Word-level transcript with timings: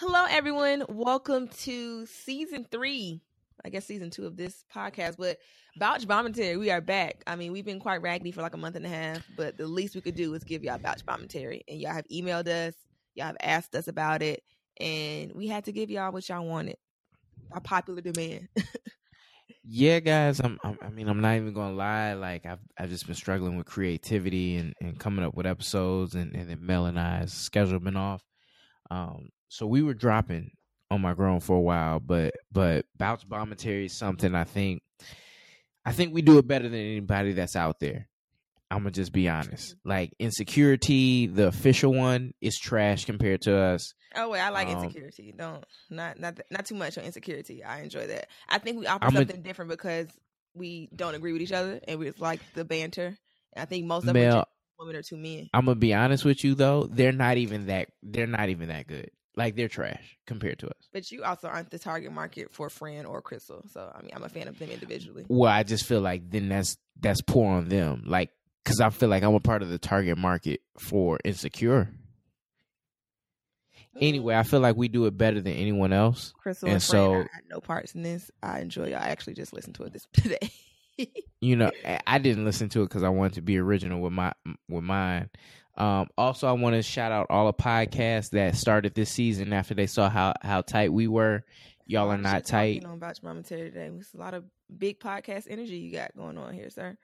Hello, 0.00 0.24
everyone. 0.30 0.82
Welcome 0.88 1.48
to 1.58 2.06
season 2.06 2.66
three. 2.70 3.20
I 3.62 3.68
guess 3.68 3.84
season 3.84 4.08
two 4.08 4.24
of 4.24 4.34
this 4.34 4.64
podcast, 4.74 5.18
but 5.18 5.36
Bouch 5.76 6.06
Bombmentary, 6.06 6.58
we 6.58 6.70
are 6.70 6.80
back. 6.80 7.22
I 7.26 7.36
mean, 7.36 7.52
we've 7.52 7.66
been 7.66 7.80
quite 7.80 8.00
raggedy 8.00 8.30
for 8.30 8.40
like 8.40 8.54
a 8.54 8.56
month 8.56 8.76
and 8.76 8.86
a 8.86 8.88
half, 8.88 9.22
but 9.36 9.58
the 9.58 9.66
least 9.66 9.94
we 9.94 10.00
could 10.00 10.14
do 10.14 10.32
is 10.32 10.42
give 10.42 10.64
y'all 10.64 10.78
Bouch 10.78 11.04
Bombmentary. 11.04 11.60
And 11.68 11.78
y'all 11.78 11.92
have 11.92 12.06
emailed 12.10 12.48
us, 12.48 12.72
y'all 13.14 13.26
have 13.26 13.36
asked 13.42 13.74
us 13.74 13.88
about 13.88 14.22
it, 14.22 14.42
and 14.80 15.32
we 15.34 15.48
had 15.48 15.66
to 15.66 15.72
give 15.72 15.90
y'all 15.90 16.12
what 16.12 16.26
y'all 16.30 16.46
wanted. 16.46 16.78
A 17.52 17.60
popular 17.60 18.00
demand. 18.00 18.48
yeah, 19.64 20.00
guys, 20.00 20.40
I'm, 20.40 20.58
I'm, 20.64 20.78
i 20.80 20.88
mean, 20.88 21.10
I'm 21.10 21.20
not 21.20 21.36
even 21.36 21.52
gonna 21.52 21.76
lie. 21.76 22.14
Like, 22.14 22.46
I've 22.46 22.60
I've 22.78 22.88
just 22.88 23.04
been 23.04 23.16
struggling 23.16 23.58
with 23.58 23.66
creativity 23.66 24.56
and, 24.56 24.72
and 24.80 24.98
coming 24.98 25.26
up 25.26 25.34
with 25.34 25.44
episodes, 25.44 26.14
and 26.14 26.34
and 26.34 26.48
then 26.48 26.64
Mel 26.64 26.86
and 26.86 26.98
I's 26.98 27.34
schedule 27.34 27.80
been 27.80 27.98
off. 27.98 28.22
Um, 28.90 29.28
so 29.50 29.66
we 29.66 29.82
were 29.82 29.94
dropping 29.94 30.52
on 30.90 31.00
my 31.00 31.12
grown 31.12 31.40
for 31.40 31.56
a 31.56 31.60
while, 31.60 32.00
but 32.00 32.34
but 32.50 32.86
Bouch 32.96 33.28
Bombmentary 33.28 33.86
is 33.86 33.98
something 33.98 34.34
I 34.34 34.44
think 34.44 34.82
I 35.84 35.92
think 35.92 36.14
we 36.14 36.22
do 36.22 36.38
it 36.38 36.46
better 36.46 36.68
than 36.68 36.78
anybody 36.78 37.32
that's 37.32 37.56
out 37.56 37.80
there. 37.80 38.08
I'm 38.70 38.78
gonna 38.78 38.92
just 38.92 39.12
be 39.12 39.28
honest. 39.28 39.74
Like 39.84 40.12
Insecuritea, 40.20 41.34
the 41.34 41.48
official 41.48 41.92
one 41.92 42.32
is 42.40 42.56
trash 42.58 43.04
compared 43.04 43.42
to 43.42 43.56
us. 43.56 43.92
Oh 44.14 44.30
wait, 44.30 44.40
I 44.40 44.50
like 44.50 44.68
um, 44.68 44.88
Insecuritea. 44.88 45.36
Don't 45.36 45.64
not 45.90 46.20
not 46.20 46.38
not 46.50 46.66
too 46.66 46.76
much 46.76 46.96
on 46.96 47.04
Insecuritea. 47.04 47.66
I 47.66 47.80
enjoy 47.80 48.06
that. 48.06 48.28
I 48.48 48.58
think 48.58 48.78
we 48.78 48.86
offer 48.86 49.04
I'm 49.04 49.14
something 49.14 49.36
a, 49.36 49.40
different 49.40 49.70
because 49.72 50.06
we 50.54 50.88
don't 50.94 51.16
agree 51.16 51.32
with 51.32 51.42
each 51.42 51.52
other 51.52 51.80
and 51.88 51.98
we 51.98 52.06
just 52.06 52.20
like 52.20 52.40
the 52.54 52.64
banter. 52.64 53.16
And 53.54 53.62
I 53.62 53.64
think 53.64 53.86
most 53.86 54.06
of 54.06 54.14
them 54.14 54.44
women 54.78 54.96
are 54.96 55.02
two 55.02 55.16
men. 55.16 55.48
I'm 55.52 55.64
gonna 55.64 55.74
be 55.74 55.92
honest 55.92 56.24
with 56.24 56.44
you 56.44 56.54
though, 56.54 56.84
they're 56.84 57.12
not 57.12 57.36
even 57.36 57.66
that. 57.66 57.88
They're 58.02 58.28
not 58.28 58.48
even 58.48 58.68
that 58.68 58.86
good. 58.86 59.10
Like 59.40 59.56
they're 59.56 59.68
trash 59.68 60.18
compared 60.26 60.58
to 60.58 60.66
us. 60.66 60.88
But 60.92 61.10
you 61.10 61.24
also 61.24 61.48
aren't 61.48 61.70
the 61.70 61.78
target 61.78 62.12
market 62.12 62.52
for 62.52 62.68
Fran 62.68 63.06
or 63.06 63.22
Crissle. 63.22 63.66
So 63.72 63.90
I 63.94 64.02
mean, 64.02 64.10
I'm 64.14 64.22
a 64.22 64.28
fan 64.28 64.48
of 64.48 64.58
them 64.58 64.68
individually. 64.68 65.24
Well, 65.28 65.50
I 65.50 65.62
just 65.62 65.86
feel 65.86 66.02
like 66.02 66.30
then 66.30 66.50
that's 66.50 66.76
that's 67.00 67.22
poor 67.22 67.54
on 67.54 67.70
them. 67.70 68.02
Like 68.04 68.28
because 68.62 68.82
I 68.82 68.90
feel 68.90 69.08
like 69.08 69.22
I'm 69.22 69.34
a 69.34 69.40
part 69.40 69.62
of 69.62 69.70
the 69.70 69.78
target 69.78 70.18
market 70.18 70.60
for 70.78 71.18
Insecure. 71.24 71.88
Mm-hmm. 73.94 73.98
Anyway, 74.02 74.34
I 74.34 74.42
feel 74.42 74.60
like 74.60 74.76
we 74.76 74.88
do 74.88 75.06
it 75.06 75.16
better 75.16 75.40
than 75.40 75.54
anyone 75.54 75.94
else. 75.94 76.34
Crissle 76.44 76.64
and, 76.64 76.72
and 76.72 76.82
so 76.82 77.14
I 77.14 77.16
had 77.16 77.48
no 77.48 77.60
parts 77.60 77.94
in 77.94 78.02
this. 78.02 78.30
I 78.42 78.60
enjoy 78.60 78.88
it. 78.88 78.92
I 78.92 79.08
actually 79.08 79.34
just 79.34 79.54
listened 79.54 79.76
to 79.76 79.84
it 79.84 79.94
this 79.94 80.06
today. 80.12 80.50
you 81.40 81.56
know, 81.56 81.70
I 82.06 82.18
didn't 82.18 82.44
listen 82.44 82.68
to 82.68 82.82
it 82.82 82.90
because 82.90 83.04
I 83.04 83.08
wanted 83.08 83.36
to 83.36 83.40
be 83.40 83.56
original 83.56 84.02
with 84.02 84.12
my 84.12 84.34
with 84.68 84.84
mine. 84.84 85.30
Um, 85.80 86.08
also, 86.18 86.46
I 86.46 86.52
want 86.52 86.74
to 86.74 86.82
shout 86.82 87.10
out 87.10 87.28
all 87.30 87.46
the 87.46 87.54
podcasts 87.54 88.30
that 88.30 88.54
started 88.54 88.94
this 88.94 89.10
season 89.10 89.54
after 89.54 89.72
they 89.72 89.86
saw 89.86 90.10
how 90.10 90.34
how 90.42 90.60
tight 90.60 90.92
we 90.92 91.08
were. 91.08 91.42
Y'all 91.86 92.10
are 92.10 92.18
not 92.18 92.44
tight. 92.44 92.76
You 92.76 92.80
know 92.82 92.92
about 92.92 93.16
Terry 93.16 93.70
today. 93.70 93.90
It's 93.98 94.12
a 94.12 94.18
lot 94.18 94.34
of 94.34 94.44
big 94.76 95.00
podcast 95.00 95.46
energy 95.48 95.78
you 95.78 95.90
got 95.90 96.14
going 96.14 96.36
on 96.36 96.52
here, 96.52 96.68
sir. 96.68 96.98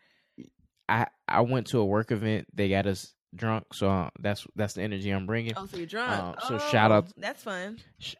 I 0.90 1.06
I 1.26 1.40
went 1.40 1.68
to 1.68 1.78
a 1.78 1.86
work 1.86 2.12
event. 2.12 2.48
They 2.52 2.68
got 2.68 2.86
us 2.86 3.14
drunk, 3.34 3.72
so 3.72 3.88
uh, 3.88 4.10
that's 4.20 4.46
that's 4.56 4.74
the 4.74 4.82
energy 4.82 5.10
I'm 5.10 5.24
bringing. 5.24 5.54
Oh, 5.56 5.64
so 5.64 5.78
you're 5.78 5.86
drunk. 5.86 6.22
Um, 6.22 6.34
so 6.46 6.54
oh, 6.56 6.70
shout 6.70 6.92
out. 6.92 7.10
That's 7.16 7.42
fun. 7.42 7.78
Sh- 7.98 8.16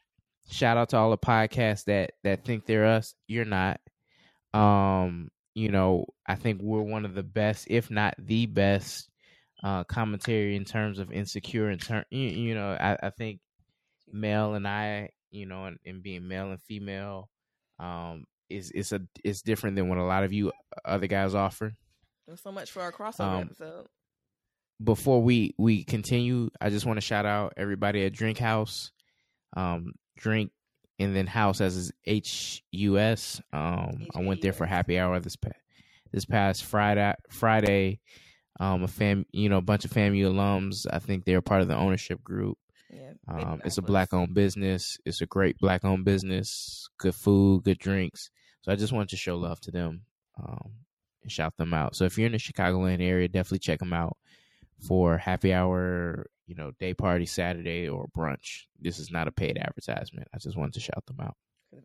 shout 0.50 0.78
out 0.78 0.88
to 0.88 0.96
all 0.96 1.10
the 1.10 1.18
podcasts 1.18 1.84
that 1.84 2.12
that 2.24 2.46
think 2.46 2.64
they're 2.64 2.86
us. 2.86 3.14
You're 3.28 3.44
not. 3.44 3.78
Um, 4.54 5.28
you 5.54 5.70
know, 5.70 6.06
I 6.26 6.36
think 6.36 6.62
we're 6.62 6.80
one 6.80 7.04
of 7.04 7.14
the 7.14 7.22
best, 7.22 7.66
if 7.68 7.90
not 7.90 8.14
the 8.18 8.46
best, 8.46 9.10
uh, 9.62 9.84
commentary 9.84 10.56
in 10.56 10.64
terms 10.64 10.98
of 10.98 11.12
insecure. 11.12 11.70
In 11.70 11.78
turn, 11.78 12.04
you, 12.10 12.28
you 12.28 12.54
know, 12.54 12.76
I, 12.78 12.96
I 13.02 13.10
think 13.10 13.40
Mel 14.12 14.54
and 14.54 14.66
I, 14.66 15.10
you 15.30 15.46
know, 15.46 15.66
and, 15.66 15.78
and 15.84 16.02
being 16.02 16.28
male 16.28 16.50
and 16.50 16.62
female, 16.62 17.28
um, 17.78 18.24
is 18.48 18.70
is 18.70 18.92
a 18.92 19.00
is 19.24 19.42
different 19.42 19.76
than 19.76 19.88
what 19.88 19.98
a 19.98 20.04
lot 20.04 20.24
of 20.24 20.32
you 20.32 20.52
other 20.84 21.06
guys 21.06 21.34
offer. 21.34 21.74
so 22.36 22.52
much 22.52 22.70
for 22.70 22.82
our 22.82 22.92
crossover 22.92 23.20
um, 23.20 23.42
episode. 23.42 23.86
Before 24.82 25.22
we 25.22 25.54
we 25.58 25.84
continue, 25.84 26.50
I 26.60 26.70
just 26.70 26.86
want 26.86 26.98
to 26.98 27.00
shout 27.00 27.26
out 27.26 27.54
everybody 27.56 28.04
at 28.04 28.12
Drink 28.12 28.38
House, 28.38 28.92
um, 29.56 29.92
Drink 30.16 30.52
and 30.98 31.14
then 31.14 31.26
House 31.26 31.60
as 31.60 31.76
is 31.76 31.92
H 32.04 32.62
U 32.72 32.98
S. 32.98 33.40
Um, 33.52 34.06
I 34.14 34.20
went 34.20 34.42
there 34.42 34.52
for 34.52 34.66
happy 34.66 34.98
hour 34.98 35.18
this 35.20 35.36
past 35.36 35.56
this 36.12 36.24
past 36.24 36.64
Friday. 36.64 37.14
Friday, 37.30 38.00
um, 38.58 38.82
a 38.82 38.88
fam, 38.88 39.26
you 39.32 39.48
know, 39.48 39.58
a 39.58 39.62
bunch 39.62 39.84
of 39.84 39.92
FAMU 39.92 40.32
alums. 40.32 40.86
I 40.90 40.98
think 40.98 41.24
they're 41.24 41.42
part 41.42 41.62
of 41.62 41.68
the 41.68 41.76
ownership 41.76 42.22
group. 42.22 42.58
Yeah, 42.90 43.12
um, 43.28 43.60
it's 43.64 43.78
a 43.78 43.82
black 43.82 44.14
owned 44.14 44.34
business. 44.34 44.98
It's 45.04 45.20
a 45.20 45.26
great 45.26 45.58
black 45.58 45.84
owned 45.84 46.04
business. 46.04 46.88
Good 46.98 47.14
food, 47.14 47.64
good 47.64 47.78
drinks. 47.78 48.30
So 48.62 48.72
I 48.72 48.76
just 48.76 48.92
wanted 48.92 49.10
to 49.10 49.16
show 49.16 49.36
love 49.36 49.60
to 49.62 49.70
them 49.70 50.02
um, 50.40 50.72
and 51.22 51.30
shout 51.30 51.56
them 51.56 51.74
out. 51.74 51.96
So 51.96 52.04
if 52.04 52.16
you're 52.16 52.26
in 52.26 52.32
the 52.32 52.38
Chicagoland 52.38 53.02
area, 53.02 53.28
definitely 53.28 53.58
check 53.58 53.80
them 53.80 53.92
out 53.92 54.16
for 54.86 55.18
happy 55.18 55.52
hour, 55.52 56.26
you 56.46 56.54
know, 56.54 56.72
day 56.78 56.94
party 56.94 57.26
Saturday 57.26 57.88
or 57.88 58.06
brunch. 58.16 58.64
This 58.80 58.98
is 58.98 59.10
not 59.10 59.28
a 59.28 59.32
paid 59.32 59.58
advertisement. 59.58 60.28
I 60.32 60.38
just 60.38 60.56
wanted 60.56 60.74
to 60.74 60.80
shout 60.80 61.04
them 61.06 61.20
out. 61.20 61.36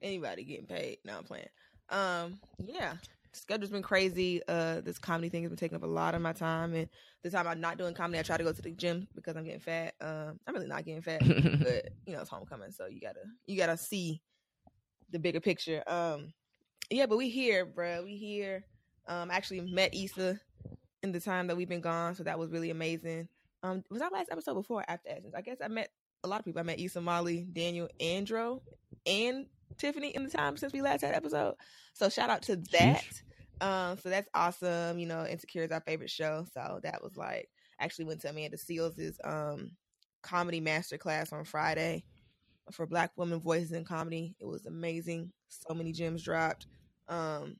Anybody 0.02 0.44
getting 0.44 0.68
paid? 0.68 1.00
No, 1.04 1.18
I'm 1.18 1.24
playing. 1.24 1.50
Um, 1.90 2.40
yeah 2.60 2.94
schedule's 3.34 3.72
been 3.72 3.81
crazy. 3.81 4.42
Uh, 4.47 4.81
this 4.81 4.97
comedy 4.97 5.30
thing 5.30 5.44
has 5.44 5.50
been 5.50 5.58
taking 5.58 5.75
up 5.75 5.84
a 5.84 5.88
lot 5.88 6.16
of 6.16 6.22
my 6.22 6.34
time, 6.34 6.74
and 6.74 6.90
the 7.24 7.30
time 7.30 7.47
I'm 7.47 7.62
not 7.62 7.78
doing 7.78 7.94
comedy, 7.94 8.19
I 8.19 8.24
try 8.24 8.38
to 8.38 8.44
go 8.44 8.52
to 8.52 8.62
the 8.62 8.72
gym 8.72 9.08
because 9.16 9.36
I'm 9.36 9.44
getting 9.44 9.59
fat. 9.59 9.96
Um, 10.02 10.40
I'm 10.47 10.53
really 10.53 10.68
not 10.68 10.86
getting 10.86 11.02
fat, 11.02 11.19
but 11.25 11.90
you 12.06 12.14
know 12.14 12.22
it's 12.22 12.30
homecoming, 12.30 12.72
so 12.72 12.88
you 12.88 13.00
gotta 13.00 13.22
you 13.46 13.58
gotta 13.58 13.78
see 13.78 14.22
the 15.12 15.19
bigger 15.19 15.40
picture. 15.40 15.84
Um, 15.88 16.34
yeah, 16.90 17.06
but 17.06 17.18
we 17.18 17.30
here, 17.30 17.66
bro. 17.66 18.03
We 18.03 18.16
here. 18.16 18.66
Um, 19.08 19.31
I 19.31 19.36
actually 19.36 19.62
met 19.62 19.96
Issa 19.96 20.40
in 21.03 21.12
the 21.12 21.19
time 21.19 21.48
that 21.48 21.58
we've 21.58 21.69
been 21.69 21.81
gone, 21.81 22.16
so 22.16 22.24
that 22.24 22.38
was 22.38 22.52
really 22.52 22.69
amazing. 22.69 23.28
Um, 23.63 23.84
was 23.90 24.00
that 24.00 24.13
last 24.13 24.30
episode 24.31 24.56
before 24.56 24.81
or 24.81 24.86
after 24.88 25.09
Essence? 25.09 25.34
I 25.36 25.42
guess 25.42 25.58
I 25.63 25.68
met 25.68 25.90
a 26.24 26.28
lot 26.28 26.40
of 26.40 26.46
people. 26.46 26.59
I 26.59 26.63
met 26.63 26.80
Issa, 26.80 27.02
Molly, 27.02 27.48
Daniel, 27.52 27.88
and 28.00 28.25
Dro, 28.25 28.62
and 29.06 29.46
Tiffany 29.81 30.09
in 30.09 30.24
the 30.24 30.30
time 30.30 30.56
since 30.58 30.72
we 30.72 30.81
last 30.81 31.02
had 31.02 31.16
episode. 31.16 31.56
So 31.94 32.08
shout 32.09 32.30
out 32.30 32.44
to 32.44 32.58
that. 32.72 33.03
Um, 33.59 33.97
so 33.97 34.09
that's 34.09 34.30
awesome. 34.34 35.00
You 35.00 35.08
know, 35.08 35.25
Insecure 35.25 35.64
is 35.64 35.72
our 35.72 35.81
favorite 35.81 36.09
show. 36.09 36.46
So 36.53 36.80
that 36.84 37.03
was 37.03 37.18
like 37.18 37.50
actually 37.80 38.06
went 38.06 38.22
to 38.22 38.30
Amanda 38.30 38.58
Seales' 38.58 39.18
um 39.24 39.72
comedy 40.22 40.62
masterclass 40.62 41.34
on 41.34 41.44
Friday 41.44 42.03
for 42.72 42.86
black 42.86 43.12
women 43.16 43.40
voices 43.40 43.72
in 43.72 43.84
comedy. 43.84 44.36
It 44.40 44.46
was 44.46 44.66
amazing. 44.66 45.31
So 45.50 45.74
many 45.74 45.92
gems 45.92 46.24
dropped. 46.24 46.68
Um 47.08 47.58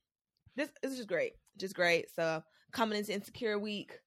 this, 0.56 0.70
this 0.82 0.92
is 0.92 0.98
just 0.98 1.10
great. 1.10 1.34
Just 1.58 1.76
great. 1.76 2.14
So 2.16 2.44
coming 2.72 2.98
into 2.98 3.14
Insecure 3.14 3.58
Week, 3.58 4.00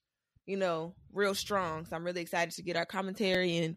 you 0.46 0.56
know, 0.56 0.94
real 1.12 1.34
strong. 1.34 1.86
So 1.86 1.96
I'm 1.96 2.04
really 2.04 2.20
excited 2.20 2.54
to 2.54 2.62
get 2.62 2.76
our 2.76 2.86
commentary 2.86 3.58
and 3.58 3.76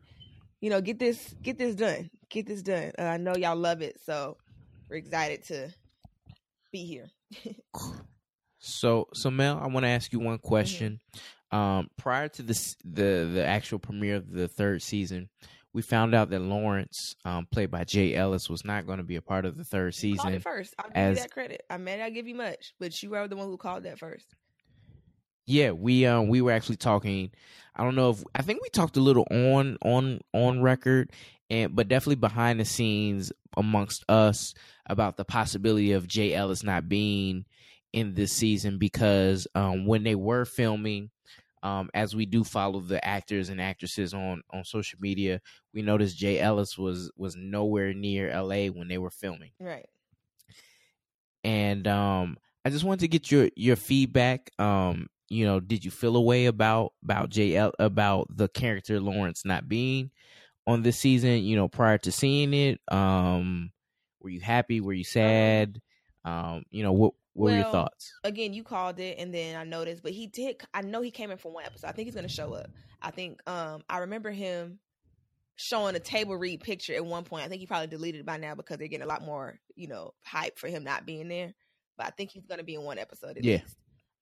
you 0.59 0.69
know, 0.69 0.81
get 0.81 0.99
this 0.99 1.35
get 1.41 1.57
this 1.57 1.75
done. 1.75 2.09
Get 2.29 2.45
this 2.45 2.61
done. 2.61 2.91
Uh, 2.99 3.03
I 3.03 3.17
know 3.17 3.35
y'all 3.35 3.55
love 3.55 3.81
it, 3.81 3.99
so 4.03 4.37
we're 4.89 4.97
excited 4.97 5.43
to 5.45 5.69
be 6.71 6.85
here. 6.85 7.07
so, 8.59 9.07
so 9.13 9.31
Mel, 9.31 9.59
I 9.61 9.67
want 9.67 9.85
to 9.85 9.89
ask 9.89 10.11
you 10.11 10.19
one 10.19 10.39
question. 10.39 10.99
Mm-hmm. 11.15 11.57
Um, 11.57 11.89
prior 11.97 12.27
to 12.27 12.43
this, 12.43 12.75
the 12.83 13.29
the 13.33 13.45
actual 13.45 13.79
premiere 13.79 14.17
of 14.17 14.29
the 14.29 14.49
third 14.49 14.81
season, 14.81 15.29
we 15.73 15.81
found 15.81 16.13
out 16.13 16.29
that 16.31 16.41
Lawrence, 16.41 17.15
um, 17.23 17.47
played 17.51 17.71
by 17.71 17.85
Jay 17.85 18.15
Ellis, 18.15 18.49
was 18.49 18.65
not 18.65 18.85
going 18.85 18.97
to 18.97 19.03
be 19.03 19.15
a 19.15 19.21
part 19.21 19.45
of 19.45 19.55
the 19.55 19.63
third 19.63 19.93
season. 19.93 20.39
first, 20.41 20.73
I'll 20.77 20.87
give 20.87 20.97
as, 20.97 21.17
you 21.17 21.23
that 21.23 21.31
credit. 21.31 21.63
I 21.69 21.77
may 21.77 21.97
not 21.97 22.13
give 22.13 22.27
you 22.27 22.35
much, 22.35 22.73
but 22.79 23.01
you 23.01 23.11
were 23.11 23.27
the 23.27 23.37
one 23.37 23.47
who 23.47 23.57
called 23.57 23.83
that 23.83 23.99
first. 23.99 24.25
Yeah, 25.45 25.71
we 25.71 26.05
um 26.05 26.27
we 26.27 26.41
were 26.41 26.51
actually 26.51 26.75
talking. 26.75 27.31
I 27.73 27.83
don't 27.83 27.95
know 27.95 28.09
if 28.09 28.23
I 28.35 28.41
think 28.41 28.61
we 28.61 28.69
talked 28.69 28.97
a 28.97 29.01
little 29.01 29.25
on 29.31 29.77
on 29.81 30.19
on 30.33 30.61
record, 30.61 31.11
and 31.49 31.75
but 31.75 31.87
definitely 31.87 32.15
behind 32.15 32.59
the 32.59 32.65
scenes 32.65 33.31
amongst 33.55 34.03
us 34.09 34.53
about 34.85 35.17
the 35.17 35.25
possibility 35.25 35.93
of 35.93 36.07
Jay 36.07 36.33
Ellis 36.33 36.63
not 36.63 36.89
being 36.89 37.45
in 37.93 38.13
this 38.13 38.31
season 38.33 38.77
because 38.77 39.47
um 39.55 39.85
when 39.85 40.03
they 40.03 40.15
were 40.15 40.45
filming. 40.45 41.09
Um, 41.63 41.89
as 41.95 42.15
we 42.15 42.27
do 42.27 42.43
follow 42.43 42.79
the 42.79 43.03
actors 43.03 43.49
and 43.49 43.59
actresses 43.59 44.13
on 44.13 44.43
on 44.51 44.63
social 44.63 44.99
media, 45.01 45.41
we 45.73 45.81
noticed 45.81 46.15
Jay 46.15 46.39
Ellis 46.39 46.77
was 46.77 47.11
was 47.17 47.35
nowhere 47.35 47.95
near 47.95 48.29
L.A. 48.29 48.69
when 48.69 48.87
they 48.87 48.99
were 48.99 49.09
filming. 49.09 49.51
Right. 49.59 49.89
And 51.43 51.87
um, 51.87 52.37
I 52.63 52.69
just 52.69 52.83
wanted 52.83 52.99
to 52.99 53.07
get 53.07 53.31
your 53.31 53.49
your 53.55 53.75
feedback. 53.75 54.51
Um, 54.59 55.07
you 55.29 55.45
know, 55.45 55.59
did 55.59 55.83
you 55.83 55.91
feel 55.91 56.15
a 56.15 56.21
way 56.21 56.45
about 56.45 56.93
about 57.03 57.29
JL 57.29 57.73
about 57.79 58.27
the 58.29 58.47
character 58.47 58.99
Lawrence 58.99 59.43
not 59.43 59.67
being 59.67 60.11
on 60.67 60.83
this 60.83 60.99
season? 60.99 61.43
You 61.43 61.55
know, 61.55 61.67
prior 61.67 61.97
to 61.99 62.11
seeing 62.11 62.53
it, 62.53 62.79
um, 62.89 63.71
were 64.19 64.29
you 64.29 64.41
happy? 64.41 64.81
Were 64.81 64.93
you 64.93 65.03
sad? 65.03 65.81
Um, 66.23 66.65
you 66.69 66.83
know, 66.83 66.91
what 66.91 67.13
what 67.33 67.45
well, 67.45 67.53
were 67.53 67.61
your 67.61 67.71
thoughts? 67.71 68.13
Again, 68.23 68.53
you 68.53 68.63
called 68.63 68.99
it, 68.99 69.17
and 69.17 69.33
then 69.33 69.55
I 69.55 69.63
noticed, 69.63 70.03
but 70.03 70.11
he 70.11 70.27
did. 70.27 70.61
I 70.73 70.81
know 70.81 71.01
he 71.01 71.11
came 71.11 71.31
in 71.31 71.37
for 71.37 71.51
one 71.51 71.65
episode. 71.65 71.87
I 71.87 71.91
think 71.93 72.07
he's 72.07 72.15
going 72.15 72.27
to 72.27 72.33
show 72.33 72.53
up. 72.53 72.69
I 73.01 73.11
think. 73.11 73.41
Um, 73.49 73.83
I 73.89 73.99
remember 73.99 74.29
him 74.29 74.79
showing 75.55 75.95
a 75.95 75.99
table 75.99 76.35
read 76.35 76.61
picture 76.61 76.93
at 76.93 77.05
one 77.05 77.23
point. 77.23 77.43
I 77.43 77.47
think 77.47 77.61
he 77.61 77.65
probably 77.65 77.87
deleted 77.87 78.21
it 78.21 78.25
by 78.25 78.37
now 78.37 78.53
because 78.53 78.77
they're 78.77 78.87
getting 78.87 79.05
a 79.05 79.09
lot 79.09 79.23
more, 79.23 79.59
you 79.75 79.87
know, 79.87 80.13
hype 80.23 80.59
for 80.59 80.67
him 80.67 80.83
not 80.83 81.05
being 81.05 81.27
there. 81.27 81.53
But 81.97 82.07
I 82.07 82.09
think 82.11 82.29
he's 82.31 82.45
gonna 82.45 82.63
be 82.63 82.75
in 82.75 82.83
one 82.83 82.99
episode 82.99 83.37
at 83.37 83.43
Yeah. 83.43 83.57
least. 83.57 83.75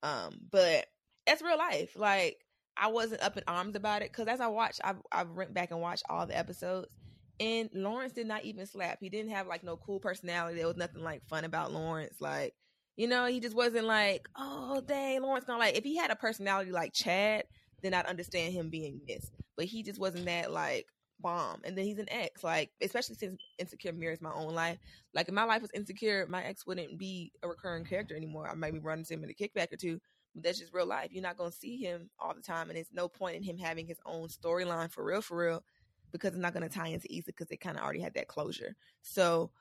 Um, 0.04 0.40
but 0.52 0.86
that's 1.26 1.42
real 1.42 1.58
life. 1.58 1.96
Like 1.98 2.45
I 2.78 2.88
wasn't 2.88 3.24
up 3.24 3.38
in 3.38 3.44
arms 3.48 3.76
about 3.76 4.02
it 4.02 4.12
because 4.12 4.28
as 4.28 4.42
I 4.42 4.48
watched, 4.48 4.82
I've 4.84 4.98
I've 5.12 5.32
went 5.32 5.54
back 5.54 5.72
and 5.72 5.82
watched 5.82 6.04
all 6.10 6.26
the 6.26 6.38
episodes, 6.38 6.94
and 7.40 7.70
Lawrence 7.74 8.14
did 8.14 8.28
not 8.28 8.44
even 8.46 8.66
slap. 8.66 9.00
He 9.00 9.10
didn't 9.10 9.32
have 9.32 9.48
like 9.48 9.64
no 9.64 9.78
cool 9.78 10.00
personality. 10.00 10.58
There 10.58 10.68
was 10.68 10.78
nothing 10.78 11.04
like 11.04 11.26
fun 11.28 11.46
about 11.46 11.72
Lawrence. 11.72 12.20
Like 12.20 12.54
you 12.98 13.08
know, 13.08 13.26
he 13.26 13.40
just 13.40 13.56
wasn't 13.56 13.86
like, 13.86 14.28
oh 14.38 14.82
dang, 14.82 15.22
Lawrence 15.22 15.46
gonna 15.46 15.60
like. 15.60 15.78
If 15.78 15.84
he 15.84 15.98
had 15.98 16.12
a 16.12 16.16
personality 16.16 16.72
like 16.72 16.94
Chad, 16.94 17.46
then 17.82 17.94
I'd 17.94 18.06
understand 18.06 18.54
him 18.54 18.70
being 18.70 19.02
missed. 19.08 19.32
But 19.58 19.66
he 19.66 19.84
just 19.84 20.00
wasn't 20.00 20.26
that 20.26 20.52
like 20.52 20.88
bomb. 21.20 21.62
And 21.64 21.78
then 21.78 21.86
he's 21.86 22.00
an 22.00 22.10
ex, 22.10 22.44
like 22.44 22.72
especially 22.82 23.16
since 23.16 23.40
Insecure 23.58 23.94
mirrors 23.94 24.22
my 24.22 24.34
own 24.34 24.54
life. 24.54 24.78
Like 25.14 25.28
if 25.28 25.34
my 25.34 25.44
life 25.44 25.62
was 25.62 25.72
insecure, 25.74 26.26
my 26.30 26.44
ex 26.44 26.66
wouldn't 26.66 26.98
be 26.98 27.32
a 27.44 27.48
recurring 27.48 27.86
character 27.86 28.16
anymore. 28.16 28.50
I 28.50 28.56
might 28.56 28.74
be 28.74 28.80
running 28.80 29.06
to 29.06 29.14
him 29.14 29.24
in 29.24 29.30
a 29.30 29.34
kickback 29.34 29.74
or 29.74 29.78
two. 29.78 30.00
That's 30.36 30.60
just 30.60 30.74
real 30.74 30.86
life. 30.86 31.10
You're 31.12 31.24
not 31.24 31.38
gonna 31.38 31.52
see 31.52 31.78
him 31.78 32.10
all 32.20 32.34
the 32.34 32.42
time, 32.42 32.70
and 32.70 32.78
it's 32.78 32.92
no 32.94 33.08
point 33.08 33.36
in 33.36 33.44
him 33.44 33.58
having 33.58 33.88
his 33.88 34.00
own 34.06 34.28
storyline 34.28 34.92
for 34.92 35.04
real, 35.04 35.22
for 35.22 35.38
real, 35.38 35.64
because 36.12 36.30
it's 36.34 36.42
not 36.42 36.54
gonna 36.54 36.70
tie 36.70 36.88
into 36.90 37.08
Issa 37.14 37.28
because 37.28 37.48
they 37.48 37.58
kind 37.58 37.78
of 37.78 37.84
already 37.84 38.02
had 38.02 38.14
that 38.16 38.28
closure. 38.28 38.76
So 39.02 39.52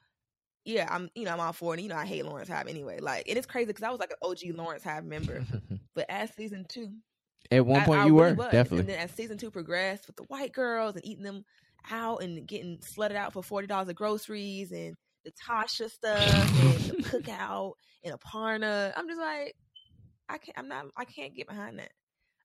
yeah, 0.64 0.88
I'm 0.90 1.10
you 1.14 1.24
know 1.24 1.32
I'm 1.32 1.40
all 1.40 1.52
for 1.52 1.74
it. 1.74 1.78
And, 1.78 1.82
you 1.84 1.88
know 1.90 1.96
I 1.96 2.06
hate 2.06 2.24
Lawrence 2.24 2.48
Hive 2.48 2.66
anyway. 2.68 2.98
Like 3.00 3.28
and 3.28 3.36
it's 3.38 3.46
crazy 3.46 3.66
because 3.66 3.82
I 3.84 3.90
was 3.90 4.00
like 4.00 4.10
an 4.10 4.16
OG 4.22 4.56
Lawrence 4.56 4.82
Hive 4.82 5.04
member, 5.04 5.44
but 5.94 6.06
as 6.08 6.34
season 6.34 6.64
two, 6.68 6.90
At 7.50 7.64
one 7.66 7.82
I- 7.82 7.84
point, 7.84 8.00
I 8.00 8.06
you 8.06 8.18
really 8.18 8.32
were 8.32 8.44
was. 8.44 8.52
definitely. 8.52 8.78
And 8.80 8.88
then 8.88 8.98
as 8.98 9.10
season 9.12 9.38
two 9.38 9.50
progressed 9.50 10.06
with 10.06 10.16
the 10.16 10.24
white 10.24 10.52
girls 10.52 10.96
and 10.96 11.04
eating 11.06 11.22
them 11.24 11.44
out 11.90 12.22
and 12.22 12.46
getting 12.48 12.78
slutted 12.78 13.14
out 13.16 13.32
for 13.32 13.42
forty 13.42 13.66
dollars 13.66 13.88
of 13.90 13.94
groceries 13.94 14.72
and 14.72 14.96
the 15.24 15.32
Tasha 15.32 15.90
stuff 15.90 16.18
and 16.60 16.80
the 16.98 17.02
cookout 17.10 17.74
and 18.02 18.18
Aparna, 18.18 18.92
I'm 18.96 19.06
just 19.08 19.20
like, 19.20 19.54
I 20.28 20.38
can't. 20.38 20.58
I'm 20.58 20.68
not. 20.68 20.86
I 20.96 21.04
can't 21.04 21.34
get 21.34 21.48
behind 21.48 21.78
that. 21.78 21.92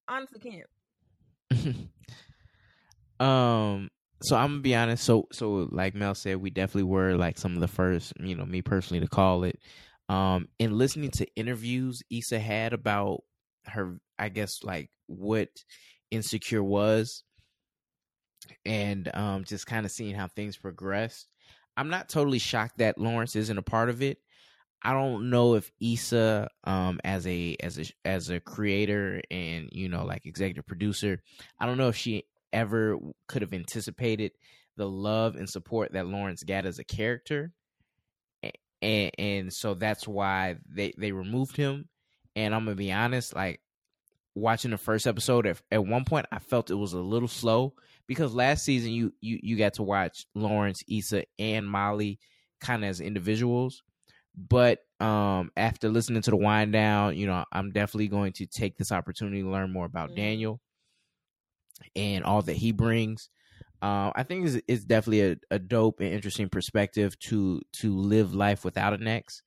Honestly, 0.08 0.40
can't. 0.40 0.66
um 3.20 3.90
so 4.22 4.36
i'm 4.36 4.52
gonna 4.52 4.62
be 4.62 4.76
honest 4.76 5.04
so 5.04 5.28
so 5.32 5.68
like 5.72 5.96
mel 5.96 6.16
said 6.16 6.38
we 6.38 6.50
definitely 6.50 6.84
were 6.84 7.16
like 7.16 7.38
some 7.38 7.54
of 7.54 7.60
the 7.60 7.68
first 7.68 8.14
you 8.20 8.36
know 8.36 8.46
me 8.46 8.62
personally 8.62 9.02
to 9.02 9.08
call 9.08 9.44
it 9.44 9.60
um 10.08 10.48
in 10.58 10.78
listening 10.78 11.12
to 11.12 11.28
interviews 11.36 12.02
Issa 12.10 12.40
had 12.40 12.74
about 12.74 13.24
her 13.66 13.98
i 14.18 14.30
guess 14.30 14.64
like 14.64 14.90
what 15.08 15.50
insecure 16.12 16.64
was 16.64 17.24
and 18.66 19.10
um 19.14 19.44
just 19.44 19.68
kind 19.68 19.86
of 19.86 19.92
seeing 19.92 20.16
how 20.16 20.28
things 20.28 20.56
progressed 20.56 21.28
i'm 21.78 21.90
not 21.90 22.10
totally 22.10 22.40
shocked 22.40 22.78
that 22.78 22.98
lawrence 22.98 23.36
isn't 23.36 23.58
a 23.58 23.64
part 23.64 23.90
of 23.90 24.02
it 24.02 24.18
i 24.84 24.94
don't 24.94 25.30
know 25.30 25.56
if 25.56 25.72
Issa 25.80 26.50
um 26.64 27.00
as 27.04 27.28
a 27.28 27.56
as 27.62 27.80
a 27.80 27.86
as 28.06 28.30
a 28.30 28.40
creator 28.40 29.22
and 29.30 29.70
you 29.72 29.90
know 29.90 30.06
like 30.06 30.26
executive 30.26 30.66
producer 30.66 31.22
i 31.60 31.66
don't 31.66 31.78
know 31.78 31.90
if 31.90 31.96
she 31.96 32.24
ever 32.52 32.98
could 33.28 33.42
have 33.42 33.54
anticipated 33.54 34.32
the 34.80 34.90
love 34.90 35.36
and 35.36 35.50
support 35.50 35.94
that 35.94 36.08
Lawrence 36.08 36.44
got 36.44 36.66
as 36.66 36.80
a 36.80 36.84
character. 36.84 37.52
And 38.82 39.12
and 39.20 39.54
so 39.54 39.74
that's 39.74 40.08
why 40.08 40.56
they 40.68 40.94
they 40.98 41.12
removed 41.12 41.58
him. 41.58 41.90
And 42.36 42.56
I'm 42.56 42.64
going 42.64 42.78
to 42.78 42.82
be 42.82 42.92
honest 42.92 43.36
like 43.36 43.60
watching 44.36 44.72
the 44.72 44.78
first 44.78 45.06
episode 45.06 45.46
at, 45.46 45.62
at 45.70 45.86
one 45.86 46.06
point 46.06 46.28
I 46.32 46.40
felt 46.40 46.72
it 46.72 46.76
was 46.76 46.94
a 46.94 47.00
little 47.00 47.28
slow 47.28 47.74
because 48.08 48.34
last 48.34 48.64
season 48.64 48.92
you 48.92 49.14
you 49.20 49.40
you 49.44 49.58
got 49.58 49.74
to 49.76 49.84
watch 49.84 50.26
Lawrence, 50.34 50.82
Issa 50.88 51.26
and 51.38 51.70
Molly 51.70 52.20
kind 52.62 52.86
of 52.86 52.90
as 52.90 53.02
individuals. 53.02 53.84
But 54.48 54.80
um 55.02 55.52
after 55.58 55.90
listening 55.90 56.22
to 56.24 56.32
the 56.32 56.38
wind 56.38 56.72
down, 56.74 57.18
you 57.18 57.28
know, 57.28 57.44
I'm 57.52 57.72
definitely 57.72 58.08
going 58.08 58.34
to 58.34 58.46
take 58.46 58.78
this 58.78 58.92
opportunity 58.92 59.42
to 59.42 59.50
learn 59.50 59.72
more 59.74 59.86
about 59.86 60.12
Mhm. 60.12 60.16
Daniel 60.16 60.62
and 61.96 62.24
all 62.24 62.42
that 62.42 62.56
he 62.58 62.72
brings. 62.72 63.30
Uh, 63.82 64.12
I 64.14 64.24
think 64.24 64.46
it's, 64.46 64.62
it's 64.68 64.84
definitely 64.84 65.22
a, 65.32 65.36
a 65.52 65.60
dope 65.60 66.02
and 66.02 66.14
interesting 66.14 66.50
perspective 66.50 67.18
to 67.20 67.62
to 67.82 67.96
live 67.98 68.34
life 68.34 68.66
without 68.66 68.94
an 68.94 69.08
ex, 69.08 69.42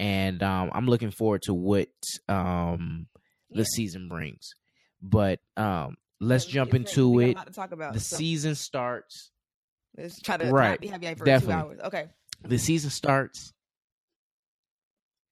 and 0.00 0.42
um, 0.42 0.70
I'm 0.74 0.86
looking 0.86 1.12
forward 1.12 1.42
to 1.42 1.54
what 1.54 1.88
um, 2.28 3.06
the 3.50 3.58
Yeah. 3.60 3.64
season 3.74 4.08
brings. 4.08 4.50
But 5.00 5.38
um, 5.56 5.96
let's 6.20 6.46
Yeah, 6.46 6.54
jump 6.54 6.74
into 6.74 7.10
We 7.10 7.32
got 7.32 7.36
a 7.36 7.42
it. 7.42 7.46
to 7.46 7.52
talk 7.52 7.70
about. 7.72 7.94
The 7.94 8.00
so 8.00 8.16
season 8.16 8.54
starts. 8.56 9.30
Let's 9.96 10.20
try 10.20 10.36
to 10.36 10.50
Right. 10.50 10.70
not 10.70 10.80
be 10.80 10.88
heavy 10.88 11.14
for 11.14 11.24
Definitely. 11.24 11.54
two 11.54 11.60
hours. 11.60 11.80
Okay. 11.84 12.08
The 12.42 12.58
season 12.58 12.90
starts 12.90 13.52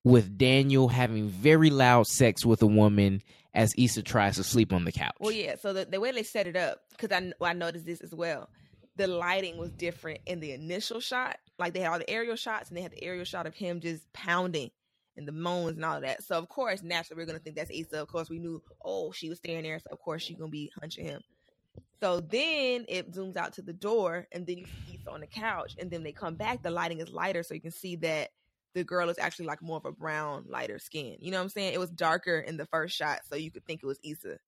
with 0.05 0.39
Daniel 0.39 0.89
having 0.89 1.29
very 1.29 1.71
loud 1.71 2.07
sex 2.07 2.45
with 2.45 2.63
a 2.63 2.67
woman 2.67 3.23
as 3.55 3.75
Issa 3.77 4.03
tries 4.03 4.37
to 4.37 4.45
sleep 4.45 4.73
on 4.73 4.85
the 4.85 4.93
couch. 4.93 5.17
Well, 5.19 5.33
yeah. 5.33 5.57
So 5.57 5.73
the, 5.73 5.85
the 5.85 6.01
way 6.01 6.13
they 6.13 6.23
set 6.23 6.47
it 6.47 6.57
up, 6.57 6.81
because 6.91 7.11
I 7.13 7.33
I 7.45 7.53
noticed 7.53 7.87
this 7.87 8.01
as 8.01 8.15
well. 8.15 8.49
The 8.97 9.07
lighting 9.07 9.59
was 9.59 9.71
different 9.71 10.21
in 10.27 10.41
the 10.41 10.53
initial 10.53 11.01
shot. 11.01 11.39
Like 11.59 11.73
they 11.73 11.81
had 11.81 11.93
all 11.93 11.99
the 11.99 12.11
aerial 12.11 12.37
shots, 12.37 12.69
and 12.69 12.77
they 12.77 12.83
had 12.83 12.93
the 12.93 13.03
aerial 13.03 13.25
shot 13.25 13.47
of 13.47 13.55
him 13.55 13.81
just 13.81 14.13
pounding 14.13 14.71
and 15.17 15.27
the 15.27 15.33
moans 15.33 15.77
and 15.77 15.85
all 15.85 16.01
that. 16.01 16.23
So 16.23 16.37
of 16.39 16.49
course, 16.49 16.83
naturally, 16.83 17.21
we're 17.21 17.27
gonna 17.27 17.39
think 17.39 17.57
that's 17.57 17.71
Issa. 17.71 18.01
Of 18.01 18.09
course, 18.09 18.31
we 18.31 18.39
knew. 18.39 18.63
Oh, 18.85 19.13
she 19.13 19.29
was 19.29 19.39
staying 19.39 19.65
there, 19.65 19.79
so 19.79 19.91
of 19.91 19.99
course 19.99 20.23
she's 20.23 20.37
gonna 20.37 20.51
be 20.51 20.71
hunching 20.81 21.05
him. 21.05 21.23
So 22.01 22.21
then 22.21 22.85
it 22.89 23.13
zooms 23.13 23.37
out 23.37 23.55
to 23.55 23.63
the 23.63 23.73
door, 23.73 24.27
and 24.31 24.47
then 24.47 24.59
you 24.59 24.67
see 24.67 24.95
Issa 24.95 25.11
on 25.11 25.21
the 25.21 25.27
couch, 25.27 25.75
and 25.79 25.91
then 25.91 26.05
they 26.05 26.13
come 26.13 26.37
back. 26.37 26.63
The 26.63 26.71
lighting 26.71 27.01
is 27.01 27.11
lighter, 27.11 27.43
so 27.43 27.55
you 27.55 27.61
can 27.61 27.73
see 27.73 27.97
that 27.97 28.31
the 28.75 28.85
girl 28.85 29.09
is 29.09 29.19
actually 29.19 29.47
like 29.47 29.63
more 29.63 29.77
of 29.77 29.85
a 29.85 29.93
brown, 29.93 30.45
lighter 30.49 30.79
skin. 30.79 31.17
You 31.21 31.31
know 31.31 31.39
what 31.39 31.45
I'm 31.45 31.49
saying? 31.51 31.75
It 31.75 31.81
was 31.81 31.91
darker 31.91 32.39
in 32.39 32.57
the 32.57 32.67
first 32.67 32.97
shot, 32.97 33.21
so 33.29 33.37
you 33.37 33.51
could 33.51 33.65
think 33.65 33.81
it 33.83 33.87
was 33.87 33.99
Issa. 34.05 34.39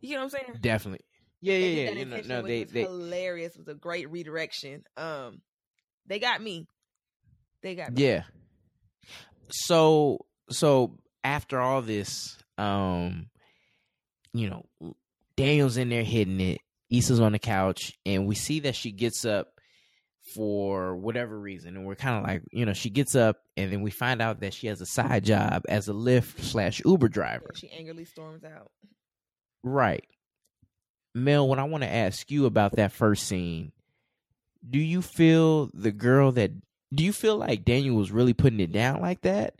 You 0.00 0.14
know 0.14 0.24
what 0.24 0.24
I'm 0.24 0.30
saying? 0.30 0.58
Definitely. 0.60 1.04
Yeah, 1.40 1.54
They 1.54 1.72
yeah, 1.72 1.82
yeah. 1.82 1.98
You 1.98 2.04
know, 2.04 2.20
no, 2.26 2.42
they 2.42 2.62
was 2.62 2.72
they 2.72 2.82
hilarious. 2.82 3.54
It 3.54 3.58
was 3.58 3.68
a 3.68 3.74
great 3.74 4.10
redirection. 4.10 4.84
Um, 4.96 5.40
they 6.06 6.18
got 6.18 6.42
me. 6.42 6.66
They 7.62 7.74
got 7.74 7.92
me. 7.92 8.02
Yeah. 8.02 8.22
So 9.50 10.26
so 10.50 10.98
after 11.24 11.60
all 11.60 11.82
this, 11.82 12.38
um, 12.58 13.26
you 14.32 14.50
know, 14.50 14.66
Daniel's 15.36 15.76
in 15.76 15.88
there 15.88 16.04
hitting 16.04 16.40
it. 16.40 16.60
Issa's 16.90 17.20
on 17.20 17.32
the 17.32 17.38
couch, 17.38 17.92
and 18.04 18.26
we 18.26 18.34
see 18.34 18.60
that 18.60 18.76
she 18.76 18.92
gets 18.92 19.24
up 19.24 19.60
for 20.34 20.96
whatever 20.96 21.38
reason, 21.38 21.76
and 21.76 21.86
we're 21.86 21.94
kind 21.94 22.18
of 22.18 22.28
like, 22.28 22.42
you 22.50 22.66
know, 22.66 22.72
she 22.72 22.90
gets 22.90 23.14
up, 23.14 23.38
and 23.56 23.72
then 23.72 23.82
we 23.82 23.90
find 23.90 24.20
out 24.22 24.40
that 24.40 24.54
she 24.54 24.66
has 24.66 24.80
a 24.80 24.86
side 24.86 25.24
job 25.24 25.62
as 25.68 25.88
a 25.88 25.92
Lyft 25.92 26.40
slash 26.40 26.82
Uber 26.84 27.08
driver. 27.08 27.50
She 27.54 27.70
angrily 27.70 28.04
storms 28.04 28.44
out. 28.44 28.70
Right. 29.62 30.04
Mel, 31.14 31.46
what 31.46 31.58
I 31.58 31.64
want 31.64 31.82
to 31.84 31.92
ask 31.92 32.30
you 32.30 32.46
about 32.46 32.76
that 32.76 32.92
first 32.92 33.26
scene, 33.26 33.72
do 34.68 34.78
you 34.78 35.02
feel 35.02 35.70
the 35.74 35.92
girl 35.92 36.32
that 36.32 36.52
do 36.94 37.04
you 37.04 37.12
feel 37.12 37.36
like 37.36 37.64
Daniel 37.64 37.96
was 37.96 38.12
really 38.12 38.34
putting 38.34 38.60
it 38.60 38.72
down 38.72 39.00
like 39.00 39.22
that? 39.22 39.54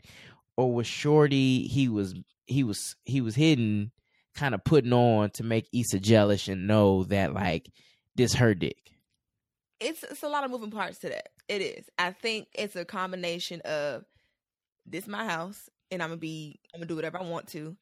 Or 0.55 0.73
was 0.73 0.87
Shorty 0.87 1.67
he 1.67 1.87
was 1.89 2.15
he 2.45 2.63
was 2.63 2.95
he 3.05 3.21
was 3.21 3.35
hidden 3.35 3.91
kind 4.35 4.55
of 4.55 4.63
putting 4.63 4.93
on 4.93 5.29
to 5.31 5.43
make 5.43 5.67
Issa 5.73 5.99
jealous 5.99 6.47
and 6.47 6.67
know 6.67 7.03
that 7.05 7.33
like 7.33 7.69
this 8.15 8.35
her 8.35 8.53
dick. 8.53 8.92
It's 9.83 10.03
it's 10.03 10.23
a 10.23 10.29
lot 10.29 10.43
of 10.43 10.51
moving 10.51 10.71
parts 10.71 10.99
to 10.99 11.09
that. 11.09 11.29
It 11.47 11.61
is. 11.61 11.85
I 11.99 12.11
think 12.11 12.47
it's 12.53 12.75
a 12.75 12.85
combination 12.85 13.61
of 13.61 14.05
this 14.85 15.07
my 15.07 15.25
house 15.25 15.69
and 15.91 16.01
I'm 16.03 16.09
gonna 16.09 16.17
be 16.19 16.59
I'm 16.73 16.79
gonna 16.81 16.87
do 16.87 16.95
whatever 16.95 17.19
I 17.19 17.23
want 17.23 17.47
to, 17.49 17.77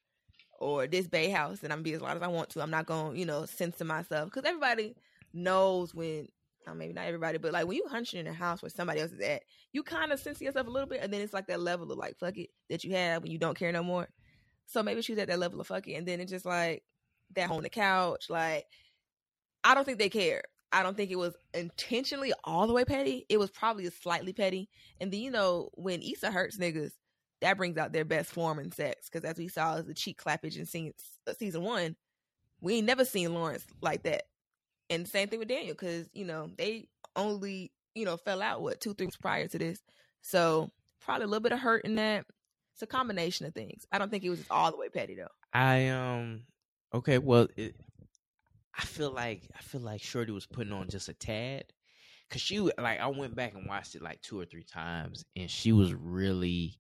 or 0.60 0.88
this 0.88 1.08
Bay 1.08 1.30
house 1.30 1.64
and 1.64 1.74
I'm 1.74 1.80
gonna 1.80 1.84
be 1.84 1.94
as 1.94 2.02
loud 2.02 2.18
as 2.18 2.24
I 2.24 2.28
want 2.28 2.50
to. 2.52 2.62
I'm 2.62 2.72
not 2.72 2.86
gonna 2.88 3.18
you 3.18 3.26
know 3.26 3.46
censor 3.46 3.86
myself 3.86 4.26
because 4.32 4.46
everybody 4.46 4.96
knows 5.34 5.94
when. 5.96 6.28
uh, 6.68 6.74
maybe 6.76 6.94
not 6.94 7.06
everybody, 7.08 7.38
but 7.40 7.54
like 7.54 7.68
when 7.68 7.78
you 7.78 7.86
hunching 7.90 8.20
in 8.20 8.28
a 8.28 8.34
house 8.34 8.62
where 8.62 8.70
somebody 8.70 9.02
else 9.02 9.12
is 9.12 9.20
at, 9.22 9.44
you 9.74 9.84
kind 9.84 10.12
of 10.12 10.20
censor 10.20 10.46
yourself 10.46 10.68
a 10.68 10.72
little 10.72 10.90
bit, 10.90 11.02
and 11.04 11.14
then 11.14 11.22
it's 11.22 11.34
like 11.34 11.48
that 11.48 11.62
level 11.62 11.92
of 11.92 11.98
like 11.98 12.18
fuck 12.20 12.38
it 12.38 12.50
that 12.70 12.84
you 12.84 12.94
have 12.96 13.24
when 13.24 13.32
you 13.32 13.40
don't 13.40 13.58
care 13.58 13.72
no 13.72 13.84
more. 13.84 14.10
So 14.68 14.84
maybe 14.84 15.02
she 15.02 15.14
was 15.14 15.20
at 15.20 15.28
that 15.30 15.40
level 15.40 15.62
of 15.62 15.68
fuck 15.68 15.88
it, 15.88 15.96
and 15.96 16.08
then 16.08 16.22
it's 16.22 16.32
just 16.32 16.46
like 16.46 16.84
that 17.36 17.52
on 17.52 17.64
the 17.64 17.70
couch. 17.70 18.30
Like 18.30 18.66
I 19.64 19.76
don't 19.76 19.86
think 19.86 20.00
they 20.00 20.10
care. 20.10 20.44
I 20.72 20.84
don't 20.84 20.96
think 20.96 21.12
it 21.12 21.18
was 21.18 21.36
intentionally 21.54 22.34
all 22.44 22.68
the 22.68 22.74
way 22.74 22.86
petty. 22.86 23.26
It 23.30 23.40
was 23.40 23.52
probably 23.52 23.90
slightly 23.90 24.34
petty. 24.34 24.70
And 25.00 25.12
then 25.12 25.20
you 25.20 25.32
know 25.32 25.70
when 25.74 26.02
Issa 26.02 26.32
hurts 26.32 26.58
niggas, 26.58 26.92
that 27.42 27.58
brings 27.58 27.78
out 27.78 27.92
their 27.92 28.06
best 28.06 28.32
form 28.32 28.60
in 28.60 28.72
sex. 28.72 29.10
Because 29.10 29.30
as 29.30 29.38
we 29.38 29.48
saw, 29.48 29.76
as 29.76 29.86
the 29.86 29.94
cheek 29.94 30.22
clappage 30.22 30.58
in 30.58 30.66
scene, 30.66 30.94
uh, 31.28 31.34
season 31.34 31.64
one, 31.64 31.96
we 32.62 32.76
ain't 32.76 32.86
never 32.86 33.04
seen 33.04 33.34
Lawrence 33.34 33.66
like 33.82 34.04
that. 34.04 34.24
And 34.90 35.08
same 35.08 35.28
thing 35.28 35.40
with 35.40 35.48
Daniel, 35.48 35.74
because 35.74 36.10
you 36.14 36.26
know 36.26 36.50
they 36.58 36.88
only 37.16 37.72
you 37.96 38.06
know 38.06 38.18
fell 38.18 38.42
out 38.42 38.62
what 38.62 38.82
two 38.82 38.94
three 38.94 39.08
weeks 39.08 39.18
prior 39.18 39.48
to 39.48 39.58
this, 39.58 39.82
so 40.22 40.70
probably 41.00 41.26
a 41.26 41.28
little 41.28 41.42
bit 41.42 41.54
of 41.54 41.60
hurt 41.60 41.86
in 41.86 41.96
that. 41.96 42.26
It's 42.74 42.82
a 42.82 42.88
combination 42.88 43.46
of 43.46 43.54
things. 43.54 43.86
I 43.92 43.98
don't 43.98 44.10
think 44.10 44.24
it 44.24 44.30
was 44.30 44.40
just 44.40 44.52
all 44.52 44.72
the 44.72 44.78
way 44.78 44.90
petty 44.90 45.16
though. 45.16 45.28
I 45.54 45.88
um 45.88 46.44
okay, 46.94 47.18
well 47.18 47.48
it, 47.56 47.76
I 48.78 48.84
feel 48.86 49.12
like 49.12 49.48
I 49.58 49.62
feel 49.62 49.82
like 49.82 50.02
Shorty 50.02 50.32
was 50.32 50.46
putting 50.46 50.74
on 50.74 50.90
just 50.90 51.10
a 51.10 51.14
tad. 51.14 51.66
Cause 52.30 52.42
she 52.42 52.60
like 52.62 53.00
I 53.02 53.08
went 53.08 53.36
back 53.36 53.56
and 53.56 53.68
watched 53.68 53.96
it 53.96 54.02
like 54.02 54.22
two 54.22 54.40
or 54.40 54.46
three 54.46 54.64
times, 54.64 55.26
and 55.36 55.50
she 55.52 55.74
was 55.74 55.94
really, 55.94 56.78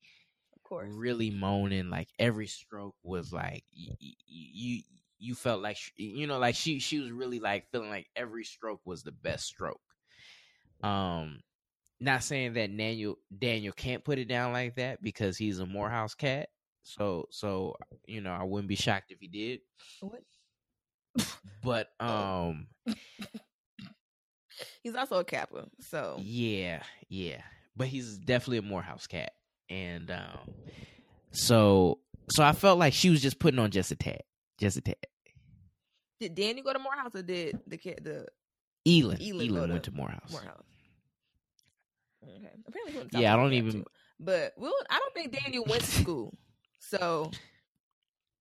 Of 0.56 0.64
course. 0.64 0.90
really 0.90 1.30
moaning. 1.30 1.90
Like 1.90 2.08
every 2.18 2.48
stroke 2.48 2.96
was 3.04 3.34
like 3.34 3.66
you, 3.72 3.94
you, 4.00 4.82
you 5.20 5.36
felt 5.36 5.62
like 5.62 5.76
sh- 5.76 5.92
you 5.98 6.26
know, 6.26 6.40
like 6.40 6.56
she 6.56 6.80
she 6.80 7.00
was 7.00 7.12
really 7.12 7.42
like 7.42 7.70
feeling 7.70 7.90
like 7.90 8.08
every 8.16 8.46
stroke 8.46 8.80
was 8.86 9.04
the 9.04 9.12
best 9.12 9.46
stroke. 9.46 9.82
Um, 10.84 11.42
not 12.00 12.24
saying 12.24 12.54
that 12.54 12.76
Daniel 12.76 13.18
Daniel 13.38 13.74
can't 13.74 14.04
put 14.06 14.20
it 14.20 14.30
down 14.30 14.54
like 14.54 14.76
that 14.76 15.04
because 15.04 15.38
he's 15.38 15.60
a 15.60 15.66
Morehouse 15.66 16.16
cat. 16.16 16.48
So 16.84 17.26
so 17.30 17.76
you 18.08 18.22
know 18.22 18.32
I 18.32 18.44
wouldn't 18.44 18.70
be 18.70 18.76
shocked 18.76 19.12
if 19.12 19.20
he 19.20 19.28
did. 19.28 19.60
What? 20.00 20.22
But 21.64 21.90
Oh. 22.00 22.50
um 22.56 22.68
He's 24.84 24.96
also 24.96 25.18
a 25.20 25.24
Kappa, 25.24 25.68
so 25.80 26.18
yeah 26.20 26.82
yeah, 27.10 27.42
but 27.76 27.88
he's 27.88 28.18
definitely 28.18 28.58
a 28.58 28.62
Morehouse 28.64 29.08
cat, 29.08 29.34
and 29.70 30.10
um 30.12 30.40
so 31.32 32.00
so 32.32 32.44
I 32.44 32.54
felt 32.54 32.78
like 32.80 32.94
she 32.94 33.10
was 33.10 33.22
just 33.22 33.40
putting 33.40 33.60
on 33.60 33.72
just 33.72 33.92
a 33.92 33.96
tad, 33.96 34.22
just 34.60 34.78
a 34.78 34.82
tad. 34.82 34.96
did 36.20 36.36
Daniel 36.36 36.64
go 36.64 36.74
to 36.74 36.80
Morehouse 36.80 37.12
or 37.16 37.22
did 37.24 37.60
the 37.68 37.78
cat 37.78 38.04
the 38.04 38.28
Y'lan, 38.86 39.18
go 39.20 39.66
to 39.68 39.72
went 39.74 39.84
to 39.84 39.92
Morehouse. 39.92 40.32
Morehouse? 40.32 40.64
Okay. 42.24 42.50
Apparently, 42.68 42.92
he 42.94 42.98
went 42.98 43.12
to 43.12 43.20
Yeah, 43.20 43.34
I 43.34 43.38
don't 43.38 43.54
even- 43.54 43.72
too. 43.72 43.86
But 44.20 44.54
we'll, 44.58 44.74
I 44.90 45.00
don't 45.00 45.14
think 45.16 45.32
Daniel 45.44 45.66
went 45.68 45.82
to 45.84 45.88
school. 46.02 46.34
So, 46.80 47.32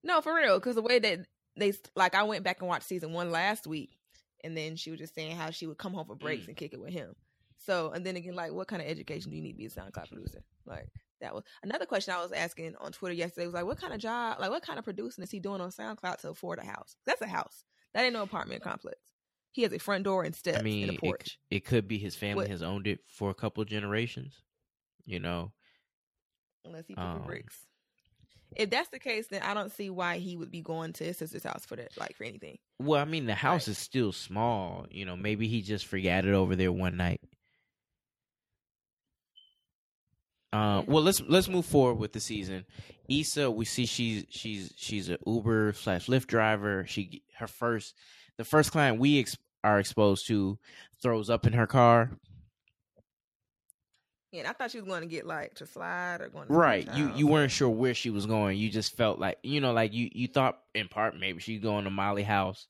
no, 0.05 0.21
for 0.21 0.35
real, 0.35 0.59
because 0.59 0.75
the 0.77 0.83
way 0.83 0.99
that 0.99 1.21
they 1.57 1.73
like, 1.97 2.14
I 2.14 2.23
went 2.23 2.45
back 2.45 2.61
and 2.61 2.69
watched 2.69 2.87
season 2.87 3.12
one 3.12 3.30
last 3.30 3.66
week, 3.66 3.97
and 4.45 4.57
then 4.57 4.76
she 4.76 4.90
was 4.90 5.00
just 5.00 5.14
saying 5.14 5.37
how 5.37 5.50
she 5.50 5.66
would 5.66 5.78
come 5.78 5.92
home 5.92 6.07
for 6.07 6.14
breaks 6.16 6.45
Mm. 6.45 6.49
and 6.49 6.57
kick 6.57 6.73
it 6.73 6.80
with 6.80 6.92
him. 6.92 7.14
So, 7.59 7.90
and 7.90 8.04
then 8.07 8.16
again, 8.16 8.35
like, 8.35 8.52
what 8.52 8.69
kind 8.69 8.80
of 8.80 8.88
education 8.88 9.30
do 9.30 9.37
you 9.37 9.42
need 9.42 9.52
to 9.52 9.59
be 9.59 9.66
a 9.66 9.71
SoundCloud 9.71 10.09
producer? 10.09 10.42
Like, 10.64 10.88
that 11.21 11.35
was 11.35 11.45
another 11.62 11.85
question 11.85 12.14
I 12.14 12.23
was 12.23 12.33
asking 12.33 12.75
on 12.80 12.92
Twitter 12.92 13.14
yesterday. 13.14 13.45
Was 13.47 13.54
like, 13.54 13.66
what 13.66 13.78
kind 13.78 13.92
of 13.92 14.00
job, 14.00 14.38
like, 14.40 14.50
what 14.50 14.62
kind 14.62 14.78
of 14.78 14.85
producing 14.85 15.23
is 15.25 15.30
he 15.30 15.40
doing 15.40 15.61
on 15.61 15.71
SoundCloud 15.71 16.19
to 16.21 16.30
afford 16.30 16.59
a 16.59 16.64
house? 16.64 16.97
That's 17.04 17.21
a 17.21 17.26
house. 17.26 17.64
That 17.92 18.04
ain't 18.04 18.14
no 18.14 18.23
apartment 18.23 18.62
complex. 18.62 18.97
He 19.52 19.62
has 19.62 19.73
a 19.73 19.78
front 19.78 20.04
door 20.04 20.23
and 20.25 20.35
steps 20.35 20.61
I 20.61 20.62
mean, 20.62 20.88
and 20.88 20.97
a 20.97 21.00
porch. 21.00 21.38
it 21.50 21.64
could 21.66 21.87
be 21.88 21.99
his 21.99 22.14
family 22.16 22.45
What- 22.45 22.49
has 22.50 22.62
owned 22.62 22.87
it 22.87 23.00
for 23.09 23.28
a 23.30 23.35
couple 23.35 23.62
of 23.62 23.69
generations. 23.69 24.40
You 25.04 25.19
know, 25.21 25.52
unless 26.64 26.87
he 26.87 26.95
put 26.95 27.02
Um, 27.02 27.19
the 27.21 27.25
bricks. 27.26 27.66
If 28.57 28.71
that's 28.71 28.88
the 28.88 28.99
case, 28.99 29.28
then 29.28 29.42
I 29.42 29.54
don't 29.54 29.71
see 29.73 29.90
why 29.90 30.19
he 30.19 30.37
would 30.37 30.50
be 30.50 30.61
going 30.61 30.92
to 30.95 31.04
his 31.04 31.16
sister's 31.19 31.45
house 31.45 31.64
for 31.64 31.76
that, 31.76 31.97
like 31.97 32.16
for 32.16 32.25
anything. 32.25 32.59
well, 32.78 33.00
I 33.00 33.04
mean, 33.04 33.26
the 33.26 33.35
house 33.35 33.69
Right. 33.69 33.73
is 33.73 33.78
still 33.78 34.12
small. 34.12 34.87
You 34.90 35.04
know, 35.04 35.16
maybe 35.16 35.47
he 35.49 35.62
just 35.62 35.87
forgot 35.87 36.25
it 36.25 36.35
over 36.35 36.57
there 36.57 36.73
one 36.73 36.97
night. 36.97 37.21
Uh, 40.52 40.83
well, 40.87 41.02
let's 41.02 41.21
let's 41.28 41.49
move 41.49 41.64
forward 41.64 41.95
with 41.95 42.12
the 42.12 42.19
season. 42.21 42.64
Issa, 43.09 43.50
we 43.50 43.64
see 43.64 43.87
she's 43.87 44.25
she's 44.30 44.73
she's 44.76 45.09
an 45.09 45.19
Uber 45.25 45.73
slash 45.75 46.07
Lyft 46.07 46.26
driver. 46.26 46.85
She 46.88 47.23
her 47.38 47.47
first 47.47 47.95
the 48.37 48.45
first 48.45 48.73
client 48.73 48.99
we 48.99 49.21
ex- 49.21 49.37
are 49.62 49.78
exposed 49.78 50.26
to 50.26 50.59
throws 51.00 51.30
up 51.30 51.47
in 51.47 51.52
her 51.52 51.69
car. 51.69 52.11
Yeah, 54.32 54.40
and 54.40 54.49
I 54.49 54.52
thought 54.52 54.70
she 54.70 54.78
was 54.78 54.87
going 54.87 55.00
to 55.00 55.08
get 55.08 55.26
like 55.26 55.54
to 55.54 55.66
slide 55.66 56.20
or 56.20 56.28
going 56.28 56.46
to 56.46 56.54
Right, 56.54 56.88
you 56.94 57.12
you 57.16 57.26
weren't 57.26 57.50
sure 57.50 57.68
where 57.68 57.94
she 57.94 58.10
was 58.10 58.26
going. 58.26 58.58
You 58.58 58.70
just 58.70 58.96
felt 58.96 59.18
like 59.18 59.38
you 59.42 59.60
know, 59.60 59.72
like 59.72 59.92
you 59.92 60.08
you 60.12 60.28
thought 60.28 60.60
in 60.75 60.88
part 60.88 61.18
maybe 61.18 61.40
she's 61.40 61.60
going 61.60 61.84
to 61.84 61.90
Molly 61.90 62.22
house, 62.22 62.66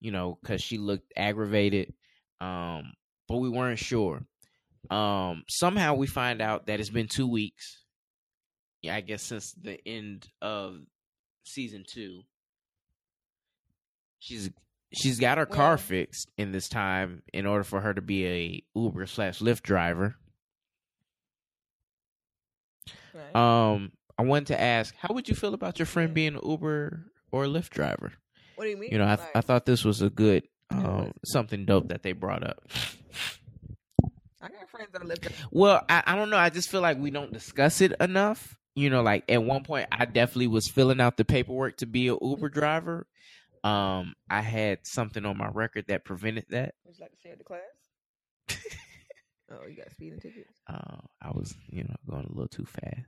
you 0.00 0.10
know, 0.10 0.38
because 0.42 0.62
she 0.62 0.76
looked 0.76 1.12
aggravated. 1.16 1.94
Um, 2.40 2.92
but 3.28 3.38
we 3.38 3.48
weren't 3.48 3.78
sure. 3.78 4.22
Um, 4.90 5.44
somehow 5.48 5.94
we 5.94 6.06
find 6.06 6.42
out 6.42 6.66
that 6.66 6.80
it's 6.80 6.90
been 6.90 7.08
two 7.08 7.26
weeks. 7.26 7.82
Yeah, 8.82 8.94
I 8.94 9.00
guess 9.00 9.22
since 9.22 9.52
the 9.52 9.78
end 9.86 10.28
of 10.42 10.80
season 11.44 11.84
two. 11.88 12.22
She's 14.18 14.50
she's 14.92 15.18
got 15.18 15.38
her 15.38 15.46
car 15.46 15.78
fixed 15.78 16.30
in 16.36 16.52
this 16.52 16.68
time 16.68 17.22
in 17.32 17.46
order 17.46 17.64
for 17.64 17.80
her 17.80 17.94
to 17.94 18.02
be 18.02 18.26
a 18.26 18.64
Uber 18.74 19.06
slash 19.06 19.38
Lyft 19.38 19.62
driver. 19.62 20.16
Right. 23.14 23.36
Um, 23.36 23.92
I 24.18 24.22
wanted 24.22 24.48
to 24.48 24.60
ask, 24.60 24.94
how 24.96 25.14
would 25.14 25.28
you 25.28 25.34
feel 25.34 25.54
about 25.54 25.78
your 25.78 25.86
friend 25.86 26.12
being 26.12 26.34
an 26.34 26.40
Uber 26.44 27.06
or 27.32 27.44
Lyft 27.44 27.70
driver? 27.70 28.12
what 28.56 28.64
do 28.64 28.70
you 28.70 28.76
mean? 28.76 28.90
You 28.92 28.98
know, 28.98 29.04
I 29.04 29.16
Like, 29.16 29.30
I 29.34 29.40
thought 29.40 29.64
this 29.64 29.84
was 29.84 30.02
a 30.02 30.10
good 30.10 30.44
um 30.70 31.12
something 31.24 31.64
dope 31.64 31.88
that 31.88 32.02
they 32.02 32.12
brought 32.12 32.44
up. 32.44 32.62
I 34.42 34.48
got 34.48 34.68
friends 34.70 34.90
that 34.92 35.04
live 35.04 35.20
there. 35.20 35.32
Well, 35.50 35.84
I, 35.88 36.02
I 36.06 36.16
don't 36.16 36.30
know. 36.30 36.36
I 36.36 36.50
just 36.50 36.70
feel 36.70 36.80
like 36.80 36.98
we 36.98 37.10
don't 37.10 37.32
discuss 37.32 37.80
it 37.80 37.92
enough. 38.00 38.56
You 38.74 38.88
know, 38.88 39.02
like 39.02 39.24
at 39.28 39.42
one 39.42 39.64
point, 39.64 39.88
I 39.90 40.04
definitely 40.06 40.46
was 40.46 40.68
filling 40.68 41.00
out 41.00 41.16
the 41.16 41.24
paperwork 41.24 41.78
to 41.78 41.86
be 41.86 42.08
an 42.08 42.18
Uber 42.22 42.48
driver. 42.48 43.06
Um, 43.64 44.14
I 44.30 44.40
had 44.40 44.78
something 44.86 45.26
on 45.26 45.36
my 45.36 45.48
record 45.48 45.86
that 45.88 46.04
prevented 46.04 46.46
that. 46.50 46.74
Would 46.86 46.96
you 46.98 47.04
like 47.04 47.12
to 47.12 47.18
share 47.22 47.36
the 47.36 47.44
class? 47.44 47.60
oh, 49.50 49.66
you 49.66 49.76
got 49.76 49.90
speeding 49.90 50.20
tickets. 50.20 50.60
Uh, 50.66 50.98
I 51.22 51.30
was, 51.30 51.54
you 51.68 51.84
know, 51.84 51.94
going 52.08 52.24
a 52.24 52.28
little 52.28 52.48
too 52.48 52.64
fast. 52.64 53.06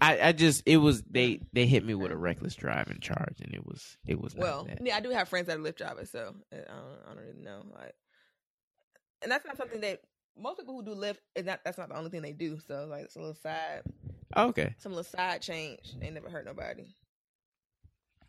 I, 0.00 0.28
I 0.28 0.32
just 0.32 0.62
it 0.66 0.78
was 0.78 1.02
they 1.02 1.40
they 1.52 1.66
hit 1.66 1.84
me 1.84 1.94
with 1.94 2.10
a 2.10 2.16
reckless 2.16 2.54
driving 2.54 3.00
charge 3.00 3.40
and 3.40 3.54
it 3.54 3.66
was 3.66 3.98
it 4.06 4.20
was 4.20 4.34
not 4.34 4.42
Well, 4.42 4.68
yeah, 4.82 4.96
I 4.96 5.00
do 5.00 5.10
have 5.10 5.28
friends 5.28 5.46
that 5.48 5.58
are 5.58 5.60
Lyft 5.60 5.76
drivers, 5.76 6.10
so 6.10 6.34
uh, 6.52 6.56
I 6.56 6.56
don't, 6.56 6.98
I 7.04 7.14
don't 7.14 7.24
really 7.24 7.42
know. 7.42 7.62
Like, 7.74 7.94
and 9.22 9.30
that's 9.30 9.44
not 9.44 9.56
something 9.56 9.80
that 9.82 10.00
most 10.40 10.58
people 10.58 10.74
who 10.74 10.82
do 10.82 10.94
Lyft 10.98 11.18
is 11.34 11.44
not. 11.44 11.60
That's 11.64 11.78
not 11.78 11.90
the 11.90 11.96
only 11.96 12.10
thing 12.10 12.22
they 12.22 12.32
do. 12.32 12.58
So 12.66 12.86
like, 12.88 13.04
it's 13.04 13.16
a 13.16 13.20
little 13.20 13.34
side, 13.34 13.82
okay. 14.36 14.74
some 14.78 14.92
little 14.92 15.04
side 15.04 15.42
change. 15.42 15.96
They 16.00 16.10
never 16.10 16.30
hurt 16.30 16.46
nobody. 16.46 16.86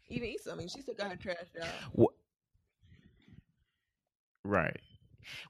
Even 0.10 0.30
Issa, 0.30 0.52
I 0.52 0.56
mean, 0.56 0.68
she 0.68 0.82
still 0.82 0.96
got 0.96 1.12
her 1.12 1.18
trash 1.18 1.38
job. 1.56 2.10
Right. 4.44 4.80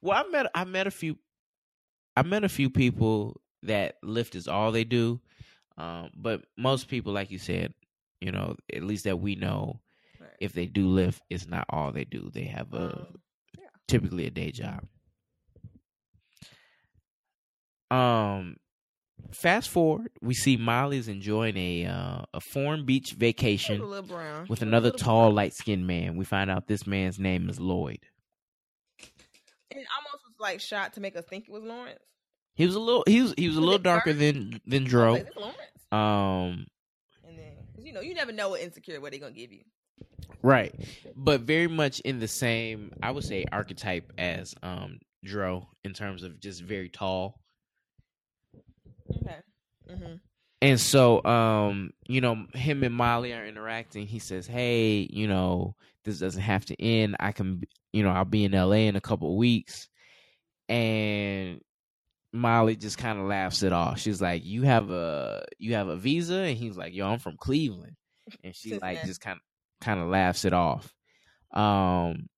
Well, 0.02 0.24
I 0.24 0.30
met 0.30 0.48
I 0.54 0.66
met 0.66 0.88
a 0.88 0.92
few 0.92 1.18
I 2.20 2.24
met 2.24 2.44
a 2.44 2.50
few 2.50 2.70
people 2.70 3.40
that 3.64 3.96
Lyft 4.04 4.36
is 4.36 4.48
all 4.48 4.72
they 4.72 4.84
do. 4.84 5.20
Um, 5.78 6.10
but 6.16 6.42
most 6.58 6.90
people, 6.90 7.14
like 7.14 7.32
you 7.32 7.40
said, 7.40 7.74
you 8.20 8.32
know, 8.32 8.56
at 8.74 8.84
least 8.84 9.06
that 9.06 9.20
we 9.20 9.36
know, 9.36 9.80
Right. 10.20 10.30
if 10.42 10.52
they 10.52 10.66
do 10.66 10.86
Lyft, 10.88 11.20
it's 11.30 11.48
not 11.48 11.66
all 11.70 11.92
they 11.94 12.04
do. 12.04 12.30
They 12.34 12.44
have 12.46 12.74
a 12.74 12.98
Um, 12.98 13.22
typically 13.88 14.26
a 14.26 14.30
day 14.32 14.52
job. 14.52 14.86
Um, 17.90 18.58
fast 19.32 19.70
forward, 19.70 20.12
we 20.22 20.34
see 20.34 20.58
Molly's 20.58 21.08
enjoying 21.08 21.56
a 21.58 21.86
uh, 21.86 22.22
a 22.34 22.42
foreign 22.42 22.86
beach 22.86 23.14
vacation 23.18 23.80
a 23.82 23.86
little 23.86 24.04
brown 24.04 24.46
with 24.50 24.60
She 24.60 24.66
was 24.66 24.68
a 24.68 24.68
another 24.68 24.92
tall, 24.92 25.32
light 25.32 25.54
skinned 25.54 25.88
man. 25.88 26.18
We 26.18 26.26
find 26.26 26.52
out 26.52 26.68
this 26.68 26.86
man's 26.86 27.18
name 27.20 27.50
is 27.50 27.60
Lloyd. 27.60 28.00
Almost 29.72 29.88
was 30.06 30.09
like 30.40 30.62
shot 30.62 30.94
to 30.94 31.02
make 31.02 31.16
us 31.16 31.26
think 31.26 31.46
it 31.48 31.52
was 31.52 31.64
Lawrence. 31.64 32.00
He 32.56 32.66
was 32.66 32.76
a 32.76 32.80
little 32.80 33.04
he 33.08 33.22
was 33.22 33.34
he 33.38 33.48
was 33.48 33.58
a 33.58 33.62
little 33.62 33.78
darker 33.80 34.12
dark? 34.12 34.20
than 34.20 34.62
than 34.66 34.84
Dro. 34.84 35.14
like, 35.14 35.36
Lawrence. 35.36 35.58
Um 35.92 36.66
And 37.28 37.38
then, 37.38 37.54
cause 37.76 37.86
you 37.86 37.94
know, 37.94 38.02
you 38.02 38.14
never 38.14 38.32
know 38.32 38.50
what 38.50 38.62
insecure 38.62 39.00
what 39.02 39.12
they 39.12 39.20
gonna 39.20 39.32
give 39.34 39.52
you. 39.52 39.64
right. 40.42 40.74
But 41.16 41.42
very 41.42 41.68
much 41.68 42.00
in 42.02 42.20
the 42.20 42.28
same 42.28 42.92
I 43.02 43.12
would 43.12 43.24
say 43.24 43.46
archetype 43.52 44.12
as 44.18 44.54
um 44.64 45.00
Dro 45.24 45.68
in 45.84 45.94
terms 45.94 46.24
of 46.24 46.40
just 46.40 46.62
very 46.64 46.90
tall. 46.90 47.40
Okay. 49.16 49.38
Mm-hmm. 49.92 50.14
And 50.62 50.80
so 50.80 51.24
um 51.24 51.92
you 52.08 52.22
know 52.22 52.46
him 52.54 52.84
and 52.84 52.94
Molly 52.96 53.34
are 53.34 53.46
interacting. 53.46 54.06
He 54.08 54.20
says, 54.20 54.46
"Hey, 54.48 55.08
you 55.12 55.28
know, 55.28 55.76
this 56.06 56.20
doesn't 56.20 56.42
have 56.42 56.66
to 56.66 56.82
end. 56.82 57.16
I 57.20 57.32
can 57.32 57.62
you 57.94 58.04
know, 58.04 58.10
I'll 58.10 58.26
be 58.26 58.44
in 58.46 58.52
LA 58.52 58.88
in 58.88 58.96
a 58.96 59.02
couple 59.02 59.30
of 59.32 59.38
weeks." 59.38 59.89
And 60.70 61.62
Molly 62.32 62.76
just 62.76 62.98
kind 62.98 63.20
of 63.20 63.26
laughs 63.26 63.64
it 63.64 63.74
off. 63.74 64.00
She's 64.00 64.22
like, 64.22 64.46
"You 64.46 64.64
have 64.64 64.92
a 64.92 65.46
you 65.58 65.74
have 65.74 65.88
a 65.88 65.96
visa?" 65.98 66.36
And 66.36 66.58
he's 66.58 66.78
like, 66.78 66.94
"Yo, 66.94 67.08
I'm 67.08 67.20
from 67.20 67.38
Cleveland." 67.38 67.96
And 68.44 68.56
she 68.56 68.78
like 68.78 69.04
just 69.04 69.22
kind 69.22 69.38
of 69.38 69.86
kind 69.86 70.00
of 70.00 70.08
laughs 70.08 70.46
it 70.46 70.54
off. 70.54 70.94
Um 71.54 72.30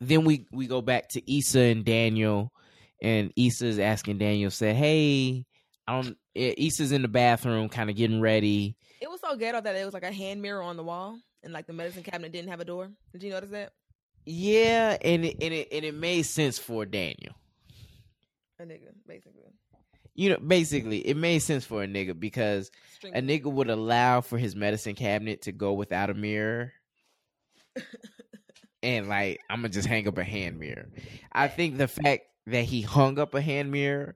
then 0.00 0.24
we 0.24 0.46
we 0.52 0.66
go 0.66 0.80
back 0.80 1.08
to 1.10 1.38
Issa 1.38 1.60
and 1.60 1.84
Daniel 1.84 2.52
and 3.00 3.32
Issa's 3.36 3.78
asking 3.78 4.18
Daniel 4.18 4.50
said, 4.50 4.76
"Hey, 4.76 5.44
I 5.86 6.02
don't 6.02 6.16
eh, 6.34 6.54
Issa's 6.56 6.92
in 6.92 7.02
the 7.02 7.08
bathroom 7.08 7.68
kind 7.68 7.90
of 7.90 7.96
getting 7.96 8.20
ready. 8.20 8.76
It 9.00 9.08
was 9.08 9.20
so 9.20 9.36
ghetto 9.36 9.60
that 9.60 9.76
it 9.76 9.84
was 9.84 9.94
like 9.94 10.02
a 10.02 10.12
hand 10.12 10.42
mirror 10.42 10.62
on 10.62 10.76
the 10.76 10.82
wall, 10.82 11.18
and 11.42 11.52
like 11.52 11.66
the 11.66 11.72
medicine 11.72 12.02
cabinet 12.02 12.32
didn't 12.32 12.50
have 12.50 12.60
a 12.60 12.64
door. 12.64 12.90
Did 13.12 13.22
you 13.22 13.30
notice 13.30 13.50
that? 13.50 13.72
Yeah, 14.30 14.98
and 15.00 15.24
it, 15.24 15.36
and 15.40 15.54
it 15.54 15.68
and 15.72 15.86
it 15.86 15.94
made 15.94 16.24
sense 16.24 16.58
for 16.58 16.84
Daniel. 16.84 17.34
A 18.60 18.64
nigga, 18.64 18.90
basically. 19.06 19.54
You 20.14 20.28
know, 20.28 20.36
basically, 20.36 20.98
it 20.98 21.16
made 21.16 21.38
sense 21.38 21.64
for 21.64 21.82
a 21.82 21.86
nigga 21.86 22.18
because 22.18 22.70
String- 22.92 23.14
a 23.14 23.22
nigga 23.22 23.50
would 23.50 23.70
allow 23.70 24.20
for 24.20 24.36
his 24.36 24.54
medicine 24.54 24.94
cabinet 24.94 25.42
to 25.42 25.52
go 25.52 25.72
without 25.72 26.10
a 26.10 26.14
mirror. 26.14 26.74
and 28.82 29.08
like 29.08 29.40
I'm 29.48 29.60
gonna 29.62 29.70
just 29.70 29.88
hang 29.88 30.06
up 30.06 30.18
a 30.18 30.24
hand 30.24 30.58
mirror. 30.58 30.90
I 31.32 31.48
think 31.48 31.78
the 31.78 31.88
fact 31.88 32.24
that 32.48 32.64
he 32.64 32.82
hung 32.82 33.18
up 33.18 33.32
a 33.32 33.40
hand 33.40 33.70
mirror, 33.70 34.14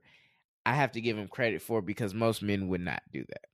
I 0.66 0.74
have 0.74 0.92
to 0.92 1.00
give 1.00 1.16
him 1.16 1.28
credit 1.28 1.62
for 1.62 1.80
because 1.80 2.12
most 2.12 2.42
men 2.42 2.68
would 2.68 2.82
not 2.82 3.00
do 3.10 3.24
that. 3.30 3.46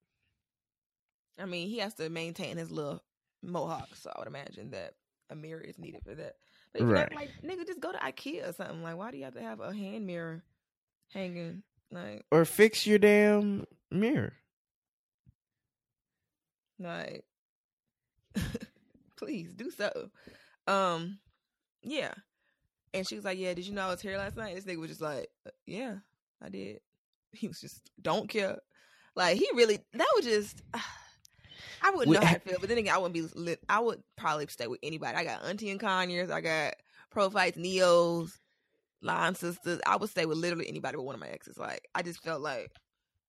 I 1.40 1.46
mean, 1.46 1.68
he 1.68 1.78
has 1.78 1.94
to 1.94 2.10
maintain 2.10 2.56
his 2.56 2.72
little 2.72 3.04
mohawk, 3.44 3.94
so 3.94 4.10
I 4.12 4.18
would 4.18 4.26
imagine 4.26 4.70
that 4.70 4.94
a 5.30 5.36
mirror 5.36 5.60
is 5.60 5.78
needed 5.78 6.00
for 6.04 6.16
that. 6.16 6.34
But 6.72 6.82
if 6.82 6.88
right. 6.88 7.14
like 7.14 7.30
nigga, 7.44 7.66
just 7.66 7.80
go 7.80 7.92
to 7.92 7.98
IKEA 7.98 8.48
or 8.48 8.52
something. 8.52 8.82
Like, 8.82 8.96
why 8.96 9.10
do 9.10 9.18
you 9.18 9.24
have 9.24 9.34
to 9.34 9.42
have 9.42 9.60
a 9.60 9.72
hand 9.74 10.06
mirror 10.06 10.42
hanging? 11.12 11.62
Like, 11.90 12.24
or 12.30 12.44
fix 12.44 12.86
your 12.86 12.98
damn 12.98 13.66
mirror. 13.90 14.34
Like, 16.78 17.24
please 19.16 19.54
do 19.54 19.70
so. 19.70 20.10
Um, 20.66 21.18
yeah. 21.82 22.12
And 22.94 23.06
she 23.06 23.16
was 23.16 23.24
like, 23.24 23.38
"Yeah, 23.38 23.54
did 23.54 23.66
you 23.66 23.74
know 23.74 23.86
I 23.86 23.90
was 23.90 24.00
here 24.00 24.16
last 24.16 24.36
night?" 24.36 24.54
This 24.54 24.64
nigga 24.64 24.78
was 24.78 24.90
just 24.90 25.00
like, 25.00 25.28
uh, 25.46 25.50
"Yeah, 25.66 25.96
I 26.42 26.48
did." 26.48 26.80
He 27.32 27.48
was 27.48 27.60
just 27.60 27.90
don't 28.00 28.28
care. 28.28 28.58
Like 29.14 29.38
he 29.38 29.48
really 29.54 29.78
that 29.94 30.08
was 30.16 30.24
just. 30.24 30.62
I 31.82 31.90
wouldn't 31.90 32.20
know 32.20 32.26
how 32.26 32.34
to 32.34 32.40
feel, 32.40 32.58
but 32.60 32.68
then 32.68 32.78
again, 32.78 32.94
I 32.94 32.98
wouldn't 32.98 33.14
be 33.14 33.22
lit. 33.38 33.60
I 33.68 33.80
would 33.80 34.02
probably 34.16 34.46
stay 34.48 34.66
with 34.66 34.80
anybody. 34.82 35.16
I 35.16 35.24
got 35.24 35.44
auntie 35.44 35.70
and 35.70 35.80
Conyers. 35.80 36.30
I 36.30 36.40
got 36.40 36.74
prophytes, 37.10 37.58
Neos, 37.58 38.30
line 39.02 39.34
sisters. 39.34 39.80
I 39.86 39.96
would 39.96 40.10
stay 40.10 40.26
with 40.26 40.38
literally 40.38 40.68
anybody 40.68 40.96
but 40.96 41.04
one 41.04 41.14
of 41.14 41.20
my 41.20 41.28
exes. 41.28 41.58
Like 41.58 41.88
I 41.94 42.02
just 42.02 42.22
felt 42.22 42.40
like. 42.40 42.72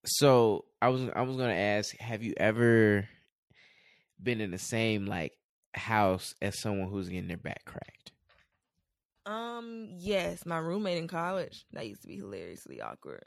So 0.06 0.66
I 0.82 0.90
was 0.90 1.10
I 1.16 1.22
was 1.22 1.38
gonna 1.38 1.54
ask, 1.54 1.96
have 2.00 2.24
you 2.24 2.34
ever 2.38 3.08
been 4.22 4.42
in 4.42 4.52
the 4.52 4.58
same 4.58 5.06
like 5.06 5.34
house 5.74 6.34
as 6.42 6.60
someone 6.60 6.90
who's 6.90 7.10
getting 7.10 7.28
their 7.28 7.38
back 7.38 7.64
cracked? 7.66 8.12
Um, 9.26 9.90
yes, 9.98 10.46
my 10.46 10.58
roommate 10.58 10.98
in 10.98 11.08
college 11.08 11.66
that 11.74 11.88
used 11.88 12.02
to 12.02 12.08
be 12.08 12.18
hilariously 12.18 12.82
awkward, 12.82 13.26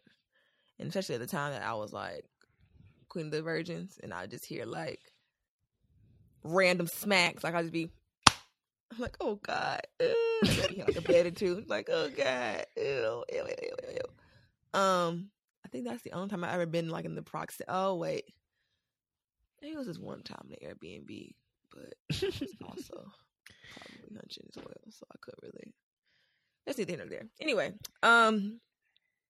and 0.79 0.88
especially 0.88 1.14
at 1.14 1.21
the 1.21 1.26
time 1.26 1.52
that 1.52 1.62
I 1.62 1.75
was 1.75 1.93
like 1.93 2.25
Queen 3.09 3.26
of 3.26 3.33
the 3.33 3.43
Virgins, 3.43 3.99
and 4.02 4.12
I 4.12 4.26
just 4.26 4.45
hear 4.45 4.64
like 4.64 5.00
random 6.45 6.87
smacks, 6.87 7.45
like 7.45 7.55
I 7.55 7.63
just 7.63 7.73
be. 7.73 7.91
I'm 8.29 8.99
like, 8.99 9.17
oh 9.21 9.37
god, 9.37 9.81
like 10.01 10.97
a 10.97 11.27
or 11.27 11.31
two. 11.31 11.65
Like, 11.67 11.89
oh 11.91 12.11
god, 12.11 12.67
ew, 12.77 13.25
ew, 13.33 13.47
ew, 13.63 13.75
ew. 13.95 14.79
Um, 14.79 15.31
I 15.65 15.69
think 15.69 15.87
that's 15.87 16.03
the 16.03 16.13
only 16.13 16.29
time 16.29 16.45
I've 16.45 16.55
ever 16.55 16.67
been 16.67 16.91
like 16.91 17.07
in 17.07 17.15
the 17.15 17.23
proxy. 17.23 17.65
Oh 17.69 17.95
wait, 17.95 18.25
it 19.63 19.77
was 19.77 19.87
just 19.87 20.01
one 20.01 20.23
time 20.23 20.45
in 20.45 20.51
the 20.51 20.67
Airbnb, 20.67 21.35
but 21.71 21.95
also 22.69 23.13
probably 23.73 24.17
hunching 24.17 24.45
as 24.55 24.63
well, 24.63 24.75
so 24.91 25.07
I 25.11 25.17
couldn't 25.21 25.43
really. 25.43 25.75
That's 26.67 26.79
neither 26.79 26.93
here 26.93 26.99
nor 26.99 27.09
there. 27.09 27.27
Anyway, 27.41 27.73
um, 28.03 28.61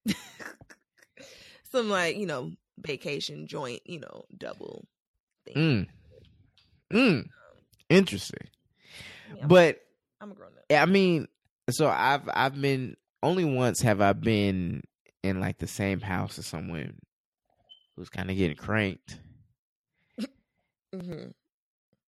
some 1.70 1.88
like 1.88 2.16
you 2.16 2.26
know 2.26 2.52
vacation 2.78 3.46
joint, 3.46 3.82
you 3.84 4.00
know, 4.00 4.24
double 4.36 4.86
thing. 5.46 5.54
Mm. 5.56 5.86
Mm. 6.92 7.26
Interesting. 7.88 8.48
Yeah, 9.36 9.46
but 9.46 9.80
I'm 10.20 10.30
a 10.32 10.34
grown 10.34 10.50
up. 10.50 10.64
I 10.70 10.86
mean, 10.86 11.28
so 11.70 11.88
I've 11.88 12.28
I've 12.32 12.60
been 12.60 12.96
only 13.22 13.44
once 13.44 13.80
have 13.82 14.00
I 14.00 14.12
been 14.12 14.82
in 15.22 15.40
like 15.40 15.58
the 15.58 15.66
same 15.66 16.00
house 16.00 16.38
as 16.38 16.46
someone 16.46 16.98
who's 17.96 18.08
kind 18.08 18.30
of 18.30 18.36
getting 18.36 18.56
cranked. 18.56 19.18
Mm-hmm. 20.94 21.30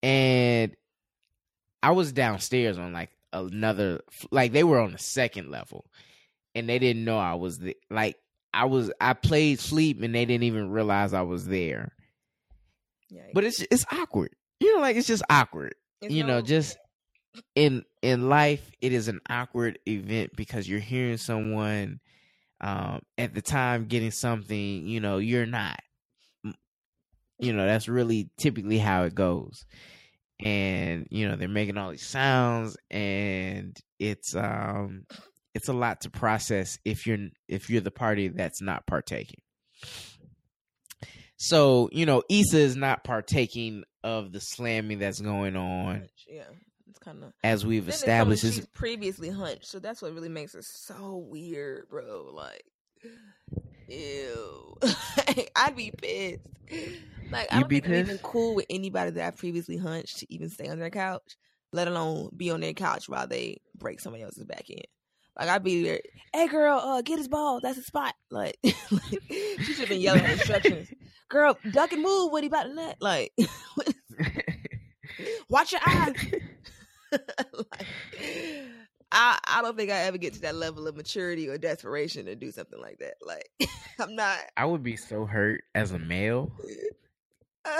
And 0.02 0.76
I 1.82 1.92
was 1.92 2.12
downstairs 2.12 2.76
on 2.76 2.92
like 2.92 3.08
another, 3.32 4.02
like 4.30 4.52
they 4.52 4.62
were 4.62 4.78
on 4.78 4.92
the 4.92 4.98
second 4.98 5.50
level, 5.50 5.86
and 6.54 6.68
they 6.68 6.78
didn't 6.78 7.02
know 7.02 7.18
I 7.18 7.32
was 7.32 7.58
the 7.58 7.78
like 7.90 8.18
I 8.52 8.66
was. 8.66 8.92
I 9.00 9.14
played 9.14 9.58
sleep, 9.58 10.02
and 10.02 10.14
they 10.14 10.26
didn't 10.26 10.44
even 10.44 10.68
realize 10.70 11.14
I 11.14 11.22
was 11.22 11.46
there. 11.46 11.94
Yeah, 13.08 13.22
but 13.32 13.44
it's 13.44 13.64
it's 13.70 13.86
awkward. 13.90 14.34
You 14.60 14.74
know, 14.74 14.80
like 14.80 14.96
it's 14.96 15.06
just 15.06 15.22
awkward. 15.28 15.74
It's 16.00 16.12
you 16.12 16.24
know, 16.24 16.40
just 16.40 16.76
in 17.54 17.84
in 18.02 18.28
life, 18.28 18.70
it 18.80 18.92
is 18.92 19.08
an 19.08 19.20
awkward 19.28 19.78
event 19.86 20.30
because 20.36 20.68
you're 20.68 20.80
hearing 20.80 21.16
someone 21.16 22.00
um, 22.60 23.00
at 23.18 23.34
the 23.34 23.42
time 23.42 23.86
getting 23.86 24.10
something. 24.10 24.86
You 24.86 25.00
know, 25.00 25.18
you're 25.18 25.46
not 25.46 25.78
you 27.38 27.52
know, 27.52 27.66
that's 27.66 27.88
really 27.88 28.30
typically 28.38 28.78
how 28.78 29.04
it 29.04 29.14
goes. 29.14 29.64
And, 30.44 31.06
you 31.10 31.28
know, 31.28 31.36
they're 31.36 31.48
making 31.48 31.78
all 31.78 31.90
these 31.90 32.06
sounds 32.06 32.76
and 32.90 33.76
it's 33.98 34.34
um 34.34 35.06
it's 35.54 35.68
a 35.68 35.72
lot 35.72 36.00
to 36.00 36.10
process 36.10 36.78
if 36.84 37.06
you're 37.06 37.28
if 37.48 37.70
you're 37.70 37.80
the 37.80 37.90
party 37.90 38.28
that's 38.28 38.60
not 38.60 38.86
partaking. 38.86 39.40
So, 41.36 41.88
you 41.92 42.06
know, 42.06 42.22
Issa 42.28 42.58
is 42.58 42.76
not 42.76 43.04
partaking 43.04 43.84
of 44.04 44.30
the 44.30 44.40
slamming 44.40 44.98
that's 45.00 45.20
going 45.20 45.56
on. 45.56 46.08
Yeah. 46.28 46.44
It's 46.88 46.98
kind 46.98 47.24
of 47.24 47.32
as 47.42 47.66
we've 47.66 47.88
established 47.88 48.42
she's 48.42 48.64
previously 48.66 49.30
hunched. 49.30 49.66
So 49.66 49.80
that's 49.80 50.00
what 50.00 50.14
really 50.14 50.28
makes 50.28 50.54
it 50.54 50.64
so 50.64 51.26
weird, 51.28 51.88
bro. 51.88 52.30
Like 52.32 52.62
ew. 53.88 54.76
I'd 55.56 55.74
be 55.74 55.90
pissed. 55.90 56.42
Like 57.32 57.48
I 57.50 57.60
don't 57.60 57.68
think 57.68 57.88
I'm 57.88 57.94
even 57.94 58.18
cool 58.18 58.54
with 58.54 58.66
anybody 58.70 59.10
that 59.12 59.26
I 59.26 59.30
previously 59.30 59.76
hunched 59.76 60.18
to 60.18 60.32
even 60.32 60.50
stay 60.50 60.68
on 60.68 60.78
their 60.78 60.90
couch, 60.90 61.36
let 61.72 61.88
alone 61.88 62.28
be 62.36 62.50
on 62.50 62.60
their 62.60 62.74
couch 62.74 63.08
while 63.08 63.26
they 63.26 63.60
break 63.74 63.98
somebody 63.98 64.22
else's 64.22 64.44
back 64.44 64.66
end. 64.68 64.86
Like 65.38 65.48
I'd 65.48 65.64
be 65.64 65.82
there, 65.82 66.00
hey 66.32 66.46
girl, 66.46 66.78
uh, 66.78 67.02
get 67.02 67.18
his 67.18 67.28
ball. 67.28 67.60
That's 67.60 67.78
a 67.78 67.82
spot. 67.82 68.14
Like, 68.30 68.56
like 68.62 69.22
she 69.28 69.62
should 69.64 69.78
have 69.80 69.88
been 69.88 70.00
yelling 70.00 70.24
instructions. 70.30 70.88
Girl, 71.34 71.58
duck 71.72 71.92
and 71.92 72.00
move. 72.00 72.30
What 72.30 72.44
he 72.44 72.46
about 72.46 72.62
to 72.62 72.74
let? 72.74 73.02
Like, 73.02 73.32
watch 75.48 75.72
your 75.72 75.80
eyes. 75.84 76.14
like, 77.12 77.88
I 79.10 79.38
I 79.44 79.60
don't 79.60 79.76
think 79.76 79.90
I 79.90 80.02
ever 80.02 80.16
get 80.16 80.34
to 80.34 80.40
that 80.42 80.54
level 80.54 80.86
of 80.86 80.96
maturity 80.96 81.48
or 81.48 81.58
desperation 81.58 82.26
to 82.26 82.36
do 82.36 82.52
something 82.52 82.80
like 82.80 83.00
that. 83.00 83.14
Like, 83.20 83.50
I'm 83.98 84.14
not. 84.14 84.38
I 84.56 84.64
would 84.64 84.84
be 84.84 84.94
so 84.94 85.26
hurt 85.26 85.64
as 85.74 85.90
a 85.90 85.98
male 85.98 86.52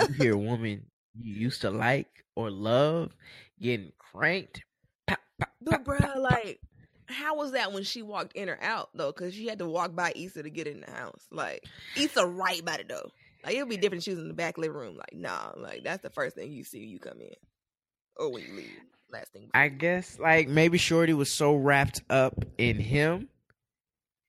you 0.01 0.07
hear 0.13 0.33
a 0.33 0.37
woman 0.37 0.83
you 1.17 1.33
used 1.33 1.61
to 1.61 1.69
like 1.69 2.25
or 2.35 2.51
love 2.51 3.15
getting 3.61 3.91
cranked. 3.97 4.63
Pop, 5.07 5.19
pop, 5.39 5.49
but 5.61 5.85
bro, 5.85 5.97
like, 6.19 6.59
how 7.07 7.37
was 7.37 7.53
that 7.53 7.71
when 7.71 7.83
she 7.83 8.01
walked 8.01 8.35
in 8.35 8.49
or 8.49 8.57
out 8.61 8.89
though? 8.93 9.11
Because 9.11 9.33
she 9.33 9.47
had 9.47 9.59
to 9.59 9.67
walk 9.69 9.95
by 9.95 10.11
Issa 10.15 10.43
to 10.43 10.49
get 10.49 10.67
in 10.67 10.81
the 10.81 10.91
house. 10.91 11.25
Like 11.31 11.63
Issa 11.95 12.25
right 12.25 12.63
by 12.63 12.77
the 12.77 12.83
door. 12.83 13.11
Like 13.45 13.55
it'll 13.55 13.67
be 13.67 13.77
different. 13.77 14.03
shoes 14.03 14.19
in 14.19 14.27
the 14.27 14.33
back 14.33 14.57
living 14.57 14.75
room. 14.77 14.97
Like 14.97 15.13
nah, 15.13 15.51
like 15.55 15.83
that's 15.83 16.01
the 16.01 16.09
first 16.09 16.35
thing 16.35 16.51
you 16.51 16.63
see 16.63 16.79
when 16.79 16.89
you 16.89 16.99
come 16.99 17.21
in, 17.21 17.35
or 18.17 18.31
when 18.31 18.43
you 18.43 18.53
leave. 18.55 18.79
Last 19.11 19.31
thing. 19.31 19.49
I 19.53 19.67
guess 19.69 20.17
like 20.19 20.47
maybe 20.47 20.77
Shorty 20.77 21.13
was 21.13 21.31
so 21.31 21.55
wrapped 21.55 22.01
up 22.09 22.43
in 22.57 22.79
him, 22.79 23.29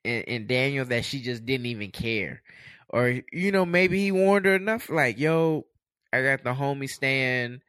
and, 0.05 0.25
and 0.29 0.47
Daniel 0.47 0.85
that 0.85 1.05
she 1.05 1.23
just 1.23 1.47
didn't 1.47 1.67
even 1.67 1.91
care 1.91 2.43
or 2.91 3.21
you 3.33 3.53
know 3.53 3.67
maybe 3.67 4.01
he 4.01 4.13
warned 4.13 4.47
her 4.47 4.55
enough 4.55 4.89
like 4.89 5.19
yo 5.19 5.67
i 6.13 6.23
got 6.23 6.43
the 6.45 6.53
homie 6.53 6.89
staying 6.89 7.61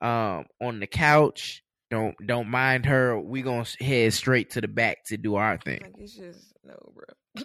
um 0.00 0.44
on 0.60 0.80
the 0.80 0.86
couch 0.86 1.62
don't 1.90 2.14
don't 2.26 2.48
mind 2.48 2.86
her 2.86 3.18
we 3.18 3.42
gonna 3.42 3.64
head 3.80 4.12
straight 4.12 4.50
to 4.50 4.60
the 4.60 4.68
back 4.68 5.04
to 5.04 5.16
do 5.16 5.36
our 5.36 5.56
thing 5.58 5.80
like 5.82 5.94
it's 5.98 6.14
just 6.14 6.52
no 6.64 6.76
bro 6.94 7.44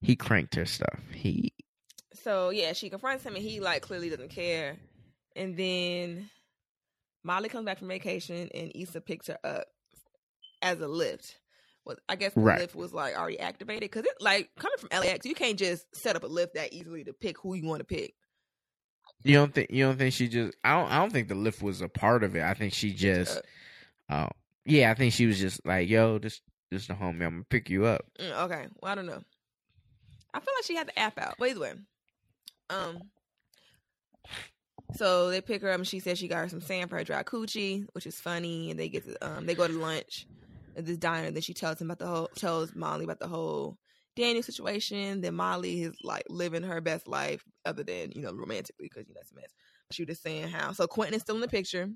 he 0.00 0.16
cranked 0.16 0.54
her 0.54 0.66
stuff 0.66 1.00
he 1.12 1.52
so 2.22 2.50
yeah 2.50 2.72
she 2.72 2.90
confronts 2.90 3.24
him 3.24 3.34
and 3.34 3.44
he 3.44 3.60
like 3.60 3.82
clearly 3.82 4.10
doesn't 4.10 4.30
care 4.30 4.76
and 5.36 5.56
then 5.56 6.28
molly 7.24 7.48
comes 7.48 7.64
back 7.64 7.78
from 7.78 7.88
vacation 7.88 8.48
and 8.54 8.72
Issa 8.74 9.00
picks 9.00 9.28
her 9.28 9.38
up 9.44 9.66
as 10.62 10.80
a 10.80 10.86
Lyft 10.86 11.34
was 11.84 11.98
I 12.08 12.16
guess 12.16 12.34
the 12.34 12.40
right. 12.40 12.60
Lyft 12.60 12.74
was 12.74 12.92
like 12.92 13.16
already 13.16 13.38
activated 13.40 13.90
because 13.90 14.04
it 14.04 14.14
like 14.20 14.50
coming 14.58 14.78
from 14.78 14.90
LAX, 14.92 15.26
you 15.26 15.34
can't 15.34 15.58
just 15.58 15.84
set 15.94 16.16
up 16.16 16.24
a 16.24 16.28
Lyft 16.28 16.52
that 16.54 16.72
easily 16.72 17.04
to 17.04 17.12
pick 17.12 17.38
who 17.38 17.54
you 17.54 17.66
want 17.66 17.80
to 17.80 17.84
pick. 17.84 18.14
You 19.22 19.34
don't 19.34 19.52
think 19.54 19.70
you 19.70 19.84
don't 19.84 19.98
think 19.98 20.14
she 20.14 20.28
just 20.28 20.56
I 20.64 20.78
don't 20.78 20.90
I 20.90 20.98
don't 20.98 21.12
think 21.12 21.28
the 21.28 21.34
Lyft 21.34 21.62
was 21.62 21.80
a 21.80 21.88
part 21.88 22.24
of 22.24 22.36
it. 22.36 22.42
I 22.42 22.54
think 22.54 22.72
she 22.72 22.92
just 22.92 23.40
uh, 24.08 24.28
yeah, 24.64 24.90
I 24.90 24.94
think 24.94 25.12
she 25.12 25.26
was 25.26 25.38
just 25.38 25.64
like, 25.66 25.88
yo, 25.88 26.18
this 26.18 26.40
this 26.70 26.86
the 26.86 26.94
homie, 26.94 27.24
I'm 27.24 27.30
gonna 27.30 27.44
pick 27.48 27.70
you 27.70 27.86
up. 27.86 28.04
Mm, 28.18 28.44
okay. 28.44 28.66
Well 28.80 28.92
I 28.92 28.94
don't 28.94 29.06
know. 29.06 29.22
I 30.32 30.40
feel 30.40 30.54
like 30.56 30.64
she 30.64 30.76
had 30.76 30.86
the 30.86 30.98
app 30.98 31.18
out. 31.18 31.34
But 31.38 31.50
either 31.50 31.60
way. 31.60 31.72
Um 32.70 33.10
so 34.94 35.30
they 35.30 35.40
pick 35.40 35.62
her 35.62 35.70
up 35.70 35.76
and 35.76 35.86
she 35.86 36.00
says 36.00 36.18
she 36.18 36.28
got 36.28 36.38
her 36.38 36.48
some 36.48 36.60
sand 36.60 36.90
for 36.90 36.96
her 36.96 37.04
dry 37.04 37.22
coochie, 37.22 37.86
which 37.92 38.06
is 38.06 38.20
funny, 38.20 38.70
and 38.70 38.78
they 38.80 38.88
get 38.88 39.04
to 39.04 39.26
um 39.26 39.46
they 39.46 39.54
go 39.54 39.66
to 39.66 39.72
lunch 39.78 40.26
at 40.76 40.86
this 40.86 40.98
diner. 40.98 41.30
Then 41.30 41.42
she 41.42 41.54
tells 41.54 41.80
him 41.80 41.90
about 41.90 41.98
the 41.98 42.06
whole, 42.06 42.28
tells 42.36 42.74
Molly 42.74 43.04
about 43.04 43.20
the 43.20 43.28
whole 43.28 43.78
Daniel 44.16 44.42
situation. 44.42 45.20
Then 45.20 45.34
Molly 45.34 45.82
is 45.82 45.94
like 46.02 46.24
living 46.28 46.62
her 46.64 46.80
best 46.80 47.06
life, 47.08 47.44
other 47.64 47.84
than 47.84 48.12
you 48.12 48.22
know 48.22 48.32
romantically, 48.32 48.86
because 48.92 49.08
you 49.08 49.14
know 49.14 49.20
it's 49.22 49.32
a 49.32 49.36
mess. 49.36 49.52
She 49.92 50.02
was 50.02 50.08
just 50.08 50.22
saying 50.22 50.48
how. 50.48 50.72
So 50.72 50.86
Quentin 50.86 51.14
is 51.14 51.22
still 51.22 51.36
in 51.36 51.40
the 51.40 51.48
picture. 51.48 51.88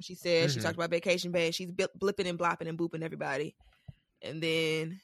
She 0.00 0.14
said 0.14 0.50
she 0.50 0.58
Mhm. 0.58 0.62
talked 0.62 0.76
about 0.76 0.90
Vacation 0.90 1.32
Bay. 1.32 1.50
She's 1.50 1.72
bli- 1.72 1.86
blipping 2.00 2.28
and 2.28 2.38
blopping 2.38 2.68
and 2.68 2.78
booping 2.78 3.02
everybody, 3.02 3.54
and 4.22 4.42
then 4.42 5.00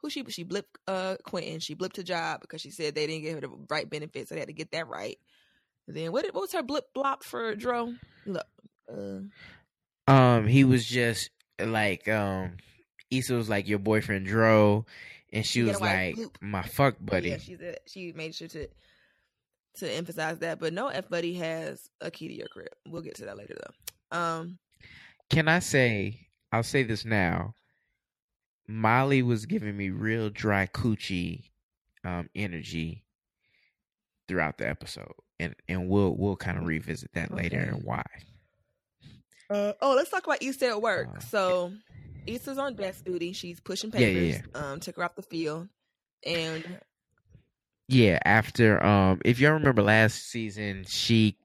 who 0.00 0.10
she 0.10 0.24
she 0.28 0.44
blipped 0.44 0.64
uh 0.86 1.16
Quentin. 1.24 1.60
She 1.60 1.74
blipped 1.74 1.96
her 1.96 2.02
job 2.02 2.40
because 2.40 2.60
she 2.60 2.70
said 2.70 2.94
they 2.94 3.06
didn't 3.06 3.22
give 3.22 3.34
her 3.34 3.40
the 3.40 3.50
right 3.68 3.88
benefits, 3.88 4.28
so 4.28 4.34
they 4.34 4.40
had 4.40 4.48
to 4.48 4.54
get 4.54 4.70
that 4.72 4.88
right. 4.88 5.18
And 5.86 5.96
then 5.96 6.12
what, 6.12 6.24
what 6.34 6.42
was 6.42 6.52
her 6.52 6.62
blip 6.62 6.84
blop 6.94 7.22
for 7.22 7.54
Dro? 7.54 7.94
Look, 8.26 8.46
uh, 8.92 10.10
Um, 10.10 10.46
he 10.46 10.64
was 10.64 10.84
just 10.84 11.30
like, 11.58 12.06
um, 12.08 12.58
Issa 13.10 13.34
was 13.34 13.48
like 13.48 13.66
your 13.68 13.78
boyfriend 13.78 14.26
Dro, 14.26 14.84
and 15.32 15.46
she 15.46 15.62
was 15.62 15.72
get 15.72 15.80
a 15.80 15.80
white 15.80 16.18
like 16.18 16.42
my 16.42 16.62
fuck 16.62 16.96
buddy. 17.00 17.30
Yeah, 17.30 17.38
she 17.38 17.56
said 17.56 17.78
she 17.86 18.12
made 18.12 18.34
sure 18.34 18.48
to 18.48 18.68
to 19.76 19.90
emphasize 19.90 20.38
that. 20.40 20.60
But 20.60 20.72
no 20.72 20.88
F 20.88 21.08
buddy 21.08 21.34
has 21.34 21.88
a 22.00 22.10
key 22.10 22.28
to 22.28 22.34
your 22.34 22.48
crib. 22.48 22.68
We'll 22.86 23.02
get 23.02 23.16
to 23.16 23.24
that 23.26 23.36
later 23.38 23.56
though. 23.58 24.16
Um, 24.16 24.58
Can 25.30 25.48
I 25.48 25.58
say? 25.60 26.28
I'll 26.52 26.62
say 26.62 26.82
this 26.82 27.04
now. 27.04 27.54
Molly 28.68 29.22
was 29.22 29.46
giving 29.46 29.76
me 29.76 29.90
real 29.90 30.28
dry 30.30 30.66
coochie 30.66 31.50
um, 32.04 32.28
energy 32.34 33.04
throughout 34.28 34.58
the 34.58 34.68
episode, 34.68 35.14
and 35.40 35.54
and 35.68 35.88
we'll 35.88 36.14
we'll 36.16 36.36
kind 36.36 36.58
of 36.58 36.66
revisit 36.66 37.12
that 37.14 37.32
later 37.34 37.58
and 37.58 37.82
why. 37.82 38.04
uh, 39.50 39.72
oh, 39.80 39.94
let's 39.94 40.10
talk 40.10 40.26
about 40.26 40.42
Issa 40.42 40.66
at 40.68 40.82
work. 40.82 41.08
Uh, 41.16 41.20
so 41.20 41.72
Issa's 42.26 42.58
on 42.58 42.74
desk 42.74 43.04
duty. 43.04 43.32
She's 43.32 43.58
pushing 43.58 43.90
Yeah, 43.90 44.06
papers. 44.06 44.42
yeah, 44.54 44.70
Um, 44.72 44.80
took 44.80 44.96
her 44.96 45.04
off 45.04 45.14
the 45.16 45.22
field, 45.22 45.68
and 46.26 46.78
Yeah, 47.88 48.18
after 48.24 48.84
um, 48.84 49.20
if 49.24 49.40
y'all 49.40 49.52
remember 49.54 49.82
last 49.82 50.28
season, 50.28 50.84
she. 50.86 51.38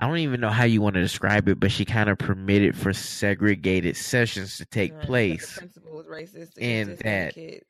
I 0.00 0.06
don't 0.08 0.18
even 0.18 0.40
know 0.40 0.50
how 0.50 0.64
you 0.64 0.80
want 0.82 0.94
to 0.94 1.00
describe 1.00 1.48
it, 1.48 1.60
but 1.60 1.70
she 1.72 1.84
kind 1.84 2.10
of 2.10 2.18
permitted 2.18 2.76
for 2.76 2.92
segregated 2.92 3.96
sessions 3.96 4.58
to 4.58 4.64
take 4.66 4.98
The 5.00 5.06
place. 5.06 5.56
principal 5.56 5.92
was 5.96 6.06
racist 6.06 6.52
And 6.60 6.98
that- 6.98 7.34
kids. 7.34 7.64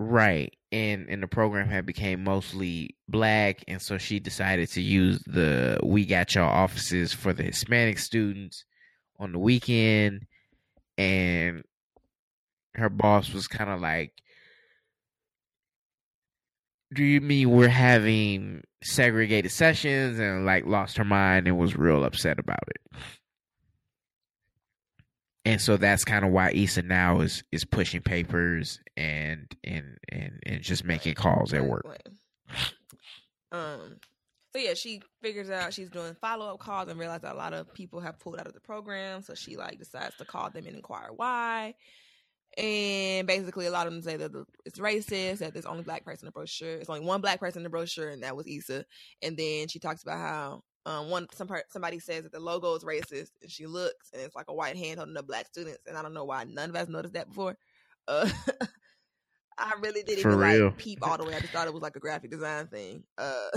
Right. 0.00 0.52
And 0.72 1.08
and 1.08 1.22
the 1.22 1.28
program 1.28 1.68
had 1.68 1.86
became 1.86 2.24
mostly 2.24 2.96
black 3.08 3.62
and 3.68 3.80
so 3.80 3.96
she 3.96 4.18
decided 4.18 4.68
to 4.70 4.80
use 4.80 5.20
the 5.24 5.78
we 5.84 6.04
got 6.04 6.34
y'all 6.34 6.48
offices 6.48 7.12
for 7.12 7.32
the 7.32 7.44
Hispanic 7.44 7.98
students 7.98 8.64
on 9.20 9.30
the 9.32 9.38
weekend 9.38 10.26
and 10.98 11.62
her 12.74 12.88
boss 12.90 13.32
was 13.32 13.46
kind 13.46 13.70
of 13.70 13.80
like 13.80 14.12
do 16.94 17.04
you 17.04 17.20
mean 17.20 17.50
we're 17.50 17.68
having 17.68 18.62
segregated 18.82 19.50
sessions 19.50 20.18
and 20.18 20.46
like 20.46 20.66
lost 20.66 20.96
her 20.96 21.04
mind 21.04 21.46
and 21.46 21.58
was 21.58 21.76
real 21.76 22.04
upset 22.04 22.38
about 22.38 22.62
it 22.68 22.98
and 25.44 25.60
so 25.60 25.76
that's 25.76 26.04
kind 26.04 26.24
of 26.24 26.30
why 26.30 26.50
Issa 26.52 26.82
now 26.82 27.20
is 27.20 27.44
is 27.52 27.64
pushing 27.64 28.00
papers 28.00 28.80
and 28.96 29.46
and 29.62 29.98
and 30.10 30.40
and 30.46 30.62
just 30.62 30.84
making 30.84 31.14
calls 31.14 31.52
at 31.52 31.64
work. 31.64 31.84
Um. 33.52 33.98
So 34.52 34.60
yeah, 34.60 34.74
she 34.74 35.02
figures 35.20 35.50
out 35.50 35.74
she's 35.74 35.90
doing 35.90 36.14
follow 36.20 36.54
up 36.54 36.60
calls 36.60 36.88
and 36.88 36.98
realizes 36.98 37.22
that 37.22 37.34
a 37.34 37.38
lot 37.38 37.52
of 37.52 37.72
people 37.74 38.00
have 38.00 38.18
pulled 38.20 38.38
out 38.38 38.46
of 38.46 38.54
the 38.54 38.60
program. 38.60 39.20
So 39.22 39.34
she 39.34 39.56
like 39.56 39.78
decides 39.78 40.16
to 40.16 40.24
call 40.24 40.48
them 40.50 40.66
and 40.66 40.76
inquire 40.76 41.10
why. 41.14 41.74
And 42.56 43.26
basically, 43.26 43.66
a 43.66 43.70
lot 43.70 43.86
of 43.86 43.92
them 43.92 44.02
say 44.02 44.16
that 44.16 44.30
it's 44.64 44.78
racist. 44.78 45.38
That 45.38 45.52
there's 45.52 45.66
only 45.66 45.82
black 45.82 46.04
person 46.04 46.24
in 46.24 46.28
the 46.28 46.32
brochure. 46.32 46.76
It's 46.76 46.88
only 46.88 47.04
one 47.04 47.20
black 47.20 47.40
person 47.40 47.60
in 47.60 47.64
the 47.64 47.70
brochure, 47.70 48.10
and 48.10 48.22
that 48.22 48.36
was 48.36 48.46
Issa. 48.46 48.84
And 49.22 49.36
then 49.36 49.68
she 49.68 49.78
talks 49.78 50.02
about 50.02 50.18
how 50.18 50.62
um 50.86 51.10
one 51.10 51.26
some 51.32 51.48
part, 51.48 51.64
somebody 51.72 51.98
says 51.98 52.22
that 52.24 52.32
the 52.32 52.40
logo 52.40 52.74
is 52.74 52.84
racist, 52.84 53.30
and 53.42 53.50
she 53.50 53.66
looks 53.66 54.10
and 54.12 54.22
it's 54.22 54.36
like 54.36 54.46
a 54.48 54.54
white 54.54 54.76
hand 54.76 54.98
holding 54.98 55.16
up 55.16 55.26
black 55.26 55.46
students. 55.46 55.80
And 55.86 55.96
I 55.96 56.02
don't 56.02 56.14
know 56.14 56.24
why 56.24 56.44
none 56.44 56.70
of 56.70 56.76
us 56.76 56.88
noticed 56.88 57.14
that 57.14 57.28
before. 57.28 57.56
Uh, 58.06 58.28
I 59.58 59.72
really 59.80 60.02
didn't 60.02 60.22
For 60.22 60.28
even 60.30 60.40
real. 60.40 60.64
like 60.66 60.76
peep 60.78 60.98
all 61.06 61.16
the 61.16 61.24
way. 61.24 61.34
I 61.34 61.40
just 61.40 61.52
thought 61.52 61.66
it 61.66 61.72
was 61.74 61.82
like 61.82 61.96
a 61.96 62.00
graphic 62.00 62.30
design 62.30 62.66
thing. 62.68 63.02
Uh, 63.18 63.48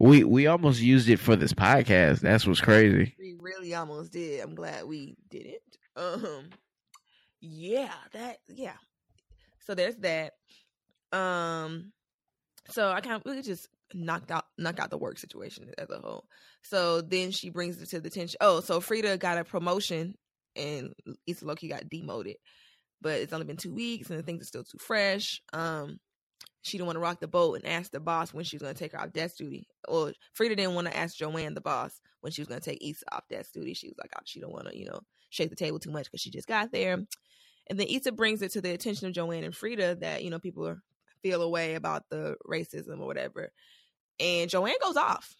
We 0.00 0.22
we 0.22 0.46
almost 0.46 0.80
used 0.80 1.08
it 1.08 1.16
for 1.18 1.34
this 1.34 1.52
podcast. 1.52 2.20
That's 2.20 2.46
what's 2.46 2.60
crazy. 2.60 3.16
we 3.18 3.36
really 3.40 3.74
almost 3.74 4.12
did. 4.12 4.40
I'm 4.40 4.54
glad 4.54 4.84
we 4.84 5.16
didn't. 5.28 5.60
Um, 5.96 6.50
yeah, 7.40 7.92
that 8.12 8.38
yeah. 8.48 8.76
So 9.60 9.74
there's 9.74 9.96
that. 9.96 10.32
Um, 11.12 11.92
so 12.70 12.90
I 12.90 13.00
kind 13.00 13.16
of 13.16 13.22
really 13.24 13.42
just 13.42 13.68
knocked 13.94 14.30
out 14.30 14.44
knocked 14.58 14.80
out 14.80 14.90
the 14.90 14.98
work 14.98 15.18
situation 15.18 15.70
as 15.78 15.90
a 15.90 15.98
whole. 15.98 16.24
So 16.62 17.00
then 17.00 17.30
she 17.30 17.50
brings 17.50 17.80
it 17.80 17.88
to 17.90 18.00
the 18.00 18.08
attention. 18.08 18.38
Oh, 18.40 18.60
so 18.60 18.80
Frieda 18.80 19.16
got 19.16 19.38
a 19.38 19.44
promotion 19.44 20.14
and 20.56 20.92
Issa 21.26 21.46
Loki 21.46 21.68
got 21.68 21.88
demoted, 21.88 22.36
but 23.00 23.20
it's 23.20 23.32
only 23.32 23.46
been 23.46 23.56
two 23.56 23.74
weeks 23.74 24.10
and 24.10 24.18
the 24.18 24.22
things 24.22 24.42
are 24.42 24.46
still 24.46 24.64
too 24.64 24.78
fresh. 24.78 25.40
Um, 25.52 25.98
she 26.62 26.76
didn't 26.76 26.86
want 26.86 26.96
to 26.96 27.00
rock 27.00 27.20
the 27.20 27.28
boat 27.28 27.56
and 27.56 27.66
ask 27.66 27.90
the 27.90 28.00
boss 28.00 28.34
when 28.34 28.44
she 28.44 28.56
was 28.56 28.62
going 28.62 28.74
to 28.74 28.78
take 28.78 28.92
her 28.92 29.00
off 29.00 29.12
desk 29.12 29.36
duty. 29.36 29.68
Or 29.86 30.12
Frieda 30.34 30.56
didn't 30.56 30.74
want 30.74 30.88
to 30.88 30.96
ask 30.96 31.16
Joanne, 31.16 31.54
the 31.54 31.60
boss, 31.60 32.00
when 32.20 32.32
she 32.32 32.42
was 32.42 32.48
going 32.48 32.60
to 32.60 32.70
take 32.70 32.86
Issa 32.86 33.04
off 33.12 33.28
desk 33.30 33.52
duty. 33.52 33.74
She 33.74 33.88
was 33.88 33.96
like, 33.98 34.10
oh, 34.16 34.22
she 34.24 34.40
don't 34.40 34.52
want 34.52 34.68
to, 34.68 34.76
you 34.76 34.86
know, 34.86 35.00
shake 35.30 35.50
the 35.50 35.56
table 35.56 35.78
too 35.78 35.92
much 35.92 36.04
because 36.06 36.20
she 36.20 36.30
just 36.30 36.48
got 36.48 36.72
there. 36.72 36.98
And 37.70 37.78
then 37.78 37.86
Issa 37.88 38.12
brings 38.12 38.42
it 38.42 38.52
to 38.52 38.60
the 38.60 38.70
attention 38.72 39.06
of 39.06 39.12
Joanne 39.12 39.44
and 39.44 39.54
Frieda 39.54 39.96
that, 39.96 40.24
you 40.24 40.30
know, 40.30 40.38
people 40.38 40.76
feel 41.22 41.42
a 41.42 41.48
way 41.48 41.74
about 41.74 42.04
the 42.08 42.36
racism 42.46 43.00
or 43.00 43.06
whatever. 43.06 43.50
And 44.20 44.48
Joanne 44.48 44.74
goes 44.82 44.96
off. 44.96 45.34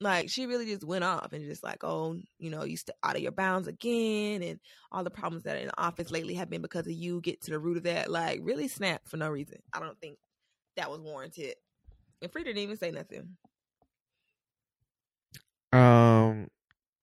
Like 0.00 0.28
she 0.28 0.46
really 0.46 0.66
just 0.66 0.84
went 0.84 1.02
off 1.02 1.32
and 1.32 1.44
just 1.44 1.64
like, 1.64 1.82
oh, 1.82 2.16
you 2.38 2.50
know, 2.50 2.62
you 2.64 2.76
st- 2.76 2.96
out 3.02 3.16
of 3.16 3.22
your 3.22 3.32
bounds 3.32 3.66
again, 3.66 4.44
and 4.44 4.60
all 4.92 5.02
the 5.02 5.10
problems 5.10 5.42
that 5.42 5.56
are 5.56 5.60
in 5.60 5.66
the 5.66 5.80
office 5.80 6.12
lately 6.12 6.34
have 6.34 6.48
been 6.48 6.62
because 6.62 6.86
of 6.86 6.92
you. 6.92 7.20
Get 7.20 7.40
to 7.42 7.50
the 7.50 7.58
root 7.58 7.78
of 7.78 7.82
that. 7.82 8.08
Like 8.08 8.38
really 8.44 8.68
snap 8.68 9.02
for 9.06 9.16
no 9.16 9.28
reason. 9.28 9.58
I 9.72 9.80
don't 9.80 9.98
think 10.00 10.18
that 10.76 10.88
was 10.88 11.00
warranted. 11.00 11.54
And 12.22 12.30
Frieda 12.30 12.50
didn't 12.50 12.62
even 12.62 12.76
say 12.76 12.92
nothing. 12.92 13.36
Um, 15.72 16.48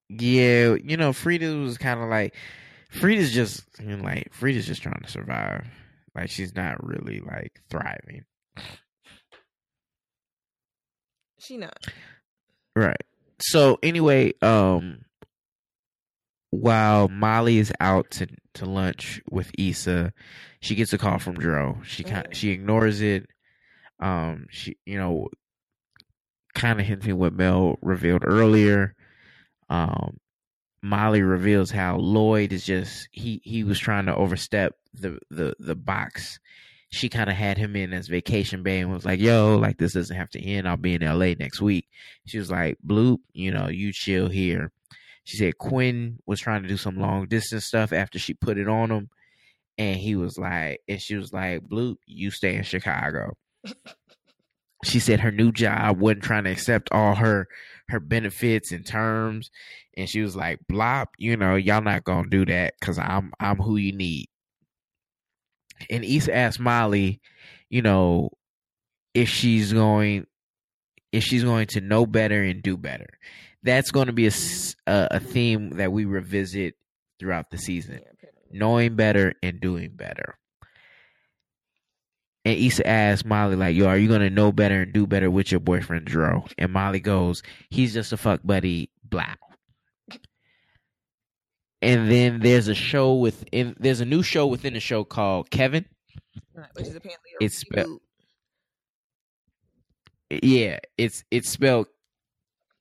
yeah, 0.08 0.76
you 0.82 0.96
know, 0.96 1.12
Frieda 1.12 1.54
was 1.58 1.78
kind 1.78 2.02
of 2.02 2.10
like 2.10 2.34
Frieda's 2.96 3.34
just 3.34 3.64
you 3.80 3.96
know, 3.98 4.04
like 4.04 4.34
Frieda's 4.34 4.66
just 4.68 4.82
trying 4.82 5.02
to 5.04 5.10
survive. 5.12 5.68
Like 6.16 6.30
she's 6.30 6.56
not 6.56 6.84
really 6.86 7.20
like 7.20 7.62
thriving. 7.70 8.24
She 11.40 11.58
not. 11.58 11.78
Right. 12.76 13.02
So 13.40 13.78
anyway, 13.84 14.34
um 14.42 15.02
while 16.52 17.10
Molly 17.10 17.58
is 17.58 17.74
out 17.80 18.10
to 18.12 18.28
to 18.56 18.66
lunch 18.66 19.22
with 19.30 19.52
Issa, 19.58 20.14
she 20.62 20.76
gets 20.76 20.94
a 20.94 20.98
call 20.98 21.20
from 21.20 21.36
Dro. 21.36 21.80
She 21.84 22.04
kind 22.04 22.28
Oh. 22.30 22.34
she 22.34 22.50
ignores 22.52 23.02
it. 23.02 23.28
Um 24.00 24.48
she 24.50 24.78
you 24.86 24.98
know 24.98 25.28
kind 26.54 26.80
of 26.80 26.86
hinting 26.86 27.18
what 27.18 27.34
Mel 27.34 27.78
revealed 27.82 28.24
earlier. 28.26 28.96
Um 29.70 30.18
Molly 30.86 31.24
reveals 31.24 31.72
how 31.72 31.98
Lloyd 31.98 32.54
is 32.54 32.64
just 32.64 33.10
he 33.12 33.42
he 33.44 33.64
was 33.64 33.80
trying 33.80 34.06
to 34.06 34.16
overstep 34.16 34.76
the 34.94 35.18
the 35.32 35.56
the 35.58 35.76
box. 35.76 36.40
She 36.90 37.10
kind 37.10 37.28
of 37.28 37.36
had 37.36 37.58
him 37.58 37.76
in 37.76 37.92
as 37.92 38.08
vacation 38.08 38.62
bay 38.62 38.80
and 38.80 38.94
was 38.94 39.04
like, 39.04 39.20
"Yo, 39.20 39.58
like 39.58 39.80
this 39.80 39.94
doesn't 39.94 40.16
have 40.16 40.30
to 40.30 40.40
end. 40.40 40.68
I'll 40.68 40.78
be 40.78 40.94
in 40.94 41.02
L.A. 41.02 41.34
next 41.34 41.60
week." 41.60 41.88
She 42.28 42.38
was 42.38 42.52
like, 42.52 42.78
"Bloop, 42.86 43.18
you 43.34 43.52
know, 43.52 43.68
you 43.68 43.92
chill 43.92 44.30
here." 44.30 44.72
She 45.24 45.38
said 45.38 45.58
Quinn 45.58 46.20
was 46.28 46.40
trying 46.40 46.62
to 46.62 46.68
do 46.70 46.78
some 46.78 47.00
long 47.00 47.26
distance 47.26 47.66
stuff 47.66 47.92
after 47.92 48.20
she 48.20 48.36
put 48.36 48.60
it 48.60 48.70
on 48.70 48.92
him, 48.92 49.10
and 49.80 50.00
he 50.00 50.16
was 50.16 50.38
like, 50.38 50.82
and 50.88 51.02
she 51.02 51.16
was 51.16 51.34
like, 51.34 51.68
"Bloop, 51.68 51.96
you 52.06 52.30
stay 52.30 52.56
in 52.56 52.64
Chicago." 52.64 53.36
she 54.84 55.00
said 55.00 55.20
her 55.20 55.32
new 55.32 55.52
job 55.52 56.00
wasn't 56.00 56.24
trying 56.24 56.44
to 56.44 56.52
accept 56.52 56.90
all 56.92 57.16
her 57.16 57.48
her 57.90 58.00
benefits 58.00 58.72
and 58.72 58.86
terms, 58.86 59.52
and 59.96 60.10
she 60.10 60.22
was 60.22 60.36
like, 60.36 60.60
"Blop, 60.72 61.08
you 61.18 61.38
know, 61.38 61.56
y'all 61.56 61.82
not 61.82 62.04
gonna 62.04 62.30
do 62.30 62.46
that 62.46 62.74
because 62.80 62.98
I'm 62.98 63.32
I'm 63.40 63.58
who 63.58 63.78
you 63.78 63.92
need." 63.92 64.28
And 65.90 66.06
Issa 66.06 66.34
asked 66.34 66.60
Molly, 66.60 67.20
you 67.70 67.82
know, 67.82 68.30
if 69.14 69.30
she's 69.30 69.74
going 69.74 70.26
if 71.16 71.24
she's 71.24 71.44
going 71.44 71.68
to 71.68 71.82
know 71.82 72.06
better 72.06 72.44
and 72.44 72.62
do 72.62 72.76
better. 72.76 73.08
That's 73.64 73.90
going 73.90 74.08
to 74.08 74.14
be 74.14 74.28
a, 74.28 74.32
a 74.86 75.20
theme 75.20 75.72
that 75.72 75.92
we 75.92 76.04
revisit 76.04 76.76
throughout 77.20 77.50
the 77.52 77.58
season. 77.58 78.02
Knowing 78.52 78.96
better 78.96 79.34
and 79.42 79.62
doing 79.62 79.92
better. 79.96 80.38
And 82.46 82.58
Issa 82.60 82.88
asks 82.88 83.26
Molly, 83.26 83.56
like, 83.56 83.76
yo, 83.76 83.88
are 83.88 83.98
you 83.98 84.08
going 84.08 84.22
to 84.22 84.30
know 84.30 84.52
better 84.52 84.84
and 84.84 84.94
do 84.94 85.08
better 85.08 85.32
with 85.32 85.52
your 85.52 85.60
boyfriend, 85.60 86.06
Dro? 86.06 86.46
And 86.60 86.72
Molly 86.72 87.00
goes, 87.00 87.42
he's 87.72 87.94
just 87.94 88.14
a 88.14 88.18
fuck 88.18 88.42
buddy, 88.44 88.92
blah. 89.04 89.34
And 91.82 92.10
then 92.10 92.40
there's 92.40 92.68
a 92.68 92.76
show 92.76 93.16
within, 93.16 93.76
there's 93.80 94.00
a 94.00 94.06
new 94.06 94.24
show 94.24 94.48
within 94.48 94.74
the 94.74 94.80
show 94.80 95.04
called 95.04 95.50
Kev'yn. 95.50 95.86
Which 96.74 96.88
is 96.88 96.96
apparently 96.96 97.32
a 97.42 97.44
It's 97.46 97.58
spe- 97.60 97.74
reboot. 97.74 97.98
Yeah, 100.42 100.80
it's 100.98 101.24
it's 101.30 101.50
spelled 101.50 101.88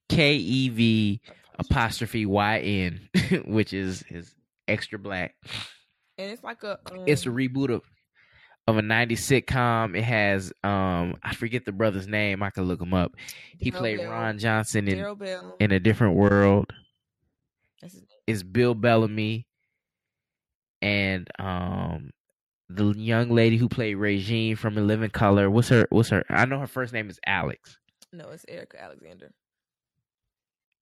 K 0.08 0.34
E 0.36 0.68
V 0.70 1.20
apostrophe 1.58 2.24
Y 2.24 2.58
N, 2.60 3.08
which 3.46 3.72
is 3.74 4.02
is 4.08 4.34
extra 4.66 4.98
black. 4.98 5.34
And 6.16 6.30
it's 6.30 6.42
like 6.42 6.62
a. 6.62 6.78
Um, 6.90 7.04
It's 7.06 7.26
a 7.26 7.28
reboot 7.28 7.70
of 7.70 7.82
of 8.66 8.76
a 8.78 8.82
'90s 8.82 9.18
sitcom. 9.20 9.96
It 9.96 10.04
has 10.04 10.52
um 10.62 11.16
I 11.22 11.34
forget 11.34 11.64
the 11.64 11.72
brother's 11.72 12.06
name. 12.08 12.42
I 12.42 12.50
can 12.50 12.64
look 12.64 12.80
him 12.80 12.94
up. 12.94 13.12
He 13.58 13.70
Darryl 13.70 13.78
played 13.78 13.98
Bell. 13.98 14.10
Ron 14.10 14.38
Johnson 14.38 14.88
in 14.88 14.98
Darryl 14.98 15.18
Bell. 15.18 15.56
in 15.60 15.72
a 15.72 15.80
different 15.80 16.16
world. 16.16 16.72
That's 17.80 17.94
his 17.94 18.02
name. 18.02 18.08
Is 18.26 18.42
Bill 18.42 18.74
Bellamy 18.74 19.46
and 20.80 21.28
um 21.38 22.10
the 22.70 22.92
young 22.96 23.30
lady 23.30 23.56
who 23.58 23.68
played 23.68 23.96
Regine 23.96 24.56
from 24.56 24.78
In 24.78 24.86
Living 24.86 25.10
Color. 25.10 25.50
What's 25.50 25.68
her? 25.68 25.86
What's 25.90 26.08
her? 26.08 26.24
I 26.30 26.46
know 26.46 26.58
her 26.60 26.66
first 26.66 26.92
name 26.92 27.10
is 27.10 27.20
Alex. 27.26 27.78
No, 28.12 28.30
it's 28.30 28.44
Erika 28.48 28.82
Alexander. 28.82 29.32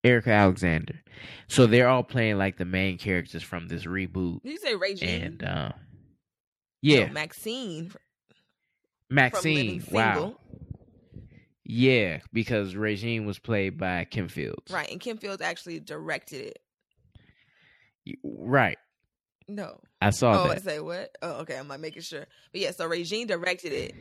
Erika 0.03 0.31
Alexander. 0.31 1.01
So 1.47 1.65
they're 1.65 1.87
all 1.87 2.03
playing 2.03 2.37
like 2.37 2.57
the 2.57 2.65
main 2.65 2.97
characters 2.97 3.43
from 3.43 3.67
this 3.67 3.85
reboot. 3.85 4.43
Did 4.43 4.51
you 4.53 4.57
say 4.59 4.75
Regine? 4.75 5.21
And 5.23 5.43
uh 5.43 5.71
No, 6.83 6.93
yeah, 6.95 7.09
Maxine. 7.09 7.91
Maxine. 9.09 9.83
Wow. 9.89 10.35
Yeah, 11.65 12.19
because 12.33 12.75
Regine 12.75 13.25
was 13.25 13.39
played 13.39 13.77
by 13.77 14.03
Kim 14.05 14.27
Fields. 14.27 14.69
Right, 14.69 14.91
and 14.91 14.99
Kim 14.99 15.17
Fields 15.17 15.41
actually 15.41 15.79
directed 15.79 16.53
it. 18.05 18.19
Right. 18.23 18.77
No. 19.47 19.79
I 20.01 20.09
saw 20.09 20.43
oh, 20.43 20.49
I 20.51 20.57
say 20.57 20.81
what? 20.81 21.15
Oh, 21.21 21.41
okay. 21.41 21.57
I'm 21.57 21.69
like 21.69 21.79
making 21.79 22.01
sure. 22.01 22.25
But 22.51 22.61
yeah, 22.61 22.71
so 22.71 22.85
Regine 22.85 23.27
directed 23.27 23.71
it, 23.71 23.95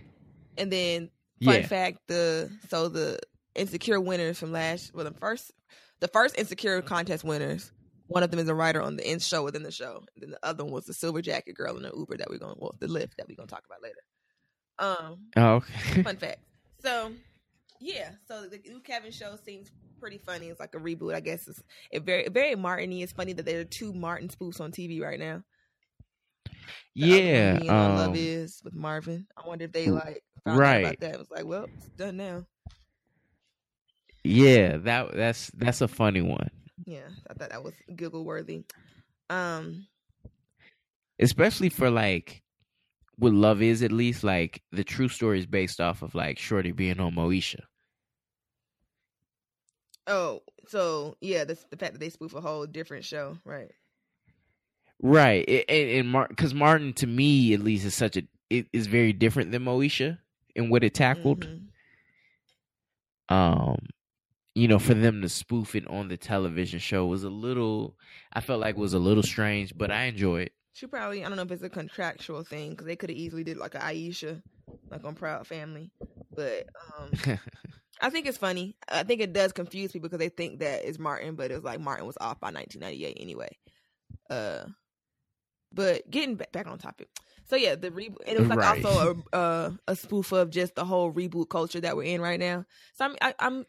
and 0.58 0.72
then 0.72 1.10
fun 1.44 1.54
Yeah. 1.54 1.66
fact: 1.66 1.98
the 2.08 2.50
so 2.68 2.88
the 2.88 3.20
insecure 3.54 4.00
winners 4.00 4.38
from 4.38 4.50
last, 4.50 4.92
well, 4.92 5.04
the 5.04 5.14
first, 5.14 5.52
the 6.00 6.08
first 6.08 6.36
insecure 6.36 6.82
contest 6.82 7.22
winners. 7.22 7.70
One 8.12 8.22
of 8.22 8.30
them 8.30 8.40
is 8.40 8.48
a 8.48 8.54
writer 8.54 8.80
on 8.82 8.96
the 8.96 9.10
in 9.10 9.18
show 9.18 9.42
within 9.42 9.62
the 9.62 9.70
show. 9.70 10.04
And 10.14 10.22
then 10.22 10.30
the 10.30 10.38
other 10.42 10.64
one 10.64 10.72
was 10.72 10.84
the 10.86 10.94
silver 10.94 11.22
jacket 11.22 11.54
girl 11.54 11.76
in 11.76 11.82
the 11.82 11.92
Uber 11.96 12.18
that 12.18 12.30
we're 12.30 12.38
going, 12.38 12.56
well, 12.58 12.74
the 12.78 12.86
Lyft 12.86 13.16
that 13.16 13.26
we're 13.28 13.36
gonna 13.36 13.48
talk 13.48 13.64
about 13.66 13.82
later. 13.82 13.96
Um, 14.78 15.26
Oh, 15.36 15.54
okay. 15.56 16.02
fun 16.02 16.16
fact. 16.16 16.40
So, 16.80 17.12
yeah. 17.80 18.10
So 18.28 18.46
the 18.46 18.58
new 18.66 18.80
Kev'yn 18.80 19.12
show 19.12 19.36
seems 19.44 19.70
pretty 20.00 20.18
funny. 20.18 20.48
It's 20.48 20.60
like 20.60 20.74
a 20.74 20.78
reboot, 20.78 21.14
I 21.14 21.20
guess. 21.20 21.46
It's 21.48 21.62
it 21.90 22.02
very 22.04 22.28
very 22.28 22.54
Martin-y. 22.56 22.98
It's 23.02 23.12
funny 23.12 23.32
that 23.34 23.46
there 23.46 23.60
are 23.60 23.64
two 23.64 23.92
Martin 23.92 24.28
spoofs 24.28 24.60
on 24.60 24.72
TV 24.72 25.00
right 25.00 25.18
now. 25.18 25.42
The 26.94 27.06
yeah. 27.06 27.58
on 27.68 27.96
Love 27.96 28.08
Um, 28.10 28.14
Is 28.16 28.60
with 28.64 28.74
Marvin. 28.74 29.26
I 29.36 29.46
wonder 29.46 29.64
if 29.64 29.72
they 29.72 29.86
like 29.88 30.22
right. 30.44 30.84
about 30.84 31.00
that. 31.00 31.14
It 31.14 31.18
was 31.18 31.30
like, 31.30 31.46
well, 31.46 31.66
it's 31.78 31.88
done 31.90 32.16
now. 32.18 32.44
yeah, 34.24 34.76
that 34.78 35.14
that's 35.14 35.50
that's 35.54 35.80
a 35.80 35.88
funny 35.88 36.20
one. 36.20 36.50
Yeah, 36.86 37.08
I 37.28 37.34
thought 37.34 37.50
that 37.50 37.62
was 37.62 37.74
giggle 37.94 38.24
worthy. 38.24 38.64
Um, 39.30 39.86
Especially 41.18 41.68
for 41.68 41.90
like 41.90 42.42
what 43.16 43.32
love 43.32 43.62
is 43.62 43.82
at 43.82 43.92
least 43.92 44.24
like 44.24 44.62
the 44.72 44.84
true 44.84 45.08
story 45.08 45.38
is 45.38 45.46
based 45.46 45.80
off 45.80 46.02
of 46.02 46.14
like 46.14 46.38
Shorty 46.38 46.72
being 46.72 47.00
on 47.00 47.14
Moesha. 47.14 47.60
oh, 50.06 50.42
so 50.68 51.16
yeah, 51.20 51.44
the 51.44 51.54
the 51.70 51.76
fact 51.76 51.92
that 51.92 51.98
they 52.00 52.10
spoof 52.10 52.34
a 52.34 52.40
whole 52.40 52.66
different 52.66 53.04
show, 53.04 53.38
right? 53.44 53.70
Right. 55.00 55.44
It, 55.48 55.64
and 55.68 55.90
and 55.90 56.10
Mar- 56.10 56.28
cuz 56.36 56.54
Martin 56.54 56.92
to 56.94 57.06
me 57.06 57.52
at 57.54 57.60
least 57.60 57.84
is 57.84 57.94
such 57.94 58.16
a 58.16 58.22
it 58.50 58.66
is 58.72 58.86
very 58.86 59.12
different 59.12 59.50
than 59.50 59.64
Moesha 59.64 60.18
in 60.54 60.68
what 60.70 60.84
it 60.84 60.94
tackled. 60.94 61.46
Mhm. 61.46 61.68
um 63.28 63.78
you 64.54 64.68
know 64.68 64.78
for 64.78 64.94
them 64.94 65.22
to 65.22 65.28
spoof 65.28 65.74
it 65.74 65.86
on 65.88 66.08
the 66.08 66.16
television 66.16 66.78
show 66.78 67.06
was 67.06 67.24
a 67.24 67.30
little 67.30 67.96
i 68.32 68.40
felt 68.40 68.60
like 68.60 68.76
was 68.76 68.92
a 68.94 68.98
little 68.98 69.22
strange 69.22 69.76
but 69.76 69.90
i 69.90 70.04
enjoy 70.04 70.40
it 70.42 70.52
She 70.74 70.86
probably 70.86 71.24
I 71.24 71.28
don't 71.28 71.36
know 71.36 71.42
if 71.42 71.50
it's 71.52 71.62
a 71.62 71.68
contractual 71.70 72.44
thing 72.44 72.70
because 72.70 72.86
they 72.86 72.96
could 72.96 73.10
have 73.10 73.18
easily 73.18 73.44
did 73.44 73.56
like 73.58 73.74
a 73.74 73.78
Aisha, 73.78 74.42
like 74.90 75.04
on 75.04 75.14
Proud 75.14 75.46
Family, 75.46 75.90
but 76.34 76.66
um, 76.98 77.10
I 78.00 78.08
think 78.10 78.26
it's 78.26 78.38
funny. 78.38 78.74
I 78.88 79.02
think 79.04 79.20
it 79.20 79.32
does 79.34 79.52
confuse 79.52 79.92
people 79.92 80.08
because 80.08 80.18
they 80.18 80.30
think 80.30 80.60
that 80.60 80.84
it's 80.88 80.98
Martin, 80.98 81.34
but 81.36 81.50
it's 81.50 81.62
like 81.64 81.78
Martin 81.80 82.06
was 82.06 82.16
off 82.20 82.40
by 82.40 82.50
1998 82.50 83.18
anyway. 83.20 83.52
Uh, 84.30 84.64
but 85.72 86.08
getting 86.10 86.36
back 86.36 86.66
on 86.66 86.78
topic. 86.78 87.08
So 87.44 87.56
yeah, 87.56 87.74
the 87.74 87.90
reboot. 87.90 88.18
And 88.26 88.36
it 88.36 88.40
was 88.40 88.48
like 88.48 88.58
Right. 88.58 88.84
also 88.84 89.22
a 89.32 89.36
uh, 89.36 89.70
a 89.88 89.96
spoof 89.96 90.32
of 90.32 90.50
just 90.50 90.74
the 90.74 90.84
whole 90.84 91.12
reboot 91.12 91.48
culture 91.48 91.80
that 91.80 91.96
we're 91.96 92.04
in 92.14 92.20
right 92.20 92.40
now. 92.40 92.64
So 92.94 93.04
I'm 93.06 93.16
I, 93.20 93.34
I'm. 93.38 93.64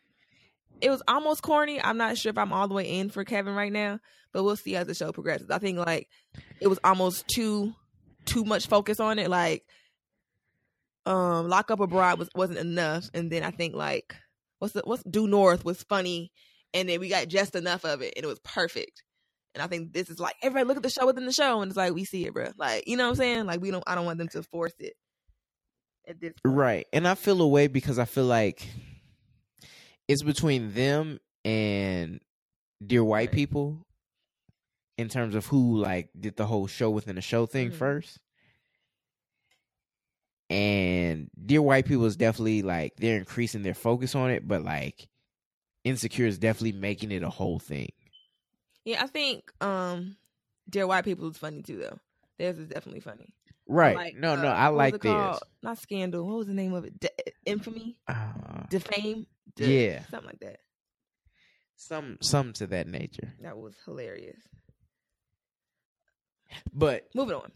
It 0.83 0.89
was 0.89 1.01
almost 1.07 1.41
corny. 1.41 1.81
I'm 1.81 1.97
not 1.97 2.17
sure 2.17 2.29
if 2.29 2.37
I'm 2.37 2.51
all 2.51 2.67
the 2.67 2.73
way 2.73 2.99
in 2.99 3.09
for 3.09 3.23
Kev'yn 3.23 3.55
right 3.55 3.71
now, 3.71 3.99
but 4.33 4.43
we'll 4.43 4.57
see 4.57 4.75
as 4.75 4.85
the 4.85 4.93
show 4.93 5.13
progresses. 5.13 5.49
I 5.49 5.57
think 5.59 5.77
like 5.77 6.09
it 6.59 6.67
was 6.67 6.79
almost 6.83 7.25
too 7.27 7.73
too 8.25 8.43
much 8.43 8.67
focus 8.67 8.99
on 8.99 9.17
it. 9.17 9.29
Like 9.29 9.63
um 11.05 11.47
Lock 11.47 11.71
Up 11.71 11.79
Abroad 11.79 12.19
was 12.19 12.29
wasn't 12.35 12.59
enough. 12.59 13.05
And 13.13 13.31
then 13.31 13.43
I 13.43 13.51
think 13.51 13.75
like 13.75 14.13
what's 14.59 14.73
the 14.73 14.81
what's 14.83 15.03
Due 15.03 15.27
North 15.27 15.63
was 15.63 15.83
funny 15.83 16.33
and 16.73 16.89
then 16.89 16.99
we 16.99 17.07
got 17.07 17.29
just 17.29 17.55
enough 17.55 17.85
of 17.85 18.01
it 18.01 18.13
and 18.17 18.25
it 18.25 18.27
was 18.27 18.39
perfect. 18.39 19.03
And 19.55 19.63
I 19.63 19.67
think 19.67 19.93
this 19.93 20.09
is 20.09 20.19
like 20.19 20.35
everybody 20.41 20.67
look 20.67 20.77
at 20.77 20.83
the 20.83 20.89
show 20.89 21.05
within 21.05 21.25
the 21.25 21.31
show 21.31 21.61
and 21.61 21.71
it's 21.71 21.77
like 21.77 21.93
we 21.93 22.03
see 22.03 22.25
it, 22.25 22.33
bro. 22.33 22.49
Like, 22.57 22.87
you 22.87 22.97
know 22.97 23.05
what 23.05 23.11
I'm 23.11 23.15
saying? 23.15 23.45
Like 23.45 23.61
we 23.61 23.71
don't 23.71 23.83
I 23.87 23.95
don't 23.95 24.05
want 24.05 24.17
them 24.17 24.27
to 24.29 24.43
force 24.43 24.73
it 24.79 24.95
right 26.43 26.85
and 26.91 27.07
i 27.07 27.15
feel 27.15 27.41
away 27.41 27.67
because 27.67 27.97
i 27.97 28.03
feel 28.03 28.25
like 28.25 28.67
it's 30.07 30.23
between 30.23 30.73
them 30.73 31.19
and 31.45 32.19
dear 32.85 33.03
white 33.03 33.29
Right. 33.29 33.31
people 33.31 33.85
in 34.97 35.09
terms 35.09 35.35
of 35.35 35.45
who 35.47 35.77
like 35.77 36.09
did 36.19 36.35
the 36.35 36.45
whole 36.45 36.67
show 36.67 36.89
within 36.89 37.15
the 37.15 37.21
show 37.21 37.45
thing 37.45 37.71
Mhm. 37.71 37.75
first 37.75 38.19
and 40.49 41.29
dear 41.45 41.61
white 41.61 41.85
people 41.85 42.05
is 42.05 42.15
definitely 42.15 42.61
like 42.61 42.95
they're 42.97 43.17
increasing 43.17 43.63
their 43.63 43.73
focus 43.73 44.13
on 44.13 44.29
it 44.29 44.47
but 44.47 44.63
like 44.63 45.07
insecure 45.83 46.27
is 46.27 46.37
definitely 46.37 46.73
making 46.79 47.11
it 47.11 47.23
a 47.23 47.29
whole 47.29 47.59
thing 47.59 47.89
Yeah, 48.85 49.01
I 49.03 49.07
think 49.07 49.51
um 49.61 50.17
Dear 50.69 50.87
White 50.87 51.05
People 51.05 51.29
is 51.29 51.37
funny 51.37 51.61
too 51.61 51.77
though. 51.77 51.99
Theirs 52.37 52.57
is 52.57 52.67
definitely 52.67 53.01
funny. 53.01 53.33
Right 53.67 53.95
like, 53.95 54.15
no 54.17 54.33
uh, 54.33 54.41
no 54.41 54.47
i 54.49 54.67
like 54.67 54.93
this 55.01 55.11
called? 55.11 55.39
Not 55.61 55.77
Scandal. 55.79 56.25
What 56.27 56.37
was 56.39 56.47
the 56.47 56.53
name 56.53 56.73
of 56.73 56.83
it? 56.85 56.99
De- 56.99 57.09
Infamy? 57.45 57.97
uh, 58.07 58.63
Defame? 58.69 59.25
De- 59.55 59.85
Yeah. 59.85 60.01
Something 60.11 60.27
like 60.27 60.39
that. 60.41 60.57
some 61.77 62.17
some 62.21 62.53
to 62.53 62.67
that 62.67 62.87
nature 62.87 63.33
That 63.41 63.57
was 63.57 63.73
hilarious. 63.85 64.39
but 66.73 67.07
Moving 67.15 67.35
on. 67.35 67.51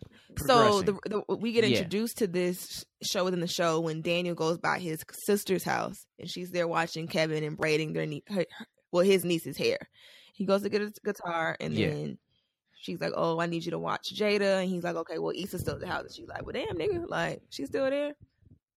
So 0.46 0.82
the, 0.82 0.94
the 1.06 1.36
we 1.36 1.52
get 1.52 1.64
Yeah. 1.68 1.78
introduced 1.78 2.18
to 2.20 2.28
this 2.28 2.84
show 3.04 3.26
within 3.26 3.42
the 3.42 3.48
show 3.48 3.80
when 3.80 4.02
Daniel 4.02 4.34
goes 4.36 4.58
by 4.58 4.80
his 4.80 5.04
sister's 5.26 5.64
house 5.64 6.06
and 6.20 6.30
she's 6.30 6.52
there 6.52 6.68
watching 6.68 7.08
Kev'yn 7.08 7.46
and 7.46 7.58
braiding 7.58 7.94
their 7.94 8.06
nie- 8.06 8.24
her, 8.28 8.46
her- 8.58 8.66
well 8.92 9.04
his 9.04 9.24
niece's 9.26 9.58
hair. 9.58 9.78
He 10.34 10.46
goes 10.46 10.62
to 10.64 10.70
get 10.70 10.82
his 10.82 10.98
guitar 11.04 11.56
and 11.60 11.74
Yeah. 11.74 11.90
then 11.90 12.18
she's 12.88 13.02
like, 13.02 13.14
"Oh, 13.16 13.40
I 13.40 13.46
need 13.46 13.66
you 13.66 13.72
to 13.72 13.80
watch 13.80 14.16
Jada," 14.16 14.62
and 14.62 14.70
he's 14.70 14.84
like, 14.84 14.96
"Okay, 14.96 15.20
well, 15.20 15.34
Issa's 15.36 15.62
still 15.62 15.76
at 15.76 15.82
the 15.82 15.88
house." 15.88 16.04
And 16.06 16.14
she's 16.14 16.28
like, 16.28 16.44
"Well, 16.46 16.54
damn, 16.54 16.78
nigga, 16.78 17.08
like 17.10 17.42
she's 17.50 17.68
still 17.68 17.90
there." 17.90 18.14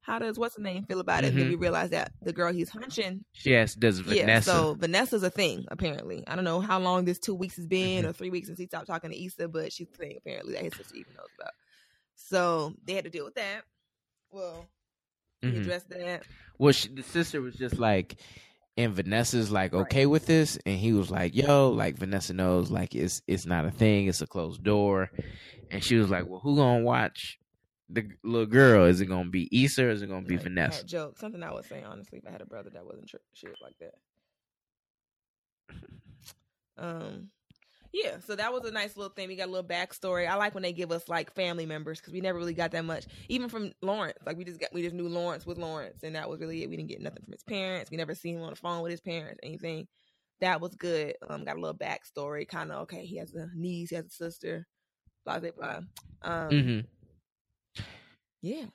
How 0.03 0.18
does 0.18 0.38
what's 0.38 0.55
the 0.57 0.62
name 0.62 0.85
feel 0.85 0.99
about 1.01 1.25
it? 1.25 1.29
And 1.29 1.38
then 1.38 1.46
Mhm. 1.46 1.51
we 1.51 1.55
realize 1.57 1.90
that 1.90 2.12
the 2.23 2.33
girl 2.33 2.53
he's 2.53 2.70
hunching 2.70 3.23
yes 3.44 3.75
does 3.75 3.99
vanessa 4.01 4.25
yeah, 4.27 4.40
so 4.40 4.75
Vanessa's 4.75 5.23
a 5.23 5.29
thing 5.31 5.66
apparently. 5.68 6.25
I 6.27 6.35
don't 6.37 6.44
know 6.44 6.61
how 6.61 6.79
long 6.81 7.05
this 7.05 7.18
two 7.18 7.35
weeks 7.35 7.57
has 7.57 7.66
been 7.66 8.01
Mm-hmm. 8.03 8.09
or 8.09 8.12
three 8.14 8.31
weeks 8.31 8.46
since 8.49 8.59
he 8.59 8.66
stopped 8.66 8.87
talking 8.87 9.11
to 9.11 9.25
Issa, 9.25 9.49
but 9.49 9.73
she's 9.73 9.88
a 9.92 9.96
thing 9.96 10.16
apparently 10.16 10.55
that 10.55 10.62
his 10.64 10.75
sister 10.75 10.94
even 10.96 11.12
knows 11.14 11.29
about. 11.38 11.53
So 12.16 12.75
they 12.85 12.94
had 12.94 13.05
to 13.05 13.11
deal 13.11 13.25
with 13.27 13.35
that. 13.35 13.62
Well, 14.31 14.68
we 15.42 15.51
Mhm. 15.51 15.61
addressed 15.61 15.90
that. 15.90 16.25
Well, 16.59 16.73
she, 16.73 16.88
the 16.88 17.03
sister 17.03 17.40
was 17.42 17.55
just 17.55 17.79
like, 17.79 18.20
and 18.85 18.95
Vanessa's 18.95 19.51
like 19.51 19.73
okay 19.75 20.07
with 20.07 20.27
this, 20.27 20.59
and 20.66 20.79
he 20.79 20.93
was 20.93 21.11
like, 21.11 21.35
"Yo, 21.35 21.71
like 21.71 21.97
Vanessa 21.97 22.33
knows, 22.35 22.71
like 22.71 22.95
it's 22.95 23.23
it's 23.27 23.47
not 23.47 23.64
a 23.64 23.71
thing, 23.71 24.07
it's 24.07 24.23
a 24.23 24.27
closed 24.27 24.62
door," 24.62 25.11
and 25.71 25.83
she 25.83 25.97
was 25.97 26.09
like, 26.11 26.27
"Well, 26.29 26.40
who 26.40 26.57
gonna 26.57 26.83
watch 26.85 27.38
the 27.88 28.09
little 28.23 28.47
girl? 28.47 28.85
Is 28.87 29.01
it 29.01 29.07
gonna 29.07 29.29
be 29.31 29.49
Issa 29.64 29.85
or 29.85 29.90
is 29.90 30.03
it 30.03 30.09
gonna 30.09 30.27
be 30.27 30.37
Like, 30.37 30.45
Vanessa?" 30.45 30.83
That 30.83 30.88
joke, 30.88 31.19
something 31.19 31.43
I 31.43 31.53
would 31.53 31.64
say 31.64 31.83
honestly 31.83 32.19
if 32.19 32.27
I 32.27 32.31
had 32.31 32.40
a 32.40 32.47
brother 32.47 32.71
that 32.71 32.85
wasn't 32.87 33.09
tr- 33.09 33.16
shit 33.35 33.57
like 33.62 33.77
that. 33.79 33.95
Um, 36.79 37.29
yeah, 37.92 38.18
so 38.26 38.37
that 38.37 38.53
was 38.53 38.64
a 38.64 38.70
nice 38.70 38.96
little 38.96 39.12
thing. 39.12 39.29
We 39.29 39.37
got 39.37 39.48
a 39.48 39.50
little 39.50 39.68
backstory. 39.68 40.29
I 40.29 40.35
like 40.37 40.55
when 40.55 40.62
they 40.62 40.72
give 40.72 40.92
us 40.92 41.09
like 41.09 41.35
family 41.35 41.66
members 41.66 42.00
because 42.00 42.12
we 42.12 42.20
never 42.20 42.38
really 42.38 42.55
got 42.55 42.70
that 42.72 42.85
much, 42.85 43.07
even 43.29 43.48
from 43.48 43.72
Lawrence. 43.83 44.18
Like 44.24 44.37
we 44.37 44.44
just 44.44 44.61
got, 44.61 44.72
we 44.72 44.83
just 44.83 44.94
knew 44.94 45.09
Lawrence 45.09 45.46
with 45.46 45.59
Lawrence, 45.59 46.03
and 46.03 46.14
that 46.14 46.29
was 46.29 46.40
really 46.40 46.62
it. 46.62 46.70
We 46.70 46.76
didn't 46.76 46.88
get 46.90 47.00
nothing 47.03 47.24
from 47.24 47.33
his 47.33 47.42
parents. 47.42 47.90
We 47.90 47.96
never 47.96 48.14
seen 48.14 48.37
him 48.37 48.42
on 48.42 48.50
the 48.50 48.57
phone 48.57 48.83
with 48.83 48.92
his 48.92 49.00
parents, 49.00 49.40
anything. 49.42 49.88
That 50.40 50.61
was 50.61 50.74
good. 50.76 51.14
Um, 51.29 51.44
got 51.44 51.57
a 51.57 51.61
little 51.61 51.76
backstory, 51.76 52.46
kind 52.48 52.72
of 52.72 52.83
okay. 52.83 53.05
He 53.07 53.18
has 53.18 53.35
a 53.35 53.48
niece, 53.55 53.90
he 53.90 53.96
has 53.96 54.07
a 54.07 54.11
sister, 54.11 54.66
blah 55.24 55.40
blah 55.40 55.50
blah. 55.57 55.81
Um, 56.22 56.74
hmm 56.74 56.81
yeah, 58.42 58.66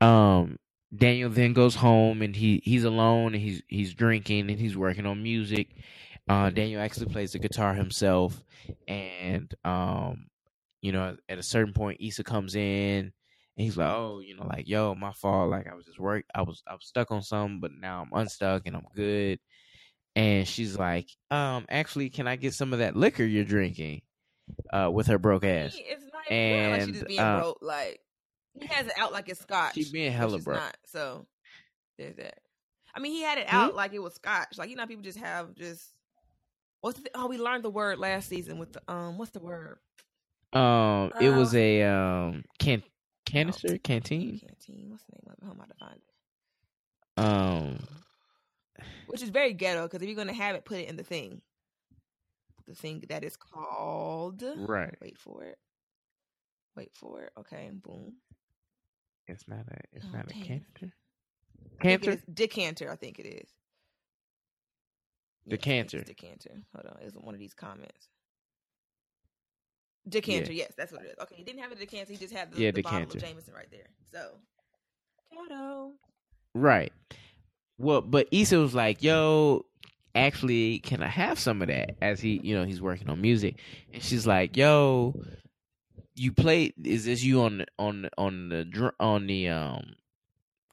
Um, 0.00 0.58
Daniel 0.94 1.30
then 1.30 1.52
goes 1.52 1.76
home 1.76 2.22
and 2.22 2.34
he 2.34 2.60
he's 2.64 2.84
alone 2.84 3.34
and 3.34 3.42
he's 3.42 3.62
he's 3.68 3.94
drinking 3.94 4.50
and 4.50 4.58
he's 4.60 4.76
working 4.76 5.06
on 5.06 5.22
music. 5.22 5.68
Uh, 6.30 6.48
Daniel 6.50 6.80
actually 6.80 7.06
plays 7.06 7.32
the 7.32 7.40
guitar 7.40 7.74
himself, 7.74 8.40
and 8.86 9.52
um, 9.64 10.26
you 10.80 10.92
know, 10.92 11.16
at 11.28 11.38
a 11.38 11.42
certain 11.42 11.72
point, 11.72 12.00
Issa 12.00 12.22
comes 12.22 12.54
in 12.54 12.60
and 13.00 13.12
he's 13.56 13.76
like, 13.76 13.90
"Oh, 13.90 14.20
you 14.24 14.36
know, 14.36 14.46
like 14.46 14.68
yo, 14.68 14.94
my 14.94 15.12
fault. 15.12 15.50
Like 15.50 15.66
I 15.66 15.74
was 15.74 15.86
just 15.86 15.98
work. 15.98 16.24
I 16.32 16.42
was 16.42 16.62
I 16.68 16.74
was 16.74 16.86
stuck 16.86 17.10
on 17.10 17.22
something, 17.22 17.58
but 17.58 17.72
now 17.72 18.02
I'm 18.02 18.18
unstuck 18.20 18.62
and 18.66 18.76
I'm 18.76 18.86
good." 18.94 19.40
And 20.14 20.46
she's 20.46 20.78
like, 20.78 21.08
"Um, 21.32 21.66
actually, 21.68 22.10
can 22.10 22.28
I 22.28 22.36
get 22.36 22.54
some 22.54 22.72
of 22.72 22.78
that 22.78 22.94
liquor 22.94 23.24
you're 23.24 23.44
drinking?" 23.44 24.02
Uh, 24.72 24.88
with 24.92 25.08
her 25.08 25.18
broke 25.18 25.44
ass. 25.44 25.76
It's 25.76 26.04
not 26.12 26.30
And, 26.30 26.72
like 26.72 26.82
she's 26.82 26.94
just 26.94 27.06
being 27.08 27.20
uh, 27.20 27.40
broke. 27.40 27.58
Like 27.60 28.00
he 28.54 28.66
has 28.66 28.86
it 28.86 28.92
out 28.96 29.12
like 29.12 29.28
it's 29.28 29.40
scotch. 29.40 29.74
She 29.74 29.90
being 29.92 30.12
hella 30.12 30.38
broke. 30.38 30.58
Not, 30.58 30.76
so 30.86 31.26
there's 31.98 32.14
that. 32.16 32.38
I 32.94 33.00
mean, 33.00 33.12
he 33.12 33.22
had 33.22 33.38
it 33.38 33.48
Hmm? 33.48 33.56
out 33.56 33.74
like 33.74 33.92
it 33.94 34.00
was 34.00 34.14
scotch. 34.14 34.58
Like 34.58 34.70
you 34.70 34.76
know, 34.76 34.86
people 34.86 35.02
just 35.02 35.18
have 35.18 35.56
just. 35.56 35.92
What's 36.80 37.00
the, 37.00 37.10
oh? 37.14 37.26
We 37.28 37.38
learned 37.38 37.64
the 37.64 37.70
word 37.70 37.98
last 37.98 38.28
season 38.28 38.58
with 38.58 38.72
the 38.72 38.82
um. 38.88 39.18
What's 39.18 39.32
the 39.32 39.40
word? 39.40 39.78
Um, 40.52 41.12
it 41.20 41.30
was 41.30 41.54
Uh, 41.54 41.58
a 41.58 41.82
um 41.82 42.44
can 42.58 42.82
canister 43.26 43.78
canteen. 43.78 44.40
Canteen. 44.40 44.90
What's 44.90 45.04
the 45.04 45.12
name 45.12 45.22
of 45.26 45.32
it? 45.34 45.38
How 45.44 45.50
am 45.52 45.60
I 45.60 45.66
to 45.66 45.74
find 45.74 45.96
it? 45.96 46.14
Um, 47.16 47.78
Which 49.06 49.22
is 49.22 49.30
very 49.30 49.52
ghetto 49.52 49.82
because 49.84 50.02
if 50.02 50.08
you're 50.08 50.16
gonna 50.16 50.32
have 50.32 50.56
it, 50.56 50.64
put 50.64 50.78
it 50.78 50.88
in 50.88 50.96
the 50.96 51.04
thing. 51.04 51.42
The 52.66 52.74
thing 52.74 53.04
that 53.08 53.24
is 53.24 53.36
called. 53.36 54.42
right. 54.54 54.96
Wait 55.00 55.18
for 55.18 55.44
it. 55.44 55.58
Wait 56.76 56.92
for 56.94 57.22
it. 57.22 57.32
Okay. 57.38 57.70
Boom. 57.72 58.14
It's 59.26 59.48
not 59.48 59.66
a. 59.70 59.78
It's 59.92 60.06
Oh, 60.06 60.12
not 60.12 60.30
a 60.30 60.34
dang. 60.34 60.42
canister. 60.44 60.92
Think 61.86 62.04
it 62.04 62.10
Canter. 62.12 62.22
Decanter, 62.32 62.90
I 62.90 62.96
think 62.96 63.18
it 63.18 63.26
is. 63.26 63.50
Yes, 65.50 65.60
I 65.60 65.66
think 65.66 65.90
Decanter. 65.90 66.04
Decanter. 66.04 66.62
Hold 66.74 66.86
on, 66.86 66.96
it's 67.02 67.16
one 67.16 67.34
of 67.34 67.40
these 67.40 67.54
comments. 67.54 68.08
Decanter, 70.08 70.52
yes, 70.52 70.72
that's 70.76 70.92
what 70.92 71.02
it 71.02 71.08
is. 71.08 71.14
Okay, 71.22 71.34
he 71.36 71.44
didn't 71.44 71.60
have 71.60 71.72
a 71.72 71.74
decanter; 71.74 72.12
he 72.12 72.18
just 72.18 72.32
had 72.34 72.52
the, 72.52 72.60
Yeah, 72.60 72.70
the 72.70 72.82
bottle 72.82 73.02
of 73.02 73.08
decanter. 73.10 73.26
Jameson 73.26 73.54
right 73.54 73.70
there. 73.70 73.88
So, 74.10 74.32
ghetto. 75.32 75.92
Right. 76.54 76.92
Well, 77.78 78.00
but 78.00 78.28
Issa 78.32 78.58
was 78.58 78.74
like, 78.74 79.02
"Yo, 79.02 79.66
actually, 80.14 80.78
can 80.80 81.02
I 81.02 81.06
have 81.08 81.38
some 81.38 81.60
of 81.62 81.68
that?" 81.68 81.96
As 82.00 82.20
he, 82.20 82.40
you 82.42 82.54
know, 82.56 82.64
he's 82.64 82.80
working 82.80 83.08
on 83.10 83.20
music, 83.20 83.56
and 83.92 84.02
she's 84.02 84.26
like, 84.26 84.56
"Yo, 84.56 85.14
you 86.14 86.32
play? 86.32 86.72
Is 86.82 87.04
this 87.04 87.22
you 87.22 87.42
on 87.42 87.58
the 87.58 87.66
on 87.78 88.08
on 88.18 88.48
the 88.48 88.64
dr- 88.64 88.94
on 88.98 89.26
the 89.26 89.48
um 89.48 89.94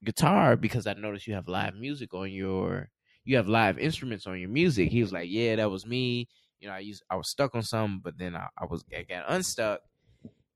guitar? 0.04 0.56
Because 0.56 0.88
I 0.88 0.94
noticed 0.94 1.28
you 1.28 1.34
have 1.34 1.48
live 1.50 1.76
music 1.76 2.14
on 2.14 2.32
your, 2.32 2.90
you 3.28 3.38
have 3.38 3.48
live 3.48 3.78
instruments 3.78 4.26
on 4.28 4.40
your 4.40 4.50
music." 4.50 4.90
He 4.90 5.02
was 5.02 5.14
like, 5.14 5.30
"Yeah, 5.30 5.58
that 5.58 5.70
was 5.70 5.86
me. 5.86 6.28
You 6.60 6.68
know, 6.68 6.74
I 6.74 6.80
used 6.80 7.04
I 7.10 7.16
was 7.16 7.30
stuck 7.30 7.56
on 7.56 7.64
something, 7.64 8.02
but 8.04 8.18
then 8.18 8.36
I, 8.36 8.48
I 8.58 8.66
was 8.66 8.84
I 8.96 9.04
got 9.04 9.26
unstuck." 9.28 9.82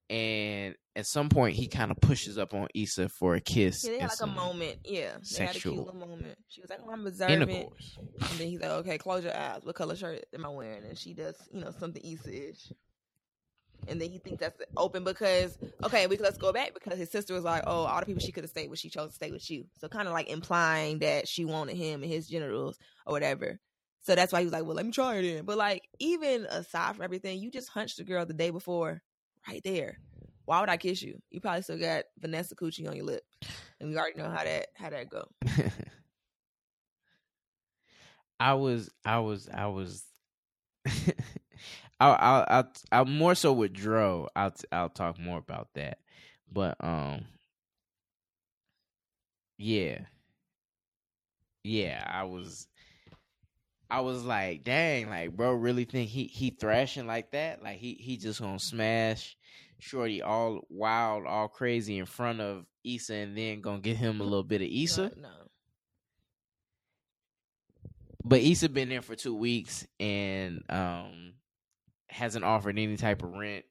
And 0.09 0.75
at 0.95 1.05
some 1.05 1.29
point, 1.29 1.55
he 1.55 1.67
kind 1.67 1.89
of 1.89 1.97
pushes 2.01 2.37
up 2.37 2.53
on 2.53 2.67
Issa 2.75 3.07
for 3.07 3.35
a 3.35 3.39
kiss. 3.39 3.85
Yeah, 3.85 3.91
they 3.91 3.99
had 3.99 4.09
like 4.09 4.21
a 4.21 4.27
moment. 4.27 4.79
Yeah, 4.83 4.91
they 4.91 5.01
had 5.05 5.21
a 5.21 5.25
sexual 5.25 5.73
cute 5.73 5.85
little 5.85 6.07
moment. 6.07 6.37
She 6.49 6.61
was 6.61 6.69
like, 6.69 6.79
"Oh, 6.85 6.91
I'm 6.91 7.07
observant," 7.07 7.49
and 7.49 8.39
then 8.39 8.47
he's 8.47 8.59
like, 8.59 8.71
"Okay, 8.71 8.97
close 8.97 9.23
your 9.23 9.35
eyes. 9.35 9.61
What 9.63 9.75
color 9.75 9.95
shirt 9.95 10.25
am 10.33 10.45
I 10.45 10.49
wearing?" 10.49 10.83
And 10.83 10.97
she 10.97 11.13
does, 11.13 11.35
you 11.53 11.61
know, 11.61 11.71
something 11.79 12.03
Issa-ish. 12.03 12.73
And 13.87 13.99
then 13.99 14.09
he 14.09 14.19
thinks 14.19 14.39
that's 14.39 14.59
open 14.77 15.03
because 15.03 15.57
okay, 15.83 16.07
we 16.07 16.17
let's 16.17 16.37
go 16.37 16.53
back 16.53 16.73
because 16.73 16.97
his 16.97 17.09
sister 17.11 17.33
was 17.33 17.43
like, 17.43 17.63
"Oh, 17.65 17.85
all 17.85 17.99
the 17.99 18.05
people 18.05 18.21
she 18.21 18.31
could 18.31 18.43
have 18.43 18.51
stayed 18.51 18.69
with, 18.69 18.79
she 18.79 18.89
chose 18.89 19.09
to 19.09 19.15
stay 19.15 19.31
with 19.31 19.49
you." 19.49 19.65
So 19.79 19.87
kind 19.87 20.07
of 20.07 20.13
like 20.13 20.29
implying 20.29 20.99
that 20.99 21.27
she 21.27 21.45
wanted 21.45 21.75
him 21.75 22.03
and 22.03 22.11
his 22.11 22.27
generals 22.27 22.77
or 23.05 23.13
whatever. 23.13 23.59
So 24.01 24.15
that's 24.15 24.31
why 24.33 24.39
he 24.39 24.45
was 24.45 24.53
like, 24.53 24.65
"Well, 24.65 24.75
let 24.75 24.85
me 24.85 24.91
try 24.91 25.15
it 25.17 25.25
in." 25.25 25.45
But 25.45 25.57
like, 25.57 25.83
even 25.99 26.45
aside 26.45 26.95
from 26.95 27.03
everything, 27.03 27.39
you 27.39 27.51
just 27.51 27.69
hunched 27.69 27.97
the 27.97 28.03
girl 28.03 28.25
the 28.25 28.33
day 28.33 28.49
before, 28.49 29.01
right 29.47 29.61
there. 29.63 29.99
Why 30.45 30.59
would 30.59 30.69
I 30.69 30.77
kiss 30.77 31.01
you? 31.01 31.19
You 31.29 31.39
probably 31.39 31.61
still 31.61 31.77
got 31.77 32.05
Vanessa 32.19 32.55
Coochie 32.55 32.87
on 32.87 32.95
your 32.95 33.05
lip, 33.05 33.23
and 33.79 33.89
we 33.89 33.97
already 33.97 34.19
know 34.19 34.29
how 34.29 34.43
that 34.43 34.67
how 34.75 34.89
that 34.89 35.09
go. 35.09 35.25
I 38.39 38.55
was, 38.55 38.89
I 39.05 39.19
was, 39.19 39.47
I 39.53 39.67
was. 39.67 40.03
I'll, 42.01 42.17
I'll, 42.19 42.45
I'll, 42.49 42.73
I'll 42.91 43.05
more 43.05 43.35
so 43.35 43.53
with 43.53 43.73
Dro. 43.73 44.27
I'll, 44.35 44.53
I'll 44.73 44.89
talk 44.89 45.19
more 45.19 45.39
about 45.39 45.69
that. 45.75 45.99
But 46.51 46.77
um, 46.81 47.25
yeah, 49.59 49.99
yeah. 51.63 52.03
I 52.07 52.23
was, 52.23 52.67
I 53.89 54.01
was 54.01 54.23
like, 54.25 54.63
dang, 54.63 55.09
like, 55.09 55.35
bro, 55.37 55.53
really 55.53 55.85
think 55.85 56.09
he 56.09 56.25
he 56.25 56.51
thrashing 56.51 57.07
like 57.07 57.31
that? 57.31 57.63
Like 57.63 57.77
he 57.77 57.95
he 57.95 58.17
just 58.17 58.41
gonna 58.41 58.59
smash 58.59 59.37
Shorty 59.79 60.21
all 60.23 60.61
wild, 60.69 61.25
all 61.27 61.49
crazy 61.49 61.99
in 61.99 62.07
front 62.07 62.41
of 62.41 62.65
Issa, 62.85 63.13
and 63.15 63.37
then 63.37 63.61
gonna 63.61 63.81
get 63.81 63.97
him 63.97 64.21
a 64.21 64.25
little 64.25 64.43
bit 64.43 64.61
of 64.61 64.69
Issa. 64.71 65.11
No, 65.17 65.29
no. 65.29 65.29
but 68.23 68.41
Issa 68.41 68.69
been 68.69 68.89
there 68.89 69.01
for 69.01 69.15
two 69.15 69.35
weeks 69.35 69.87
and 69.99 70.63
um 70.69 71.33
hasn't 72.11 72.45
offered 72.45 72.77
any 72.77 72.97
type 72.97 73.23
of 73.23 73.33
rent, 73.33 73.65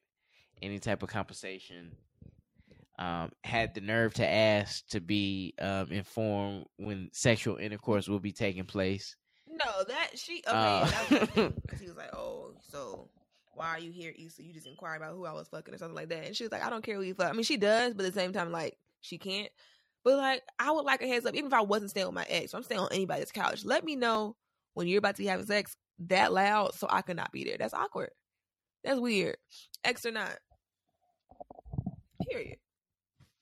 any 0.61 0.79
type 0.79 1.03
of 1.03 1.09
compensation. 1.09 1.95
Um, 2.99 3.31
had 3.43 3.73
the 3.73 3.81
nerve 3.81 4.13
to 4.15 4.27
ask 4.27 4.87
to 4.89 4.99
be 4.99 5.55
um, 5.59 5.91
informed 5.91 6.65
when 6.77 7.09
sexual 7.13 7.57
intercourse 7.57 8.07
will 8.07 8.19
be 8.19 8.31
taking 8.31 8.65
place. 8.65 9.15
No, 9.47 9.83
that 9.87 10.09
she 10.15 10.43
okay. 10.47 10.55
Uh, 10.55 10.85
that 10.85 11.35
was 11.35 11.81
was 11.81 11.97
like, 11.97 12.13
"Oh, 12.13 12.53
so 12.69 13.09
why 13.53 13.69
are 13.69 13.79
you 13.79 13.91
here, 13.91 14.13
Issa? 14.17 14.43
You 14.43 14.53
just 14.53 14.67
inquired 14.67 14.97
about 14.97 15.15
who 15.15 15.25
I 15.25 15.33
was 15.33 15.47
fucking 15.47 15.73
or 15.73 15.77
something 15.77 15.95
like 15.95 16.09
that." 16.09 16.25
And 16.25 16.35
she 16.35 16.43
was 16.43 16.51
like, 16.51 16.63
"I 16.63 16.69
don't 16.69 16.83
care 16.83 16.95
who 16.95 17.01
you 17.01 17.15
fuck." 17.15 17.29
I 17.29 17.33
mean, 17.33 17.43
she 17.43 17.57
does, 17.57 17.93
but 17.93 18.05
at 18.05 18.13
the 18.13 18.19
same 18.19 18.33
time, 18.33 18.51
like 18.51 18.77
she 19.01 19.17
can't. 19.17 19.49
But 20.03 20.17
like, 20.17 20.43
I 20.59 20.71
would 20.71 20.85
like 20.85 21.01
a 21.01 21.07
heads 21.07 21.25
up, 21.25 21.35
even 21.35 21.47
if 21.47 21.53
I 21.53 21.61
wasn't 21.61 21.91
staying 21.91 22.07
with 22.07 22.15
my 22.15 22.25
ex. 22.27 22.53
I'm 22.53 22.63
staying 22.63 22.81
on 22.81 22.89
anybody's 22.91 23.31
couch. 23.31 23.65
Let 23.65 23.83
me 23.83 23.95
know 23.95 24.35
when 24.73 24.87
you're 24.87 24.99
about 24.99 25.15
to 25.15 25.21
be 25.21 25.27
having 25.27 25.45
sex 25.45 25.75
that 26.07 26.33
loud, 26.33 26.73
so 26.75 26.87
I 26.89 27.01
could 27.01 27.17
not 27.17 27.31
be 27.31 27.43
there. 27.43 27.57
That's 27.57 27.73
awkward. 27.73 28.11
That's 28.83 28.99
weird. 28.99 29.37
Ex 29.83 30.05
or 30.05 30.11
not. 30.11 30.37
Period. 32.29 32.57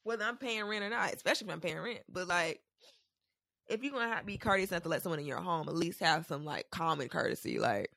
Whether 0.04 0.26
I'm 0.26 0.38
paying 0.38 0.66
rent 0.66 0.84
or 0.84 0.90
not, 0.90 1.14
especially 1.14 1.48
if 1.48 1.54
I'm 1.54 1.62
paying 1.62 1.80
rent. 1.80 2.02
But 2.10 2.28
like, 2.28 2.62
if 3.68 3.84
you're 3.84 3.92
gonna 3.94 4.14
have, 4.14 4.26
be 4.26 4.38
courteous 4.38 4.72
enough 4.72 4.84
to 4.84 4.90
let 4.90 5.04
someone 5.04 5.20
in 5.20 5.26
your 5.26 5.42
home, 5.42 5.70
at 5.70 5.76
least 5.76 6.00
have 6.00 6.26
some 6.26 6.44
like 6.44 6.70
common 6.72 7.08
courtesy, 7.08 7.60
like, 7.60 7.92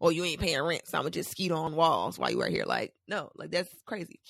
"Oh, 0.00 0.10
you 0.10 0.24
ain't 0.24 0.40
paying 0.40 0.62
rent, 0.62 0.86
so 0.86 0.98
I'm 0.98 1.02
gonna 1.02 1.10
just 1.10 1.30
skeet 1.30 1.52
on 1.52 1.74
walls 1.74 2.18
while 2.18 2.30
you 2.30 2.42
are 2.42 2.48
here." 2.48 2.64
Like, 2.66 2.94
no, 3.08 3.30
like 3.36 3.50
that's 3.50 3.74
crazy. 3.86 4.20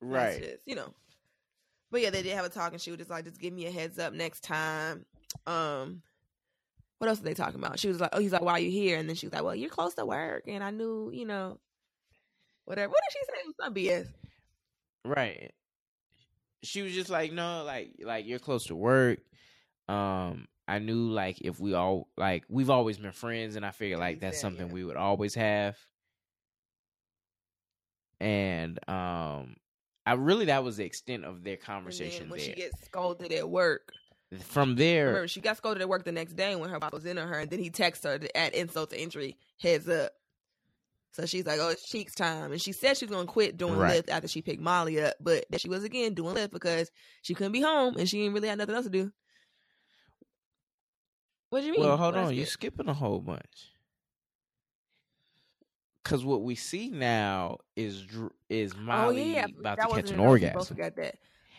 Right. 0.00 0.42
just, 0.42 0.58
you 0.66 0.74
know. 0.74 0.92
But 1.90 2.00
yeah, 2.00 2.10
they 2.10 2.22
did 2.22 2.34
have 2.34 2.44
a 2.44 2.48
talk, 2.48 2.72
and 2.72 2.80
she 2.80 2.90
was 2.90 2.98
just 2.98 3.10
like, 3.10 3.24
"Just 3.24 3.40
give 3.40 3.52
me 3.52 3.66
a 3.66 3.70
heads 3.70 3.98
up 3.98 4.12
next 4.12 4.40
time." 4.42 5.06
Um, 5.46 6.02
what 6.98 7.08
else 7.08 7.20
are 7.20 7.24
they 7.24 7.34
talking 7.34 7.58
about? 7.60 7.78
She 7.78 7.88
was 7.88 8.00
like, 8.00 8.10
"Oh, 8.12 8.18
he's 8.20 8.32
like, 8.32 8.42
why 8.42 8.52
are 8.52 8.58
you 8.60 8.70
here?" 8.70 8.98
And 8.98 9.08
then 9.08 9.16
she 9.16 9.26
was 9.26 9.32
like, 9.34 9.44
"Well, 9.44 9.54
you're 9.54 9.70
close 9.70 9.94
to 9.94 10.06
work, 10.06 10.44
and 10.48 10.62
I 10.64 10.70
knew, 10.70 11.10
you 11.12 11.26
know, 11.26 11.58
whatever." 12.64 12.90
What 12.90 13.00
did 13.10 13.18
she 13.18 13.24
say? 13.26 13.40
It 13.40 13.46
was 13.46 13.56
some 13.60 13.74
BS. 13.74 14.08
Right. 15.04 15.52
She 16.62 16.82
was 16.82 16.92
just 16.92 17.10
like, 17.10 17.32
no, 17.32 17.62
like, 17.64 17.92
like 18.02 18.26
you're 18.26 18.38
close 18.40 18.66
to 18.66 18.74
work. 18.76 19.20
Um, 19.88 20.48
I 20.66 20.80
knew 20.80 21.10
like 21.10 21.40
if 21.42 21.60
we 21.60 21.74
all 21.74 22.08
like 22.16 22.44
we've 22.48 22.70
always 22.70 22.98
been 22.98 23.12
friends, 23.12 23.56
and 23.56 23.64
I 23.64 23.70
figured 23.70 24.00
like 24.00 24.20
that's 24.20 24.38
Yeah, 24.38 24.40
something 24.42 24.66
yeah. 24.68 24.72
we 24.72 24.84
would 24.84 24.96
always 24.96 25.34
have. 25.34 25.76
And 28.20 28.78
um, 28.88 29.56
I 30.06 30.14
really 30.14 30.46
that 30.46 30.64
was 30.64 30.76
the 30.78 30.84
extent 30.84 31.24
of 31.24 31.44
their 31.44 31.56
conversation 31.56 32.28
when 32.28 32.38
there. 32.38 32.48
she 32.48 32.54
gets 32.54 32.84
scolded 32.84 33.32
at 33.32 33.48
work, 33.48 33.92
From 34.40 34.74
there, 34.74 35.06
remember 35.06 35.28
she 35.28 35.40
got 35.40 35.56
scolded 35.56 35.80
at 35.82 35.88
work 35.88 36.04
the 36.04 36.10
next 36.10 36.34
day 36.34 36.56
when 36.56 36.68
her 36.70 36.80
boss 36.80 36.90
was 36.92 37.04
in 37.04 37.16
on 37.16 37.28
her, 37.28 37.38
and 37.38 37.48
then 37.50 37.60
he 37.60 37.70
texts 37.70 38.04
her 38.04 38.18
to 38.18 38.36
add 38.36 38.54
insult 38.54 38.90
to 38.90 39.00
injury, 39.00 39.36
heads 39.60 39.88
up. 39.88 40.10
So 41.12 41.26
she's 41.26 41.46
like, 41.46 41.60
"Oh, 41.60 41.68
it's 41.68 41.88
cheeks 41.88 42.14
time," 42.14 42.50
and 42.50 42.60
she 42.60 42.72
said 42.72 42.96
she 42.96 43.04
was 43.06 43.14
gonna 43.14 43.26
quit 43.28 43.56
doing 43.56 43.76
Right. 43.76 44.04
Lyft 44.04 44.10
after 44.10 44.26
she 44.26 44.42
picked 44.42 44.60
Molly 44.60 45.00
up, 45.00 45.14
but 45.20 45.44
that 45.50 45.60
she 45.60 45.68
was 45.68 45.84
again 45.84 46.12
doing 46.14 46.34
Lyft 46.34 46.50
because 46.50 46.90
she 47.22 47.34
couldn't 47.34 47.52
be 47.52 47.60
home 47.60 47.96
and 47.96 48.08
she 48.08 48.18
didn't 48.18 48.34
really 48.34 48.48
have 48.48 48.58
nothing 48.58 48.74
else 48.74 48.84
to 48.86 48.90
do. 48.90 49.12
What 51.50 51.60
do 51.60 51.66
you 51.66 51.72
mean? 51.72 51.82
well, 51.82 51.96
hold 51.96 52.16
on, 52.16 52.34
you're 52.34 52.46
skipping 52.46 52.88
a 52.88 52.94
whole 52.94 53.20
bunch. 53.20 53.72
Cause 56.04 56.24
what 56.24 56.42
we 56.42 56.54
see 56.54 56.90
now 56.90 57.58
is 57.74 58.02
Dr- 58.02 58.32
is 58.48 58.74
Oh 58.74 58.80
Molly 58.80 59.34
yeah, 59.34 59.46
about 59.46 59.76
that 59.78 59.88
to 59.88 59.94
catch 59.96 60.10
an 60.10 60.14
enough. 60.20 60.32
We 60.32 60.40
both 60.40 60.42
orgasm. 60.52 60.76
forgot 60.76 60.96
that. 60.96 61.14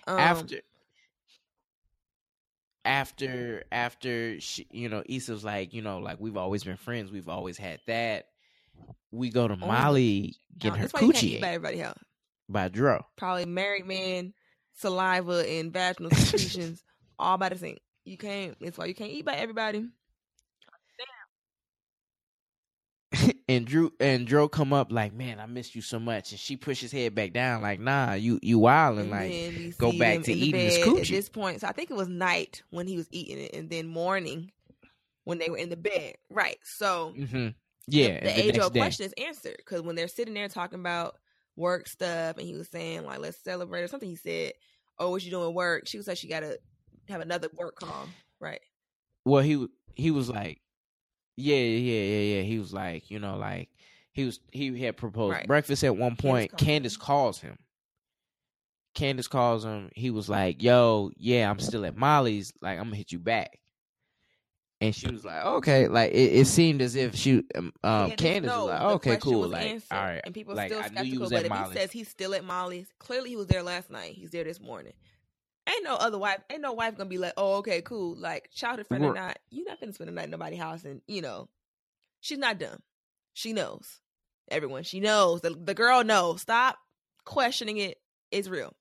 Um, 0.07 0.19
after 0.19 0.61
after 2.87 3.63
after 3.71 4.39
she, 4.39 4.65
you 4.71 4.89
know 4.89 5.03
Issa 5.05 5.33
was 5.33 5.43
like 5.43 5.73
you 5.73 5.81
know 5.81 5.99
like 5.99 6.19
we've 6.19 6.37
always 6.37 6.63
been 6.63 6.77
friends 6.77 7.11
we've 7.11 7.29
always 7.29 7.57
had 7.57 7.79
that 7.87 8.27
we 9.11 9.29
go 9.29 9.47
to 9.47 9.53
Oh, 9.61 9.67
Molly 9.67 10.35
her 10.63 10.69
why 10.71 10.77
you 10.79 10.87
can't 11.11 11.15
coochie 11.15 11.41
everybody 11.43 11.81
else. 11.81 11.99
by 12.49 12.67
Dro. 12.69 13.05
Probably 13.17 13.45
married 13.45 13.85
man, 13.85 14.33
saliva 14.73 15.47
and 15.47 15.71
vaginal 15.71 16.11
secretions 16.11 16.83
all 17.19 17.37
by 17.37 17.49
the 17.49 17.57
sink. 17.57 17.79
You 18.05 18.17
can't. 18.17 18.55
That's 18.61 18.77
why 18.77 18.85
you 18.85 18.95
can't 18.95 19.11
eat 19.11 19.25
by 19.25 19.35
everybody. 19.35 19.85
And 23.47 23.65
Drew 23.65 23.93
and 23.99 24.27
Dro 24.27 24.47
come 24.47 24.73
up 24.73 24.91
like, 24.91 25.13
man, 25.13 25.39
I 25.39 25.45
missed 25.45 25.75
you 25.75 25.81
so 25.81 25.99
much, 25.99 26.31
and 26.31 26.39
she 26.39 26.57
pushes 26.57 26.91
his 26.91 27.01
head 27.01 27.15
back 27.15 27.33
down 27.33 27.61
like, 27.61 27.79
nah, 27.79 28.13
you 28.13 28.39
you 28.41 28.59
wilding 28.59 29.09
And 29.09 29.11
like. 29.11 29.77
go 29.77 29.93
back 29.93 30.21
to 30.23 30.31
in 30.33 30.39
the 30.39 30.45
eating 30.45 30.61
his 30.61 30.77
coochie. 30.77 31.01
At 31.01 31.07
this 31.07 31.29
point, 31.29 31.61
so 31.61 31.67
I 31.67 31.71
think 31.71 31.89
it 31.91 31.95
was 31.95 32.07
night 32.07 32.63
when 32.71 32.87
he 32.87 32.97
was 32.97 33.07
eating 33.11 33.39
it, 33.39 33.53
and 33.53 33.69
then 33.69 33.87
morning 33.87 34.51
when 35.23 35.37
they 35.37 35.49
were 35.49 35.57
in 35.57 35.69
the 35.69 35.77
bed. 35.77 36.15
Right. 36.29 36.57
So 36.63 37.11
hmm 37.11 37.49
Yeah, 37.87 38.19
the, 38.19 38.27
the 38.27 38.41
age 38.41 38.57
old 38.59 38.73
question 38.73 39.05
is 39.05 39.13
answered 39.17 39.55
because 39.57 39.81
when 39.81 39.95
they're 39.95 40.07
sitting 40.07 40.33
there 40.33 40.49
talking 40.49 40.79
about 40.79 41.15
work 41.55 41.87
stuff, 41.87 42.37
and 42.37 42.45
he 42.45 42.55
was 42.55 42.69
saying 42.69 43.03
like, 43.03 43.19
"Let's 43.19 43.43
celebrate" 43.43 43.83
or 43.83 43.87
something. 43.87 44.09
He 44.09 44.15
said, 44.15 44.53
"Oh, 44.99 45.11
what 45.11 45.23
you 45.23 45.31
doing 45.31 45.47
at 45.49 45.53
work?" 45.53 45.87
She 45.87 45.97
was 45.97 46.07
like, 46.07 46.17
"She 46.17 46.27
got 46.27 46.41
to 46.41 46.59
have 47.07 47.21
another 47.21 47.49
work 47.53 47.75
call." 47.75 48.09
Right. 48.39 48.61
Well, 49.25 49.43
he 49.43 49.67
he 49.95 50.11
was 50.11 50.29
like, 50.29 50.61
yeah, 51.37 51.55
yeah, 51.55 52.03
yeah, 52.03 52.35
yeah. 52.35 52.41
He 52.41 52.59
was 52.59 52.73
like, 52.73 53.09
you 53.09 53.19
know, 53.19 53.37
like 53.37 53.69
he 54.11 54.25
was 54.25 54.39
he 54.51 54.77
had 54.81 54.97
proposed 54.97 55.33
Right. 55.33 55.47
breakfast 55.47 55.83
at 55.83 55.95
one 55.95 56.15
point. 56.15 56.51
calls 56.51 56.59
him. 56.61 56.65
Candace 56.67 56.97
calls 56.97 57.39
him. 57.39 57.57
Candace 58.95 59.27
calls 59.27 59.63
him. 59.63 59.91
He 59.95 60.09
was 60.09 60.27
like, 60.27 60.63
"Yo, 60.63 61.11
yeah, 61.15 61.49
I'm 61.49 61.59
still 61.59 61.85
at 61.85 61.95
Molly's. 61.95 62.51
Like, 62.61 62.79
I'm 62.79 62.85
gonna 62.85 62.95
hit 62.95 63.11
you 63.11 63.19
back." 63.19 63.59
And 64.81 64.95
she 64.95 65.07
was 65.11 65.23
like, 65.23 65.45
"Okay." 65.45 65.87
Like 65.87 66.11
it, 66.13 66.33
it 66.33 66.47
seemed 66.47 66.81
as 66.81 66.95
if 66.95 67.15
she, 67.15 67.43
um, 67.53 67.71
um 67.83 68.11
Candace 68.11 68.49
no, 68.49 68.65
was 68.65 68.69
like, 68.69 68.81
"Okay, 68.81 69.17
cool." 69.17 69.47
Like, 69.49 69.67
answered, 69.67 69.95
all 69.95 70.03
right. 70.03 70.21
And 70.25 70.33
people 70.33 70.55
like, 70.55 70.71
still 70.71 70.83
skeptical, 70.83 71.29
but 71.29 71.45
if 71.45 71.49
Molly's. 71.49 71.73
he 71.73 71.79
says 71.79 71.91
he's 71.91 72.09
still 72.09 72.33
at 72.33 72.43
Molly's, 72.43 72.87
clearly 72.97 73.29
he 73.29 73.35
was 73.35 73.45
there 73.45 73.61
last 73.61 73.91
night. 73.91 74.13
He's 74.13 74.31
there 74.31 74.43
this 74.43 74.59
morning. 74.59 74.93
Ain't 75.67 75.83
no 75.83 75.95
other 75.95 76.17
wife. 76.17 76.39
Ain't 76.49 76.61
no 76.61 76.73
wife 76.73 76.95
gonna 76.97 77.09
be 77.09 77.17
like, 77.17 77.33
"Oh, 77.35 77.55
okay, 77.57 77.81
cool." 77.81 78.15
Like 78.15 78.49
childhood 78.53 78.87
friend 78.87 79.03
or 79.03 79.13
not, 79.13 79.37
you're 79.49 79.65
not 79.65 79.79
gonna 79.79 79.91
spend 79.91 80.07
the 80.07 80.13
night 80.13 80.25
in 80.25 80.31
nobody's 80.31 80.59
house, 80.59 80.85
and 80.85 81.01
you 81.07 81.21
know, 81.21 81.49
she's 82.21 82.37
not 82.37 82.57
dumb. 82.57 82.81
She 83.33 83.51
knows. 83.53 83.99
Everyone, 84.49 84.83
she 84.83 85.01
knows. 85.01 85.41
The 85.41 85.49
the 85.49 85.73
girl 85.73 86.03
knows. 86.05 86.41
Stop 86.41 86.77
questioning 87.25 87.77
it. 87.77 87.99
It's 88.31 88.47
real. 88.47 88.73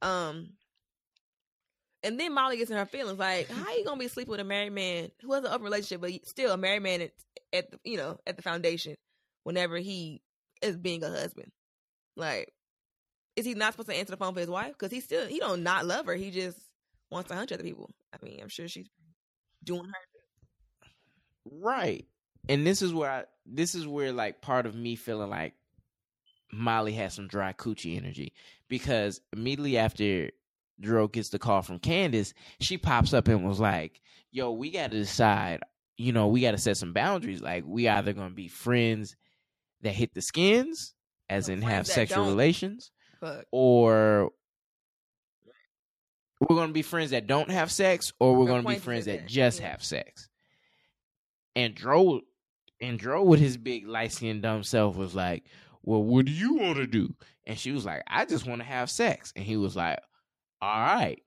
Um. 0.00 0.50
And 2.04 2.18
then 2.18 2.34
Molly 2.34 2.56
gets 2.56 2.70
in 2.70 2.76
her 2.76 2.86
feelings, 2.86 3.18
like, 3.18 3.48
how 3.50 3.72
you 3.74 3.84
gonna 3.84 3.98
be 3.98 4.08
sleeping 4.08 4.32
with 4.32 4.40
a 4.40 4.44
married 4.44 4.72
man 4.72 5.10
who 5.22 5.32
has 5.32 5.44
an 5.44 5.50
open 5.50 5.62
relationship, 5.62 6.00
but 6.00 6.26
still 6.26 6.52
a 6.52 6.56
married 6.56 6.82
man 6.82 7.02
at, 7.02 7.12
at 7.52 7.70
the, 7.70 7.78
you 7.84 7.96
know 7.96 8.18
at 8.26 8.36
the 8.36 8.42
foundation 8.42 8.96
whenever 9.44 9.76
he 9.76 10.22
is 10.62 10.76
being 10.76 11.02
a 11.02 11.10
husband? 11.10 11.50
Like, 12.16 12.52
is 13.36 13.46
he 13.46 13.54
not 13.54 13.72
supposed 13.72 13.88
to 13.88 13.96
answer 13.96 14.10
the 14.10 14.16
phone 14.16 14.34
for 14.34 14.40
his 14.40 14.50
wife? 14.50 14.72
Because 14.72 14.90
he 14.90 15.00
still 15.00 15.26
he 15.26 15.38
don't 15.38 15.62
not 15.62 15.86
love 15.86 16.06
her. 16.06 16.14
He 16.14 16.30
just 16.30 16.58
wants 17.10 17.28
to 17.30 17.36
hunch 17.36 17.52
other 17.52 17.62
people. 17.62 17.90
I 18.12 18.24
mean, 18.24 18.40
I'm 18.42 18.48
sure 18.48 18.68
she's 18.68 18.88
doing 19.64 19.84
her. 19.84 20.90
Right. 21.50 22.06
And 22.48 22.66
this 22.66 22.82
is 22.82 22.92
where 22.92 23.10
I 23.10 23.24
this 23.46 23.74
is 23.74 23.86
where 23.86 24.12
like 24.12 24.42
part 24.42 24.66
of 24.66 24.74
me 24.74 24.96
feeling 24.96 25.30
like 25.30 25.54
Molly 26.52 26.92
has 26.92 27.14
some 27.14 27.28
dry 27.28 27.52
coochie 27.52 27.96
energy 27.96 28.32
because 28.68 29.20
immediately 29.32 29.78
after 29.78 30.30
Dro 30.80 31.08
gets 31.08 31.30
the 31.30 31.38
call 31.38 31.62
from 31.62 31.78
Candace, 31.78 32.34
she 32.60 32.76
pops 32.76 33.14
up 33.14 33.28
and 33.28 33.46
was 33.46 33.60
like, 33.60 34.00
"Yo, 34.30 34.52
we 34.52 34.70
got 34.70 34.90
to 34.90 34.98
decide. 34.98 35.60
You 35.96 36.12
know, 36.12 36.28
we 36.28 36.40
got 36.40 36.52
to 36.52 36.58
set 36.58 36.76
some 36.76 36.92
boundaries. 36.92 37.40
Like, 37.40 37.64
we 37.66 37.86
either 37.86 38.12
gonna 38.12 38.30
be 38.30 38.48
friends 38.48 39.14
that 39.82 39.94
hit 39.94 40.14
the 40.14 40.22
skins, 40.22 40.94
as 41.28 41.48
in 41.48 41.62
have 41.62 41.86
sexual 41.86 42.24
don't. 42.24 42.32
relations, 42.32 42.90
Fuck. 43.22 43.46
or 43.52 44.32
we're 46.40 46.56
gonna 46.56 46.72
be 46.72 46.82
friends 46.82 47.12
that 47.12 47.26
don't 47.26 47.50
have 47.50 47.70
sex, 47.70 48.12
or 48.18 48.34
we're 48.36 48.44
Or 48.44 48.48
gonna 48.48 48.68
be 48.68 48.78
friends 48.80 49.04
that 49.06 49.26
just 49.26 49.60
yeah. 49.60 49.70
have 49.70 49.84
sex. 49.84 50.28
And 51.54 51.74
Dro, 51.74 52.20
and 52.80 52.98
Dro 52.98 53.22
with 53.22 53.38
his 53.40 53.56
big 53.56 53.86
light 53.86 54.12
skinned 54.12 54.42
dumb 54.42 54.64
self 54.64 54.96
was 54.96 55.14
like, 55.14 55.44
"Well, 55.82 56.02
what 56.02 56.26
do 56.26 56.32
you 56.32 56.54
want 56.54 56.76
to 56.78 56.86
do?" 56.86 57.14
And 57.46 57.58
she 57.58 57.70
was 57.72 57.84
like, 57.84 58.02
"I 58.08 58.24
just 58.24 58.46
want 58.46 58.60
to 58.60 58.66
have 58.66 58.90
sex." 58.90 59.32
And 59.36 59.44
he 59.44 59.56
was 59.56 59.76
like, 59.76 60.00
"All 60.60 60.80
right, 60.80 61.22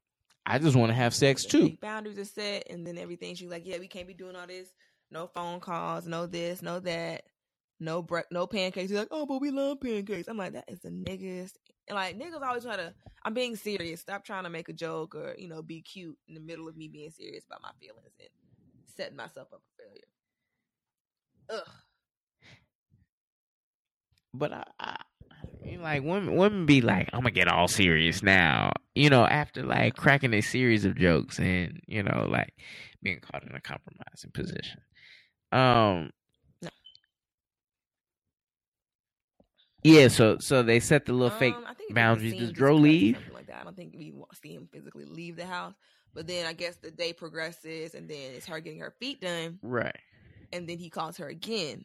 I 0.45 0.59
just 0.59 0.75
want 0.75 0.89
to 0.89 0.93
have 0.95 1.13
sex 1.15 1.45
too." 1.45 1.77
Boundaries 1.81 2.19
are 2.19 2.25
set, 2.25 2.69
and 2.69 2.85
then 2.85 2.97
everything. 2.97 3.35
She's 3.35 3.49
like, 3.49 3.65
"Yeah, 3.65 3.77
we 3.79 3.87
can't 3.87 4.07
be 4.07 4.13
doing 4.13 4.35
all 4.35 4.47
this. 4.47 4.67
No 5.11 5.27
phone 5.27 5.59
calls. 5.61 6.07
No 6.07 6.25
this. 6.25 6.61
No 6.61 6.79
that. 6.81 7.23
No 7.79 8.01
bre- 8.01 8.21
No 8.31 8.47
pancakes." 8.47 8.89
He's 8.89 8.99
like, 8.99 9.09
"Oh, 9.11 9.25
but 9.25 9.41
we 9.41 9.51
love 9.51 9.81
pancakes." 9.81 10.27
I'm 10.27 10.37
like, 10.37 10.53
"That 10.53 10.69
is 10.69 10.79
the 10.79 10.89
niggas." 10.89 11.53
And 11.87 11.95
like 11.95 12.17
niggas 12.17 12.41
always 12.41 12.63
try 12.63 12.77
to. 12.77 12.93
I'm 13.23 13.33
being 13.33 13.55
serious. 13.55 14.01
Stop 14.01 14.23
trying 14.25 14.43
to 14.43 14.49
make 14.49 14.69
a 14.69 14.73
joke 14.73 15.15
or 15.15 15.35
you 15.37 15.47
know 15.47 15.61
be 15.61 15.81
cute 15.81 16.17
in 16.27 16.35
the 16.35 16.39
middle 16.39 16.67
of 16.67 16.77
me 16.77 16.87
being 16.87 17.11
serious 17.11 17.45
about 17.45 17.61
my 17.61 17.71
feelings 17.79 18.13
and 18.19 18.29
setting 18.95 19.15
myself 19.17 19.49
up 19.53 19.61
for 19.77 19.83
failure. 19.83 20.03
Ugh. 21.49 21.73
But 24.33 24.53
I, 24.53 24.63
I, 24.79 24.97
like 25.79 26.03
women, 26.03 26.35
women 26.35 26.65
be 26.65 26.81
like, 26.81 27.09
"I'm 27.13 27.21
gonna 27.21 27.31
get 27.31 27.47
all 27.47 27.67
serious 27.67 28.21
now," 28.23 28.71
you 28.95 29.09
know, 29.09 29.25
after 29.25 29.63
like 29.63 29.95
cracking 29.95 30.33
a 30.33 30.41
series 30.41 30.85
of 30.85 30.95
jokes 30.97 31.39
and 31.39 31.79
you 31.87 32.03
know, 32.03 32.27
like 32.29 32.53
being 33.01 33.19
caught 33.19 33.43
in 33.43 33.55
a 33.55 33.61
compromising 33.61 34.31
position. 34.33 34.81
Um. 35.51 36.11
Yeah, 39.85 40.07
so 40.07 40.37
so 40.39 40.63
they 40.63 40.79
set 40.79 41.05
the 41.05 41.13
little 41.13 41.37
fake 41.37 41.53
Um, 41.55 41.65
it 41.79 41.93
boundaries. 41.93 42.35
Does 42.39 42.51
Dro 42.51 42.75
leave? 42.75 43.19
Like 43.33 43.47
that. 43.47 43.61
I 43.61 43.63
don't 43.63 43.75
think 43.75 43.93
we 43.95 44.13
see 44.41 44.53
him 44.53 44.67
physically 44.71 45.05
leave 45.05 45.35
the 45.35 45.45
house. 45.45 45.73
But 46.13 46.27
then 46.27 46.45
I 46.45 46.53
guess 46.53 46.77
the 46.77 46.91
day 46.91 47.13
progresses, 47.13 47.93
and 47.93 48.09
then 48.09 48.31
it's 48.35 48.45
her 48.47 48.59
getting 48.59 48.79
her 48.79 48.93
feet 48.99 49.21
done, 49.21 49.59
right. 49.61 49.97
and 50.53 50.67
then 50.67 50.77
he 50.77 50.89
calls 50.89 51.17
her 51.17 51.27
again, 51.27 51.83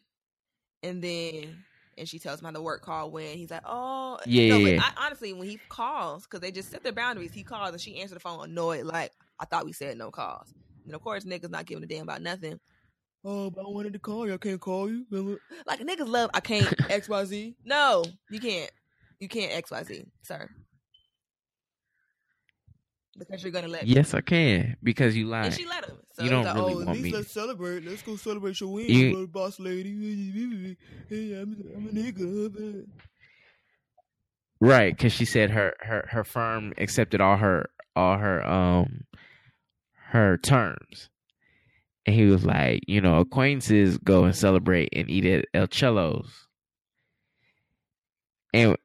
and 0.85 1.03
then 1.03 1.65
and 1.99 2.09
she 2.09 2.19
tells 2.19 2.41
him 2.41 2.47
how 2.47 2.53
the 2.53 2.63
work 2.63 2.83
call 2.83 3.11
went. 3.11 3.35
He's 3.35 3.51
like, 3.51 3.65
"Oh, 3.67 4.19
Yeah, 4.25 4.51
No, 4.51 4.57
yeah, 4.59 4.79
but. 4.79 4.85
I, 4.99 5.07
honestly, 5.07 5.33
when 5.33 5.49
he 5.49 5.59
calls, 5.69 6.25
because 6.25 6.41
they 6.41 6.53
just 6.53 6.71
set 6.71 6.83
their 6.83 6.93
boundaries, 6.93 7.33
he 7.33 7.43
calls 7.43 7.73
and 7.73 7.81
she 7.81 8.01
answered 8.01 8.15
the 8.15 8.21
phone 8.21 8.45
annoyed, 8.45 8.85
like, 8.85 9.11
"I 9.39 9.45
thought 9.45 9.65
we 9.65 9.73
said 9.73 9.99
no 9.99 10.11
calls." 10.11 10.55
And 10.87 10.95
of 10.95 11.03
course, 11.03 11.25
niggas 11.25 11.51
not 11.51 11.67
giving 11.67 11.85
a 11.85 11.87
damn 11.87 12.05
about 12.05 12.23
nothing. 12.23 12.61
Oh, 13.25 13.51
but 13.51 13.61
I 13.61 13.69
wanted 13.69 13.93
to 13.93 13.99
call 13.99 14.27
you. 14.27 14.35
I 14.35 14.39
can't 14.39 14.61
call 14.61 14.89
you. 14.91 15.05
Like 15.67 15.81
niggas 15.81 16.09
love. 16.09 16.31
I 16.33 16.41
can't 16.41 16.73
X 16.91 17.09
Y 17.09 17.25
Z. 17.27 17.57
No, 17.65 18.05
you 18.31 18.41
can't. 18.41 18.71
You 19.19 19.29
can't 19.29 19.53
X 19.53 19.71
Y 19.71 19.83
Z, 19.85 20.07
sir. 20.23 20.49
Because 23.19 23.43
you're 23.43 23.53
gonna 23.53 23.69
let 23.69 23.85
me. 23.87 23.93
Yes, 23.93 24.15
I 24.15 24.23
can 24.23 24.77
because 24.83 25.15
you 25.15 25.27
lying. 25.27 25.47
And 25.47 25.55
she 25.55 25.67
let 25.67 25.85
him. 25.85 25.99
So 26.15 26.23
You 26.25 26.31
don't 26.31 26.45
like, 26.45 26.55
really 26.55 26.75
oh, 26.75 26.81
at 26.81 26.87
want 26.87 26.99
least 26.99 27.05
me- 27.05 27.13
let's 27.13 27.31
celebrate. 27.31 27.85
Let's 27.85 28.01
go 28.03 28.17
celebrate 28.17 28.59
your 28.61 28.73
win, 28.73 28.87
You- 28.89 29.27
boss 29.27 29.61
lady. 29.61 30.77
Hey, 31.09 31.35
I'm, 31.35 31.55
I'm 31.77 31.87
a 31.89 31.91
nigga. 31.91 32.87
Right, 34.63 34.97
because 34.97 35.13
she 35.13 35.27
said 35.27 35.51
her 35.51 35.75
her 35.81 36.07
her 36.11 36.25
firm 36.25 36.73
accepted 36.79 37.21
all 37.21 37.37
her 37.37 37.69
all 37.95 38.17
her 38.17 38.47
um 38.49 39.05
her 40.13 40.39
terms, 40.39 41.10
and 42.07 42.17
he 42.17 42.27
was 42.27 42.45
like, 42.45 42.81
you 42.87 43.01
know, 43.01 43.19
acquaintances 43.19 43.99
go 43.99 44.25
and 44.25 44.35
celebrate 44.35 44.91
and 44.93 45.11
eat 45.11 45.27
at 45.27 45.47
El 45.55 45.69
Cello's, 45.69 46.49
and 48.53 48.77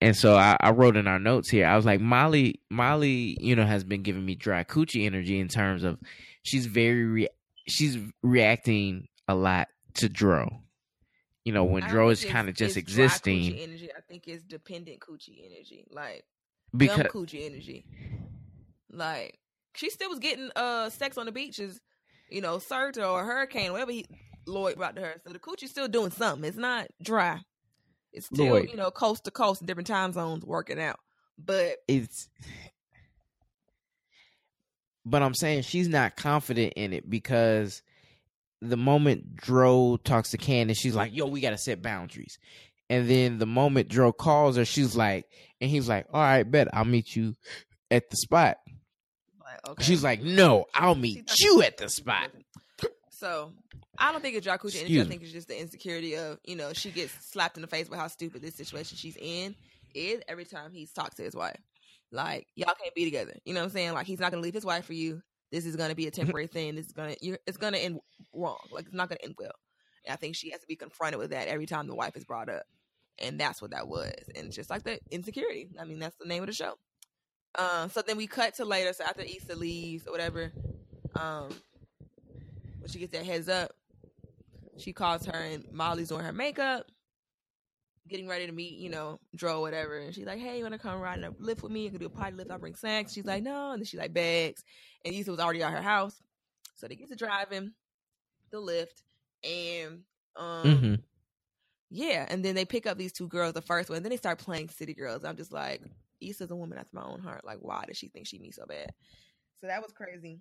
and 0.00 0.16
so 0.16 0.36
I, 0.36 0.56
I 0.60 0.70
wrote 0.70 0.96
in 0.96 1.06
our 1.06 1.18
notes 1.18 1.50
here. 1.50 1.66
I 1.66 1.76
was 1.76 1.84
like, 1.84 2.00
Molly 2.00 2.60
Molly, 2.70 3.36
you 3.40 3.54
know, 3.56 3.66
has 3.66 3.84
been 3.84 4.02
giving 4.02 4.24
me 4.24 4.34
dry 4.34 4.64
coochie 4.64 5.06
energy 5.06 5.38
in 5.38 5.48
terms 5.48 5.84
of 5.84 5.98
she's 6.42 6.66
very 6.66 7.04
re- 7.04 7.28
she's 7.66 7.98
reacting 8.22 9.08
a 9.28 9.34
lot 9.34 9.68
to 9.94 10.08
Dro. 10.08 10.62
You 11.44 11.52
know, 11.52 11.64
when 11.64 11.82
I 11.82 11.88
Dro 11.88 12.10
is 12.10 12.24
kind 12.24 12.48
of 12.48 12.54
just 12.54 12.76
existing 12.76 13.54
energy. 13.58 13.88
I 13.96 14.00
think 14.00 14.28
it's 14.28 14.44
dependent 14.44 15.00
coochie 15.00 15.44
energy, 15.44 15.86
like 15.90 16.24
because 16.76 16.98
dumb 16.98 17.06
coochie 17.06 17.46
energy. 17.46 17.84
Like 18.90 19.38
she 19.74 19.90
still 19.90 20.10
was 20.10 20.18
getting 20.18 20.50
uh 20.56 20.90
sex 20.90 21.18
on 21.18 21.26
the 21.26 21.32
beaches, 21.32 21.80
you 22.30 22.40
know, 22.40 22.56
Serta 22.56 23.08
or 23.08 23.24
Hurricane, 23.24 23.72
whatever 23.72 23.92
he 23.92 24.06
Lloyd 24.46 24.76
brought 24.76 24.96
to 24.96 25.02
her. 25.02 25.14
So 25.24 25.32
the 25.32 25.38
coochie's 25.38 25.70
still 25.70 25.88
doing 25.88 26.10
something. 26.10 26.48
It's 26.48 26.56
not 26.56 26.88
dry. 27.02 27.40
It's 28.12 28.26
still 28.26 28.46
Lloyd. 28.46 28.70
you 28.70 28.76
know 28.76 28.90
coast 28.90 29.24
to 29.24 29.30
coast 29.30 29.60
in 29.60 29.66
different 29.66 29.86
time 29.86 30.12
zones 30.12 30.44
working 30.44 30.80
out. 30.80 30.98
But 31.38 31.76
it's 31.86 32.28
but 35.04 35.22
I'm 35.22 35.34
saying 35.34 35.62
she's 35.62 35.88
not 35.88 36.16
confident 36.16 36.74
in 36.76 36.92
it 36.92 37.08
because 37.08 37.82
the 38.60 38.76
moment 38.76 39.36
Dro 39.36 39.98
talks 40.04 40.30
to 40.30 40.38
Candace, 40.38 40.78
she's 40.78 40.94
like, 40.94 41.14
"Yo, 41.14 41.26
we 41.26 41.40
gotta 41.40 41.58
set 41.58 41.82
boundaries." 41.82 42.38
And 42.88 43.08
then 43.08 43.38
the 43.38 43.46
moment 43.46 43.88
Dro 43.88 44.12
calls 44.12 44.56
her, 44.56 44.64
she's 44.64 44.96
like, 44.96 45.26
and 45.60 45.70
he's 45.70 45.88
like, 45.88 46.06
"All 46.12 46.20
right, 46.20 46.42
bet 46.42 46.68
I'll 46.74 46.84
meet 46.84 47.14
you 47.14 47.36
at 47.90 48.10
the 48.10 48.16
spot." 48.16 48.58
Like 49.50 49.68
okay, 49.68 49.84
She's 49.84 50.02
like, 50.04 50.22
"No, 50.22 50.66
I'll 50.74 50.94
meet 50.94 51.30
you 51.40 51.62
at 51.62 51.76
the 51.76 51.88
spot." 51.88 52.30
So 53.10 53.52
I 53.98 54.12
don't 54.12 54.22
think 54.22 54.36
it's 54.36 54.46
Jacuzzi 54.46 54.80
energy. 54.80 55.00
I 55.00 55.04
think 55.04 55.22
it's 55.22 55.32
just 55.32 55.48
the 55.48 55.60
insecurity 55.60 56.16
of 56.16 56.38
you 56.44 56.56
know 56.56 56.72
she 56.72 56.90
gets 56.90 57.12
slapped 57.26 57.56
in 57.56 57.62
the 57.62 57.68
face 57.68 57.88
with 57.88 57.98
how 57.98 58.06
stupid 58.06 58.42
this 58.42 58.54
situation 58.54 58.96
she's 58.96 59.16
in 59.20 59.54
is 59.94 60.22
every 60.28 60.44
time 60.44 60.72
he's 60.72 60.92
talked 60.92 61.18
to 61.18 61.22
his 61.22 61.34
wife. 61.34 61.60
Like 62.12 62.46
y'all 62.54 62.74
can't 62.80 62.94
be 62.94 63.04
together. 63.04 63.34
You 63.44 63.54
know 63.54 63.60
what 63.60 63.66
I'm 63.66 63.70
saying? 63.72 63.92
Like 63.92 64.06
he's 64.06 64.20
not 64.20 64.30
gonna 64.30 64.42
leave 64.42 64.54
his 64.54 64.64
wife 64.64 64.86
for 64.86 64.94
you. 64.94 65.22
This 65.52 65.66
is 65.66 65.76
gonna 65.76 65.94
be 65.94 66.06
a 66.06 66.10
temporary 66.10 66.46
thing. 66.48 66.74
This 66.76 66.86
is 66.86 66.92
gonna 66.92 67.16
you're, 67.20 67.38
it's 67.46 67.58
gonna 67.58 67.78
end 67.78 68.00
wrong. 68.32 68.58
Like 68.72 68.86
it's 68.86 68.94
not 68.94 69.08
gonna 69.08 69.20
end 69.22 69.34
well. 69.38 69.52
And 70.06 70.14
I 70.14 70.16
think 70.16 70.34
she 70.34 70.50
has 70.50 70.60
to 70.60 70.66
be 70.66 70.76
confronted 70.76 71.18
with 71.18 71.30
that 71.30 71.48
every 71.48 71.66
time 71.66 71.86
the 71.86 71.94
wife 71.94 72.16
is 72.16 72.24
brought 72.24 72.48
up, 72.48 72.62
and 73.18 73.38
that's 73.38 73.60
what 73.60 73.72
that 73.72 73.86
was. 73.86 74.14
And 74.34 74.50
just 74.50 74.70
like 74.70 74.84
the 74.84 74.98
insecurity. 75.10 75.68
I 75.78 75.84
mean, 75.84 75.98
that's 75.98 76.16
the 76.16 76.26
name 76.26 76.42
of 76.42 76.46
the 76.46 76.54
show. 76.54 76.74
Um, 77.56 77.90
so 77.90 78.02
then 78.02 78.16
we 78.16 78.26
cut 78.26 78.54
to 78.56 78.64
later. 78.64 78.92
So 78.92 79.04
after 79.04 79.22
Issa 79.22 79.56
leaves 79.56 80.06
or 80.06 80.12
whatever, 80.12 80.52
um, 81.14 81.50
when 82.78 82.88
she 82.88 82.98
gets 82.98 83.12
that 83.12 83.24
heads 83.24 83.48
up, 83.48 83.72
she 84.78 84.92
calls 84.92 85.26
her 85.26 85.36
and 85.36 85.64
Molly's 85.72 86.08
doing 86.08 86.24
her 86.24 86.32
makeup, 86.32 86.86
getting 88.08 88.28
ready 88.28 88.46
to 88.46 88.52
meet, 88.52 88.78
you 88.78 88.88
know, 88.88 89.18
Dro 89.34 89.58
or 89.58 89.60
whatever. 89.62 89.98
And 89.98 90.14
she's 90.14 90.26
like, 90.26 90.38
Hey, 90.38 90.58
you 90.58 90.62
wanna 90.62 90.78
come 90.78 91.00
ride 91.00 91.18
in 91.18 91.24
a 91.24 91.32
Lyft 91.32 91.62
with 91.62 91.72
me? 91.72 91.84
You 91.84 91.90
can 91.90 91.98
do 91.98 92.06
a 92.06 92.10
party 92.10 92.36
Lyft, 92.36 92.50
I'll 92.50 92.58
bring 92.58 92.74
snacks. 92.74 93.12
She's 93.12 93.26
like, 93.26 93.42
No, 93.42 93.72
and 93.72 93.80
then 93.80 93.86
she 93.86 93.98
like 93.98 94.14
begs. 94.14 94.64
And 95.04 95.14
Issa 95.14 95.30
was 95.30 95.40
already 95.40 95.62
at 95.62 95.72
her 95.72 95.82
house. 95.82 96.22
So 96.76 96.88
they 96.88 96.94
get 96.94 97.08
to 97.10 97.16
driving 97.16 97.72
the 98.50 98.58
Lyft 98.58 99.02
and 99.44 100.00
um 100.36 100.86
hmm 100.86 100.94
yeah, 101.90 102.24
and 102.28 102.44
then 102.44 102.54
they 102.54 102.64
pick 102.64 102.86
up 102.86 102.98
these 102.98 103.12
two 103.12 103.26
girls, 103.26 103.52
the 103.52 103.62
first 103.62 103.88
one, 103.88 103.96
and 103.96 104.04
then 104.04 104.10
they 104.10 104.16
start 104.16 104.38
playing 104.38 104.68
City 104.68 104.94
Girls. 104.94 105.24
I'm 105.24 105.36
just 105.36 105.52
like, 105.52 105.82
Issa's 106.20 106.50
a 106.50 106.56
woman 106.56 106.78
after 106.78 106.94
my 106.94 107.04
own 107.04 107.20
heart. 107.20 107.44
Like, 107.44 107.58
why 107.60 107.84
does 107.86 107.96
she 107.96 108.08
think 108.08 108.26
she 108.26 108.38
me 108.38 108.50
so 108.50 108.64
bad? 108.66 108.90
So 109.60 109.66
that 109.66 109.82
was 109.82 109.92
crazy. 109.92 110.40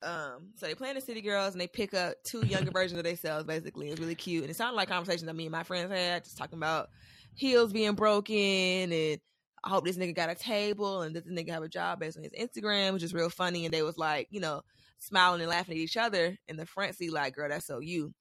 Um, 0.00 0.50
so 0.56 0.66
they 0.66 0.74
play 0.74 0.90
in 0.90 0.94
the 0.94 1.00
City 1.00 1.20
Girls 1.20 1.54
and 1.54 1.60
they 1.60 1.66
pick 1.66 1.92
up 1.94 2.14
two 2.24 2.46
younger 2.46 2.70
versions 2.74 2.98
of 2.98 3.04
themselves. 3.04 3.44
Basically, 3.44 3.88
it's 3.88 4.00
really 4.00 4.14
cute, 4.14 4.42
and 4.42 4.50
it 4.50 4.54
sounded 4.54 4.76
like 4.76 4.88
conversations 4.88 5.26
that 5.26 5.34
me 5.34 5.46
and 5.46 5.52
my 5.52 5.64
friends 5.64 5.92
had, 5.92 6.24
just 6.24 6.38
talking 6.38 6.58
about 6.58 6.88
heels 7.34 7.72
being 7.72 7.94
broken 7.94 8.92
and 8.92 9.20
I 9.64 9.70
hope 9.70 9.84
this 9.84 9.96
nigga 9.96 10.14
got 10.14 10.30
a 10.30 10.34
table 10.34 11.02
and 11.02 11.14
this 11.14 11.24
nigga 11.24 11.50
have 11.50 11.62
a 11.62 11.68
job 11.68 12.00
based 12.00 12.16
on 12.16 12.22
his 12.22 12.32
Instagram, 12.32 12.92
which 12.92 13.02
is 13.02 13.14
real 13.14 13.30
funny. 13.30 13.64
And 13.64 13.74
they 13.74 13.82
was 13.82 13.98
like, 13.98 14.28
you 14.30 14.40
know, 14.40 14.62
smiling 14.98 15.40
and 15.40 15.50
laughing 15.50 15.74
at 15.74 15.80
each 15.80 15.96
other 15.96 16.36
in 16.48 16.56
the 16.56 16.66
front 16.66 16.94
seat, 16.94 17.12
like, 17.12 17.34
girl, 17.34 17.48
that's 17.48 17.66
so 17.66 17.80
you. 17.80 18.14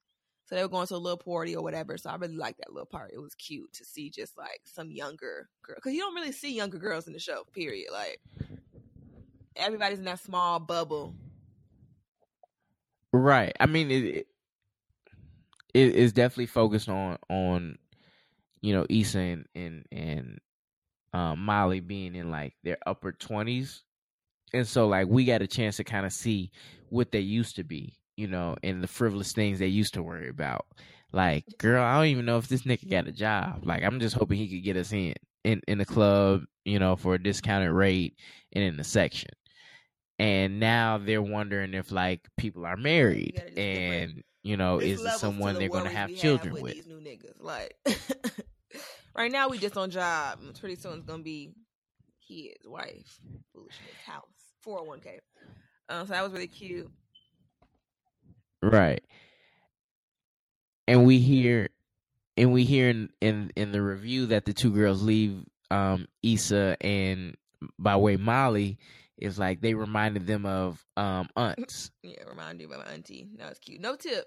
So 0.47 0.55
they 0.55 0.61
were 0.61 0.69
going 0.69 0.87
to 0.87 0.95
a 0.95 0.97
little 0.97 1.17
party 1.17 1.55
or 1.55 1.61
whatever. 1.61 1.97
So 1.97 2.09
I 2.09 2.15
really 2.15 2.37
liked 2.37 2.59
that 2.59 2.71
little 2.71 2.87
part. 2.87 3.11
It 3.13 3.21
was 3.21 3.35
cute 3.35 3.73
to 3.73 3.85
see 3.85 4.09
just 4.09 4.37
like 4.37 4.61
some 4.63 4.89
younger 4.89 5.49
girl. 5.61 5.75
Because 5.75 5.93
you 5.93 5.99
don't 5.99 6.15
really 6.15 6.31
see 6.31 6.55
younger 6.55 6.77
girls 6.77 7.05
in 7.05 7.13
the 7.13 7.19
show, 7.19 7.43
period. 7.53 7.89
Like, 7.91 8.21
everybody's 9.57 9.99
in 9.99 10.05
that 10.05 10.21
small 10.21 10.59
bubble. 10.59 11.13
Right. 13.11 13.53
I 13.59 13.65
mean, 13.65 13.91
it, 13.91 14.27
it 15.73 15.95
is 15.95 16.13
definitely 16.13 16.47
focused 16.47 16.89
on 16.89 17.17
on 17.29 17.77
you 18.61 18.73
know 18.73 18.85
Issa 18.89 19.19
and 19.19 19.45
and 19.53 19.85
and 19.91 20.39
um, 21.13 21.39
Molly 21.39 21.79
being 21.79 22.15
in 22.15 22.31
like 22.31 22.53
their 22.63 22.77
upper 22.85 23.11
twenties, 23.11 23.83
and 24.53 24.67
so 24.67 24.87
like 24.87 25.07
we 25.07 25.25
got 25.25 25.41
a 25.41 25.47
chance 25.47 25.77
to 25.77 25.83
kind 25.83 26.05
of 26.05 26.13
see 26.13 26.51
what 26.89 27.11
they 27.11 27.19
used 27.19 27.57
to 27.57 27.63
be, 27.63 27.96
you 28.17 28.27
know, 28.27 28.55
and 28.63 28.83
the 28.83 28.87
frivolous 28.87 29.31
things 29.31 29.59
they 29.59 29.67
used 29.67 29.93
to 29.93 30.03
worry 30.03 30.27
about. 30.27 30.65
Like, 31.13 31.45
girl, 31.57 31.83
I 31.83 31.95
don't 31.95 32.07
even 32.07 32.25
know 32.25 32.37
if 32.37 32.49
this 32.49 32.63
nigga 32.63 32.89
got 32.89 33.07
a 33.07 33.11
job. 33.13 33.61
Like, 33.63 33.83
I'm 33.83 33.99
just 33.99 34.15
hoping 34.15 34.37
he 34.37 34.49
could 34.49 34.63
get 34.63 34.75
us 34.75 34.91
in 34.91 35.13
in 35.43 35.61
in 35.67 35.77
the 35.77 35.85
club, 35.85 36.43
you 36.65 36.79
know, 36.79 36.95
for 36.97 37.13
a 37.15 37.23
discounted 37.23 37.71
rate 37.71 38.17
and 38.51 38.63
in 38.63 38.75
the 38.75 38.83
section. 38.83 39.29
And 40.19 40.59
now 40.59 40.97
they're 40.97 41.21
wondering 41.21 41.73
if 41.73 41.91
like 41.91 42.27
people 42.37 42.65
are 42.65 42.75
married 42.75 43.41
and 43.55 44.23
you 44.43 44.57
know 44.57 44.79
is 44.79 45.03
it 45.03 45.11
someone 45.11 45.53
the 45.53 45.59
they're 45.59 45.69
going 45.69 45.83
to 45.83 45.95
have 45.95 46.13
children 46.15 46.55
with, 46.55 46.63
with. 46.63 46.73
these 46.73 46.87
new 46.87 46.99
niggas. 46.99 47.39
Like, 47.39 47.77
right 49.15 49.31
now 49.31 49.47
we 49.47 49.59
just 49.59 49.77
on 49.77 49.91
job. 49.91 50.39
Pretty 50.59 50.75
soon 50.75 50.97
it's 50.97 51.05
gonna 51.05 51.23
be 51.23 51.53
kids, 52.27 52.65
wife, 52.65 53.19
foolishness, 53.53 53.95
house, 54.05 54.23
four 54.61 54.79
hundred 54.79 54.89
one 54.89 54.99
k. 54.99 55.19
Um, 55.89 56.05
so 56.05 56.13
that 56.13 56.23
was 56.23 56.33
really 56.33 56.47
cute. 56.47 56.91
Right. 58.61 59.03
And 60.87 61.05
we 61.05 61.19
hear 61.19 61.69
and 62.37 62.53
we 62.53 62.63
hear 62.63 62.89
in, 62.89 63.09
in 63.19 63.51
in 63.55 63.71
the 63.71 63.81
review 63.81 64.27
that 64.27 64.45
the 64.45 64.53
two 64.53 64.71
girls 64.71 65.03
leave 65.03 65.43
um 65.69 66.07
Issa 66.23 66.77
and 66.81 67.35
by 67.77 67.97
way 67.97 68.15
Molly 68.15 68.77
is 69.17 69.39
like 69.39 69.61
they 69.61 69.73
reminded 69.73 70.27
them 70.27 70.45
of 70.45 70.85
um 70.95 71.29
aunts. 71.35 71.91
Yeah, 72.03 72.23
remind 72.29 72.61
you 72.61 72.67
about 72.67 72.85
my 72.85 72.93
auntie. 72.93 73.27
That 73.37 73.49
was 73.49 73.59
cute. 73.59 73.81
No 73.81 73.95
tip, 73.95 74.25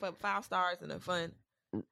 but 0.00 0.18
five 0.18 0.44
stars 0.44 0.78
and 0.82 0.90
a 0.90 0.98
fun. 0.98 1.32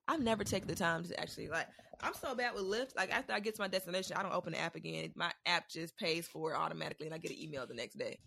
I've 0.09 0.21
never 0.21 0.43
taken 0.43 0.67
the 0.67 0.75
time 0.75 1.05
to 1.05 1.21
actually 1.21 1.49
like. 1.49 1.69
I'm 2.01 2.15
so 2.15 2.35
bad 2.35 2.55
with 2.55 2.65
Lyft. 2.65 2.97
Like 2.97 3.13
after 3.13 3.33
I 3.33 3.41
get 3.41 3.57
to 3.57 3.61
my 3.63 3.69
destination, 3.69 4.17
I 4.17 4.23
don't 4.23 4.33
open 4.35 4.53
the 4.53 4.59
app 4.59 4.77
again. 4.77 5.13
My 5.17 5.33
app 5.47 5.69
just 5.69 5.97
pays 5.97 6.27
for 6.27 6.53
it 6.53 6.57
automatically, 6.57 7.07
and 7.07 7.15
I 7.15 7.19
get 7.19 7.31
an 7.33 7.39
email 7.41 7.67
the 7.67 7.75
next 7.75 7.99
day. 7.99 8.19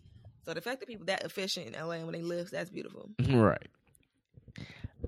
So 0.44 0.54
the 0.54 0.60
fact 0.60 0.80
that 0.80 0.88
people 0.88 1.06
that 1.06 1.24
efficient 1.24 1.68
in 1.68 1.72
LA 1.74 1.98
when 1.98 2.12
they 2.12 2.22
live, 2.22 2.50
that's 2.50 2.70
beautiful. 2.70 3.10
right. 3.28 3.68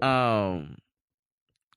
Um 0.00 0.76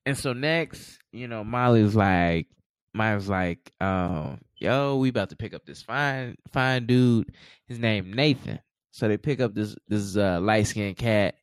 and 0.06 0.18
so 0.18 0.34
next, 0.34 1.00
you 1.12 1.28
know, 1.28 1.44
Molly 1.44 1.84
was 1.84 1.96
like 1.96 2.48
Molly 2.94 3.16
was 3.16 3.30
like, 3.30 3.72
um, 3.82 4.40
yo, 4.56 4.98
we 4.98 5.10
about 5.10 5.30
to 5.30 5.36
pick 5.36 5.54
up 5.54 5.66
this 5.66 5.82
fine 5.82 6.38
fine 6.54 6.86
dude. 6.86 7.32
His 7.68 7.80
name 7.80 8.14
Nathan. 8.14 8.60
So 8.92 9.08
they 9.08 9.18
pick 9.18 9.40
up 9.42 9.54
this 9.54 9.76
this 9.88 10.16
uh 10.16 10.40
light 10.40 10.68
skinned 10.68 10.98
cat. 10.98 11.36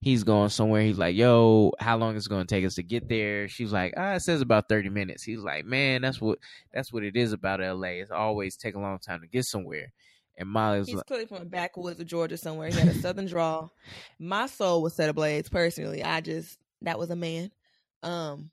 He's 0.00 0.22
going 0.22 0.50
somewhere. 0.50 0.82
He's 0.82 0.98
like, 0.98 1.16
yo, 1.16 1.72
how 1.78 1.96
long 1.96 2.14
is 2.14 2.26
it 2.26 2.28
gonna 2.28 2.44
take 2.44 2.66
us 2.66 2.74
to 2.74 2.82
get 2.82 3.08
there? 3.08 3.48
She's 3.48 3.72
like, 3.72 3.94
ah, 3.96 4.14
it 4.14 4.22
says 4.22 4.42
about 4.42 4.68
thirty 4.68 4.90
minutes. 4.90 5.22
He's 5.22 5.40
like, 5.40 5.64
man, 5.64 6.02
that's 6.02 6.20
what 6.20 6.38
that's 6.72 6.92
what 6.92 7.04
it 7.04 7.16
is 7.16 7.32
about 7.32 7.60
LA. 7.60 8.00
It's 8.00 8.10
always 8.10 8.56
take 8.56 8.74
a 8.74 8.80
long 8.80 8.98
time 8.98 9.22
to 9.22 9.26
get 9.26 9.44
somewhere. 9.44 9.92
And 10.36 10.48
Molly's 10.48 10.86
He's 10.86 10.96
like, 10.96 11.06
clearly 11.06 11.26
from 11.26 11.38
the 11.38 11.44
backwoods 11.44 12.00
of 12.00 12.06
Georgia 12.06 12.36
somewhere. 12.36 12.68
He 12.68 12.78
had 12.78 12.88
a 12.88 12.94
southern 12.94 13.26
drawl. 13.26 13.72
My 14.18 14.46
soul 14.46 14.82
was 14.82 14.94
set 14.94 15.08
ablaze. 15.08 15.48
Personally, 15.48 16.02
I 16.02 16.20
just 16.20 16.58
that 16.82 16.98
was 16.98 17.10
a 17.10 17.16
man. 17.16 17.50
Um, 18.02 18.50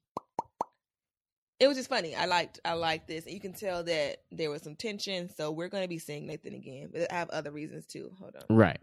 it 1.60 1.68
was 1.68 1.78
just 1.78 1.90
funny. 1.90 2.16
I 2.16 2.26
liked 2.26 2.60
I 2.66 2.74
liked 2.74 3.08
this. 3.08 3.26
You 3.28 3.40
can 3.40 3.54
tell 3.54 3.84
that 3.84 4.18
there 4.32 4.50
was 4.50 4.64
some 4.64 4.76
tension. 4.76 5.30
So 5.36 5.52
we're 5.52 5.70
gonna 5.70 5.88
be 5.88 6.00
seeing 6.00 6.28
Nathan 6.28 6.54
again, 6.54 6.90
but 6.92 7.12
I 7.12 7.16
have 7.16 7.30
other 7.30 7.52
reasons 7.52 7.86
too. 7.86 8.12
Hold 8.20 8.36
on. 8.36 8.56
Right. 8.56 8.80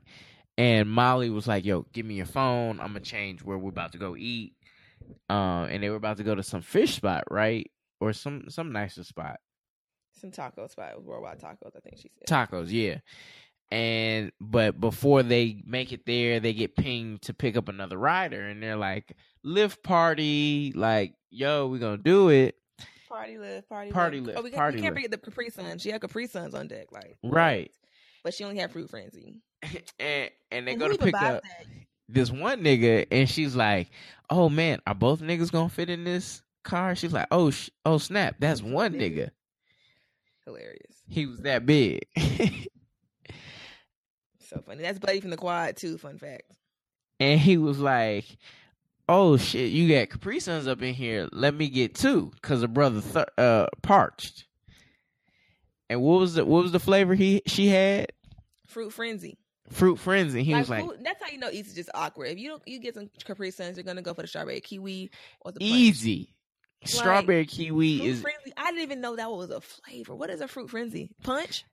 And 0.57 0.89
Molly 0.89 1.31
was 1.31 1.47
like, 1.47 1.65
"Yo, 1.65 1.87
give 1.93 2.05
me 2.05 2.15
your 2.15 2.27
phone. 2.27 2.81
I'm 2.81 2.89
gonna 2.89 3.01
change 3.01 3.43
where 3.43 3.59
we're 3.59 3.71
about 3.71 3.93
to 3.93 3.99
go 3.99 4.17
eat." 4.17 4.55
Uh, 5.31 5.67
and 5.71 5.83
they 5.83 5.91
were 5.91 5.97
about 5.97 6.17
to 6.19 6.25
go 6.25 6.35
to 6.35 6.43
some 6.43 6.63
fish 6.63 6.95
spot, 6.95 7.25
right, 7.31 7.71
or 8.01 8.13
some 8.13 8.45
some 8.49 8.73
nicer 8.73 9.05
spot, 9.05 9.39
Some 10.19 10.31
taco 10.31 10.67
spot, 10.67 11.03
worldwide 11.03 11.41
tacos. 11.41 11.77
I 11.77 11.81
think 11.81 11.97
she 11.99 12.11
said. 12.19 12.27
tacos, 12.27 12.69
yeah. 12.71 12.99
And 13.71 14.33
but 14.41 14.81
before 14.81 15.23
they 15.23 15.63
make 15.67 15.93
it 15.93 16.07
there, 16.07 16.41
they 16.41 16.55
get 16.55 16.75
pinged 16.75 17.23
to 17.23 17.35
pick 17.35 17.57
up 17.57 17.69
another 17.69 17.99
rider, 17.99 18.41
and 18.47 18.63
they're 18.63 18.77
like, 18.77 19.13
"Lift 19.45 19.83
party, 19.83 20.73
like, 20.75 21.13
yo, 21.31 21.67
we're 21.69 21.79
gonna 21.79 21.99
do 21.99 22.31
it." 22.31 22.55
Party 23.09 23.39
lift, 23.39 23.69
party, 23.69 23.91
Party 23.91 24.21
lift. 24.21 24.27
lift, 24.27 24.39
Oh, 24.39 24.43
we, 24.43 24.51
party 24.51 24.77
we 24.77 24.83
can't 24.83 24.95
lift. 24.95 25.05
forget 25.07 25.11
the 25.23 25.31
Capri 25.31 25.51
Sun. 25.51 25.79
She 25.79 25.91
had 25.91 26.01
Capri 26.01 26.27
Suns 26.27 26.55
on 26.55 26.69
deck, 26.69 26.89
like 26.93 27.17
Right. 27.23 27.71
But 28.23 28.35
she 28.35 28.45
only 28.45 28.59
had 28.59 28.71
fruit 28.71 28.91
frenzy. 28.91 29.41
and 29.99 30.31
and 30.51 30.67
they 30.67 30.73
And 30.73 30.81
go 30.81 30.89
to 30.89 30.99
pick 30.99 31.15
up 31.15 31.43
that? 31.43 31.43
this 32.09 32.31
one 32.31 32.63
nigga, 32.63 33.07
and 33.11 33.29
she's 33.29 33.55
like, 33.57 33.91
"Oh 34.31 34.49
man, 34.49 34.81
are 34.87 34.95
both 34.95 35.21
niggas 35.21 35.51
gonna 35.53 35.69
fit 35.69 35.91
in 35.91 36.05
this 36.05 36.43
car?" 36.65 36.95
She's 36.95 37.13
like, 37.13 37.27
"Oh, 37.31 37.51
sh- 37.51 37.71
oh 37.85 37.99
snap, 37.99 38.37
that's 38.39 38.63
one 38.63 38.95
nigga. 38.95 39.31
Hilarious. 40.49 40.97
He 41.09 41.27
was 41.27 41.41
that 41.41 41.65
big." 41.67 42.07
So 44.41 44.63
funny. 44.65 44.83
That's 44.83 44.99
Buddy 44.99 45.21
from 45.21 45.31
the 45.31 45.37
Quad 45.37 45.77
too. 45.77 45.99
Fun 45.99 46.19
fact. 46.19 46.45
and 47.21 47.39
he 47.39 47.59
was 47.59 47.79
like, 47.79 48.25
"Oh 49.09 49.37
shit, 49.37 49.71
you 49.73 49.95
got 49.95 50.09
Capri 50.09 50.41
Suns 50.41 50.67
up 50.67 50.81
in 50.83 50.95
here. 50.95 51.29
Let 51.33 51.55
me 51.55 51.69
get 51.69 51.95
two, 51.95 52.33
cause 52.41 52.63
a 52.63 52.69
brother 52.69 53.03
th- 53.03 53.27
uh 53.37 53.67
parched." 53.83 54.47
And 55.91 56.01
what 56.01 56.21
was 56.21 56.35
the 56.35 56.45
what 56.47 56.63
was 56.63 56.73
the 56.73 56.81
flavor 56.81 57.15
he 57.15 57.43
she 57.47 57.69
had? 57.69 58.07
Fruit 58.67 58.91
frenzy. 58.91 59.39
Fruit 59.71 59.97
frenzy. 59.99 60.43
He 60.45 60.53
Like, 60.55 60.61
was 60.63 60.71
like, 60.71 60.85
who- 60.85 60.97
that's 61.03 61.23
how 61.23 61.29
you 61.31 61.37
know 61.39 61.49
is 61.49 61.75
just 61.75 61.91
awkward. 61.93 62.29
If 62.29 62.39
you 62.39 62.49
don't, 62.49 62.63
you 62.67 62.81
get 62.81 62.95
some 62.95 63.11
Capri 63.25 63.51
Suns, 63.51 63.77
you're 63.77 63.85
gonna 63.85 64.01
go 64.01 64.15
for 64.15 64.23
the 64.23 64.29
strawberry 64.29 64.61
kiwi 64.63 65.11
or 65.43 65.53
the. 65.53 65.63
"Easy." 65.63 66.35
Strawberry 66.85 67.45
kiwi 67.47 68.07
is 68.07 68.21
frenzy. 68.23 68.53
I 68.57 68.71
didn't 68.71 68.83
even 68.83 69.01
know 69.01 69.17
that 69.17 69.31
was 69.31 69.51
a 69.51 69.61
flavor. 69.61 70.15
What 70.15 70.31
is 70.31 70.41
a 70.41 70.49
fruit 70.49 70.71
frenzy? 70.71 71.11
Punch. 71.23 71.65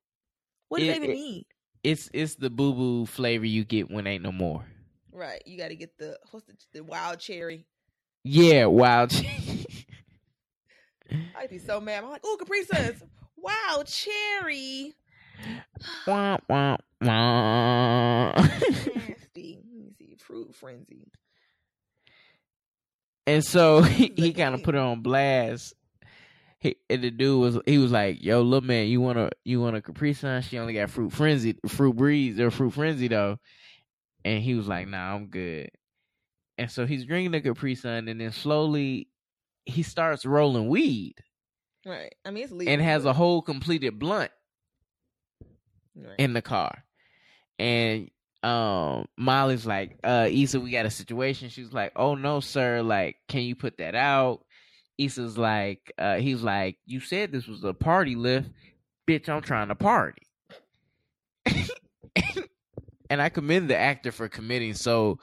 What 0.69 0.79
does 0.79 0.87
It- 0.87 0.91
that 0.91 0.97
even 0.97 1.09
it- 1.11 1.13
mean? 1.13 1.43
it's 1.83 2.09
it's 2.13 2.35
the 2.35 2.49
boo 2.49 2.73
boo 2.73 3.05
flavor 3.05 3.45
you 3.45 3.63
get 3.63 3.89
when 3.91 4.07
ain't 4.07 4.23
no 4.23 4.31
more. 4.31 4.65
Right. 5.11 5.41
You 5.45 5.57
got 5.57 5.67
to 5.69 5.75
get 5.75 5.97
the 5.97 6.17
what's 6.31 6.45
the, 6.47 6.53
the 6.73 6.83
wild 6.83 7.19
cherry. 7.19 7.65
Yeah, 8.23 8.65
wild. 8.65 9.11
Cherry. 9.11 9.65
I'd 11.37 11.49
be 11.51 11.59
so 11.59 11.79
mad. 11.79 12.03
I'm 12.03 12.09
like, 12.09 12.21
oh, 12.25 12.35
Capri 12.39 12.63
Suns, 12.65 13.03
wild 13.37 13.85
cherry. 13.85 14.93
wah, 16.07 16.37
wah, 16.49 16.77
wah. 17.01 18.31
Nasty. 18.41 19.59
Let 19.63 19.77
me 19.77 19.91
see. 19.97 20.17
Fruit 20.19 20.55
frenzy. 20.55 21.11
And 23.27 23.43
so 23.43 23.81
he, 23.83 24.13
he 24.15 24.33
kind 24.33 24.55
of 24.55 24.63
put 24.63 24.75
it 24.75 24.81
on 24.81 25.01
blast. 25.01 25.73
He, 26.59 26.77
and 26.89 27.03
the 27.03 27.11
dude 27.11 27.39
was 27.39 27.59
he 27.65 27.77
was 27.77 27.91
like, 27.91 28.23
"Yo, 28.23 28.41
little 28.41 28.65
man, 28.65 28.87
you 28.87 29.01
want 29.01 29.17
to 29.17 29.29
you 29.43 29.61
want 29.61 29.75
a 29.75 29.81
Capri 29.81 30.13
Sun? 30.13 30.41
She 30.41 30.57
only 30.57 30.73
got 30.73 30.89
fruit 30.89 31.11
frenzy, 31.11 31.57
fruit 31.67 31.95
breeze 31.95 32.39
or 32.39 32.49
fruit 32.49 32.73
frenzy 32.73 33.07
though." 33.07 33.37
And 34.23 34.41
he 34.41 34.55
was 34.55 34.67
like, 34.67 34.87
"Nah, 34.87 35.13
I'm 35.13 35.27
good." 35.27 35.69
And 36.57 36.71
so 36.71 36.85
he's 36.85 37.05
drinking 37.05 37.31
the 37.31 37.41
Capri 37.41 37.75
Sun, 37.75 38.07
and 38.07 38.19
then 38.19 38.31
slowly 38.31 39.09
he 39.65 39.83
starts 39.83 40.25
rolling 40.25 40.67
weed. 40.67 41.15
Right. 41.85 42.15
I 42.25 42.31
mean, 42.31 42.43
it's 42.43 42.53
legal. 42.53 42.73
And 42.73 42.81
has 42.81 43.05
a 43.05 43.13
whole 43.13 43.41
completed 43.41 43.99
blunt 43.99 44.31
right. 45.95 46.15
in 46.17 46.33
the 46.33 46.41
car. 46.41 46.83
And 47.59 48.09
um 48.43 49.07
Molly's 49.17 49.65
like, 49.65 49.97
uh, 50.03 50.27
Issa, 50.31 50.59
we 50.59 50.71
got 50.71 50.85
a 50.85 50.91
situation. 50.91 51.49
She's 51.49 51.73
like, 51.73 51.91
Oh 51.95 52.15
no, 52.15 52.39
sir, 52.39 52.81
like, 52.81 53.15
can 53.27 53.41
you 53.41 53.55
put 53.55 53.77
that 53.77 53.95
out? 53.95 54.41
Issa's 54.97 55.37
like, 55.37 55.91
uh, 55.97 56.17
he's 56.17 56.41
like, 56.41 56.77
You 56.85 56.99
said 56.99 57.31
this 57.31 57.47
was 57.47 57.63
a 57.63 57.73
party 57.73 58.15
Lyft. 58.15 58.51
Bitch, 59.07 59.29
I'm 59.29 59.41
trying 59.41 59.67
to 59.69 59.75
party. 59.75 60.23
and 63.09 63.21
I 63.21 63.29
commend 63.29 63.69
the 63.69 63.77
actor 63.77 64.11
for 64.11 64.27
committing 64.29 64.73
so 64.73 65.19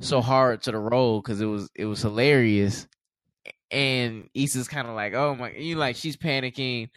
so 0.00 0.20
hard 0.20 0.62
to 0.62 0.72
the 0.72 0.78
role 0.78 1.20
because 1.20 1.40
it 1.40 1.46
was 1.46 1.70
it 1.74 1.84
was 1.86 2.02
hilarious. 2.02 2.86
And 3.70 4.28
Issa's 4.34 4.68
kind 4.68 4.86
of 4.88 4.94
like, 4.94 5.14
oh 5.14 5.34
my, 5.34 5.50
you 5.52 5.76
like 5.76 5.96
she's 5.96 6.16
panicking, 6.16 6.90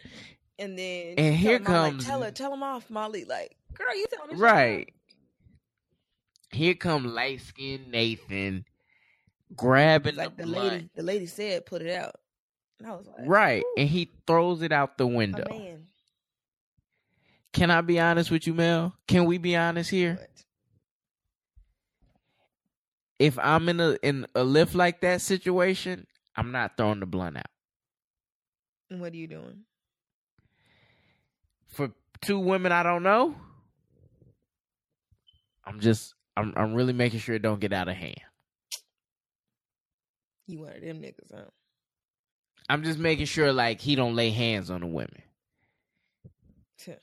and 0.58 0.78
then 0.78 1.14
And 1.16 1.34
here 1.34 1.58
tell 1.58 1.72
Molly, 1.72 1.90
comes- 1.90 2.04
tell 2.06 2.22
her, 2.22 2.30
tell 2.30 2.52
him 2.52 2.62
off, 2.62 2.88
Molly. 2.90 3.24
Like, 3.24 3.56
girl, 3.74 3.96
you 3.96 4.06
telling 4.12 4.34
me 4.34 4.40
right? 4.40 4.92
Here 6.50 6.74
come 6.74 7.14
light 7.14 7.40
skinned 7.40 7.90
Nathan 7.90 8.64
grabbing 9.54 10.16
Like 10.16 10.36
the, 10.36 10.44
the 10.44 10.48
blunt, 10.52 10.72
lady, 10.72 10.90
the 10.94 11.02
lady 11.02 11.26
said, 11.26 11.66
put 11.66 11.82
it 11.82 11.94
out. 11.94 12.14
And 12.78 12.88
I 12.88 12.94
was 12.94 13.06
like, 13.06 13.16
right? 13.28 13.62
ooh, 13.62 13.74
And 13.76 13.88
he 13.88 14.10
throws 14.26 14.62
it 14.62 14.72
out 14.72 14.98
the 14.98 15.06
window. 15.06 15.44
Can 17.52 17.70
I 17.70 17.80
be 17.80 17.98
honest 17.98 18.30
with 18.30 18.46
you, 18.46 18.54
Mel? 18.54 18.94
Can 19.06 19.24
we 19.24 19.38
be 19.38 19.56
honest 19.56 19.90
here? 19.90 20.18
But 20.20 20.30
If 23.18 23.38
I'm 23.38 23.68
in 23.68 23.80
a 23.80 23.96
in 24.02 24.26
a 24.34 24.44
Lyft 24.44 24.74
like 24.74 25.00
that 25.00 25.20
situation, 25.20 26.06
I'm 26.36 26.52
not 26.52 26.76
throwing 26.76 27.00
the 27.00 27.06
blunt 27.06 27.36
out. 27.36 27.46
what 29.00 29.12
are 29.12 29.16
you 29.16 29.26
doing? 29.26 29.64
For 31.68 31.90
two 32.20 32.38
women 32.38 32.70
I 32.70 32.82
don't 32.82 33.02
know, 33.02 33.34
I'm 35.64 35.80
just 35.80 36.14
I'm 36.38 36.52
I'm 36.56 36.72
really 36.74 36.92
making 36.92 37.18
sure 37.18 37.34
it 37.34 37.42
don't 37.42 37.60
get 37.60 37.72
out 37.72 37.88
of 37.88 37.96
hand. 37.96 38.20
You 40.46 40.60
one 40.60 40.72
of 40.72 40.80
them 40.80 41.02
niggas, 41.02 41.34
huh? 41.34 41.50
I'm 42.68 42.84
just 42.84 42.98
making 42.98 43.26
sure 43.26 43.52
like 43.52 43.80
he 43.80 43.96
don't 43.96 44.14
lay 44.14 44.30
hands 44.30 44.70
on 44.70 44.80
the 44.80 44.86
women. 44.86 45.20
Tuh, 46.78 46.94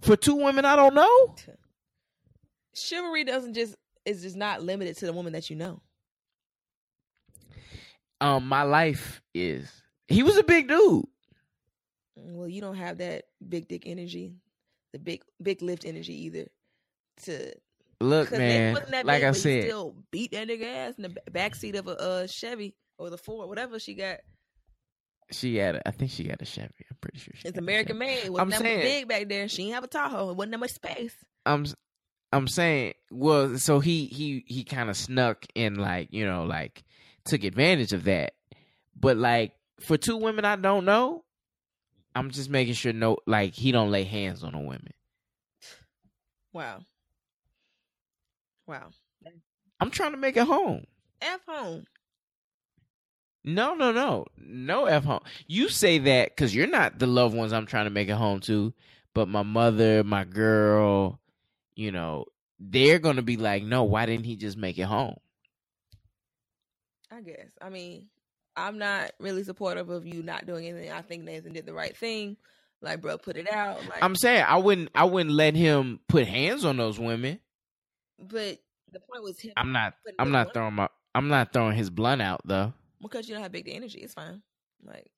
For 0.00 0.16
two 0.16 0.34
women 0.36 0.64
I 0.64 0.74
don't 0.76 0.94
know? 0.94 1.34
tuh. 1.36 1.52
Chivalry 2.74 3.24
doesn't 3.24 3.52
just 3.52 3.76
is 4.06 4.22
just 4.22 4.36
not 4.36 4.62
limited 4.62 4.96
to 4.96 5.06
the 5.06 5.12
woman 5.12 5.34
that 5.34 5.50
you 5.50 5.56
know. 5.56 5.82
Um 8.22 8.46
my 8.48 8.62
life 8.62 9.20
is. 9.34 9.70
He 10.08 10.22
was 10.22 10.38
a 10.38 10.42
big 10.42 10.68
dude. 10.68 11.04
Well, 12.16 12.48
you 12.48 12.62
don't 12.62 12.76
have 12.76 12.98
that 12.98 13.24
big 13.46 13.68
dick 13.68 13.82
energy, 13.84 14.36
the 14.94 14.98
big 14.98 15.22
big 15.42 15.60
lift 15.60 15.84
energy 15.84 16.14
either. 16.24 16.46
To 17.24 17.52
look, 18.00 18.32
man, 18.32 18.76
that 18.90 19.06
like 19.06 19.22
I 19.22 19.32
said, 19.32 19.64
still 19.64 19.94
beat 20.10 20.32
that 20.32 20.48
nigga 20.48 20.64
ass 20.64 20.94
in 20.96 21.02
the 21.02 21.08
ba- 21.10 21.30
back 21.30 21.54
seat 21.54 21.76
of 21.76 21.86
a 21.88 22.00
uh, 22.00 22.26
Chevy 22.26 22.74
or 22.98 23.10
the 23.10 23.18
Ford, 23.18 23.48
whatever 23.48 23.78
she 23.78 23.94
got. 23.94 24.18
she 25.30 25.56
had 25.56 25.76
a, 25.76 25.88
I 25.88 25.92
think 25.92 26.10
she 26.10 26.24
got 26.24 26.42
a 26.42 26.44
Chevy. 26.44 26.72
I'm 26.90 26.96
pretty 27.00 27.18
sure 27.18 27.34
she 27.36 27.48
It's 27.48 27.58
American 27.58 27.98
made. 27.98 28.28
Wasn't 28.28 28.40
I'm 28.40 28.50
that 28.50 28.60
saying- 28.60 28.78
much 28.78 28.84
big 28.84 29.08
back 29.08 29.28
there. 29.28 29.48
She 29.48 29.62
didn't 29.64 29.74
have 29.74 29.84
a 29.84 29.88
Tahoe. 29.88 30.30
It 30.30 30.36
wasn't 30.36 30.52
that 30.52 30.58
much 30.58 30.72
space. 30.72 31.14
I'm 31.46 31.66
I'm 32.32 32.48
saying, 32.48 32.94
well, 33.10 33.58
so 33.58 33.78
he 33.80 34.06
he 34.06 34.42
he 34.46 34.64
kind 34.64 34.88
of 34.90 34.96
snuck 34.96 35.44
and 35.54 35.76
like 35.76 36.08
you 36.12 36.24
know 36.26 36.44
like 36.44 36.82
took 37.24 37.44
advantage 37.44 37.92
of 37.92 38.04
that, 38.04 38.32
but 38.98 39.16
like 39.16 39.52
for 39.80 39.96
two 39.96 40.16
women 40.16 40.44
I 40.44 40.56
don't 40.56 40.84
know, 40.84 41.24
I'm 42.14 42.30
just 42.30 42.48
making 42.50 42.74
sure 42.74 42.92
no 42.92 43.18
like 43.26 43.54
he 43.54 43.70
don't 43.70 43.90
lay 43.90 44.04
hands 44.04 44.42
on 44.42 44.52
the 44.52 44.58
women. 44.58 44.92
Wow. 46.52 46.80
Wow. 48.72 48.88
I'm 49.80 49.90
trying 49.90 50.12
to 50.12 50.16
make 50.16 50.38
it 50.38 50.46
home. 50.46 50.86
F 51.20 51.40
home. 51.46 51.84
No, 53.44 53.74
no, 53.74 53.92
no, 53.92 54.24
no 54.38 54.86
f 54.86 55.04
home. 55.04 55.20
You 55.46 55.68
say 55.68 55.98
that 55.98 56.30
because 56.30 56.54
you're 56.54 56.68
not 56.68 56.98
the 56.98 57.06
loved 57.06 57.34
ones 57.34 57.52
I'm 57.52 57.66
trying 57.66 57.84
to 57.84 57.90
make 57.90 58.08
it 58.08 58.14
home 58.14 58.40
to, 58.40 58.72
but 59.12 59.28
my 59.28 59.42
mother, 59.42 60.02
my 60.04 60.24
girl, 60.24 61.20
you 61.74 61.92
know, 61.92 62.24
they're 62.58 62.98
gonna 62.98 63.20
be 63.22 63.36
like, 63.36 63.62
no, 63.62 63.82
why 63.82 64.06
didn't 64.06 64.24
he 64.24 64.36
just 64.36 64.56
make 64.56 64.78
it 64.78 64.84
home? 64.84 65.16
I 67.10 67.20
guess. 67.20 67.50
I 67.60 67.68
mean, 67.68 68.06
I'm 68.56 68.78
not 68.78 69.12
really 69.18 69.44
supportive 69.44 69.90
of 69.90 70.06
you 70.06 70.22
not 70.22 70.46
doing 70.46 70.66
anything. 70.66 70.92
I 70.92 71.02
think 71.02 71.24
Nathan 71.24 71.52
did 71.52 71.66
the 71.66 71.74
right 71.74 71.94
thing. 71.94 72.38
Like, 72.80 73.02
bro, 73.02 73.18
put 73.18 73.36
it 73.36 73.52
out. 73.52 73.80
Like, 73.86 74.02
I'm 74.02 74.16
saying 74.16 74.44
I 74.48 74.56
wouldn't 74.56 74.88
I 74.94 75.04
wouldn't 75.04 75.34
let 75.34 75.54
him 75.56 76.00
put 76.08 76.26
hands 76.26 76.64
on 76.64 76.78
those 76.78 76.98
women. 76.98 77.38
But 78.22 78.58
the 78.92 79.00
point 79.00 79.22
was 79.22 79.38
him. 79.40 79.52
I'm 79.56 79.72
not 79.72 79.94
I'm 80.18 80.30
not 80.30 80.54
throwing 80.54 80.74
my 80.74 80.88
I'm 81.14 81.28
not 81.28 81.52
throwing 81.52 81.76
his 81.76 81.90
blunt 81.90 82.22
out 82.22 82.40
though. 82.44 82.72
because 83.00 83.28
you 83.28 83.34
don't 83.34 83.42
have 83.42 83.52
big 83.52 83.64
the 83.64 83.74
energy. 83.74 83.98
It's 83.98 84.14
fine. 84.14 84.42
Like, 84.84 85.10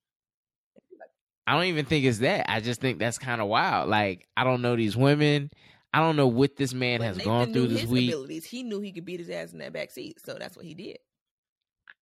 I 1.46 1.54
don't 1.54 1.66
even 1.66 1.84
think 1.86 2.04
it's 2.04 2.18
that. 2.18 2.50
I 2.50 2.60
just 2.60 2.80
think 2.80 2.98
that's 2.98 3.18
kind 3.18 3.40
of 3.40 3.48
wild. 3.48 3.88
Like 3.88 4.26
I 4.36 4.44
don't 4.44 4.62
know 4.62 4.76
these 4.76 4.96
women. 4.96 5.50
I 5.92 6.00
don't 6.00 6.16
know 6.16 6.26
what 6.26 6.56
this 6.56 6.74
man 6.74 6.98
but 6.98 7.04
has 7.06 7.16
Nathan 7.18 7.32
gone 7.32 7.52
through 7.52 7.68
this 7.68 7.82
his 7.82 7.90
week. 7.90 8.10
Abilities. 8.10 8.44
He 8.44 8.64
knew 8.64 8.80
he 8.80 8.90
could 8.92 9.04
beat 9.04 9.20
his 9.20 9.30
ass 9.30 9.52
in 9.52 9.58
that 9.58 9.72
back 9.72 9.92
seat, 9.92 10.18
so 10.24 10.34
that's 10.34 10.56
what 10.56 10.64
he 10.64 10.74
did. 10.74 10.98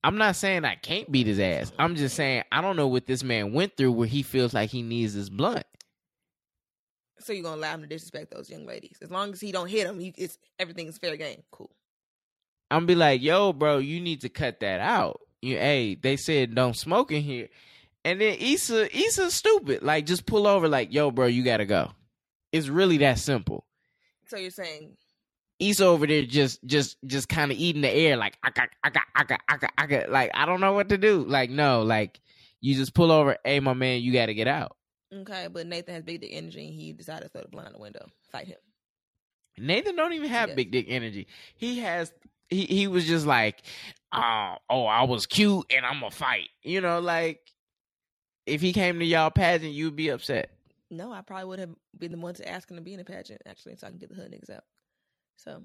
I'm 0.05 0.16
not 0.16 0.36
saying 0.36 0.64
I 0.64 0.76
can't 0.76 1.11
beat 1.12 1.26
his 1.26 1.38
ass. 1.38 1.72
I'm 1.78 1.94
just 1.94 2.16
saying 2.16 2.44
I 2.50 2.61
don't 2.61 2.76
know 2.76 2.88
what 2.88 3.07
this 3.07 3.22
man 3.22 3.53
went 3.53 3.76
through 3.76 3.92
where 3.92 4.09
he 4.09 4.22
feels 4.22 4.55
like 4.55 4.70
he 4.70 4.82
needs 4.82 5.14
this 5.14 5.28
blunt. 5.28 5.66
So 7.23 7.33
you're 7.33 7.45
gonna 7.45 7.57
allow 7.57 7.75
him 7.75 7.83
to 7.83 7.87
disrespect 7.87 8.33
those 8.35 8.51
young 8.51 8.66
ladies 8.66 8.97
as 9.01 9.11
long 9.11 9.33
as 9.33 9.41
he 9.41 9.53
don't 9.53 9.68
hit 9.68 9.87
them. 9.87 10.01
You, 10.01 10.12
it's 10.16 10.39
everything 10.59 10.89
is 10.89 10.99
fair 10.99 11.16
game. 11.16 11.43
Cool. 11.51 11.70
I'm 12.70 12.87
be 12.87 12.95
like, 12.95 13.23
yo, 13.23 13.53
bro, 13.53 13.79
you 13.79 14.01
need 14.01 14.23
to 14.23 14.29
cut 14.29 14.61
that 14.61 14.81
out. 14.81 15.20
You, 15.41 15.57
hey, 15.57 15.95
they 15.95 16.16
said 16.16 16.55
don't 16.55 16.77
smoke 16.77 17.12
in 17.12 17.23
here, 17.23 17.49
and 18.05 18.20
then 18.20 18.37
Issa, 18.39 18.97
Issa's 18.97 19.35
stupid. 19.35 19.83
Like, 19.83 20.07
just 20.07 20.27
pull 20.27 20.47
over. 20.47 20.68
Like, 20.68 20.93
yo, 20.93 21.11
bro, 21.11 21.27
you 21.27 21.43
gotta 21.43 21.66
go. 21.66 21.91
It's 22.51 22.68
really 22.68 22.99
that 22.99 23.18
simple. 23.18 23.64
So 24.27 24.37
you're 24.37 24.51
saying 24.51 24.97
Issa 25.59 25.85
over 25.85 26.07
there 26.07 26.23
just, 26.23 26.64
just, 26.64 26.97
just 27.07 27.29
kind 27.29 27.53
of 27.53 27.59
eating 27.59 27.83
the 27.83 27.91
air. 27.91 28.16
Like, 28.16 28.37
I 28.43 28.51
got, 28.51 28.68
I 28.83 28.91
got, 28.91 29.05
I 29.14 29.25
got, 29.25 29.41
I 29.49 29.57
got, 29.57 29.73
I 29.79 29.87
got. 29.87 30.11
Like, 30.11 30.31
I 30.35 30.47
don't 30.47 30.61
know 30.61 30.73
what 30.73 30.89
to 30.89 30.99
do. 30.99 31.25
Like, 31.25 31.51
no, 31.51 31.83
like, 31.83 32.20
you 32.61 32.75
just 32.75 32.95
pull 32.95 33.12
over. 33.12 33.37
Hey, 33.45 33.61
my 33.61 33.75
man, 33.75 34.01
you 34.01 34.12
gotta 34.12 34.35
get 34.35 34.49
out. 34.49 34.77
Okay, 35.13 35.49
but 35.51 35.67
Nathan 35.67 35.95
has 35.95 36.03
big 36.03 36.21
dick 36.21 36.31
energy, 36.33 36.67
and 36.67 36.75
he 36.75 36.93
decided 36.93 37.25
to 37.25 37.29
throw 37.29 37.43
the 37.43 37.49
blunt 37.49 37.69
out 37.69 37.75
the 37.75 37.81
window. 37.81 38.07
Fight 38.31 38.47
him. 38.47 38.59
Nathan 39.59 39.97
don't 39.97 40.13
even 40.15 40.31
have 40.31 40.57
big 40.57 40.71
dick 40.71 40.87
energy. 40.89 41.27
He 41.57 41.81
has 41.81 42.13
he 42.49 42.65
he 42.65 42.87
was 42.87 43.07
just 43.07 43.27
like, 43.27 43.63
oh, 44.13 44.55
oh, 44.71 44.85
I 44.85 45.03
was 45.05 45.27
cute 45.27 45.67
and 45.75 45.85
I'm 45.85 46.03
a 46.03 46.11
fight. 46.11 46.49
You 46.63 46.81
know, 46.81 47.01
like 47.01 47.41
if 48.47 48.61
he 48.61 48.73
came 48.73 48.99
to 48.99 49.05
y'all 49.05 49.31
pageant, 49.31 49.73
you'd 49.73 49.97
be 49.97 50.09
upset. 50.09 50.51
No, 50.91 51.13
I 51.13 51.23
probably 51.23 51.47
would 51.47 51.59
have 51.59 51.71
been 51.99 52.13
the 52.13 52.19
one 52.19 52.35
to 52.35 52.49
ask 52.49 52.71
him 52.71 52.77
to 52.77 52.83
be 52.83 52.95
in 52.95 53.01
a 53.01 53.05
pageant 53.05 53.43
actually, 53.47 53.77
so 53.77 53.87
I 53.87 53.91
can 53.91 53.99
get 53.99 54.09
the 54.11 54.15
hood 54.15 54.31
niggas 54.33 54.55
out. 54.55 54.65
So 55.37 55.63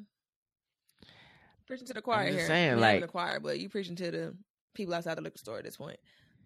preaching 1.66 1.88
to 1.88 1.93
the 1.93 2.02
choir 2.02 2.30
here. 2.30 2.45
saying, 2.48 2.80
like- 2.80 3.02
the 3.02 3.08
choir, 3.08 3.39
but 3.39 3.60
you 3.60 3.70
preaching 3.70 3.95
to 3.98 4.12
the 4.12 4.36
people 4.74 4.93
outside 4.93 5.16
the 5.16 5.22
liquor 5.22 5.38
store 5.38 5.58
at 5.58 5.64
this 5.64 5.78
point. 5.78 6.00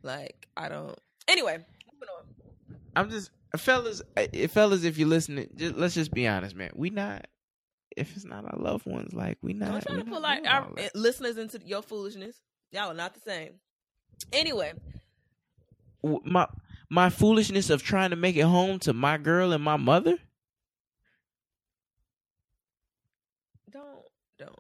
Like 0.04 0.48
I 0.58 0.70
don't. 0.70 0.98
Anyway, 1.28 1.54
moving 1.54 2.10
on. 2.18 2.26
I'm 2.96 3.10
just 3.10 3.32
fellas, 3.58 4.02
eh, 4.18 4.48
fellas, 4.48 4.84
if 4.84 4.98
you're 4.98 5.08
listening, 5.08 5.50
just, 5.56 5.76
let's 5.76 5.94
just 5.94 6.12
be 6.12 6.28
honest, 6.28 6.56
man. 6.56 6.72
We 6.76 6.90
not 6.90 7.28
if 7.98 8.16
it's 8.16 8.26
not 8.26 8.46
our 8.46 8.60
loved 8.60 8.86
ones, 8.86 9.14
like 9.14 9.38
we 9.42 9.54
not. 9.54 9.72
Don't 9.72 9.82
try 9.84 9.96
we 9.96 10.04
to 10.04 10.10
not 10.10 10.16
pull 10.16 10.26
our, 10.26 10.36
doing 10.36 10.48
our 10.48 10.64
all 10.66 10.74
that. 10.76 10.96
listeners 10.96 11.38
into 11.38 11.60
your 11.66 11.82
foolishness. 11.82 12.36
Y'all 12.72 12.92
are 12.92 12.94
not 12.94 13.14
the 13.14 13.20
same. 13.20 13.54
Anyway, 14.32 14.74
my 16.04 16.48
my 16.90 17.10
foolishness 17.10 17.70
of 17.70 17.84
trying 17.84 18.12
to 18.12 18.16
make 18.16 18.36
it 18.36 18.44
home 18.44 18.80
to 18.80 18.94
my 18.94 19.18
girl 19.18 19.52
and 19.52 19.64
my 19.64 19.78
mother. 19.78 20.18
don't 23.72 24.06
don't. 24.38 24.56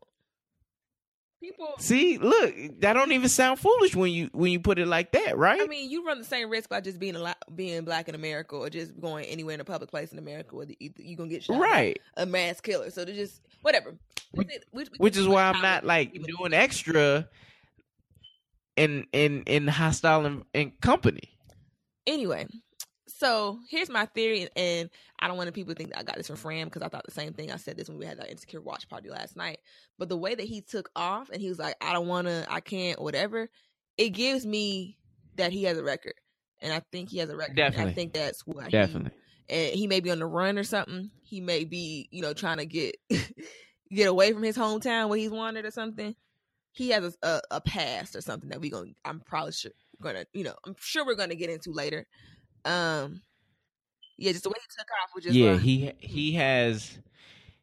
People. 1.41 1.73
See, 1.79 2.19
look, 2.19 2.53
that 2.81 2.93
don't 2.93 3.11
even 3.13 3.27
sound 3.27 3.59
foolish 3.59 3.95
when 3.95 4.11
you 4.11 4.29
when 4.31 4.51
you 4.51 4.59
put 4.59 4.77
it 4.77 4.85
like 4.85 5.11
that, 5.13 5.37
right? 5.37 5.59
I 5.59 5.65
mean, 5.65 5.89
you 5.89 6.05
run 6.05 6.19
the 6.19 6.23
same 6.23 6.49
risk 6.51 6.69
by 6.69 6.81
just 6.81 6.99
being 6.99 7.15
a 7.15 7.19
lot, 7.19 7.37
being 7.55 7.83
black 7.83 8.07
in 8.07 8.13
America, 8.13 8.55
or 8.55 8.69
just 8.69 8.99
going 9.01 9.25
anywhere 9.25 9.55
in 9.55 9.59
a 9.59 9.65
public 9.65 9.89
place 9.89 10.11
in 10.11 10.19
America, 10.19 10.55
where 10.55 10.67
you 10.79 10.91
you 10.97 11.17
gonna 11.17 11.29
get 11.29 11.41
shot. 11.41 11.59
right. 11.59 11.99
a 12.15 12.27
mass 12.27 12.61
killer. 12.61 12.91
So 12.91 13.05
to 13.05 13.11
just 13.11 13.41
whatever. 13.63 13.95
which, 14.33 14.49
which, 14.69 14.89
which 14.97 15.17
is 15.17 15.27
why 15.27 15.45
I'm 15.45 15.61
not 15.61 15.83
like 15.83 16.13
doing 16.13 16.53
extra 16.53 17.27
in 18.77 19.07
in 19.11 19.41
in 19.43 19.67
hostile 19.67 20.25
in, 20.25 20.43
in 20.53 20.71
company. 20.79 21.31
Anyway, 22.05 22.45
so 23.21 23.59
here's 23.69 23.89
my 23.89 24.07
theory, 24.07 24.49
and 24.55 24.89
I 25.19 25.27
don't 25.27 25.37
want 25.37 25.53
people 25.53 25.75
to 25.75 25.77
think 25.77 25.91
that 25.91 25.99
I 25.99 26.03
got 26.03 26.15
this 26.15 26.25
from 26.25 26.37
Fram 26.37 26.67
because 26.67 26.81
I 26.81 26.87
thought 26.87 27.05
the 27.05 27.11
same 27.11 27.33
thing. 27.33 27.51
I 27.51 27.57
said 27.57 27.77
this 27.77 27.87
when 27.87 27.99
we 27.99 28.05
had 28.07 28.17
that 28.17 28.31
insecure 28.31 28.61
watch 28.61 28.89
party 28.89 29.11
last 29.11 29.35
night. 29.35 29.59
But 29.99 30.09
the 30.09 30.17
way 30.17 30.33
that 30.33 30.47
he 30.47 30.61
took 30.61 30.89
off 30.95 31.29
and 31.29 31.39
he 31.39 31.47
was 31.47 31.59
like, 31.59 31.75
"I 31.81 31.93
don't 31.93 32.07
want 32.07 32.25
to, 32.25 32.47
I 32.49 32.61
can't, 32.61 32.99
whatever," 32.99 33.47
it 33.95 34.09
gives 34.09 34.43
me 34.43 34.97
that 35.35 35.51
he 35.51 35.65
has 35.65 35.77
a 35.77 35.83
record, 35.83 36.15
and 36.61 36.73
I 36.73 36.81
think 36.91 37.09
he 37.09 37.19
has 37.19 37.29
a 37.29 37.35
record. 37.35 37.57
Definitely, 37.57 37.91
I 37.91 37.93
think 37.93 38.13
that's 38.13 38.41
why. 38.47 38.69
Definitely. 38.69 39.11
He, 39.47 39.55
and 39.55 39.75
he 39.75 39.85
may 39.85 39.99
be 39.99 40.09
on 40.09 40.17
the 40.17 40.25
run 40.25 40.57
or 40.57 40.63
something. 40.63 41.11
He 41.21 41.41
may 41.41 41.63
be, 41.63 42.09
you 42.09 42.23
know, 42.23 42.33
trying 42.33 42.57
to 42.57 42.65
get 42.65 42.95
get 43.91 44.07
away 44.07 44.33
from 44.33 44.41
his 44.41 44.57
hometown 44.57 45.09
where 45.09 45.19
he's 45.19 45.29
wanted 45.29 45.65
or 45.65 45.71
something. 45.71 46.15
He 46.71 46.89
has 46.89 47.15
a, 47.21 47.27
a, 47.27 47.41
a 47.51 47.61
past 47.61 48.15
or 48.15 48.21
something 48.21 48.49
that 48.49 48.61
we 48.61 48.71
going 48.71 48.93
to, 48.93 48.99
I'm 49.05 49.19
probably 49.19 49.51
sure 49.51 49.73
gonna, 50.01 50.25
you 50.33 50.43
know, 50.43 50.55
I'm 50.65 50.75
sure 50.79 51.05
we're 51.05 51.15
gonna 51.15 51.35
get 51.35 51.51
into 51.51 51.71
later. 51.71 52.07
Um, 52.65 53.21
yeah, 54.17 54.31
just 54.31 54.43
the 54.43 54.49
way 54.49 54.55
he 54.61 54.67
took 54.77 54.87
off 55.03 55.09
was 55.15 55.23
just 55.23 55.35
yeah. 55.35 55.51
like, 55.53 55.61
he 55.61 55.91
he 55.99 56.33
has 56.33 56.99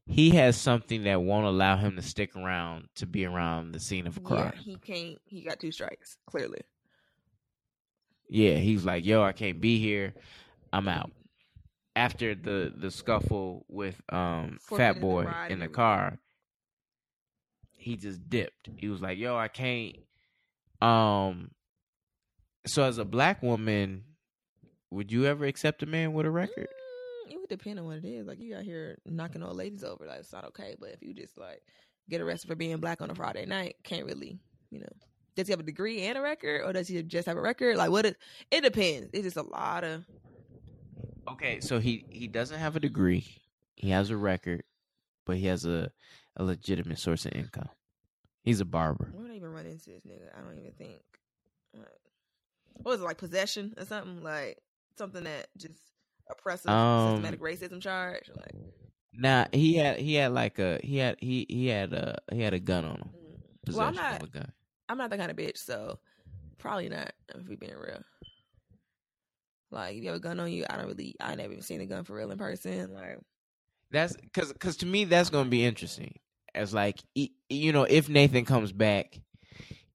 he 0.07 0.30
has 0.30 0.57
something 0.57 1.05
that 1.05 1.22
won't 1.22 1.46
allow 1.46 1.76
him 1.76 1.96
to 1.96 2.03
stick 2.03 2.34
around 2.34 2.88
to 2.96 3.07
be 3.07 3.24
around 3.24 3.72
the 3.72 3.80
scene 3.80 4.07
of 4.07 4.16
a 4.16 4.20
crime. 4.20 4.53
Yeah, 4.57 4.61
he 4.62 4.76
can't. 4.76 5.18
He 5.26 5.42
got 5.42 5.61
two 5.61 5.70
strikes 5.70 6.16
clearly. 6.26 6.61
Yeah, 8.28 8.55
he's 8.55 8.84
like, 8.84 9.05
yo, 9.05 9.22
I 9.22 9.32
can't 9.32 9.61
be 9.61 9.78
here. 9.78 10.14
I'm 10.72 10.88
out. 10.88 11.11
After 11.94 12.34
the 12.34 12.72
the 12.76 12.90
scuffle 12.90 13.64
with 13.68 14.01
um 14.09 14.59
Fat 14.61 15.01
Boy 15.01 15.24
the 15.24 15.53
in 15.53 15.61
the 15.61 15.68
car, 15.68 16.18
he 17.72 17.96
just 17.96 18.28
dipped. 18.28 18.68
He 18.76 18.88
was 18.88 19.01
like, 19.01 19.18
yo, 19.18 19.36
I 19.36 19.49
can't. 19.49 19.96
Um. 20.80 21.51
So 22.66 22.82
as 22.82 22.99
a 22.99 23.05
black 23.05 23.42
woman, 23.42 24.05
would 24.91 25.12
you 25.12 25.26
ever 25.26 25.45
accept 25.45 25.82
a 25.82 25.86
man 25.86 26.12
with 26.12 26.26
a 26.26 26.30
record? 26.30 26.68
Mm, 27.28 27.32
it 27.32 27.41
would 27.41 27.49
depend 27.49 27.78
on 27.78 27.86
what 27.86 27.99
it 27.99 28.05
is. 28.05 28.26
Like 28.26 28.41
you 28.41 28.57
out 28.57 28.62
here 28.62 28.99
knocking 29.07 29.43
old 29.43 29.57
ladies 29.57 29.84
over, 29.84 30.07
like 30.07 30.20
it's 30.20 30.32
not 30.32 30.45
okay. 30.47 30.76
But 30.78 30.91
if 30.91 31.03
you 31.03 31.14
just 31.14 31.39
like 31.39 31.62
get 32.09 32.20
arrested 32.20 32.49
for 32.49 32.57
being 32.57 32.76
black 32.78 33.01
on 33.01 33.11
a 33.11 33.14
Friday 33.14 33.47
night, 33.47 33.76
can't 33.84 34.07
really, 34.07 34.39
you 34.70 34.80
know. 34.80 34.86
Does 35.36 35.47
he 35.47 35.53
have 35.53 35.61
a 35.61 35.64
degree 35.64 36.03
and 36.03 36.18
a 36.18 36.20
record, 36.20 36.62
or 36.64 36.72
does 36.72 36.89
he 36.89 37.01
just 37.03 37.26
have 37.26 37.36
a 37.36 37.41
record? 37.41 37.76
Like 37.76 37.91
what? 37.91 38.07
It, 38.07 38.16
it 38.51 38.62
depends. 38.62 39.11
It's 39.12 39.22
just 39.22 39.36
a 39.36 39.43
lot 39.43 39.84
of. 39.84 40.05
Okay, 41.28 41.61
so 41.61 41.78
he 41.78 42.05
he 42.11 42.26
doesn't 42.26 42.59
have 42.59 42.74
a 42.74 42.80
degree. 42.80 43.24
He 43.76 43.91
has 43.91 44.11
a 44.11 44.16
record, 44.16 44.64
but 45.26 45.36
he 45.36 45.47
has 45.47 45.64
a 45.64 45.93
a 46.36 46.45
legitimate 46.45 46.99
source 46.99 47.26
of 47.26 47.32
income. 47.32 47.68
He's 48.43 48.61
a 48.61 48.64
barber. 48.64 49.11
Why 49.12 49.26
don't 49.26 49.36
even 49.36 49.53
run 49.53 49.66
into 49.66 49.91
this 49.91 50.03
nigga? 50.05 50.36
I 50.36 50.41
don't 50.41 50.59
even 50.59 50.72
think. 50.72 51.03
What 52.82 52.93
was 52.93 53.01
it 53.01 53.05
like 53.05 53.18
possession 53.18 53.74
or 53.76 53.84
something 53.84 54.22
like? 54.22 54.59
Something 54.99 55.24
that 55.24 55.49
just 55.57 55.78
oppressive 56.30 56.70
um, 56.70 57.16
systematic 57.16 57.40
racism 57.40 57.80
charge? 57.80 58.30
Like, 58.36 58.55
nah, 59.12 59.46
he 59.53 59.74
had 59.74 59.99
he 59.99 60.14
had 60.14 60.32
like 60.32 60.59
a 60.59 60.80
he 60.82 60.99
had 60.99 61.16
he 61.20 61.46
he 61.49 61.66
had 61.66 61.92
a 61.92 62.18
he 62.32 62.40
had 62.40 62.55
a 62.55 62.61
gun 62.61 62.84
on 62.84 62.96
him. 62.96 63.11
Mm. 63.68 63.74
Well, 63.74 63.88
I'm 63.88 63.94
not. 63.94 64.22
I'm 64.88 64.99
not 64.99 65.11
that 65.11 65.18
kind 65.18 65.30
of 65.30 65.36
bitch, 65.36 65.59
so 65.59 65.99
probably 66.59 66.88
not. 66.88 67.12
If 67.34 67.49
we 67.49 67.57
being 67.57 67.76
real. 67.76 68.03
Like 69.70 69.96
if 69.96 70.03
you 70.03 70.09
have 70.09 70.16
a 70.16 70.20
gun 70.20 70.40
on 70.40 70.51
you, 70.51 70.64
I 70.68 70.76
don't 70.76 70.86
really. 70.86 71.14
I 71.20 71.34
never 71.34 71.53
even 71.53 71.62
seen 71.62 71.80
a 71.80 71.86
gun 71.86 72.05
for 72.05 72.14
real 72.14 72.30
in 72.30 72.38
person. 72.38 72.94
Like 72.94 73.18
that's 73.90 74.16
because 74.16 74.53
because 74.53 74.78
to 74.78 74.86
me 74.86 75.05
that's 75.05 75.30
gonna 75.30 75.51
be 75.51 75.64
interesting. 75.64 76.18
As 76.55 76.72
like 76.72 77.01
you 77.14 77.72
know, 77.72 77.84
if 77.84 78.09
Nathan 78.09 78.44
comes 78.44 78.72
back, 78.72 79.20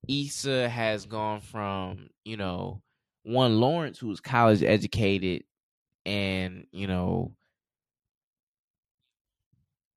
Issa 0.08 0.68
has 0.68 1.06
gone 1.06 1.40
from 1.40 2.08
you 2.24 2.36
know 2.36 2.82
one 3.24 3.58
Lawrence 3.58 3.98
who's 3.98 4.20
college 4.20 4.62
educated 4.62 5.44
and 6.06 6.66
you 6.72 6.86
know 6.86 7.32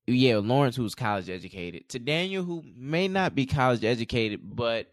yeah 0.08 0.38
Lawrence 0.38 0.76
who's 0.76 0.96
college 0.96 1.30
educated. 1.30 1.90
To 1.90 2.00
Daniel 2.00 2.44
who 2.44 2.64
may 2.76 3.08
not 3.08 3.36
be 3.36 3.46
college 3.46 3.84
educated 3.84 4.40
but 4.44 4.88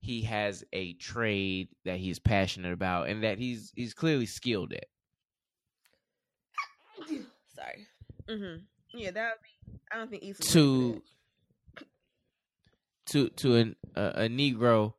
he 0.00 0.22
has 0.22 0.64
a 0.72 0.92
trade 0.94 1.68
that 1.84 1.98
he's 1.98 2.18
passionate 2.18 2.72
about 2.72 3.08
and 3.08 3.22
that 3.22 3.38
he's 3.38 3.72
he's 3.74 3.94
clearly 3.94 4.26
skilled 4.26 4.72
at. 4.72 4.86
Sorry. 7.54 7.86
Mm-hmm. 8.28 8.64
yeah 8.98 9.12
that 9.12 9.34
would 9.34 9.42
be 9.42 9.78
I 9.92 9.96
don't 9.98 10.10
think 10.10 10.24
Issa 10.24 10.42
to 10.42 11.02
to 13.06 13.28
to 13.28 13.54
an, 13.54 13.76
a, 13.94 14.02
a 14.24 14.28
Negro 14.28 14.94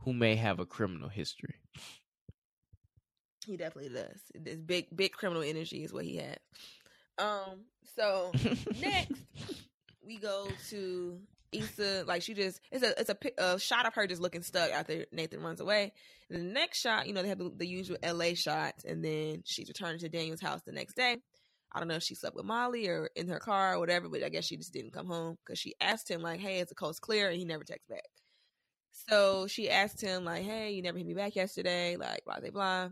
who 0.00 0.12
may 0.12 0.34
have 0.34 0.58
a 0.58 0.66
criminal 0.66 1.08
history 1.08 1.54
he 3.46 3.56
definitely 3.56 3.94
does. 3.94 4.20
This 4.34 4.58
big, 4.58 4.88
big 4.94 5.12
criminal 5.12 5.42
energy 5.42 5.84
is 5.84 5.92
what 5.92 6.04
he 6.04 6.16
has. 6.16 6.36
Um. 7.18 7.60
So 7.96 8.32
next, 8.80 9.12
we 10.04 10.18
go 10.18 10.48
to 10.70 11.18
Issa. 11.52 12.04
Like 12.06 12.22
she 12.22 12.34
just, 12.34 12.60
it's 12.70 12.82
a, 12.82 13.00
it's 13.00 13.10
a, 13.10 13.16
a, 13.38 13.58
shot 13.58 13.86
of 13.86 13.94
her 13.94 14.06
just 14.06 14.20
looking 14.20 14.42
stuck 14.42 14.70
after 14.70 15.06
Nathan 15.12 15.40
runs 15.40 15.60
away. 15.60 15.92
And 16.28 16.38
the 16.38 16.52
next 16.52 16.80
shot, 16.80 17.06
you 17.06 17.14
know, 17.14 17.22
they 17.22 17.28
have 17.28 17.38
the, 17.38 17.52
the 17.56 17.66
usual 17.66 17.96
L.A. 18.02 18.34
shots, 18.34 18.84
and 18.84 19.02
then 19.04 19.42
she's 19.44 19.68
returning 19.68 20.00
to 20.00 20.08
Daniel's 20.08 20.40
house 20.40 20.60
the 20.66 20.72
next 20.72 20.94
day. 20.94 21.16
I 21.72 21.78
don't 21.78 21.88
know 21.88 21.94
if 21.94 22.02
she 22.02 22.14
slept 22.14 22.36
with 22.36 22.44
Molly 22.44 22.88
or 22.88 23.10
in 23.14 23.28
her 23.28 23.38
car 23.38 23.74
or 23.74 23.78
whatever, 23.78 24.08
but 24.08 24.24
I 24.24 24.28
guess 24.28 24.44
she 24.44 24.56
just 24.56 24.72
didn't 24.72 24.92
come 24.92 25.06
home 25.06 25.38
because 25.44 25.58
she 25.58 25.74
asked 25.80 26.10
him 26.10 26.20
like, 26.20 26.40
"Hey, 26.40 26.58
is 26.58 26.68
the 26.68 26.74
coast 26.74 27.00
clear?" 27.00 27.28
and 27.28 27.38
he 27.38 27.44
never 27.44 27.64
texts 27.64 27.88
back. 27.88 28.02
So 29.08 29.46
she 29.46 29.70
asked 29.70 30.00
him 30.00 30.24
like, 30.24 30.42
"Hey, 30.42 30.72
you 30.72 30.82
never 30.82 30.98
hit 30.98 31.06
me 31.06 31.14
back 31.14 31.36
yesterday," 31.36 31.96
like 31.96 32.24
blah 32.24 32.40
blah 32.40 32.50
blah 32.50 32.88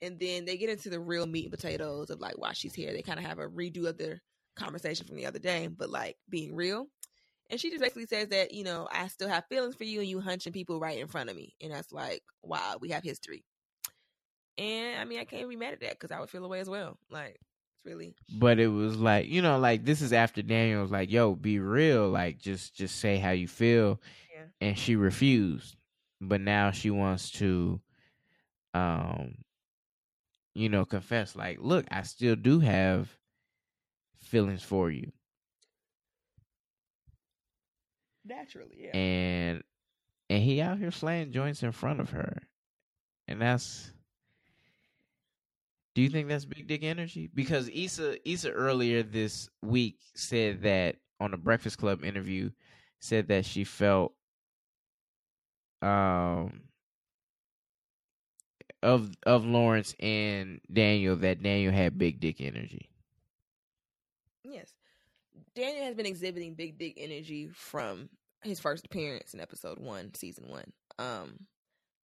and 0.00 0.18
then 0.18 0.44
they 0.44 0.56
get 0.56 0.70
into 0.70 0.90
the 0.90 1.00
real 1.00 1.26
meat 1.26 1.44
and 1.44 1.52
potatoes 1.52 2.10
of 2.10 2.20
like 2.20 2.38
why 2.38 2.52
she's 2.52 2.74
here. 2.74 2.92
They 2.92 3.02
kind 3.02 3.18
of 3.18 3.24
have 3.24 3.38
a 3.38 3.48
redo 3.48 3.86
of 3.86 3.98
their 3.98 4.20
conversation 4.56 5.06
from 5.06 5.16
the 5.16 5.26
other 5.26 5.38
day, 5.38 5.68
but 5.68 5.90
like 5.90 6.16
being 6.28 6.54
real. 6.54 6.86
And 7.50 7.58
she 7.58 7.70
just 7.70 7.80
basically 7.80 8.06
says 8.06 8.28
that, 8.28 8.52
you 8.52 8.62
know, 8.62 8.88
I 8.92 9.08
still 9.08 9.28
have 9.28 9.46
feelings 9.48 9.74
for 9.74 9.84
you 9.84 10.00
and 10.00 10.08
you 10.08 10.20
hunching 10.20 10.52
people 10.52 10.78
right 10.78 10.98
in 10.98 11.08
front 11.08 11.30
of 11.30 11.36
me. 11.36 11.54
And 11.62 11.72
that's 11.72 11.92
like, 11.92 12.22
wow, 12.42 12.76
we 12.78 12.90
have 12.90 13.02
history. 13.02 13.42
And 14.58 15.00
I 15.00 15.04
mean, 15.04 15.18
I 15.18 15.24
can't 15.24 15.48
be 15.48 15.56
mad 15.56 15.72
at 15.72 15.80
that 15.80 15.92
because 15.92 16.10
I 16.10 16.20
would 16.20 16.28
feel 16.28 16.44
away 16.44 16.60
as 16.60 16.68
well. 16.68 16.98
Like, 17.10 17.38
it's 17.74 17.84
really. 17.86 18.14
But 18.38 18.58
it 18.58 18.66
was 18.68 18.96
like, 18.96 19.28
you 19.28 19.40
know, 19.40 19.58
like 19.58 19.84
this 19.84 20.02
is 20.02 20.12
after 20.12 20.42
Daniel 20.42 20.82
was 20.82 20.90
like, 20.90 21.10
yo, 21.10 21.34
be 21.34 21.58
real. 21.58 22.10
Like, 22.10 22.38
just, 22.38 22.74
just 22.74 22.96
say 22.96 23.16
how 23.16 23.30
you 23.30 23.48
feel. 23.48 24.00
Yeah. 24.34 24.44
And 24.60 24.78
she 24.78 24.96
refused. 24.96 25.76
But 26.20 26.40
now 26.40 26.72
she 26.72 26.90
wants 26.90 27.30
to, 27.32 27.80
um, 28.74 29.36
you 30.58 30.68
know, 30.68 30.84
confess 30.84 31.36
like, 31.36 31.58
look, 31.60 31.86
I 31.90 32.02
still 32.02 32.34
do 32.34 32.58
have 32.60 33.16
feelings 34.16 34.62
for 34.62 34.90
you. 34.90 35.12
Naturally, 38.24 38.76
yeah. 38.78 38.96
And 38.96 39.62
and 40.28 40.42
he 40.42 40.60
out 40.60 40.78
here 40.78 40.90
slaying 40.90 41.32
joints 41.32 41.62
in 41.62 41.72
front 41.72 42.00
of 42.00 42.10
her. 42.10 42.42
And 43.26 43.40
that's 43.40 43.92
do 45.94 46.02
you 46.02 46.10
think 46.10 46.28
that's 46.28 46.44
big 46.44 46.66
dick 46.66 46.82
energy? 46.82 47.30
Because 47.32 47.68
Issa 47.68 48.28
Issa 48.28 48.50
earlier 48.50 49.02
this 49.02 49.48
week 49.62 49.98
said 50.14 50.62
that 50.62 50.96
on 51.20 51.34
a 51.34 51.38
Breakfast 51.38 51.78
Club 51.78 52.04
interview 52.04 52.50
said 53.00 53.28
that 53.28 53.44
she 53.44 53.64
felt 53.64 54.12
um 55.82 56.67
of 58.82 59.16
of 59.24 59.44
Lawrence 59.44 59.94
and 60.00 60.60
Daniel 60.72 61.16
that 61.16 61.42
Daniel 61.42 61.72
had 61.72 61.98
big 61.98 62.20
dick 62.20 62.40
energy. 62.40 62.88
Yes. 64.44 64.72
Daniel 65.54 65.84
has 65.84 65.94
been 65.94 66.06
exhibiting 66.06 66.54
big 66.54 66.78
dick 66.78 66.94
energy 66.96 67.48
from 67.52 68.08
his 68.42 68.60
first 68.60 68.86
appearance 68.86 69.34
in 69.34 69.40
episode 69.40 69.78
1, 69.78 70.14
season 70.14 70.48
1. 70.48 70.72
Um 70.98 71.46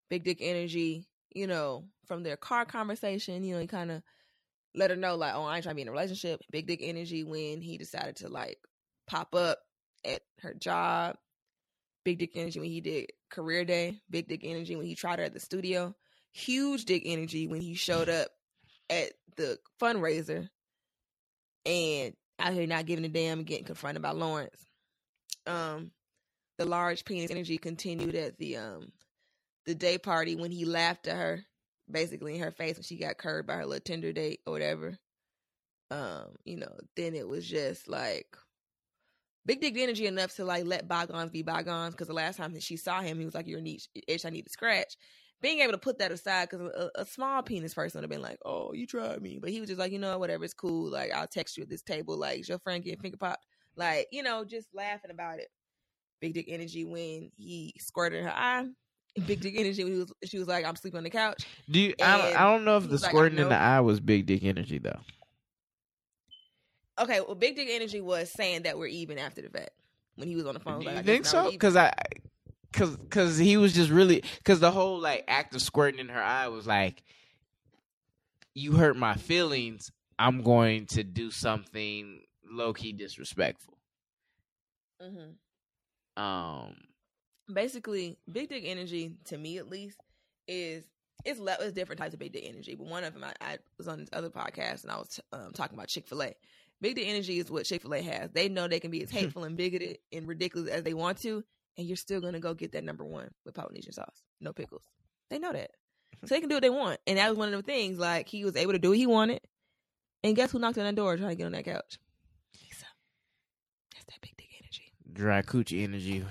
big 0.09 0.23
dick 0.23 0.39
energy, 0.41 1.07
you 1.33 1.47
know, 1.47 1.85
from 2.05 2.23
their 2.23 2.37
car 2.37 2.65
conversation, 2.65 3.43
you 3.43 3.55
know, 3.55 3.61
he 3.61 3.67
kind 3.67 3.91
of 3.91 4.01
let 4.73 4.89
her 4.89 4.97
know 4.97 5.15
like, 5.15 5.33
"Oh, 5.33 5.43
I 5.43 5.55
ain't 5.55 5.63
trying 5.63 5.73
to 5.73 5.77
be 5.77 5.81
in 5.83 5.87
a 5.87 5.91
relationship." 5.91 6.41
Big 6.51 6.67
dick 6.67 6.81
energy 6.83 7.23
when 7.23 7.61
he 7.61 7.77
decided 7.77 8.17
to 8.17 8.29
like 8.29 8.59
pop 9.07 9.33
up 9.33 9.59
at 10.03 10.21
her 10.41 10.53
job. 10.53 11.17
Big 12.03 12.19
dick 12.19 12.31
energy 12.35 12.59
when 12.59 12.69
he 12.69 12.81
did 12.81 13.11
career 13.29 13.63
day. 13.63 14.01
Big 14.09 14.27
dick 14.27 14.41
energy 14.43 14.75
when 14.75 14.85
he 14.85 14.95
tried 14.95 15.19
her 15.19 15.25
at 15.25 15.33
the 15.33 15.39
studio 15.39 15.95
huge 16.35 16.83
dick 16.83 17.03
energy 17.05 17.47
when 17.47 17.61
he 17.61 17.75
showed 17.75 18.09
up 18.09 18.27
at 18.89 19.13
the 19.37 19.57
fundraiser 19.81 20.49
and 21.65 22.13
out 22.37 22.51
here 22.51 22.67
not 22.67 22.85
giving 22.85 23.05
a 23.05 23.09
damn 23.09 23.39
and 23.39 23.47
getting 23.47 23.63
confronted 23.63 24.03
by 24.03 24.11
Lawrence. 24.11 24.65
Um, 25.47 25.91
the 26.57 26.65
large 26.65 27.05
penis 27.05 27.31
energy 27.31 27.57
continued 27.57 28.15
at 28.15 28.37
the 28.37 28.57
um 28.57 28.91
the 29.65 29.75
day 29.75 29.97
party 29.97 30.35
when 30.35 30.51
he 30.51 30.65
laughed 30.65 31.07
at 31.07 31.15
her, 31.15 31.45
basically 31.89 32.35
in 32.35 32.41
her 32.41 32.51
face 32.51 32.75
when 32.75 32.83
she 32.83 32.97
got 32.97 33.17
curved 33.17 33.47
by 33.47 33.55
her 33.55 33.65
little 33.65 33.79
Tinder 33.79 34.11
date 34.11 34.41
or 34.45 34.51
whatever. 34.51 34.97
Um, 35.89 36.35
you 36.43 36.57
know, 36.57 36.75
then 36.97 37.15
it 37.15 37.27
was 37.27 37.47
just 37.47 37.87
like 37.87 38.35
big 39.45 39.61
dick 39.61 39.77
energy 39.77 40.05
enough 40.05 40.35
to 40.35 40.43
like 40.43 40.65
let 40.65 40.87
bygones 40.87 41.31
be 41.31 41.43
bygones. 41.43 41.93
Because 41.93 42.07
the 42.07 42.13
last 42.13 42.35
time 42.35 42.53
that 42.53 42.63
she 42.63 42.75
saw 42.75 42.99
him, 42.99 43.19
he 43.19 43.25
was 43.25 43.35
like, 43.35 43.47
"You're 43.47 43.59
an 43.59 43.77
itch 44.07 44.25
I 44.25 44.29
need 44.29 44.43
to 44.43 44.51
scratch." 44.51 44.97
Being 45.45 45.59
able 45.59 45.73
to 45.73 45.77
put 45.77 45.99
that 45.99 46.11
aside, 46.11 46.49
because 46.49 46.71
a, 46.75 47.01
a, 47.01 47.05
small 47.05 47.43
penis 47.43 47.75
person 47.75 47.99
would 47.99 48.03
have 48.03 48.09
been 48.09 48.27
like, 48.27 48.39
"Oh, 48.43 48.73
you 48.73 48.87
tried 48.87 49.21
me," 49.21 49.37
but 49.39 49.51
he 49.51 49.59
was 49.59 49.69
just 49.69 49.79
like, 49.79 49.91
"You 49.91 49.99
know, 49.99 50.17
whatever, 50.17 50.43
it's 50.43 50.55
cool. 50.55 50.89
Like, 50.89 51.13
I'll 51.13 51.27
text 51.27 51.55
you 51.55 51.61
at 51.61 51.69
this 51.69 51.83
table. 51.83 52.17
Like, 52.17 52.39
is 52.39 52.49
your 52.49 52.57
friend 52.57 52.83
getting 52.83 52.99
finger 52.99 53.17
popped? 53.17 53.45
Like, 53.75 54.07
you 54.11 54.23
know, 54.23 54.43
just 54.43 54.69
laughing 54.73 55.11
about 55.11 55.37
it." 55.37 55.49
Big 56.19 56.33
dick 56.33 56.47
energy 56.49 56.83
when 56.83 57.29
he 57.37 57.75
squirted 57.77 58.23
her 58.23 58.33
eye. 58.33 58.65
Big 59.27 59.39
dick 59.39 59.53
energy 59.55 59.83
when 59.83 59.93
he 59.93 59.99
was, 59.99 60.11
she 60.23 60.39
was 60.39 60.47
like, 60.47 60.65
"I'm 60.65 60.75
sleeping 60.75 60.97
on 60.97 61.03
the 61.03 61.11
couch." 61.11 61.45
Do 61.69 61.79
you? 61.79 61.93
I 62.01 62.17
don't, 62.17 62.41
I 62.41 62.51
don't 62.51 62.65
know 62.65 62.77
if 62.77 62.89
the 62.89 62.97
squirting 62.97 63.37
like, 63.37 63.43
in 63.43 63.49
the 63.49 63.55
eye 63.55 63.81
was 63.81 63.99
big 63.99 64.25
dick 64.25 64.43
energy 64.43 64.79
though. 64.79 64.99
Okay, 66.99 67.19
well, 67.21 67.35
big 67.35 67.55
dick 67.55 67.67
energy 67.69 68.01
was 68.01 68.31
saying 68.31 68.63
that 68.63 68.79
we're 68.79 68.87
even 68.87 69.19
after 69.19 69.43
the 69.43 69.49
fact 69.49 69.73
when 70.15 70.27
he 70.27 70.35
was 70.35 70.47
on 70.47 70.55
the 70.55 70.59
phone. 70.59 70.81
You 70.81 70.89
like, 70.89 71.05
think 71.05 71.27
so? 71.27 71.51
Because 71.51 71.75
I, 71.75 71.93
because 72.75 72.97
because 72.97 73.37
he 73.37 73.57
was 73.57 73.73
just 73.73 73.89
really 73.89 74.23
because 74.37 74.59
the 74.59 74.71
whole 74.71 74.99
like 74.99 75.23
act 75.27 75.55
of 75.55 75.61
squirting 75.61 75.99
in 75.99 76.09
her 76.09 76.21
eye 76.21 76.49
was 76.49 76.67
like, 76.67 77.03
you 78.53 78.73
hurt 78.73 78.97
my 78.97 79.15
feelings. 79.15 79.91
I'm 80.19 80.43
going 80.43 80.85
to 80.87 81.03
do 81.03 81.31
something 81.31 82.21
low 82.49 82.73
key 82.73 82.93
disrespectful. 82.93 83.77
Mm-hmm. 85.01 86.21
Um, 86.21 86.75
basically, 87.53 88.17
big 88.31 88.49
dick 88.49 88.63
energy 88.65 89.15
to 89.25 89.37
me 89.37 89.57
at 89.57 89.69
least 89.69 89.99
is 90.47 90.83
it's 91.23 91.39
le- 91.39 91.57
it's 91.59 91.73
different 91.73 91.99
types 91.99 92.13
of 92.13 92.19
big 92.19 92.33
dick 92.33 92.45
energy. 92.45 92.75
But 92.75 92.87
one 92.87 93.03
of 93.03 93.13
them, 93.13 93.23
I, 93.23 93.33
I 93.41 93.57
was 93.77 93.87
on 93.87 93.99
this 93.99 94.09
other 94.13 94.29
podcast 94.29 94.83
and 94.83 94.91
I 94.91 94.97
was 94.97 95.19
um, 95.31 95.51
talking 95.53 95.77
about 95.77 95.87
Chick 95.87 96.07
Fil 96.07 96.23
A, 96.23 96.35
Big 96.81 96.95
dick 96.95 97.07
energy 97.07 97.39
is 97.39 97.49
what 97.49 97.65
Chick 97.65 97.81
Fil 97.81 97.93
A 97.93 98.01
has. 98.01 98.31
They 98.31 98.49
know 98.49 98.67
they 98.67 98.79
can 98.79 98.91
be 98.91 99.03
as 99.03 99.09
hateful 99.11 99.43
and 99.43 99.57
bigoted 99.57 99.99
and 100.11 100.27
ridiculous 100.27 100.69
as 100.69 100.83
they 100.83 100.93
want 100.93 101.19
to, 101.19 101.43
and 101.77 101.87
you're 101.87 101.97
still 101.97 102.21
gonna 102.21 102.39
go 102.39 102.53
get 102.53 102.71
that 102.73 102.83
number 102.83 103.03
one 103.03 103.29
with 103.45 103.55
Polynesian 103.55 103.93
sauce, 103.93 104.23
no 104.41 104.53
pickles. 104.53 104.83
They 105.29 105.39
know 105.39 105.53
that, 105.53 105.71
so 106.25 106.35
they 106.35 106.39
can 106.39 106.49
do 106.49 106.55
what 106.55 106.63
they 106.63 106.69
want. 106.69 106.99
And 107.07 107.17
that 107.17 107.29
was 107.29 107.37
one 107.37 107.53
of 107.53 107.57
the 107.57 107.63
things. 107.63 107.97
Like 107.97 108.27
he 108.27 108.43
was 108.45 108.55
able 108.55 108.73
to 108.73 108.79
do 108.79 108.89
what 108.89 108.97
he 108.97 109.07
wanted, 109.07 109.41
and 110.23 110.35
guess 110.35 110.51
who 110.51 110.59
knocked 110.59 110.77
on 110.77 110.85
that 110.85 110.95
door 110.95 111.17
trying 111.17 111.29
to 111.29 111.35
get 111.35 111.45
on 111.45 111.51
that 111.53 111.65
couch? 111.65 111.99
Lisa. 112.61 112.85
That's 113.93 114.05
that 114.05 114.21
big 114.21 114.35
dick 114.37 114.49
energy. 114.61 114.91
Dry 115.11 115.41
coochie 115.41 115.83
energy. 115.83 116.25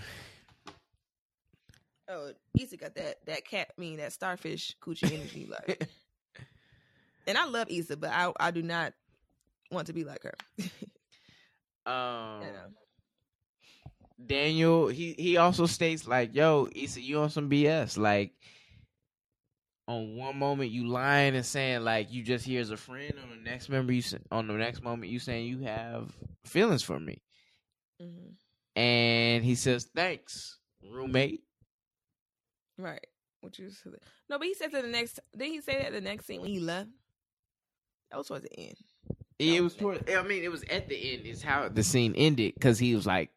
Oh, 2.09 2.32
Issa 2.59 2.76
got 2.76 2.95
that 2.97 3.24
that 3.26 3.47
cat. 3.47 3.68
I 3.76 3.80
mean 3.80 3.97
that 3.99 4.12
starfish 4.12 4.76
coochie 4.80 5.12
energy. 5.12 5.49
Like, 5.68 5.88
and 7.26 7.38
I 7.38 7.47
love 7.47 7.68
Issa, 7.70 7.97
but 7.97 8.11
I 8.11 8.30
I 8.38 8.51
do 8.51 8.62
not 8.62 8.92
want 9.70 9.86
to 9.86 9.92
be 9.92 10.05
like 10.05 10.22
her. 10.24 10.34
um, 11.90 12.42
Daniel, 14.25 14.89
he 14.89 15.15
he 15.19 15.37
also 15.37 15.67
states 15.67 16.07
like, 16.07 16.35
"Yo, 16.35 16.69
Issa, 16.75 17.01
you 17.01 17.19
on 17.19 17.31
some 17.31 17.51
BS? 17.51 17.99
Like, 17.99 18.33
on 19.89 20.17
one 20.17 20.39
moment 20.39 20.71
you 20.71 20.87
lying 20.87 21.35
and 21.35 21.45
saying 21.45 21.83
like 21.83 22.12
you 22.12 22.23
just 22.23 22.45
here 22.45 22.61
as 22.61 22.71
a 22.71 22.77
friend. 22.77 23.15
On 23.23 23.31
the 23.31 23.51
next 23.51 23.69
member, 23.69 23.93
you 23.93 24.03
on 24.31 24.47
the 24.47 24.55
next 24.55 24.83
moment 24.83 25.11
you 25.11 25.19
saying 25.19 25.47
you 25.47 25.61
have 25.61 26.12
feelings 26.45 26.83
for 26.83 26.99
me." 26.99 27.23
Mm-hmm. 28.01 28.81
And 28.81 29.45
he 29.45 29.55
says, 29.55 29.89
"Thanks, 29.95 30.59
roommate." 30.83 31.43
Right. 32.79 33.07
What 33.41 33.59
you 33.59 33.71
said? 33.71 33.93
No, 34.29 34.39
but 34.39 34.47
he 34.47 34.55
said 34.55 34.71
to 34.71 34.83
the 34.83 34.89
next. 34.89 35.21
Did 35.37 35.49
he 35.49 35.61
say 35.61 35.83
that 35.83 35.93
the 35.93 36.01
next 36.01 36.27
scene 36.27 36.41
when 36.41 36.51
he 36.51 36.61
left? 36.61 36.89
That 38.11 38.19
was 38.19 38.29
towards 38.29 38.45
the 38.45 38.59
end. 38.59 38.77
It 39.39 39.62
was 39.62 39.75
toward, 39.75 40.09
I 40.09 40.23
mean, 40.23 40.45
it 40.45 40.51
was 40.51 40.62
at 40.71 40.89
the 40.89 41.15
end. 41.15 41.27
Is 41.27 41.43
how 41.43 41.69
the 41.69 41.83
scene 41.83 42.15
ended 42.17 42.55
because 42.55 42.79
he 42.79 42.95
was 42.95 43.07
like, 43.07 43.31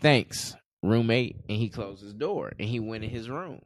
"Thanks, 0.00 0.54
roommate," 0.82 1.36
and 1.48 1.58
he 1.58 1.68
closed 1.68 2.02
his 2.02 2.14
door 2.14 2.52
and 2.58 2.68
he 2.68 2.80
went 2.80 3.04
in 3.04 3.10
his 3.10 3.28
room. 3.28 3.60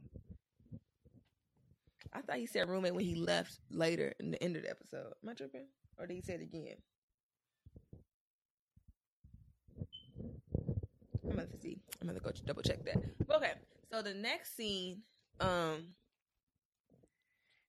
I 2.13 2.21
thought 2.21 2.37
he 2.37 2.45
said 2.45 2.67
roommate 2.67 2.93
when 2.93 3.05
he 3.05 3.15
left 3.15 3.59
later 3.69 4.13
in 4.19 4.31
the 4.31 4.43
end 4.43 4.55
of 4.55 4.63
the 4.63 4.69
episode. 4.69 5.13
Am 5.23 5.29
I 5.29 5.33
tripping, 5.33 5.67
or 5.97 6.07
did 6.07 6.15
he 6.15 6.21
say 6.21 6.33
it 6.33 6.41
again? 6.41 6.75
I'm 11.23 11.37
gonna 11.37 11.47
see. 11.61 11.79
I'm 12.01 12.07
gonna 12.07 12.19
go 12.19 12.31
double 12.45 12.63
check 12.63 12.83
that. 12.85 12.97
Okay, 13.29 13.53
so 13.91 14.01
the 14.01 14.13
next 14.13 14.55
scene, 14.57 15.03
um, 15.39 15.93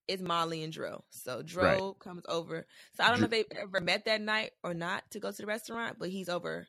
is 0.09 0.21
Molly 0.21 0.63
and 0.63 0.73
Dro. 0.73 1.05
So 1.11 1.43
Dro 1.43 1.63
right. 1.63 1.99
comes 2.01 2.25
over. 2.29 2.67
So 2.95 3.05
I 3.05 3.11
don't 3.11 3.21
know 3.21 3.27
if 3.27 3.31
they 3.31 3.45
ever 3.57 3.81
met 3.81 4.05
that 4.07 4.21
night 4.21 4.51
or 4.63 4.75
not 4.75 5.05
to 5.13 5.21
go 5.21 5.31
to 5.31 5.37
the 5.37 5.47
restaurant, 5.47 5.99
but 5.99 6.11
he's 6.11 6.29
over. 6.29 6.67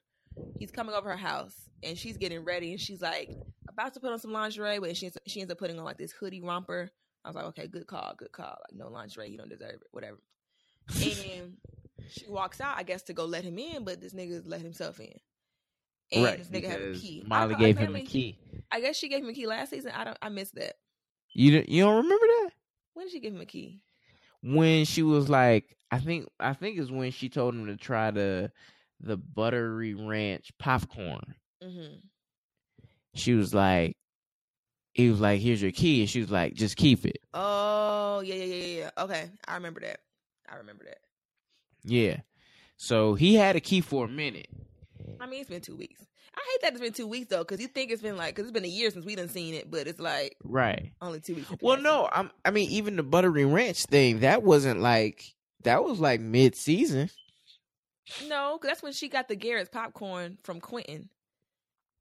He's 0.60 0.72
coming 0.72 0.96
over 0.96 1.10
her 1.10 1.18
house 1.18 1.70
and 1.84 1.98
she's 1.98 2.18
getting 2.18 2.44
ready 2.44 2.72
and 2.72 2.80
she's 2.80 3.02
like 3.02 3.30
about 3.70 3.94
to 3.94 4.00
put 4.00 4.12
on 4.12 4.20
some 4.20 4.32
lingerie, 4.32 4.80
but 4.80 4.96
she 4.96 5.12
she 5.28 5.42
ends 5.42 5.52
up 5.52 5.58
putting 5.58 5.78
on 5.80 5.86
like 5.86 5.98
this 5.98 6.12
hoodie 6.12 6.42
romper. 6.42 6.90
I 7.26 7.30
was 7.30 7.36
like, 7.36 7.46
okay, 7.46 7.68
good 7.68 7.88
call, 7.88 8.14
good 8.18 8.32
call. 8.32 8.58
Like 8.70 8.78
no 8.78 8.90
lingerie, 8.90 9.30
you 9.30 9.38
don't 9.38 9.50
deserve 9.50 9.76
it, 9.76 9.88
whatever. 9.92 10.18
And 10.96 11.58
she 12.10 12.28
walks 12.28 12.60
out, 12.60 12.78
I 12.78 12.84
guess, 12.84 13.04
to 13.04 13.14
go 13.14 13.26
let 13.26 13.44
him 13.44 13.58
in, 13.58 13.84
but 13.84 14.02
this 14.02 14.14
nigga 14.14 14.42
let 14.46 14.62
himself 14.62 15.00
in. 15.00 15.14
And 16.12 16.26
right, 16.26 16.38
this 16.38 16.50
nigga 16.50 16.70
has 16.70 16.98
a 16.98 17.00
key. 17.00 17.24
Molly 17.26 17.56
gave 17.56 17.78
him 17.78 17.96
a 17.96 18.02
key. 18.02 18.38
I 18.72 18.82
guess 18.82 18.98
she 18.98 19.10
gave 19.10 19.24
him 19.24 19.30
a 19.30 19.34
key 19.34 19.48
last 19.48 19.70
season. 19.70 19.92
I 19.96 20.04
don't. 20.04 20.18
I 20.22 20.30
missed 20.30 20.56
that. 20.56 20.76
You 21.34 21.64
you 21.68 21.84
don't 21.84 22.04
remember 22.04 22.26
that? 22.26 22.50
When 22.94 23.06
did 23.06 23.14
she 23.14 23.20
give 23.20 23.34
him 23.34 23.42
a 23.42 23.46
key? 23.46 23.82
When 24.42 24.86
she 24.86 25.02
was 25.02 25.30
like, 25.30 25.76
I 25.90 26.00
think 26.00 26.28
I 26.40 26.54
think 26.54 26.78
is 26.78 26.92
when 26.92 27.12
she 27.12 27.30
told 27.30 27.56
him 27.56 27.66
to 27.68 27.78
try 27.78 28.12
the 28.12 28.52
the 29.00 29.18
buttery 29.18 29.94
ranch 29.94 30.52
popcorn. 30.60 31.36
Mm-hmm. 31.64 31.96
She 33.16 33.34
was 33.34 33.54
like, 33.54 33.96
he 34.94 35.10
was 35.10 35.20
like, 35.20 35.42
"Here's 35.42 35.62
your 35.62 35.72
key," 35.72 36.02
and 36.02 36.10
she 36.10 36.20
was 36.20 36.32
like, 36.32 36.54
"Just 36.54 36.78
keep 36.78 37.06
it." 37.06 37.18
Oh 37.34 38.22
yeah 38.24 38.36
yeah 38.36 38.44
yeah 38.44 38.80
yeah. 38.80 38.90
Okay, 39.04 39.30
I 39.48 39.56
remember 39.56 39.82
that. 39.82 40.00
I 40.50 40.58
remember 40.58 40.86
that. 40.86 41.00
Yeah. 41.84 42.18
So 42.78 43.16
he 43.16 43.36
had 43.36 43.56
a 43.56 43.60
key 43.60 43.82
for 43.82 44.06
a 44.06 44.10
minute. 44.10 44.48
I 45.20 45.26
mean, 45.26 45.42
it's 45.42 45.50
been 45.50 45.62
two 45.62 45.76
weeks. 45.76 46.06
I 46.36 46.42
hate 46.52 46.62
that 46.62 46.74
it's 46.74 46.82
been 46.82 46.94
two 46.94 47.08
weeks 47.08 47.28
though, 47.30 47.40
because 47.40 47.62
you 47.62 47.68
think 47.68 47.92
it's 47.92 48.02
been 48.02 48.18
like, 48.18 48.36
because 48.36 48.46
it's 48.46 48.54
been 48.54 48.66
a 48.66 48.68
year 48.68 48.90
since 48.90 49.06
we 49.06 49.16
done 49.16 49.30
seen 49.30 49.54
it, 49.54 49.70
but 49.70 49.88
it's 49.88 50.00
like 50.00 50.36
right 50.44 50.92
only 51.02 51.20
two 51.20 51.36
weeks. 51.36 51.52
Well, 51.62 51.80
no, 51.80 52.10
I'm. 52.12 52.32
I 52.44 52.52
mean, 52.52 52.70
even 52.72 52.96
the 52.96 53.04
buttery 53.04 53.46
ranch 53.46 53.86
thing 53.86 54.22
that 54.22 54.44
wasn't 54.44 54.80
like 54.80 55.24
that 55.64 55.84
was 55.84 56.00
like 56.00 56.22
mid 56.22 56.56
season. 56.56 57.10
No, 58.28 58.60
that's 58.62 58.84
when 58.84 58.94
she 58.94 59.10
got 59.10 59.28
the 59.28 59.36
Garrett's 59.36 59.70
popcorn 59.70 60.38
from 60.44 60.60
Quentin, 60.60 61.10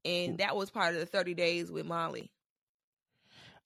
and 0.03 0.37
that 0.39 0.55
was 0.55 0.69
part 0.69 0.93
of 0.93 0.99
the 0.99 1.05
thirty 1.05 1.33
days 1.33 1.71
with 1.71 1.85
Molly. 1.85 2.31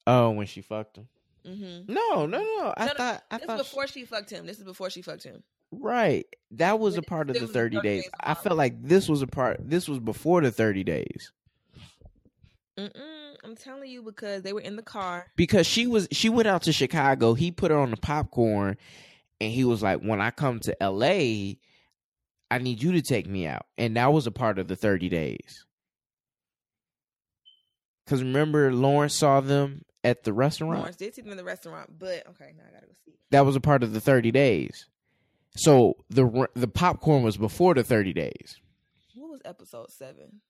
Oh, 0.06 0.30
when 0.30 0.46
she 0.46 0.62
fucked 0.62 0.98
him. 0.98 1.08
Mm-hmm. 1.46 1.92
No, 1.92 2.26
no, 2.26 2.38
no. 2.38 2.74
I 2.76 2.86
no, 2.86 2.92
thought. 2.94 3.24
I 3.30 3.38
this 3.38 3.46
thought 3.46 3.58
before 3.58 3.86
she... 3.86 4.00
she 4.00 4.06
fucked 4.06 4.30
him. 4.30 4.46
This 4.46 4.58
is 4.58 4.64
before 4.64 4.90
she 4.90 5.02
fucked 5.02 5.24
him. 5.24 5.42
Right. 5.70 6.26
That 6.52 6.78
was 6.78 6.96
a 6.96 7.02
part 7.02 7.28
of 7.30 7.34
the 7.34 7.46
30, 7.46 7.76
30 7.76 7.80
days. 7.80 8.02
days 8.04 8.10
I 8.20 8.34
felt 8.34 8.56
like 8.56 8.82
this 8.82 9.08
was 9.08 9.22
a 9.22 9.26
part 9.26 9.58
this 9.60 9.88
was 9.88 9.98
before 9.98 10.40
the 10.40 10.50
30 10.50 10.84
days. 10.84 11.32
Mm-mm, 12.78 13.34
I'm 13.44 13.56
telling 13.56 13.90
you 13.90 14.02
because 14.02 14.42
they 14.42 14.52
were 14.52 14.60
in 14.60 14.76
the 14.76 14.82
car. 14.82 15.26
Because 15.36 15.66
she 15.66 15.86
was 15.86 16.08
she 16.10 16.28
went 16.28 16.48
out 16.48 16.62
to 16.62 16.72
Chicago, 16.72 17.34
he 17.34 17.50
put 17.50 17.70
her 17.70 17.78
on 17.78 17.90
the 17.90 17.96
popcorn 17.96 18.76
and 19.40 19.52
he 19.52 19.64
was 19.64 19.82
like 19.82 20.00
when 20.00 20.20
I 20.20 20.30
come 20.30 20.60
to 20.60 20.76
LA, 20.80 21.56
I 22.50 22.58
need 22.58 22.82
you 22.82 22.92
to 22.92 23.02
take 23.02 23.26
me 23.26 23.46
out. 23.46 23.66
And 23.76 23.96
that 23.96 24.12
was 24.12 24.26
a 24.26 24.30
part 24.30 24.58
of 24.58 24.68
the 24.68 24.76
30 24.76 25.08
days. 25.08 25.64
Cuz 28.06 28.22
remember 28.22 28.72
Lawrence 28.72 29.14
saw 29.14 29.40
them 29.40 29.82
at 30.02 30.24
the 30.24 30.32
restaurant? 30.32 30.78
Lawrence 30.78 30.96
did 30.96 31.14
see 31.14 31.22
them 31.22 31.30
in 31.30 31.36
the 31.36 31.44
restaurant, 31.44 31.98
but 31.98 32.26
okay, 32.28 32.54
now 32.56 32.64
I 32.66 32.72
got 32.72 32.80
to 32.80 32.86
go 32.86 32.92
see. 33.04 33.12
That 33.30 33.44
was 33.44 33.54
a 33.54 33.60
part 33.60 33.82
of 33.82 33.92
the 33.92 34.00
30 34.00 34.30
days. 34.30 34.86
So 35.58 35.96
the 36.08 36.48
the 36.54 36.68
popcorn 36.68 37.22
was 37.24 37.36
before 37.36 37.74
the 37.74 37.82
thirty 37.82 38.12
days. 38.12 38.56
What 39.14 39.30
was 39.30 39.40
episode 39.44 39.90
seven? 39.90 40.40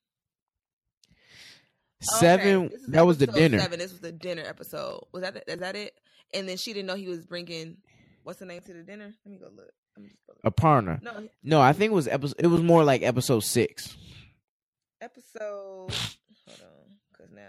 Seven. 2.01 2.65
Okay, 2.65 2.75
that 2.89 3.05
was 3.05 3.17
the 3.17 3.27
dinner. 3.27 3.59
Seven. 3.59 3.79
This 3.79 3.91
was 3.91 4.01
the 4.01 4.11
dinner 4.11 4.43
episode. 4.45 5.03
Was 5.11 5.23
that 5.23 5.33
the, 5.33 5.51
is 5.51 5.59
that 5.59 5.75
it? 5.75 5.93
And 6.33 6.47
then 6.47 6.57
she 6.57 6.73
didn't 6.73 6.87
know 6.87 6.95
he 6.95 7.07
was 7.07 7.25
bringing 7.25 7.77
what's 8.23 8.39
the 8.39 8.45
name 8.45 8.61
to 8.61 8.73
the 8.73 8.83
dinner. 8.83 9.15
Let 9.25 9.31
me 9.31 9.39
go 9.39 9.49
look. 9.53 9.71
Aparna. 10.45 11.01
No, 11.01 11.27
no, 11.43 11.61
I 11.61 11.73
think 11.73 11.91
it 11.91 11.95
was 11.95 12.07
episode. 12.07 12.35
It 12.39 12.47
was 12.47 12.61
more 12.61 12.83
like 12.83 13.01
episode 13.01 13.41
six. 13.41 13.97
Episode. 15.01 15.41
Hold 15.41 15.91
on, 16.61 16.95
because 17.11 17.31
now 17.33 17.41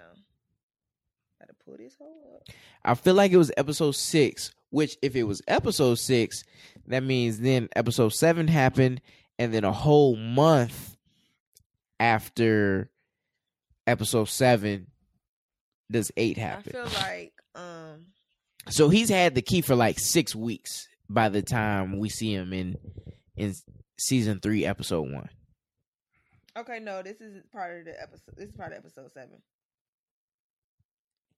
I 1.40 1.44
gotta 1.44 1.55
pull 1.64 1.76
this 1.76 1.94
whole 1.96 2.40
up. 2.48 2.55
I 2.84 2.94
feel 2.94 3.14
like 3.14 3.32
it 3.32 3.36
was 3.36 3.53
episode 3.57 3.92
six. 3.94 4.53
Which, 4.70 4.96
if 5.03 5.16
it 5.16 5.24
was 5.24 5.42
episode 5.48 5.96
six, 5.96 6.44
that 6.86 7.03
means 7.03 7.40
then 7.40 7.68
episode 7.74 8.11
seven 8.11 8.46
happened, 8.46 9.01
and 9.38 9.53
then 9.53 9.64
a 9.64 9.72
whole 9.72 10.16
month 10.16 10.96
after 11.98 12.90
episode 13.86 14.28
seven 14.28 14.86
does 15.90 16.12
eight 16.16 16.38
happen. 16.38 16.72
I 16.76 16.86
feel 16.88 17.03
like 17.03 17.32
um 17.55 18.07
So 18.68 18.88
he's 18.88 19.09
had 19.09 19.34
the 19.34 19.42
key 19.42 19.61
for 19.61 19.74
like 19.74 19.98
six 19.98 20.36
weeks 20.36 20.86
by 21.11 21.28
the 21.28 21.42
time 21.42 21.98
we 21.98 22.08
see 22.08 22.32
him 22.32 22.52
in 22.52 22.76
in 23.36 23.54
season 23.98 24.40
three, 24.40 24.64
episode 24.64 25.12
one. 25.12 25.28
Okay, 26.56 26.78
no, 26.80 27.02
this 27.02 27.20
is 27.20 27.42
part 27.52 27.80
of 27.80 27.84
the 27.84 28.00
episode. 28.00 28.36
This 28.36 28.48
is 28.48 28.56
part 28.56 28.72
of 28.72 28.78
episode 28.78 29.11
seven. 29.12 29.42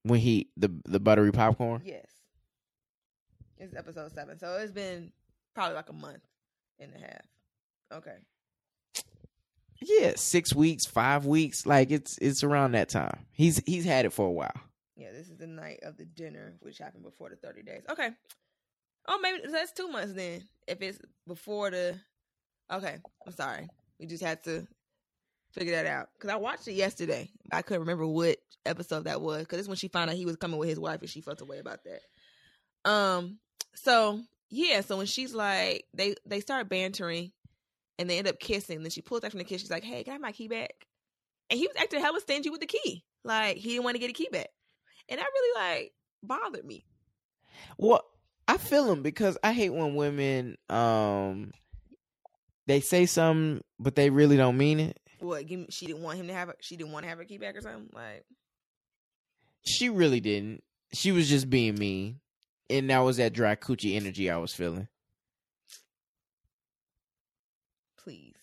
When 0.04 0.20
he 0.20 0.50
the 0.56 0.70
the 0.84 1.00
buttery 1.00 1.32
popcorn. 1.32 1.82
Yes, 1.84 2.06
it's 3.56 3.74
episode 3.74 4.12
seven. 4.12 4.38
So 4.38 4.56
it's 4.58 4.72
been 4.72 5.10
probably 5.54 5.74
like 5.74 5.88
a 5.88 5.94
month 5.94 6.22
and 6.78 6.92
a 6.94 6.98
half. 6.98 7.26
Okay. 7.92 8.16
Yeah, 9.80 10.12
six 10.16 10.54
weeks, 10.54 10.84
five 10.84 11.24
weeks. 11.24 11.66
Like 11.66 11.90
it's 11.90 12.18
it's 12.18 12.44
around 12.44 12.72
that 12.72 12.88
time. 12.88 13.26
He's 13.32 13.62
he's 13.66 13.84
had 13.84 14.04
it 14.04 14.12
for 14.12 14.26
a 14.26 14.30
while. 14.30 14.52
Yeah, 14.96 15.12
this 15.12 15.28
is 15.28 15.38
the 15.38 15.46
night 15.46 15.80
of 15.82 15.96
the 15.96 16.04
dinner, 16.04 16.54
which 16.60 16.78
happened 16.78 17.04
before 17.04 17.30
the 17.30 17.36
thirty 17.36 17.62
days. 17.62 17.84
Okay. 17.90 18.10
Oh, 19.06 19.18
maybe 19.20 19.38
that's 19.50 19.72
two 19.72 19.88
months 19.88 20.12
then. 20.14 20.42
If 20.66 20.80
it's 20.80 20.98
before 21.26 21.70
the. 21.70 21.98
Okay, 22.72 22.98
I'm 23.26 23.32
sorry. 23.32 23.68
We 23.98 24.06
just 24.06 24.22
had 24.22 24.42
to 24.44 24.66
figure 25.52 25.74
that 25.74 25.86
out 25.86 26.08
because 26.14 26.30
I 26.30 26.36
watched 26.36 26.66
it 26.68 26.72
yesterday. 26.72 27.30
I 27.52 27.62
couldn't 27.62 27.82
remember 27.82 28.06
what 28.06 28.38
episode 28.64 29.04
that 29.04 29.20
was 29.20 29.40
because 29.40 29.58
it's 29.58 29.68
when 29.68 29.76
she 29.76 29.88
found 29.88 30.08
out 30.08 30.16
he 30.16 30.24
was 30.24 30.36
coming 30.36 30.58
with 30.58 30.68
his 30.68 30.78
wife 30.78 31.00
and 31.00 31.10
she 31.10 31.20
felt 31.20 31.40
away 31.40 31.58
about 31.58 31.80
that. 31.84 32.90
Um. 32.90 33.38
So 33.74 34.20
yeah. 34.50 34.80
So 34.80 34.96
when 34.96 35.06
she's 35.06 35.34
like, 35.34 35.84
they 35.94 36.14
they 36.26 36.40
start 36.40 36.68
bantering, 36.68 37.32
and 37.98 38.08
they 38.08 38.18
end 38.18 38.28
up 38.28 38.38
kissing. 38.38 38.82
Then 38.82 38.90
she 38.90 39.02
pulls 39.02 39.20
back 39.20 39.30
from 39.30 39.38
the 39.38 39.44
kiss. 39.44 39.60
She's 39.60 39.70
like, 39.70 39.84
"Hey, 39.84 40.04
can 40.04 40.12
I 40.12 40.14
have 40.14 40.22
my 40.22 40.32
key 40.32 40.48
back?" 40.48 40.72
And 41.50 41.58
he 41.58 41.66
was 41.66 41.76
acting 41.78 42.00
hella 42.00 42.20
stingy 42.20 42.50
with 42.50 42.60
the 42.60 42.66
key. 42.66 43.04
Like 43.24 43.56
he 43.56 43.70
didn't 43.70 43.84
want 43.84 43.94
to 43.94 44.00
get 44.00 44.10
a 44.10 44.14
key 44.14 44.28
back, 44.30 44.48
and 45.08 45.18
that 45.20 45.26
really 45.32 45.78
like 45.78 45.92
bothered 46.22 46.64
me. 46.64 46.84
Well, 47.78 48.02
I 48.48 48.56
feel 48.56 48.90
him 48.90 49.02
because 49.02 49.38
I 49.42 49.52
hate 49.52 49.70
when 49.70 49.94
women 49.94 50.56
um 50.68 51.52
they 52.66 52.80
say 52.80 53.06
something 53.06 53.62
but 53.78 53.94
they 53.94 54.10
really 54.10 54.36
don't 54.36 54.56
mean 54.56 54.80
it. 54.80 54.98
What? 55.20 55.46
Give 55.46 55.60
me, 55.60 55.66
she 55.70 55.86
didn't 55.86 56.02
want 56.02 56.18
him 56.18 56.26
to 56.26 56.34
have. 56.34 56.48
A, 56.48 56.54
she 56.60 56.76
didn't 56.76 56.92
want 56.92 57.04
to 57.04 57.08
have 57.08 57.18
her 57.18 57.24
key 57.24 57.38
back 57.38 57.56
or 57.56 57.60
something. 57.60 57.90
Like 57.92 58.24
She 59.64 59.88
really 59.88 60.20
didn't. 60.20 60.62
She 60.92 61.12
was 61.12 61.28
just 61.28 61.48
being 61.48 61.76
mean. 61.76 62.20
And 62.68 62.90
that 62.90 63.00
was 63.00 63.18
that 63.18 63.32
dry 63.32 63.54
coochie 63.54 63.96
energy 63.96 64.30
I 64.30 64.36
was 64.38 64.52
feeling. 64.54 64.88
please. 68.02 68.34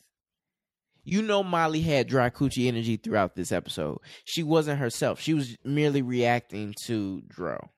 You 1.04 1.22
know 1.22 1.43
Molly 1.43 1.82
had 1.82 2.08
dry 2.08 2.30
coochie 2.30 2.68
energy 2.68 2.97
throughout 2.97 3.36
this 3.36 3.52
episode. 3.52 4.00
She 4.26 4.43
wasn't 4.43 4.80
herself. 4.80 5.20
She 5.20 5.34
was 5.34 5.58
merely 5.64 6.02
reacting 6.02 6.76
to 6.86 7.22
Dro. 7.28 7.70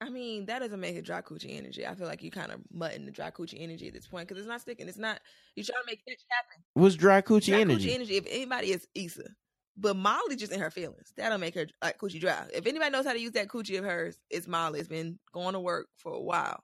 I 0.00 0.10
mean, 0.10 0.46
that 0.46 0.60
doesn't 0.60 0.78
make 0.80 0.94
it 0.94 1.04
dry 1.04 1.22
coochie 1.22 1.58
energy. 1.58 1.86
I 1.86 1.94
feel 1.94 2.06
like 2.06 2.22
you 2.22 2.30
kind 2.30 2.52
of 2.52 2.60
mutton 2.72 3.04
the 3.04 3.10
dry 3.10 3.30
coochie 3.30 3.60
energy 3.60 3.88
at 3.88 3.94
this 3.94 4.06
point 4.06 4.28
because 4.28 4.40
it's 4.40 4.48
not 4.48 4.60
sticking. 4.60 4.88
It's 4.88 4.98
not. 4.98 5.20
You 5.56 5.64
trying 5.64 5.82
to 5.82 5.90
make 5.90 6.02
it 6.06 6.18
happen. 6.28 6.62
Was 6.76 6.96
dry 6.96 7.20
coochie 7.20 7.46
Dry 7.46 7.60
energy. 7.60 7.88
coochie 7.88 7.94
energy. 7.94 8.16
If 8.16 8.26
anybody 8.30 8.70
is 8.70 8.86
Issa, 8.94 9.28
but 9.76 9.96
Molly 9.96 10.36
just 10.36 10.52
in 10.52 10.60
her 10.60 10.70
feelings. 10.70 11.12
That'll 11.16 11.38
make 11.38 11.54
her 11.54 11.66
like 11.82 11.98
coochie 11.98 12.20
dry. 12.20 12.46
If 12.54 12.66
anybody 12.66 12.90
knows 12.90 13.06
how 13.06 13.12
to 13.12 13.20
use 13.20 13.32
that 13.32 13.48
coochie 13.48 13.78
of 13.78 13.84
hers, 13.84 14.18
it's 14.30 14.46
Molly. 14.46 14.80
It's 14.80 14.88
been 14.88 15.18
going 15.32 15.54
to 15.54 15.60
work 15.60 15.88
for 15.96 16.12
a 16.12 16.20
while. 16.20 16.62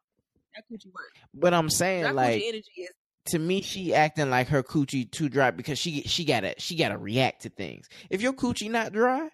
That 0.54 0.64
coochie 0.70 0.92
work. 0.92 1.12
But 1.32 1.54
I'm 1.54 1.66
Dry 1.66 1.76
saying 1.76 2.14
like 2.14 2.42
energy 2.42 2.70
is 2.76 2.90
to 3.26 3.38
me 3.38 3.62
she 3.62 3.94
acting 3.94 4.30
like 4.30 4.48
her 4.48 4.62
coochie 4.62 5.10
too 5.10 5.28
dry 5.28 5.50
because 5.50 5.78
she 5.78 6.02
she 6.02 6.24
gotta 6.24 6.54
she 6.58 6.76
gotta 6.76 6.98
react 6.98 7.42
to 7.42 7.48
things. 7.48 7.88
If 8.10 8.20
your 8.20 8.32
coochie 8.32 8.70
not 8.70 8.92
dry, 8.92 9.30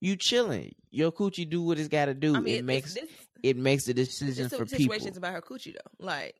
you 0.00 0.16
chilling. 0.16 0.74
Your 0.90 1.12
coochie 1.12 1.48
do 1.48 1.62
what 1.62 1.78
it's 1.78 1.88
gotta 1.88 2.14
do. 2.14 2.34
I 2.36 2.40
mean, 2.40 2.56
it 2.56 2.64
makes 2.64 2.94
this, 2.94 3.08
it 3.42 3.56
makes 3.56 3.84
the 3.84 3.94
decision 3.94 4.48
for 4.48 4.64
people. 4.64 4.78
situations 4.78 5.16
about 5.16 5.32
her 5.32 5.40
coochie 5.42 5.74
though. 5.74 6.04
Like 6.04 6.36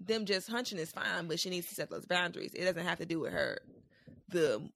them 0.00 0.26
just 0.26 0.48
hunching 0.48 0.78
is 0.78 0.90
fine, 0.92 1.26
but 1.26 1.40
she 1.40 1.50
needs 1.50 1.68
to 1.68 1.74
set 1.74 1.90
those 1.90 2.06
boundaries. 2.06 2.52
It 2.54 2.64
doesn't 2.64 2.84
have 2.84 2.98
to 2.98 3.06
do 3.06 3.20
with 3.20 3.32
her. 3.32 3.58
The 4.28 4.68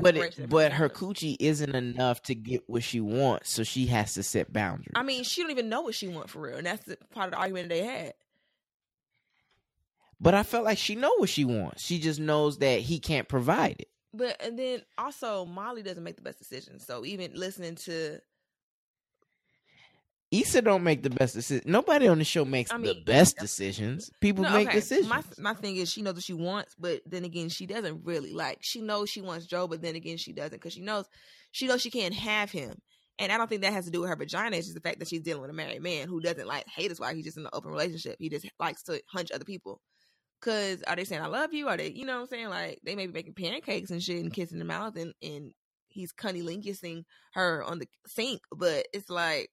But 0.00 0.16
it, 0.16 0.48
but 0.48 0.72
her 0.72 0.88
coochie 0.88 1.36
isn't 1.40 1.74
enough 1.74 2.22
to 2.22 2.34
get 2.34 2.62
what 2.68 2.82
she 2.84 3.00
wants, 3.00 3.50
so 3.50 3.64
she 3.64 3.86
has 3.86 4.14
to 4.14 4.22
set 4.22 4.52
boundaries. 4.52 4.92
I 4.94 5.02
mean, 5.02 5.24
she 5.24 5.42
don't 5.42 5.50
even 5.50 5.68
know 5.68 5.82
what 5.82 5.94
she 5.94 6.06
wants 6.08 6.32
for 6.32 6.40
real, 6.42 6.56
and 6.58 6.66
that's 6.66 6.84
the 6.84 6.96
part 7.12 7.26
of 7.26 7.32
the 7.32 7.38
argument 7.38 7.68
they 7.68 7.82
had. 7.84 8.14
but 10.20 10.34
I 10.34 10.42
felt 10.44 10.64
like 10.64 10.78
she 10.78 10.94
know 10.94 11.14
what 11.16 11.28
she 11.30 11.44
wants. 11.44 11.82
She 11.82 11.98
just 11.98 12.20
knows 12.20 12.58
that 12.58 12.80
he 12.80 13.00
can't 13.00 13.26
provide 13.28 13.76
it. 13.80 13.89
But 14.12 14.42
and 14.42 14.58
then 14.58 14.82
also 14.98 15.44
Molly 15.44 15.82
doesn't 15.82 16.02
make 16.02 16.16
the 16.16 16.22
best 16.22 16.38
decisions. 16.38 16.86
So 16.86 17.04
even 17.04 17.32
listening 17.34 17.76
to 17.76 18.20
Issa 20.30 20.62
don't 20.62 20.84
make 20.84 21.02
the 21.02 21.10
best 21.10 21.34
decision. 21.34 21.64
Nobody 21.70 22.06
on 22.06 22.18
the 22.18 22.24
show 22.24 22.44
makes 22.44 22.70
I 22.70 22.78
the 22.78 23.02
best 23.04 23.38
uh, 23.38 23.42
decisions. 23.42 24.10
People 24.20 24.44
No, 24.44 24.52
make 24.52 24.68
okay. 24.68 24.78
decisions. 24.78 25.08
My 25.08 25.22
my 25.38 25.54
thing 25.54 25.76
is 25.76 25.90
she 25.90 26.02
knows 26.02 26.14
what 26.14 26.22
she 26.22 26.34
wants, 26.34 26.74
but 26.78 27.00
then 27.04 27.24
again 27.24 27.48
she 27.48 27.66
doesn't 27.66 28.04
really 28.04 28.32
like. 28.32 28.58
She 28.60 28.80
knows 28.80 29.10
she 29.10 29.22
wants 29.22 29.46
Dro, 29.46 29.66
but 29.66 29.82
then 29.82 29.96
again 29.96 30.18
she 30.18 30.32
doesn't 30.32 30.52
because 30.52 30.72
she 30.72 30.82
knows 30.82 31.06
she 31.50 31.66
knows 31.66 31.80
she 31.80 31.90
can't 31.90 32.14
have 32.14 32.50
him. 32.50 32.80
And 33.18 33.32
I 33.32 33.36
don't 33.36 33.48
think 33.48 33.62
that 33.62 33.72
has 33.72 33.86
to 33.86 33.90
do 33.90 34.00
with 34.00 34.08
her 34.08 34.16
vagina. 34.16 34.56
It's 34.56 34.66
just 34.66 34.76
the 34.76 34.88
fact 34.88 35.00
that 35.00 35.08
she's 35.08 35.20
dealing 35.20 35.42
with 35.42 35.50
a 35.50 35.54
married 35.54 35.82
man 35.82 36.08
who 36.08 36.20
doesn't 36.20 36.46
like 36.46 36.66
hate 36.68 36.90
his 36.90 37.00
wife. 37.00 37.16
He's 37.16 37.24
just 37.24 37.36
in 37.36 37.44
an 37.44 37.50
open 37.52 37.70
relationship. 37.70 38.16
He 38.20 38.28
just 38.28 38.46
likes 38.58 38.84
to 38.84 39.02
hunch 39.08 39.32
other 39.32 39.44
people. 39.44 39.80
Cause 40.40 40.82
are 40.86 40.96
they 40.96 41.04
saying 41.04 41.20
I 41.22 41.26
love 41.26 41.52
you? 41.52 41.68
Are 41.68 41.76
they 41.76 41.90
you 41.90 42.06
know 42.06 42.16
what 42.16 42.22
I'm 42.22 42.28
saying? 42.28 42.48
Like 42.48 42.80
they 42.82 42.96
may 42.96 43.06
be 43.06 43.12
making 43.12 43.34
pancakes 43.34 43.90
and 43.90 44.02
shit 44.02 44.22
and 44.22 44.32
kissing 44.32 44.58
the 44.58 44.64
mouth 44.64 44.96
and 44.96 45.12
and 45.22 45.52
he's 45.88 46.12
cunnilingussing 46.12 47.04
her 47.34 47.62
on 47.64 47.78
the 47.78 47.88
sink, 48.06 48.40
but 48.50 48.86
it's 48.92 49.10
like 49.10 49.50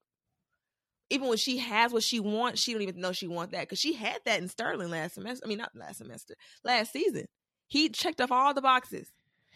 even 1.10 1.28
when 1.28 1.38
she 1.38 1.58
has 1.58 1.94
what 1.94 2.04
she 2.04 2.20
wants, 2.20 2.62
she 2.62 2.74
don't 2.74 2.82
even 2.82 3.00
know 3.00 3.12
she 3.12 3.28
want 3.28 3.52
that 3.52 3.62
because 3.62 3.80
she 3.80 3.94
had 3.94 4.20
that 4.26 4.42
in 4.42 4.48
Sterling 4.48 4.90
last 4.90 5.16
semester. 5.16 5.46
I 5.46 5.48
mean, 5.48 5.58
not 5.58 5.72
last 5.76 5.98
semester, 5.98 6.36
last 6.64 6.92
season. 6.92 7.26
He 7.68 7.90
checked 7.90 8.22
off 8.22 8.32
all 8.32 8.54
the 8.54 8.62
boxes, 8.62 9.12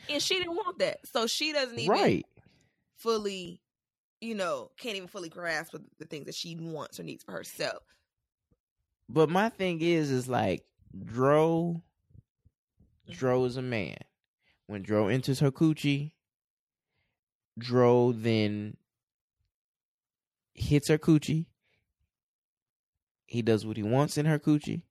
and 0.09 0.21
she 0.21 0.37
didn't 0.37 0.55
want 0.55 0.79
that, 0.79 0.97
so 1.05 1.27
she 1.27 1.53
doesn't 1.53 1.79
even 1.79 1.91
right. 1.91 2.25
fully, 2.97 3.61
you 4.19 4.35
know, 4.35 4.71
can't 4.77 4.97
even 4.97 5.07
fully 5.07 5.29
grasp 5.29 5.75
the 5.99 6.05
things 6.05 6.25
that 6.25 6.35
she 6.35 6.55
wants 6.55 6.99
or 6.99 7.03
needs 7.03 7.23
for 7.23 7.31
herself. 7.31 7.83
But 9.07 9.29
my 9.29 9.49
thing 9.49 9.81
is, 9.81 10.09
is 10.09 10.27
like 10.27 10.63
Dro. 11.05 11.83
Mm-hmm. 13.07 13.13
Dro 13.13 13.45
is 13.45 13.57
a 13.57 13.61
man. 13.61 13.97
When 14.67 14.83
Dro 14.83 15.07
enters 15.07 15.39
her 15.39 15.51
coochie, 15.51 16.11
Dro 17.57 18.11
then 18.13 18.77
hits 20.53 20.87
her 20.87 20.97
coochie. 20.97 21.45
He 23.27 23.41
does 23.41 23.65
what 23.65 23.77
he 23.77 23.83
wants 23.83 24.17
in 24.17 24.25
her 24.25 24.39
coochie, 24.39 24.81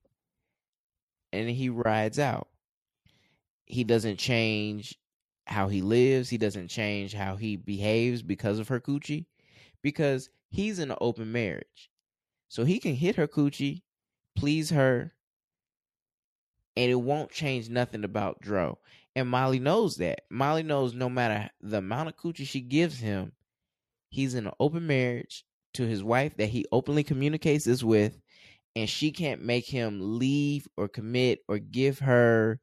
and 1.31 1.49
he 1.49 1.69
rides 1.69 2.19
out. 2.19 2.47
He 3.65 3.83
doesn't 3.83 4.17
change 4.17 4.97
how 5.45 5.67
he 5.67 5.81
lives. 5.81 6.29
He 6.29 6.37
doesn't 6.37 6.67
change 6.67 7.13
how 7.13 7.35
he 7.35 7.55
behaves 7.55 8.21
because 8.21 8.59
of 8.59 8.67
her 8.67 8.79
coochie, 8.79 9.25
because 9.81 10.29
he's 10.49 10.79
in 10.79 10.91
an 10.91 10.97
open 11.01 11.31
marriage, 11.31 11.89
so 12.49 12.63
he 12.63 12.79
can 12.79 12.95
hit 12.95 13.15
her 13.15 13.27
coochie, 13.27 13.81
please 14.35 14.71
her, 14.71 15.13
and 16.77 16.89
it 16.91 16.95
won't 16.95 17.31
change 17.31 17.69
nothing 17.69 18.03
about 18.03 18.41
Dro. 18.41 18.77
And 19.15 19.29
Molly 19.29 19.59
knows 19.59 19.97
that. 19.97 20.21
Molly 20.29 20.63
knows 20.63 20.93
no 20.93 21.09
matter 21.09 21.49
the 21.61 21.77
amount 21.79 22.09
of 22.09 22.15
coochie 22.15 22.47
she 22.47 22.61
gives 22.61 22.99
him, 22.99 23.33
he's 24.09 24.35
in 24.35 24.47
an 24.47 24.53
open 24.59 24.87
marriage 24.87 25.43
to 25.73 25.83
his 25.85 26.03
wife 26.03 26.35
that 26.37 26.47
he 26.47 26.65
openly 26.71 27.03
communicates 27.03 27.65
this 27.65 27.83
with, 27.83 28.17
and 28.75 28.89
she 28.89 29.11
can't 29.11 29.41
make 29.43 29.65
him 29.65 30.17
leave 30.17 30.67
or 30.77 30.87
commit 30.87 31.39
or 31.47 31.59
give 31.59 31.99
her 31.99 32.59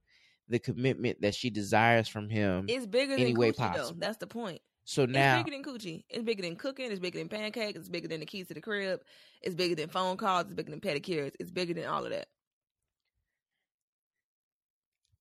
the 0.48 0.59
commitment 0.59 1.20
that 1.20 1.34
she 1.34 1.50
desires 1.50 2.09
from 2.09 2.30
him. 2.30 2.64
It's 2.68 2.86
bigger 2.86 3.12
than 3.12 3.20
Any 3.20 3.34
way 3.34 3.52
coochie, 3.52 3.56
though. 3.74 3.78
possible. 3.78 4.00
That's 4.00 4.16
the 4.16 4.26
point. 4.26 4.62
so 4.84 5.04
now, 5.04 5.36
it's 5.40 5.44
bigger 5.44 5.56
than 5.62 5.64
coochie. 5.74 6.04
It's 6.09 6.22
bigger 6.24 6.42
than 6.42 6.56
cooking. 6.56 6.90
It's 6.90 7.00
bigger 7.00 7.18
than 7.18 7.28
pancakes. 7.28 7.78
It's 7.78 7.90
bigger 7.90 8.09
than 8.09 8.20
the 8.20 8.26
keys 8.26 8.46
to 8.48 8.54
the 8.54 8.61
crib. 8.62 9.00
It's 9.42 9.54
bigger 9.54 9.74
than 9.74 9.90
phone 9.90 10.16
calls. 10.16 10.46
It's 10.46 10.54
bigger 10.54 10.70
than 10.70 10.80
pedicures. 10.80 11.32
It's 11.38 11.50
bigger 11.50 11.74
than 11.74 11.84
all 11.84 12.04
of 12.04 12.11
that. 12.11 12.28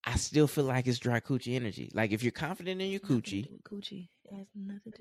I 0.08 0.16
still 0.16 0.48
feel 0.48 0.64
like 0.64 0.88
it's 0.88 1.00
dry 1.00 1.20
coochie 1.20 1.56
energy. 1.58 1.92
Like 1.94 2.14
if 2.14 2.24
you're 2.24 2.32
confident 2.32 2.82
in 2.82 2.92
your 2.92 3.02
coochie, 3.02 3.50
Coochie. 3.64 4.08
gonna 4.30 4.46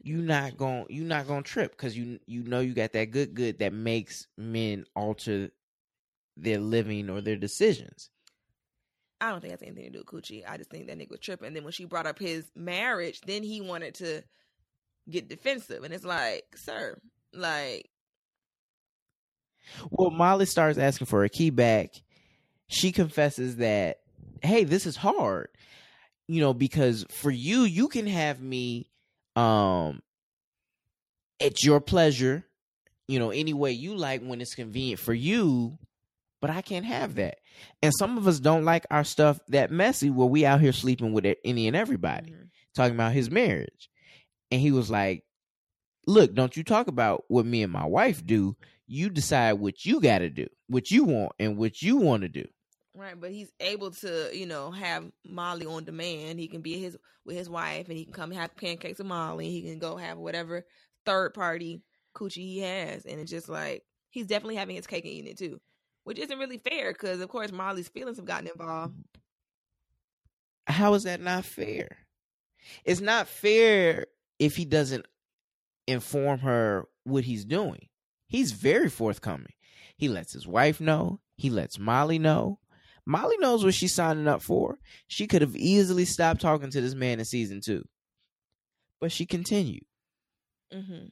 you 0.03 0.17
with 0.17 0.27
not 0.27 0.57
going 0.57 0.87
you 0.91 1.05
not 1.05 1.29
gonna 1.29 1.43
trip 1.43 1.71
because 1.71 1.97
you 1.97 2.19
you 2.27 2.43
know 2.43 2.59
you 2.59 2.75
got 2.75 2.93
that 2.95 3.13
good 3.13 3.33
good 3.33 3.61
that 3.61 3.73
makes 3.73 4.27
men 4.37 4.85
alter 4.97 5.51
their 6.37 6.59
living 6.59 7.09
or 7.09 7.21
their 7.21 7.37
decisions. 7.37 8.11
I 9.21 9.31
don't 9.31 9.41
think 9.41 9.53
that's 9.53 9.63
anything 9.63 9.85
to 9.85 9.91
do 9.91 9.99
with 10.01 10.09
Coochie. 10.09 10.43
I 10.47 10.57
just 10.59 10.71
think 10.71 10.89
that 10.89 10.99
nigga 10.99 11.13
was 11.13 11.21
tripping. 11.21 11.47
And 11.47 11.57
then 11.57 11.63
when 11.65 11.73
she 11.73 11.85
brought 11.87 12.07
up 12.07 12.19
his 12.19 12.45
marriage, 12.55 13.21
then 13.23 13.43
he 13.45 13.61
wanted 13.61 13.95
to 13.95 14.23
get 15.09 15.29
defensive. 15.29 15.85
And 15.85 15.95
it's 15.95 16.05
like, 16.05 16.45
sir, 16.57 16.99
like, 17.33 17.89
Well, 19.91 20.11
Molly 20.11 20.47
starts 20.47 20.79
asking 20.79 21.07
for 21.07 21.25
a 21.25 21.31
key 21.31 21.51
back. 21.51 21.91
She 22.69 22.93
confesses 22.93 23.57
that, 23.57 24.01
hey, 24.43 24.65
this 24.65 24.87
is 24.87 24.97
hard. 24.97 25.49
You 26.29 26.41
know, 26.41 26.55
because 26.55 27.05
for 27.11 27.31
you, 27.31 27.63
you 27.63 27.89
can 27.89 28.07
have 28.07 28.41
me 28.41 28.91
um 29.37 30.03
at 31.41 31.63
your 31.63 31.81
pleasure, 31.81 32.45
you 33.09 33.19
know, 33.19 33.31
any 33.31 33.53
way 33.53 33.73
you 33.73 33.95
like 33.95 34.23
when 34.23 34.41
it's 34.41 34.55
convenient 34.55 35.01
for 35.01 35.15
you. 35.15 35.79
but 36.41 36.51
I 36.51 36.63
can't 36.63 36.85
have 36.85 37.15
that. 37.17 37.39
And 37.83 37.93
some 37.99 38.19
of 38.19 38.29
us 38.29 38.41
don't 38.41 38.65
like 38.65 38.87
our 38.91 39.05
stuff 39.05 39.41
that 39.49 39.71
messy 39.71 40.11
where 40.11 40.27
we 40.27 40.45
out 40.45 40.61
here 40.61 40.73
sleeping 40.73 41.13
with 41.13 41.27
any 41.45 41.67
and 41.67 41.77
everybody, 41.77 42.31
mm-hmm. 42.33 42.45
talking 42.75 42.95
about 42.95 43.13
his 43.13 43.31
marriage. 43.31 43.89
And 44.51 44.61
he 44.61 44.71
was 44.71 44.91
like, 44.91 45.25
Look, 46.07 46.35
don't 46.35 46.57
you 46.57 46.63
talk 46.63 46.87
about 46.87 47.25
what 47.29 47.47
me 47.47 47.63
and 47.63 47.73
my 47.73 47.85
wife 47.85 48.25
do. 48.25 48.57
You 48.87 49.11
decide 49.11 49.55
what 49.55 49.85
you 49.85 50.01
got 50.01 50.19
to 50.19 50.31
do, 50.31 50.47
what 50.69 50.91
you 50.91 51.03
want, 51.05 51.33
and 51.41 51.57
what 51.57 51.83
you 51.83 51.97
want 51.97 52.23
to 52.23 52.29
do. 52.29 52.47
Right, 52.97 53.21
but 53.21 53.31
he's 53.31 53.53
able 53.61 53.91
to, 53.91 54.31
you 54.33 54.47
know, 54.47 54.71
have 54.71 55.05
Molly 55.29 55.67
on 55.67 55.85
demand. 55.85 56.41
He 56.41 56.49
can 56.49 56.63
be 56.63 56.79
his 56.79 56.97
with 57.25 57.37
his 57.37 57.51
wife, 57.51 57.89
and 57.89 57.99
he 57.99 58.05
can 58.05 58.15
come 58.15 58.31
have 58.31 58.57
pancakes 58.57 58.99
with 58.99 59.07
Molly. 59.07 59.51
He 59.51 59.63
can 59.63 59.79
go 59.79 59.97
have 59.97 60.17
whatever 60.19 60.65
third 61.05 61.35
party 61.35 61.83
coochie 62.15 62.37
he 62.37 62.59
has, 62.61 63.05
and 63.05 63.21
it's 63.21 63.31
just 63.31 63.49
like 63.49 63.85
he's 64.09 64.27
definitely 64.27 64.57
having 64.57 64.77
his 64.77 64.87
cake 64.87 65.05
and 65.05 65.13
eating 65.13 65.31
it 65.31 65.39
too 65.39 65.61
which 66.07 66.21
isn't 66.21 66.39
really 66.39 66.59
fair 66.59 66.93
because, 66.93 67.21
of 67.21 67.29
course, 67.29 67.51
Molly's 67.51 67.89
feelings 67.89 68.17
have 68.17 68.27
gotten 68.27 68.47
involved. 68.47 68.95
How 70.69 70.95
is 70.95 71.03
that 71.03 71.21
not 71.21 71.45
fair? 71.45 71.99
It's 72.85 73.01
not 73.01 73.27
fair 73.27 74.07
if 74.39 74.55
he 74.55 74.65
doesn't 74.65 75.05
inform 75.89 76.39
her 76.39 76.87
what 77.03 77.25
he's 77.25 77.45
doing. 77.45 77.89
He's 78.29 78.53
very 78.53 78.89
forthcoming. 78.89 79.53
He 79.97 80.07
lets 80.09 80.33
his 80.33 80.47
wife 80.47 80.81
know. 80.81 81.19
He 81.37 81.51
lets 81.51 81.77
Molly 81.77 82.21
know. 82.21 82.61
Molly 83.07 83.37
knows 83.39 83.65
what 83.65 83.75
she's 83.75 83.95
signing 83.95 84.29
up 84.29 84.43
for. 84.43 84.79
She 85.07 85.27
could 85.27 85.43
have 85.43 85.57
easily 85.57 86.05
stopped 86.05 86.41
talking 86.41 86.71
to 86.71 86.81
this 86.81 86.95
man 86.95 87.19
in 87.19 87.25
season 87.25 87.61
two, 87.61 87.85
but 89.01 89.13
she 89.13 89.27
continued. 89.27 89.85
Mm-hmm 90.75 91.07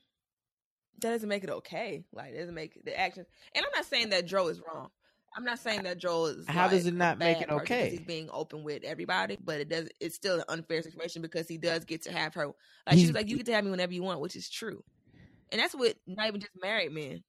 that 1.00 1.10
doesn't 1.10 1.28
make 1.28 1.44
it 1.44 1.50
okay. 1.50 2.04
Like 2.12 2.32
it 2.32 2.38
doesn't 2.38 2.54
make 2.54 2.82
the 2.84 2.98
action. 2.98 3.26
And 3.54 3.64
I'm 3.64 3.72
not 3.74 3.84
saying 3.84 4.10
that 4.10 4.26
Dro 4.26 4.48
is 4.48 4.60
wrong. 4.60 4.88
I'm 5.36 5.44
not 5.44 5.58
saying 5.58 5.82
that 5.82 5.98
Joel 5.98 6.26
is. 6.26 6.46
How 6.46 6.62
like 6.62 6.70
does 6.70 6.86
it 6.86 6.94
not 6.94 7.18
make 7.18 7.40
it 7.40 7.50
okay? 7.50 7.90
He's 7.90 8.00
being 8.00 8.30
open 8.32 8.62
with 8.62 8.84
everybody, 8.84 9.36
but 9.42 9.60
it 9.60 9.68
does. 9.68 9.88
It's 10.00 10.14
still 10.14 10.36
an 10.36 10.44
unfair 10.48 10.80
situation 10.82 11.22
because 11.22 11.48
he 11.48 11.58
does 11.58 11.84
get 11.84 12.02
to 12.02 12.12
have 12.12 12.34
her. 12.34 12.46
Like 12.86 12.98
she's 12.98 13.12
like, 13.12 13.28
you 13.28 13.36
get 13.36 13.46
to 13.46 13.52
have 13.52 13.64
me 13.64 13.72
whenever 13.72 13.92
you 13.92 14.04
want, 14.04 14.20
which 14.20 14.36
is 14.36 14.48
true, 14.48 14.84
and 15.50 15.60
that's 15.60 15.74
what 15.74 15.96
not 16.06 16.28
even 16.28 16.40
just 16.40 16.52
married 16.62 16.92
men. 16.92 17.24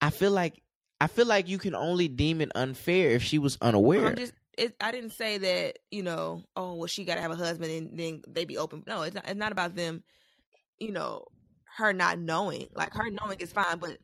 I 0.00 0.10
feel 0.10 0.32
like 0.32 0.60
I 1.04 1.06
feel 1.06 1.26
like 1.26 1.48
you 1.50 1.58
can 1.58 1.74
only 1.74 2.08
deem 2.08 2.40
it 2.40 2.50
unfair 2.54 3.10
if 3.10 3.22
she 3.22 3.38
was 3.38 3.58
unaware. 3.60 4.06
I'm 4.06 4.16
just. 4.16 4.32
It, 4.56 4.74
I 4.80 4.90
didn't 4.90 5.10
say 5.10 5.36
that 5.36 5.80
you 5.90 6.02
know. 6.02 6.44
Oh 6.56 6.76
well, 6.76 6.86
she 6.86 7.04
got 7.04 7.16
to 7.16 7.20
have 7.20 7.30
a 7.30 7.36
husband 7.36 7.70
and 7.70 7.98
then 7.98 8.22
they 8.26 8.46
be 8.46 8.56
open. 8.56 8.84
No, 8.86 9.02
it's 9.02 9.14
not. 9.14 9.28
It's 9.28 9.38
not 9.38 9.52
about 9.52 9.74
them. 9.74 10.02
You 10.78 10.92
know, 10.92 11.26
her 11.76 11.92
not 11.92 12.18
knowing. 12.18 12.68
Like 12.74 12.94
her 12.94 13.10
knowing 13.10 13.38
is 13.40 13.52
fine, 13.52 13.76
but 13.78 13.98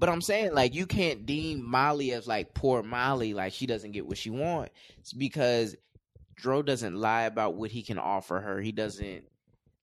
but 0.00 0.08
I'm 0.08 0.20
saying 0.20 0.52
like 0.52 0.74
you 0.74 0.84
can't 0.84 1.26
deem 1.26 1.62
Molly 1.62 2.10
as 2.10 2.26
like 2.26 2.54
poor 2.54 2.82
Molly, 2.82 3.32
like 3.32 3.52
she 3.52 3.66
doesn't 3.66 3.92
get 3.92 4.04
what 4.04 4.18
she 4.18 4.30
wants 4.30 5.12
because 5.16 5.76
Dro 6.34 6.60
doesn't 6.60 6.96
lie 6.96 7.22
about 7.22 7.54
what 7.54 7.70
he 7.70 7.84
can 7.84 8.00
offer 8.00 8.40
her. 8.40 8.60
He 8.60 8.72
doesn't 8.72 9.26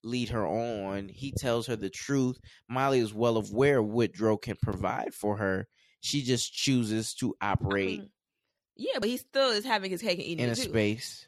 lead 0.04 0.28
her 0.30 0.46
on. 0.46 1.08
He 1.08 1.32
tells 1.32 1.68
her 1.68 1.78
the 1.78 1.90
truth. 1.90 2.38
Molly 2.68 3.00
is 3.00 3.14
well 3.14 3.38
aware 3.38 3.80
of 3.80 3.88
what 3.88 4.12
Dro 4.12 4.36
can 4.36 4.58
provide 4.62 5.14
for 5.14 5.38
her. 5.38 5.70
She 6.02 6.22
just 6.22 6.54
chooses 6.54 7.14
to 7.16 7.36
operate. 7.42 8.00
Mm-hmm. 8.00 8.08
Yeah, 8.78 9.00
but 9.00 9.10
he 9.10 9.18
still 9.18 9.50
is 9.50 9.66
having 9.66 9.90
his 9.90 10.02
cake 10.02 10.20
and 10.20 10.28
eating 10.28 10.46
it. 10.46 10.48
in 10.48 10.54
a 10.54 10.56
too. 10.56 10.70
space. 10.70 11.28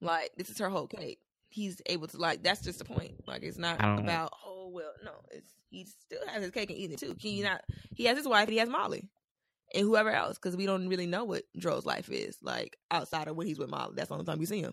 Like 0.00 0.32
this 0.36 0.50
is 0.50 0.58
her 0.58 0.68
whole 0.68 0.86
cake 0.86 1.20
he's 1.52 1.82
able 1.86 2.06
to 2.08 2.16
like 2.16 2.42
that's 2.42 2.62
just 2.62 2.78
the 2.78 2.84
point. 2.84 3.12
Like 3.26 3.42
it's 3.42 3.58
not 3.58 3.76
about 3.78 4.32
oh 4.44 4.70
well 4.72 4.92
no, 5.04 5.12
it's 5.30 5.50
he 5.70 5.84
still 5.84 6.26
has 6.26 6.42
his 6.42 6.50
cake 6.50 6.70
and 6.70 6.78
eating 6.78 6.94
it 6.94 6.98
too. 6.98 7.14
Can 7.14 7.32
you 7.32 7.44
not 7.44 7.62
he 7.94 8.06
has 8.06 8.16
his 8.16 8.26
wife 8.26 8.44
and 8.44 8.52
he 8.52 8.58
has 8.58 8.68
Molly 8.68 9.08
and 9.74 9.84
whoever 9.84 10.10
else 10.10 10.36
because 10.36 10.56
we 10.56 10.66
don't 10.66 10.88
really 10.88 11.06
know 11.06 11.24
what 11.24 11.44
Dro's 11.56 11.86
life 11.86 12.10
is 12.10 12.38
like 12.42 12.76
outside 12.90 13.28
of 13.28 13.36
when 13.36 13.46
he's 13.46 13.58
with 13.58 13.70
Molly. 13.70 13.92
That's 13.94 14.08
the 14.08 14.14
only 14.14 14.26
time 14.26 14.38
we 14.38 14.46
see 14.46 14.60
him. 14.60 14.72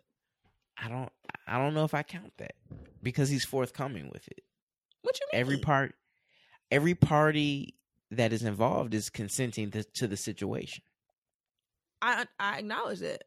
I 0.81 0.87
don't 0.87 1.11
I 1.47 1.57
don't 1.57 1.73
know 1.73 1.83
if 1.83 1.93
I 1.93 2.03
count 2.03 2.33
that 2.37 2.53
because 3.03 3.29
he's 3.29 3.45
forthcoming 3.45 4.09
with 4.11 4.27
it. 4.27 4.41
What 5.01 5.19
you 5.19 5.27
mean? 5.31 5.41
Every 5.41 5.57
part, 5.57 5.95
every 6.71 6.95
party 6.95 7.75
that 8.11 8.33
is 8.33 8.43
involved 8.43 8.93
is 8.93 9.09
consenting 9.09 9.71
to, 9.71 9.83
to 9.83 10.07
the 10.07 10.17
situation. 10.17 10.83
I 12.01 12.25
I 12.39 12.59
acknowledge 12.59 12.99
that 12.99 13.23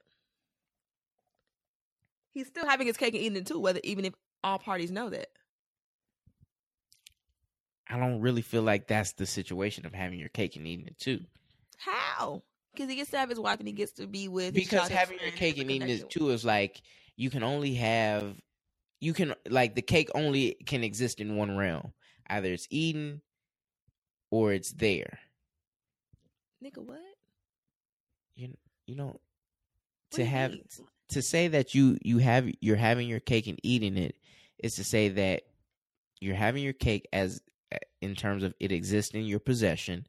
he's 2.33 2.47
still 2.47 2.66
having 2.66 2.87
his 2.87 2.97
cake 2.97 3.14
and 3.14 3.22
eating 3.22 3.37
it 3.37 3.47
too, 3.47 3.61
whether 3.61 3.80
even 3.85 4.05
if 4.05 4.14
all 4.43 4.59
parties 4.59 4.91
know 4.91 5.11
that. 5.11 5.28
I 7.89 7.99
don't 7.99 8.20
really 8.20 8.43
feel 8.43 8.62
like 8.62 8.89
that's 8.89 9.12
the 9.12 9.26
situation 9.26 9.85
of 9.85 9.93
having 9.93 10.18
your 10.18 10.30
cake 10.30 10.57
and 10.57 10.66
eating 10.66 10.87
it 10.87 10.99
too. 10.99 11.20
How? 11.76 12.43
Because 12.72 12.89
he 12.89 12.97
gets 12.97 13.11
to 13.11 13.18
have 13.18 13.28
his 13.28 13.39
wife 13.39 13.59
and 13.59 13.68
he 13.68 13.74
gets 13.74 13.93
to 13.93 14.07
be 14.07 14.28
with. 14.28 14.55
Because 14.55 14.89
having 14.89 15.18
your 15.20 15.33
cake 15.33 15.59
and 15.59 15.70
eating 15.70 15.91
it 15.91 16.09
too 16.09 16.30
is 16.30 16.45
like 16.45 16.80
you 17.16 17.28
can 17.28 17.43
only 17.43 17.74
have, 17.74 18.35
you 19.01 19.12
can 19.12 19.35
like 19.49 19.74
the 19.74 19.83
cake 19.83 20.09
only 20.14 20.57
can 20.64 20.83
exist 20.83 21.20
in 21.20 21.37
one 21.37 21.57
realm. 21.57 21.93
Either 22.30 22.51
it's 22.51 22.66
eaten 22.70 23.20
or 24.33 24.53
it's 24.53 24.72
there. 24.72 25.20
Nigga, 26.64 26.78
what? 26.78 26.99
You 28.35 28.57
you 28.87 28.97
know 28.97 29.20
to 30.12 30.24
have 30.24 30.53
mean? 30.53 30.64
to 31.11 31.22
say 31.22 31.49
that 31.49 31.74
you 31.74 31.99
you 32.03 32.18
have 32.18 32.51
you're 32.61 32.76
having 32.76 33.09
your 33.09 33.20
cake 33.20 33.47
and 33.47 33.61
eating 33.62 33.97
it 33.97 34.16
is 34.59 34.74
to 34.76 34.85
say 34.85 35.11
that 35.11 35.43
you're 36.20 36.35
having 36.35 36.64
your 36.64 36.72
cake 36.72 37.07
as 37.12 37.41
in 38.01 38.14
terms 38.14 38.43
of 38.43 38.55
it 38.59 38.72
exists 38.72 39.14
in 39.14 39.24
your 39.24 39.39
possession 39.39 40.07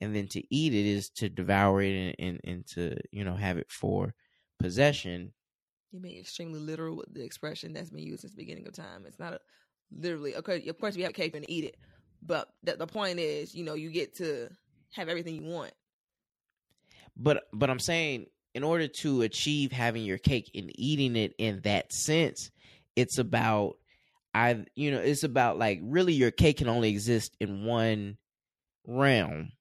and 0.00 0.14
then 0.14 0.28
to 0.28 0.54
eat 0.54 0.72
it 0.72 0.86
is 0.86 1.10
to 1.10 1.28
devour 1.28 1.82
it 1.82 1.94
and, 1.94 2.14
and, 2.18 2.40
and 2.44 2.66
to 2.66 2.96
you 3.10 3.24
know 3.24 3.34
have 3.34 3.58
it 3.58 3.70
for 3.70 4.14
possession 4.60 5.32
you 5.90 6.00
make 6.00 6.18
extremely 6.18 6.60
literal 6.60 6.96
with 6.96 7.12
the 7.12 7.24
expression 7.24 7.72
that's 7.72 7.90
been 7.90 7.98
used 8.04 8.20
since 8.20 8.32
the 8.32 8.42
beginning 8.42 8.66
of 8.68 8.72
time 8.72 9.04
it's 9.04 9.18
not 9.18 9.32
a, 9.32 9.40
literally 9.90 10.36
okay 10.36 10.64
of 10.68 10.78
course 10.78 10.96
we 10.96 11.02
have 11.02 11.12
cake 11.12 11.34
and 11.34 11.48
eat 11.48 11.64
it 11.64 11.76
but 12.24 12.48
the, 12.62 12.76
the 12.76 12.86
point 12.86 13.18
is 13.18 13.54
you 13.54 13.64
know 13.64 13.74
you 13.74 13.90
get 13.90 14.16
to 14.16 14.48
have 14.92 15.08
everything 15.08 15.34
you 15.34 15.50
want 15.50 15.72
but 17.16 17.44
but 17.52 17.68
i'm 17.70 17.78
saying 17.78 18.26
in 18.54 18.64
order 18.64 18.86
to 18.86 19.22
achieve 19.22 19.72
having 19.72 20.04
your 20.04 20.18
cake 20.18 20.50
and 20.54 20.70
eating 20.74 21.16
it 21.16 21.34
in 21.38 21.60
that 21.62 21.92
sense, 21.92 22.50
it's 22.96 23.18
about 23.18 23.76
I 24.34 24.64
you 24.74 24.90
know, 24.90 25.00
it's 25.00 25.24
about 25.24 25.58
like 25.58 25.80
really 25.82 26.12
your 26.12 26.30
cake 26.30 26.58
can 26.58 26.68
only 26.68 26.90
exist 26.90 27.36
in 27.40 27.64
one 27.64 28.16
realm. 28.86 29.52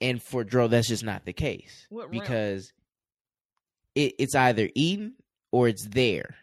And 0.00 0.22
for 0.22 0.44
Dro, 0.44 0.68
that's 0.68 0.88
just 0.88 1.04
not 1.04 1.24
the 1.24 1.32
case. 1.32 1.86
What 1.88 2.10
because 2.10 2.72
it, 3.94 4.14
it's 4.18 4.34
either 4.34 4.68
eaten 4.74 5.14
or 5.52 5.68
it's 5.68 5.86
there. 5.86 6.36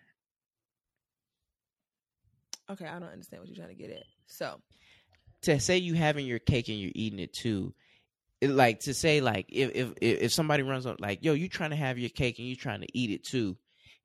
Okay, 2.70 2.86
I 2.86 3.00
don't 3.00 3.10
understand 3.12 3.42
what 3.42 3.50
you're 3.50 3.58
trying 3.58 3.76
to 3.76 3.82
get 3.82 3.92
at. 3.92 4.06
So 4.28 4.62
to 5.44 5.60
say 5.60 5.78
you 5.78 5.94
having 5.94 6.26
your 6.26 6.40
cake 6.40 6.70
and 6.70 6.80
you're 6.80 6.92
eating 6.96 7.20
it 7.20 7.34
too 7.34 7.74
like 8.42 8.82
to 8.82 8.94
say 8.94 9.22
like 9.22 9.46
if 9.50 9.72
if 9.74 9.94
if 10.02 10.34
somebody 10.34 10.64
runs 10.64 10.86
up 10.86 10.98
like 11.00 11.24
yo 11.24 11.34
you 11.34 11.48
trying 11.48 11.70
to 11.70 11.78
have 11.78 11.98
your 11.98 12.10
cake 12.10 12.40
and 12.40 12.48
you 12.48 12.58
trying 12.58 12.82
to 12.82 12.88
eat 12.98 13.10
it 13.10 13.24
too 13.24 13.58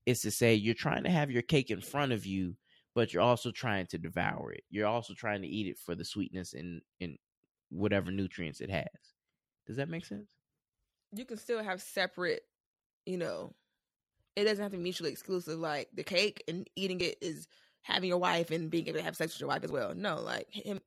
is 0.07 0.21
to 0.21 0.31
say 0.31 0.55
you're 0.55 0.75
trying 0.75 1.03
to 1.03 1.11
have 1.11 1.31
your 1.31 1.43
cake 1.43 1.71
in 1.71 1.81
front 1.81 2.13
of 2.13 2.25
you 2.25 2.55
but 2.99 3.15
you're 3.15 3.23
also 3.23 3.53
trying 3.53 3.87
to 3.87 3.97
devour 3.97 4.51
it. 4.51 4.65
You're 4.71 4.89
also 4.89 5.15
trying 5.15 5.43
to 5.43 5.47
eat 5.47 5.69
it 5.69 5.79
for 5.79 5.95
the 5.95 6.05
sweetness 6.05 6.53
and 6.53 6.83
and 7.01 7.17
whatever 7.71 8.11
nutrients 8.11 8.61
it 8.61 8.71
has. 8.71 8.89
Does 9.69 9.77
that 9.77 9.89
make 9.89 10.05
sense? 10.05 10.27
You 11.13 11.25
can 11.25 11.37
still 11.37 11.63
have 11.63 11.81
separate 11.81 12.43
you 13.07 13.17
know 13.17 13.55
it 14.35 14.45
doesn't 14.45 14.63
have 14.63 14.73
to 14.73 14.79
be 14.79 14.83
mutually 14.83 15.13
exclusive. 15.13 15.61
Like 15.61 15.89
the 15.95 16.03
cake 16.03 16.43
and 16.49 16.69
eating 16.75 17.01
it 17.01 17.19
is 17.21 17.47
having 17.89 18.09
your 18.09 18.19
wife 18.19 18.51
and 18.51 18.71
being 18.71 18.87
able 18.87 18.99
to 18.99 19.05
have 19.05 19.17
sex 19.17 19.35
with 19.35 19.41
your 19.41 19.49
wife 19.49 19.65
as 19.65 19.73
well 19.73 19.95
no 19.95 20.21
like 20.21 20.47
him 20.51 20.81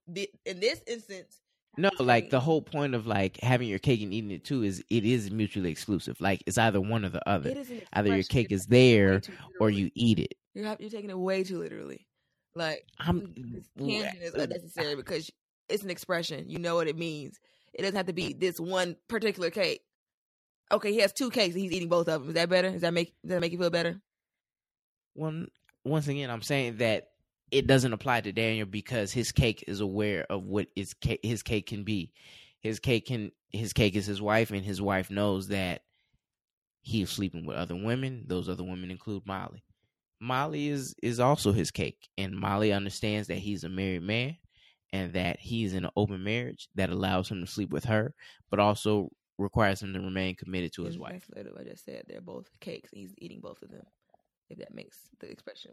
in 0.45 0.59
this 0.59 0.81
instance 0.87 1.41
no, 1.77 1.89
like 1.99 2.29
the 2.29 2.39
whole 2.39 2.61
point 2.61 2.95
of 2.95 3.07
like 3.07 3.39
having 3.41 3.69
your 3.69 3.79
cake 3.79 4.01
and 4.01 4.13
eating 4.13 4.31
it 4.31 4.43
too 4.43 4.63
is 4.63 4.83
it 4.89 5.05
is 5.05 5.31
mutually 5.31 5.71
exclusive. 5.71 6.19
Like 6.19 6.43
it's 6.45 6.57
either 6.57 6.81
one 6.81 7.05
or 7.05 7.09
the 7.09 7.27
other. 7.27 7.63
Either 7.93 8.13
your 8.13 8.23
cake 8.23 8.51
is 8.51 8.65
there 8.65 9.21
or 9.59 9.69
you 9.69 9.89
eat 9.95 10.19
it. 10.19 10.33
You're 10.53 10.75
you're 10.79 10.89
taking 10.89 11.09
it 11.09 11.17
way 11.17 11.43
too 11.43 11.59
literally. 11.59 12.07
Like 12.55 12.85
I'm 12.99 13.33
tangent 13.77 14.21
is 14.21 14.35
uh, 14.35 14.41
unnecessary 14.41 14.95
because 14.95 15.31
it's 15.69 15.83
an 15.83 15.89
expression. 15.89 16.49
You 16.49 16.59
know 16.59 16.75
what 16.75 16.87
it 16.87 16.97
means. 16.97 17.39
It 17.73 17.83
doesn't 17.83 17.95
have 17.95 18.07
to 18.07 18.13
be 18.13 18.33
this 18.33 18.59
one 18.59 18.97
particular 19.07 19.49
cake. 19.49 19.81
Okay, 20.73 20.91
he 20.91 20.99
has 20.99 21.13
two 21.13 21.29
cakes 21.29 21.53
and 21.53 21.63
he's 21.63 21.71
eating 21.71 21.87
both 21.87 22.09
of 22.09 22.21
them. 22.21 22.29
Is 22.29 22.35
that 22.35 22.49
better? 22.49 22.71
Does 22.71 22.81
that 22.81 22.93
make 22.93 23.13
does 23.23 23.29
that 23.29 23.39
make 23.39 23.53
you 23.53 23.57
feel 23.57 23.69
better? 23.69 24.01
One 25.13 25.47
once 25.83 26.07
again, 26.07 26.29
I'm 26.29 26.41
saying 26.41 26.77
that 26.77 27.09
it 27.51 27.67
doesn't 27.67 27.93
apply 27.93 28.21
to 28.21 28.31
Daniel 28.31 28.65
because 28.65 29.11
his 29.11 29.31
cake 29.31 29.63
is 29.67 29.81
aware 29.81 30.25
of 30.29 30.43
what 30.43 30.67
his 30.75 30.93
cake, 30.93 31.19
his 31.23 31.43
cake 31.43 31.67
can 31.67 31.83
be. 31.83 32.13
His 32.61 32.79
cake 32.79 33.07
can 33.07 33.31
his 33.49 33.73
cake 33.73 33.95
is 33.95 34.05
his 34.05 34.21
wife, 34.21 34.51
and 34.51 34.63
his 34.63 34.81
wife 34.81 35.09
knows 35.09 35.49
that 35.49 35.81
he 36.81 37.01
is 37.01 37.09
sleeping 37.09 37.45
with 37.45 37.57
other 37.57 37.75
women. 37.75 38.25
Those 38.27 38.47
other 38.47 38.63
women 38.63 38.91
include 38.91 39.25
Molly. 39.25 39.63
Molly 40.19 40.69
is 40.69 40.95
is 41.01 41.19
also 41.19 41.51
his 41.51 41.71
cake, 41.71 42.09
and 42.17 42.35
Molly 42.35 42.71
understands 42.71 43.27
that 43.27 43.39
he's 43.39 43.63
a 43.63 43.69
married 43.69 44.03
man, 44.03 44.37
and 44.93 45.13
that 45.13 45.39
he's 45.39 45.73
in 45.73 45.85
an 45.85 45.91
open 45.95 46.23
marriage 46.23 46.69
that 46.75 46.89
allows 46.89 47.29
him 47.29 47.41
to 47.41 47.47
sleep 47.47 47.71
with 47.71 47.85
her, 47.85 48.13
but 48.49 48.59
also 48.59 49.09
requires 49.37 49.81
him 49.81 49.93
to 49.93 49.99
remain 49.99 50.35
committed 50.35 50.71
to 50.73 50.83
his 50.83 50.95
That's 50.95 51.01
wife. 51.11 51.29
I 51.35 51.63
just 51.63 51.83
said. 51.83 52.03
They're 52.07 52.21
both 52.21 52.49
cakes. 52.59 52.91
and 52.93 53.01
He's 53.01 53.13
eating 53.17 53.41
both 53.41 53.61
of 53.61 53.71
them. 53.71 53.85
If 54.51 54.59
that 54.59 54.73
makes 54.73 54.97
the 55.19 55.29
expression. 55.29 55.71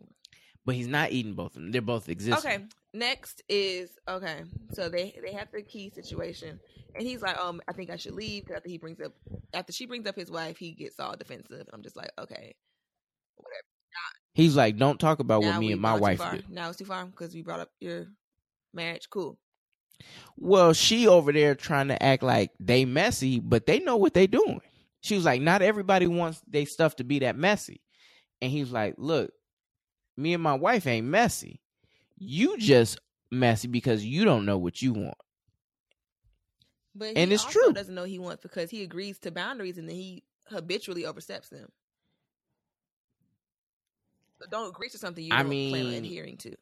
But 0.65 0.75
he's 0.75 0.89
not 0.89 1.13
eating 1.13 1.35
both 1.35 1.57
of 1.57 1.63
them. 1.63 1.73
They're 1.73 1.81
both 1.81 2.09
existing. 2.09 2.51
Okay. 2.51 2.65
Next 2.93 3.43
is 3.49 3.99
okay. 4.09 4.43
So 4.73 4.89
they 4.89 5.19
they 5.23 5.33
have 5.33 5.49
the 5.53 5.63
key 5.63 5.91
situation, 5.91 6.59
and 6.95 7.07
he's 7.07 7.23
like, 7.23 7.39
um, 7.39 7.61
I 7.69 7.73
think 7.73 7.91
I 7.91 7.97
should 7.97 8.15
leave 8.15 8.45
because 8.45 8.57
after 8.57 8.69
he 8.69 8.79
brings 8.79 9.01
up 9.01 9.13
after 9.55 9.73
she 9.73 9.87
brings 9.87 10.07
up 10.07 10.17
his 10.17 10.31
wife, 10.31 10.59
he 10.59 10.73
gets 10.73 10.99
all 11.01 11.17
defensive. 11.17 11.61
And 11.61 11.71
I'm 11.73 11.83
just 11.83 11.97
like, 11.97 12.11
okay. 12.19 12.55
whatever. 13.37 13.63
He's 14.35 14.55
like, 14.55 14.77
don't 14.77 15.01
talk 15.01 15.19
about 15.19 15.43
what 15.43 15.59
me 15.59 15.73
and 15.73 15.81
my 15.81 15.95
wife 15.95 16.21
do. 16.31 16.43
Now 16.49 16.69
it's 16.69 16.79
too 16.79 16.85
far 16.85 17.05
because 17.07 17.35
we 17.35 17.43
brought 17.43 17.61
up 17.61 17.71
your 17.81 18.07
marriage. 18.73 19.11
Cool. 19.11 19.37
Well, 20.37 20.73
she 20.73 21.09
over 21.09 21.33
there 21.33 21.55
trying 21.55 21.89
to 21.89 22.01
act 22.01 22.23
like 22.23 22.53
they 22.61 22.85
messy, 22.85 23.41
but 23.41 23.67
they 23.67 23.81
know 23.81 23.97
what 23.97 24.15
they 24.15 24.29
doing. 24.29 24.61
She 25.01 25.17
was 25.17 25.25
like, 25.25 25.43
not 25.43 25.63
everybody 25.63 26.07
wants 26.07 26.41
their 26.47 26.67
stuff 26.67 26.97
to 26.97 27.05
be 27.05 27.21
that 27.21 27.37
messy. 27.37 27.81
And 28.41 28.51
he 28.51 28.61
was 28.61 28.73
like, 28.73 28.95
look, 28.99 29.33
me 30.17 30.35
and 30.35 30.43
my 30.43 30.55
wife 30.55 30.87
ain't 30.87 31.07
messy. 31.07 31.61
You 32.19 32.59
just 32.59 32.99
messy 33.31 33.69
because 33.69 34.05
you 34.05 34.25
don't 34.25 34.45
know 34.45 34.59
what 34.59 34.83
you 34.83 34.93
want. 34.93 35.19
But 36.95 37.17
And 37.17 37.31
he 37.31 37.35
it's 37.35 37.45
true. 37.45 37.73
Doesn't 37.73 37.95
know 37.95 38.05
he 38.05 38.19
wants 38.19 38.43
because 38.43 38.71
he 38.71 38.83
agrees 38.83 39.19
to 39.21 39.31
boundaries 39.31 39.79
and 39.79 39.89
then 39.89 39.97
he 39.97 40.25
habitually 40.49 41.07
oversteps 41.07 41.49
them. 41.49 41.69
So 44.41 44.47
don't 44.51 44.69
agree 44.69 44.89
to 44.91 44.99
something 44.99 45.25
you 45.25 45.33
I 45.33 45.43
don't 45.43 45.69
plan 45.69 45.87
on 45.87 45.93
adhering 45.93 46.37
to. 46.39 46.57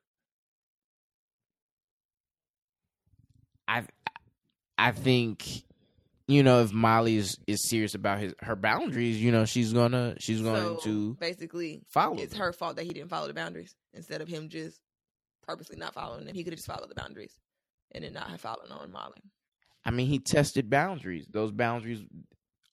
I 3.68 3.84
I 4.78 4.92
think 4.92 5.64
you 6.28 6.42
know 6.42 6.62
if 6.62 6.72
Molly 6.72 7.16
is, 7.16 7.38
is 7.46 7.68
serious 7.68 7.94
about 7.94 8.18
his 8.18 8.34
her 8.40 8.56
boundaries, 8.56 9.20
you 9.22 9.30
know 9.32 9.44
she's 9.44 9.72
gonna 9.72 10.14
she's 10.18 10.40
going 10.42 10.76
So 10.78 10.80
to 10.84 11.14
basically, 11.20 11.82
follow. 11.88 12.16
it's 12.18 12.32
them. 12.32 12.40
her 12.42 12.52
fault 12.52 12.76
that 12.76 12.84
he 12.84 12.90
didn't 12.90 13.10
follow 13.10 13.28
the 13.28 13.34
boundaries 13.34 13.74
instead 13.94 14.20
of 14.20 14.28
him 14.28 14.48
just 14.48 14.80
purposely 15.46 15.76
not 15.76 15.94
following 15.94 16.24
them. 16.26 16.34
He 16.34 16.42
could 16.44 16.52
have 16.52 16.58
just 16.58 16.66
followed 16.68 16.90
the 16.90 16.94
boundaries 16.94 17.34
and 17.92 18.02
then 18.04 18.12
not 18.12 18.30
have 18.30 18.40
followed 18.40 18.70
on 18.70 18.90
Molly. 18.90 19.22
I 19.84 19.92
mean, 19.92 20.08
he 20.08 20.18
tested 20.18 20.68
boundaries. 20.68 21.26
Those 21.30 21.52
boundaries 21.52 22.02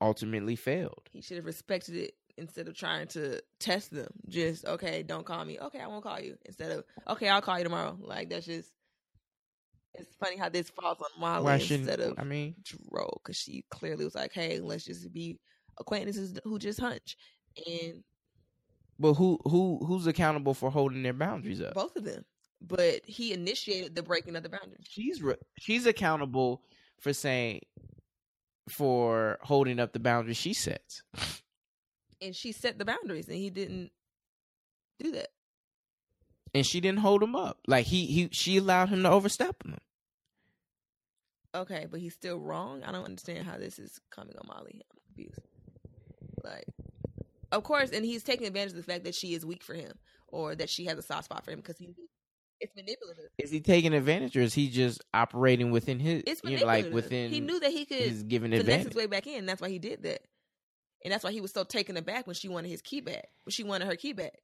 ultimately 0.01 0.55
failed. 0.55 1.03
He 1.11 1.21
should 1.21 1.38
have 1.38 1.45
respected 1.45 1.95
it 1.95 2.15
instead 2.35 2.67
of 2.67 2.75
trying 2.75 3.05
to 3.09 3.39
test 3.59 3.91
them. 3.91 4.07
Just 4.27 4.65
okay, 4.65 5.03
don't 5.03 5.23
call 5.25 5.45
me. 5.45 5.59
Okay, 5.59 5.80
I 5.80 5.85
won't 5.88 6.03
call 6.03 6.19
you. 6.19 6.35
Instead 6.45 6.71
of 6.71 6.84
okay, 7.07 7.30
I'll 7.30 7.41
call 7.41 7.57
you 7.59 7.63
tomorrow. 7.63 7.95
Like 8.01 8.30
that's 8.30 8.45
just. 8.47 8.71
It's 9.95 10.15
funny 10.15 10.37
how 10.37 10.49
this 10.49 10.69
falls 10.69 10.99
on 10.99 11.19
Molly 11.19 11.43
Why 11.45 11.55
instead 11.55 11.99
of 11.99 12.17
I 12.17 12.23
mean? 12.23 12.55
Dro, 12.63 13.09
because 13.21 13.37
she 13.37 13.63
clearly 13.69 14.05
was 14.05 14.15
like, 14.15 14.33
"Hey, 14.33 14.59
let's 14.59 14.85
just 14.85 15.11
be 15.13 15.39
acquaintances 15.79 16.39
who 16.43 16.57
just 16.59 16.79
hunch," 16.79 17.15
and 17.67 18.03
But 18.99 19.13
who 19.13 19.39
who 19.45 19.83
who's 19.85 20.07
accountable 20.07 20.53
for 20.53 20.71
holding 20.71 21.03
their 21.03 21.13
boundaries 21.13 21.61
up? 21.61 21.73
both 21.73 21.95
of 21.95 22.03
them. 22.03 22.25
But 22.61 23.05
he 23.05 23.33
initiated 23.33 23.93
the 23.93 24.03
breaking 24.03 24.35
of 24.35 24.43
the 24.43 24.49
boundaries. 24.49 24.87
She's 24.89 25.21
re- 25.21 25.35
she's 25.59 25.85
accountable 25.85 26.63
for 26.99 27.11
saying 27.13 27.61
for 28.69 29.37
holding 29.41 29.79
up 29.79 29.91
the 29.93 29.99
boundaries 29.99 30.37
she 30.37 30.53
sets. 30.53 31.03
and 32.21 32.35
she 32.35 32.51
set 32.53 32.79
the 32.79 32.85
boundaries 32.85 33.27
and 33.27 33.35
he 33.37 33.49
didn't 33.49 33.91
do 34.99 35.11
that 35.11 35.29
And 36.53 36.65
she 36.65 36.80
didn't 36.80 36.99
hold 36.99 37.23
him 37.23 37.35
up. 37.35 37.59
Like 37.67 37.85
he 37.85 38.05
he 38.05 38.30
she 38.31 38.57
allowed 38.57 38.89
him 38.89 39.03
to 39.03 39.09
overstep 39.09 39.63
them. 39.63 39.77
okay 41.55 41.88
but 41.89 41.99
he's 41.99 42.13
still 42.13 42.39
wrong? 42.39 42.84
I 42.84 42.91
don't 42.91 43.05
understand 43.05 43.45
how 43.45 43.57
this 43.57 43.80
is 43.80 43.99
coming 44.11 44.35
on 44.38 44.47
molly. 44.47 44.81
I'm 44.91 44.99
confused. 45.07 45.39
Like 46.43 46.65
of 47.51 47.63
course 47.63 47.91
and 47.91 48.05
he's 48.05 48.23
taking 48.23 48.47
advantage 48.47 48.71
of 48.71 48.77
the 48.77 48.84
fact 48.84 49.03
that 49.05 49.15
she 49.15 49.34
is 49.34 49.45
weak 49.45 49.63
for 49.63 49.73
him 49.73 49.93
or 50.27 50.55
that 50.55 50.69
she 50.69 50.85
has 50.85 50.97
a 50.97 51.01
soft 51.01 51.25
spot 51.25 51.45
for 51.45 51.51
him 51.51 51.59
because 51.59 51.77
he 51.77 51.95
it's 52.59 52.75
manipulative. 52.75 53.25
Is 53.38 53.51
he 53.51 53.59
taking 53.59 53.93
advantage 53.93 54.38
or 54.38 54.41
is 54.41 54.53
he 54.53 54.69
just 54.69 55.03
operating 55.13 55.71
within 55.71 55.99
his 55.99 56.23
it's 56.25 56.41
you 56.43 56.51
manipulative 56.51 56.85
know, 56.85 56.95
like 56.95 57.03
within 57.03 57.31
he 57.31 57.39
knew 57.39 57.59
that 57.59 57.71
he 57.71 57.85
could 57.85 57.97
his 57.97 58.23
given 58.23 58.51
finesse 58.51 58.85
his 58.85 58.95
way 58.95 59.05
back 59.05 59.27
in. 59.27 59.45
That's 59.45 59.61
why 59.61 59.69
he 59.69 59.80
did 59.80 60.03
that. 60.03 60.21
And 61.03 61.11
that's 61.11 61.23
why 61.23 61.31
he 61.31 61.41
was 61.41 61.51
so 61.51 61.63
taken 61.65 61.97
aback 61.97 62.25
when 62.27 62.35
she 62.35 62.47
wanted 62.47 62.69
his 62.69 62.81
key 62.81 63.01
back 63.01 63.27
when 63.43 63.51
she 63.51 63.63
wanted 63.63 63.88
her 63.88 63.95
key 63.95 64.13
back 64.13 64.39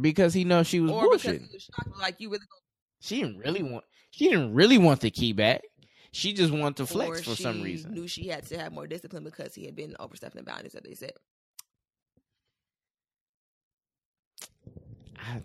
Because 0.00 0.32
he 0.34 0.44
knows 0.44 0.66
she 0.66 0.80
was 0.80 0.90
or 0.92 1.02
because 1.02 1.22
bullshit. 1.22 1.42
was 1.52 1.62
shocked 1.62 1.98
like 2.00 2.16
you 2.20 2.30
really 2.30 2.44
She 3.00 3.20
didn't 3.20 3.38
really 3.38 3.62
want 3.62 3.84
she 4.10 4.28
didn't 4.28 4.54
really 4.54 4.78
want 4.78 5.00
the 5.00 5.10
key 5.10 5.32
back. 5.32 5.62
She 6.12 6.32
just 6.32 6.52
wanted 6.52 6.76
to 6.76 6.82
or 6.84 6.86
flex 6.86 7.22
for 7.22 7.34
some 7.36 7.62
reason. 7.62 7.92
Knew 7.92 8.08
she 8.08 8.28
had 8.28 8.46
to 8.46 8.58
have 8.58 8.72
more 8.72 8.86
discipline 8.86 9.24
because 9.24 9.54
he 9.54 9.66
had 9.66 9.76
been 9.76 9.94
overstepping 10.00 10.38
the 10.40 10.44
boundaries 10.44 10.72
that 10.72 10.84
they 10.84 10.94
said. 10.94 11.12
I, 15.16 15.42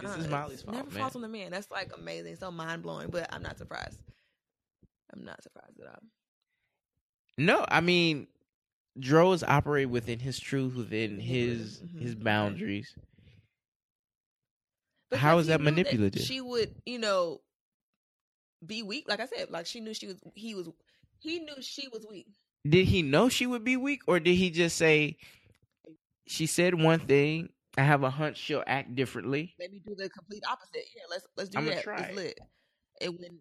this 0.00 0.10
Uh, 0.10 0.18
is 0.18 0.28
Molly's 0.28 0.62
fault, 0.62 0.76
Never 0.76 0.90
man. 0.90 0.98
falls 1.00 1.16
on 1.16 1.22
the 1.22 1.28
man. 1.28 1.50
That's 1.50 1.70
like 1.70 1.90
amazing, 1.96 2.36
so 2.36 2.50
mind 2.50 2.82
blowing. 2.82 3.08
But 3.10 3.32
I'm 3.32 3.42
not 3.42 3.58
surprised. 3.58 3.98
I'm 5.12 5.24
not 5.24 5.42
surprised 5.42 5.80
at 5.80 5.88
all. 5.88 5.98
No, 7.38 7.64
I 7.68 7.80
mean, 7.80 8.26
Dro 8.98 9.32
is 9.32 9.42
operating 9.42 9.90
within 9.90 10.18
his 10.18 10.38
truth, 10.38 10.74
within 10.74 11.18
his 11.18 11.80
Mhm, 11.80 12.00
his 12.00 12.14
boundaries. 12.14 12.94
Because 15.10 15.22
How 15.22 15.38
is 15.38 15.46
that 15.48 15.60
manipulative? 15.60 16.22
she 16.22 16.40
would, 16.40 16.74
you 16.86 16.98
know, 16.98 17.40
be 18.64 18.82
weak. 18.82 19.06
Like 19.08 19.20
I 19.20 19.26
said, 19.26 19.50
like 19.50 19.66
she 19.66 19.80
knew 19.80 19.94
she 19.94 20.06
was. 20.06 20.16
He 20.34 20.54
was. 20.54 20.68
He 21.20 21.38
knew 21.40 21.60
she 21.60 21.88
was 21.88 22.06
weak. 22.08 22.26
Did 22.68 22.86
he 22.86 23.02
know 23.02 23.28
she 23.28 23.46
would 23.46 23.64
be 23.64 23.76
weak, 23.76 24.02
or 24.06 24.20
did 24.20 24.34
he 24.34 24.50
just 24.50 24.76
say 24.76 25.16
she 26.26 26.46
said 26.46 26.74
one 26.74 27.00
thing? 27.00 27.50
I 27.76 27.82
have 27.82 28.02
a 28.02 28.10
hunch 28.10 28.36
she'll 28.36 28.64
act 28.66 28.94
differently. 28.94 29.54
Maybe 29.58 29.80
do 29.80 29.94
the 29.96 30.08
complete 30.10 30.42
opposite. 30.48 30.84
Yeah, 30.94 31.02
let's 31.10 31.26
let's 31.36 31.50
do 31.50 31.58
I'ma 31.58 31.70
that. 31.70 31.82
try 31.82 32.00
It's 32.02 32.16
lit. 32.16 32.40
And 33.00 33.18
when 33.18 33.38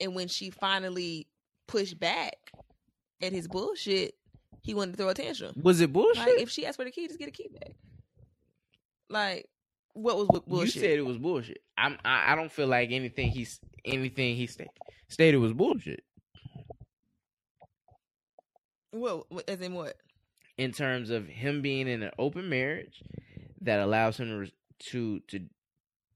and 0.00 0.14
when 0.14 0.28
she 0.28 0.50
finally 0.50 1.28
pushed 1.66 1.98
back 1.98 2.34
at 3.22 3.32
his 3.32 3.46
bullshit, 3.46 4.14
he 4.64 4.74
wanted 4.74 4.92
to 4.92 4.96
throw 4.96 5.08
a 5.10 5.14
tantrum. 5.14 5.52
Was 5.62 5.80
it 5.80 5.92
bullshit? 5.92 6.16
Like 6.26 6.40
if 6.40 6.50
she 6.50 6.66
asked 6.66 6.76
for 6.78 6.84
the 6.84 6.90
key, 6.90 7.06
just 7.06 7.18
get 7.20 7.28
a 7.28 7.30
key 7.32 7.48
back. 7.52 7.72
Like 9.08 9.48
what 9.92 10.16
was 10.16 10.26
bu- 10.28 10.40
bullshit? 10.48 10.74
You 10.74 10.80
said 10.80 10.98
it 10.98 11.06
was 11.06 11.18
bullshit. 11.18 11.58
I'm. 11.78 11.98
I, 12.04 12.32
I 12.32 12.34
don't 12.34 12.50
feel 12.50 12.66
like 12.66 12.90
anything 12.90 13.30
he's 13.30 13.60
anything 13.84 14.34
he 14.34 14.46
sta- 14.48 14.64
stated 15.08 15.36
was 15.36 15.52
bullshit 15.52 16.02
Well, 18.92 19.26
as 19.48 19.60
in 19.60 19.74
what? 19.74 19.96
in 20.56 20.70
terms 20.72 21.10
of 21.10 21.26
him 21.26 21.62
being 21.62 21.88
in 21.88 22.02
an 22.02 22.12
open 22.18 22.48
marriage 22.48 23.02
that 23.60 23.80
allows 23.80 24.16
him 24.18 24.28
to 24.28 24.50
to 24.90 25.20
to 25.28 25.46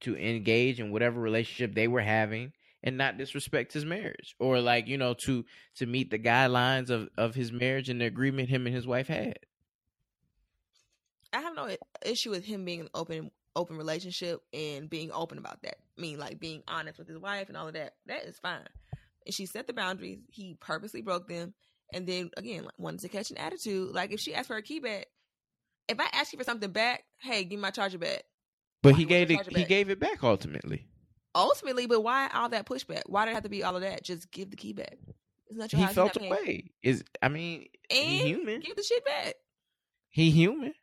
to 0.00 0.16
engage 0.16 0.78
in 0.80 0.92
whatever 0.92 1.20
relationship 1.20 1.74
they 1.74 1.88
were 1.88 2.00
having 2.00 2.52
and 2.82 2.96
not 2.96 3.18
disrespect 3.18 3.72
his 3.72 3.84
marriage 3.84 4.34
or 4.38 4.60
like 4.60 4.86
you 4.86 4.98
know 4.98 5.14
to 5.14 5.44
to 5.76 5.86
meet 5.86 6.10
the 6.10 6.18
guidelines 6.18 6.90
of 6.90 7.08
of 7.16 7.34
his 7.34 7.52
marriage 7.52 7.88
and 7.88 8.00
the 8.00 8.06
agreement 8.06 8.48
him 8.48 8.66
and 8.66 8.74
his 8.74 8.86
wife 8.86 9.08
had. 9.08 9.38
I 11.32 11.40
have 11.40 11.54
no 11.54 11.68
issue 12.04 12.30
with 12.30 12.44
him 12.44 12.64
being 12.64 12.80
an 12.80 12.88
open 12.94 13.30
open 13.54 13.76
relationship 13.76 14.40
and 14.52 14.88
being 14.88 15.10
open 15.12 15.38
about 15.38 15.62
that. 15.62 15.76
I 15.96 16.00
mean, 16.00 16.18
like 16.18 16.38
being 16.38 16.62
honest 16.68 16.98
with 16.98 17.08
his 17.08 17.18
wife 17.18 17.48
and 17.48 17.56
all 17.56 17.66
of 17.66 17.74
that. 17.74 17.94
That 18.06 18.24
is 18.24 18.38
fine. 18.38 18.68
And 19.26 19.34
she 19.34 19.46
set 19.46 19.66
the 19.66 19.72
boundaries. 19.72 20.20
He 20.30 20.56
purposely 20.60 21.02
broke 21.02 21.28
them, 21.28 21.54
and 21.92 22.06
then 22.06 22.30
again 22.36 22.64
like, 22.64 22.78
wanted 22.78 23.00
to 23.00 23.08
catch 23.08 23.30
an 23.30 23.38
attitude. 23.38 23.94
Like 23.94 24.12
if 24.12 24.20
she 24.20 24.34
asked 24.34 24.48
for 24.48 24.56
a 24.56 24.62
key 24.62 24.80
back, 24.80 25.06
if 25.88 25.98
I 26.00 26.06
ask 26.12 26.32
you 26.32 26.38
for 26.38 26.44
something 26.44 26.70
back, 26.70 27.04
hey, 27.20 27.44
give 27.44 27.58
me 27.58 27.62
my 27.62 27.70
charger 27.70 27.98
back. 27.98 28.22
But 28.82 28.94
he 28.94 29.04
gave 29.04 29.30
it 29.30 29.46
he 29.48 29.54
back? 29.54 29.68
gave 29.68 29.90
it 29.90 29.98
back 29.98 30.22
ultimately. 30.22 30.86
Ultimately, 31.38 31.86
but 31.86 32.00
why 32.02 32.28
all 32.34 32.48
that 32.50 32.66
pushback? 32.66 33.02
Why 33.06 33.24
did 33.24 33.30
it 33.32 33.34
have 33.34 33.42
to 33.44 33.48
be 33.48 33.62
all 33.64 33.76
of 33.76 33.82
that? 33.82 34.02
Just 34.04 34.30
give 34.30 34.50
the 34.50 34.56
key 34.56 34.72
back. 34.72 34.98
It's 35.48 35.56
not 35.58 35.72
your 35.72 35.78
He 35.78 35.84
house. 35.86 35.94
felt 35.94 36.14
paying. 36.18 36.32
away. 36.32 36.70
Is 36.82 37.04
I 37.22 37.28
mean 37.28 37.66
And 37.90 37.98
he 38.06 38.18
human. 38.18 38.60
give 38.60 38.76
the 38.76 38.82
shit 38.82 39.04
back. 39.04 39.34
He 40.10 40.30
human. 40.30 40.74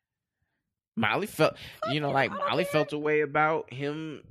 Molly 0.96 1.28
felt 1.28 1.56
you 1.92 2.00
know 2.00 2.12
like 2.12 2.32
Molly 2.32 2.64
care. 2.64 2.72
felt 2.72 2.94
a 2.94 2.98
way 2.98 3.22
about 3.22 3.72
him 3.74 4.24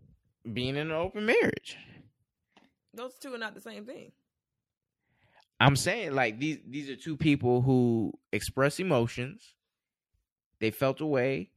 being 0.50 0.70
in 0.76 0.90
an 0.90 0.92
open 0.92 1.26
marriage. 1.26 1.76
Those 2.94 3.14
two 3.18 3.34
are 3.34 3.38
not 3.38 3.54
the 3.54 3.60
same 3.60 3.84
thing. 3.84 4.12
I'm 5.60 5.76
saying 5.76 6.14
like 6.14 6.38
these 6.40 6.58
these 6.66 6.88
are 6.90 6.96
two 6.96 7.16
people 7.16 7.60
who 7.62 8.12
express 8.32 8.80
emotions. 8.80 9.54
They 10.60 10.70
felt 10.70 11.00
a 11.00 11.06
way, 11.06 11.50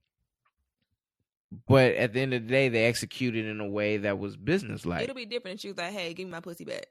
but 1.67 1.93
at 1.95 2.13
the 2.13 2.21
end 2.21 2.33
of 2.33 2.43
the 2.43 2.49
day, 2.49 2.69
they 2.69 2.85
executed 2.85 3.45
in 3.45 3.59
a 3.59 3.67
way 3.67 3.97
that 3.97 4.19
was 4.19 4.35
businesslike. 4.35 5.03
It'll 5.03 5.15
be 5.15 5.25
different 5.25 5.55
if 5.55 5.61
she 5.61 5.69
was 5.69 5.77
like, 5.77 5.93
"Hey, 5.93 6.13
give 6.13 6.27
me 6.27 6.31
my 6.31 6.39
pussy 6.39 6.65
back." 6.65 6.87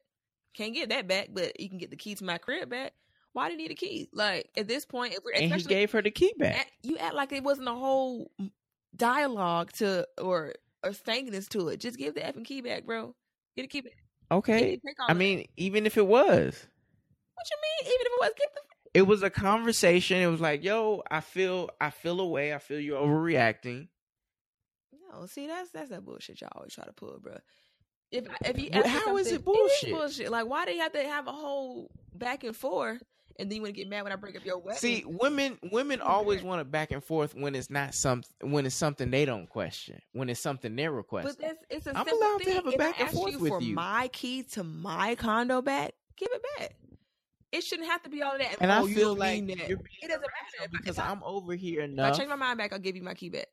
Can't 0.54 0.74
get 0.74 0.88
that 0.88 1.06
back, 1.06 1.28
but 1.32 1.60
you 1.60 1.68
can 1.68 1.78
get 1.78 1.90
the 1.90 1.96
key 1.96 2.14
to 2.14 2.24
my 2.24 2.38
crib 2.38 2.70
back. 2.70 2.94
Why 3.34 3.48
do 3.48 3.52
you 3.52 3.58
need 3.58 3.70
a 3.70 3.74
key? 3.74 4.08
Like 4.12 4.48
at 4.56 4.66
this 4.66 4.86
point, 4.86 5.12
if 5.12 5.18
we're 5.22 5.32
and 5.34 5.52
he 5.52 5.62
gave 5.62 5.92
her 5.92 6.00
the 6.00 6.10
key 6.10 6.32
back. 6.38 6.60
act- 6.60 6.72
you 6.82 6.96
act 6.96 7.14
like 7.14 7.32
it 7.32 7.44
wasn't 7.44 7.68
a 7.68 7.74
whole 7.74 8.30
mm, 8.40 8.50
dialogue 8.96 9.72
to 9.72 10.08
or 10.18 10.54
or 10.82 10.90
stankiness 10.90 11.48
to 11.50 11.68
it. 11.68 11.80
Just 11.80 11.98
give 11.98 12.14
the 12.14 12.22
effing 12.22 12.46
key 12.46 12.62
back, 12.62 12.86
bro. 12.86 13.14
Get 13.54 13.66
a 13.66 13.68
key 13.68 13.82
back. 13.82 13.96
Okay. 14.30 14.80
I 15.06 15.12
mean, 15.12 15.46
even 15.56 15.84
if 15.84 15.98
it 15.98 16.06
was. 16.06 16.66
What 17.34 17.46
you 17.50 17.56
mean? 17.62 17.92
Even 17.94 18.06
if 18.06 18.12
it 18.12 18.20
was, 18.20 18.32
give 18.38 18.48
the. 18.54 18.60
It 18.94 19.06
was 19.06 19.22
a 19.22 19.28
conversation. 19.28 20.16
It 20.18 20.28
was 20.28 20.40
like, 20.40 20.64
yo, 20.64 21.02
I 21.10 21.20
feel, 21.20 21.68
I 21.78 21.90
feel 21.90 22.18
away. 22.18 22.54
I 22.54 22.58
feel 22.58 22.80
you're 22.80 23.00
overreacting. 23.00 23.88
No, 25.18 25.26
see, 25.26 25.46
that's 25.46 25.70
that's 25.70 25.90
that 25.90 26.04
bullshit 26.04 26.40
y'all 26.40 26.50
always 26.54 26.74
try 26.74 26.84
to 26.84 26.92
pull, 26.92 27.18
bro. 27.20 27.36
If 28.10 28.26
if 28.44 28.58
you 28.58 28.70
well, 28.72 28.86
how 28.86 29.16
is 29.16 29.32
it 29.32 29.44
bullshit? 29.44 29.88
It 29.88 29.92
is 29.92 29.98
bullshit. 29.98 30.30
Like, 30.30 30.46
why 30.46 30.64
do 30.64 30.72
you 30.72 30.80
have 30.80 30.92
to 30.92 31.02
have 31.02 31.26
a 31.26 31.32
whole 31.32 31.90
back 32.14 32.44
and 32.44 32.56
forth? 32.56 33.02
and 33.38 33.50
then 33.50 33.56
you 33.56 33.62
want 33.62 33.74
to 33.74 33.80
get 33.80 33.88
mad 33.88 34.02
when 34.02 34.12
I 34.12 34.16
bring 34.16 34.36
up 34.36 34.44
your 34.44 34.58
wedding. 34.58 34.78
See, 34.78 35.04
women 35.06 35.58
women 35.70 36.00
always 36.00 36.42
want 36.42 36.60
to 36.60 36.64
back 36.64 36.90
and 36.90 37.02
forth 37.02 37.34
when 37.34 37.54
it's 37.54 37.70
not 37.70 37.94
something 37.94 38.50
when 38.50 38.66
it's 38.66 38.74
something 38.74 39.10
they 39.10 39.24
don't 39.24 39.48
question, 39.48 40.00
when 40.12 40.28
it's 40.28 40.40
something 40.40 40.74
they're 40.74 40.92
requesting. 40.92 41.34
But 41.38 41.46
that's 41.46 41.64
it's 41.70 41.86
a 41.86 41.90
I'm 41.90 42.08
allowed 42.08 42.38
thing. 42.38 42.46
to 42.46 42.54
have 42.54 42.66
a 42.66 42.70
if 42.70 42.78
back 42.78 43.00
I 43.00 43.04
and 43.04 43.10
forth 43.12 43.32
you 43.32 43.38
with 43.38 43.50
for 43.50 43.60
you. 43.60 43.74
my 43.74 44.08
key 44.08 44.42
to 44.52 44.64
my 44.64 45.14
condo 45.14 45.62
back, 45.62 45.92
give 46.16 46.28
it 46.32 46.42
back. 46.58 46.76
It 47.52 47.62
shouldn't 47.62 47.88
have 47.88 48.02
to 48.02 48.10
be 48.10 48.22
all 48.22 48.32
of 48.32 48.40
that. 48.40 48.56
And 48.60 48.70
oh, 48.70 48.84
I 48.84 48.92
feel 48.92 49.14
like 49.14 49.46
that. 49.46 49.68
you're 49.68 49.78
being 49.78 49.88
it 50.02 50.08
doesn't 50.08 50.22
matter 50.22 50.70
because 50.70 50.98
if 50.98 51.04
I, 51.04 51.10
I'm 51.10 51.22
over 51.22 51.54
here 51.54 51.82
if 51.82 51.98
I 51.98 52.10
change 52.10 52.28
my 52.28 52.36
mind 52.36 52.58
back, 52.58 52.72
I'll 52.72 52.78
give 52.78 52.96
you 52.96 53.02
my 53.02 53.14
key 53.14 53.28
back. 53.28 53.46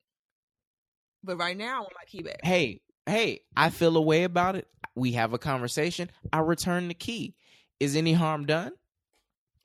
But 1.23 1.37
right 1.37 1.57
now, 1.57 1.77
I 1.77 1.79
want 1.81 1.93
my 1.95 2.05
key 2.05 2.21
back. 2.21 2.39
Hey, 2.43 2.81
hey, 3.05 3.41
I 3.55 3.69
feel 3.69 3.95
a 3.97 4.01
way 4.01 4.23
about 4.23 4.55
it. 4.55 4.67
We 4.95 5.13
have 5.13 5.33
a 5.33 5.37
conversation. 5.37 6.09
I 6.31 6.39
return 6.39 6.87
the 6.87 6.93
key. 6.93 7.35
Is 7.79 7.95
any 7.95 8.13
harm 8.13 8.45
done? 8.45 8.73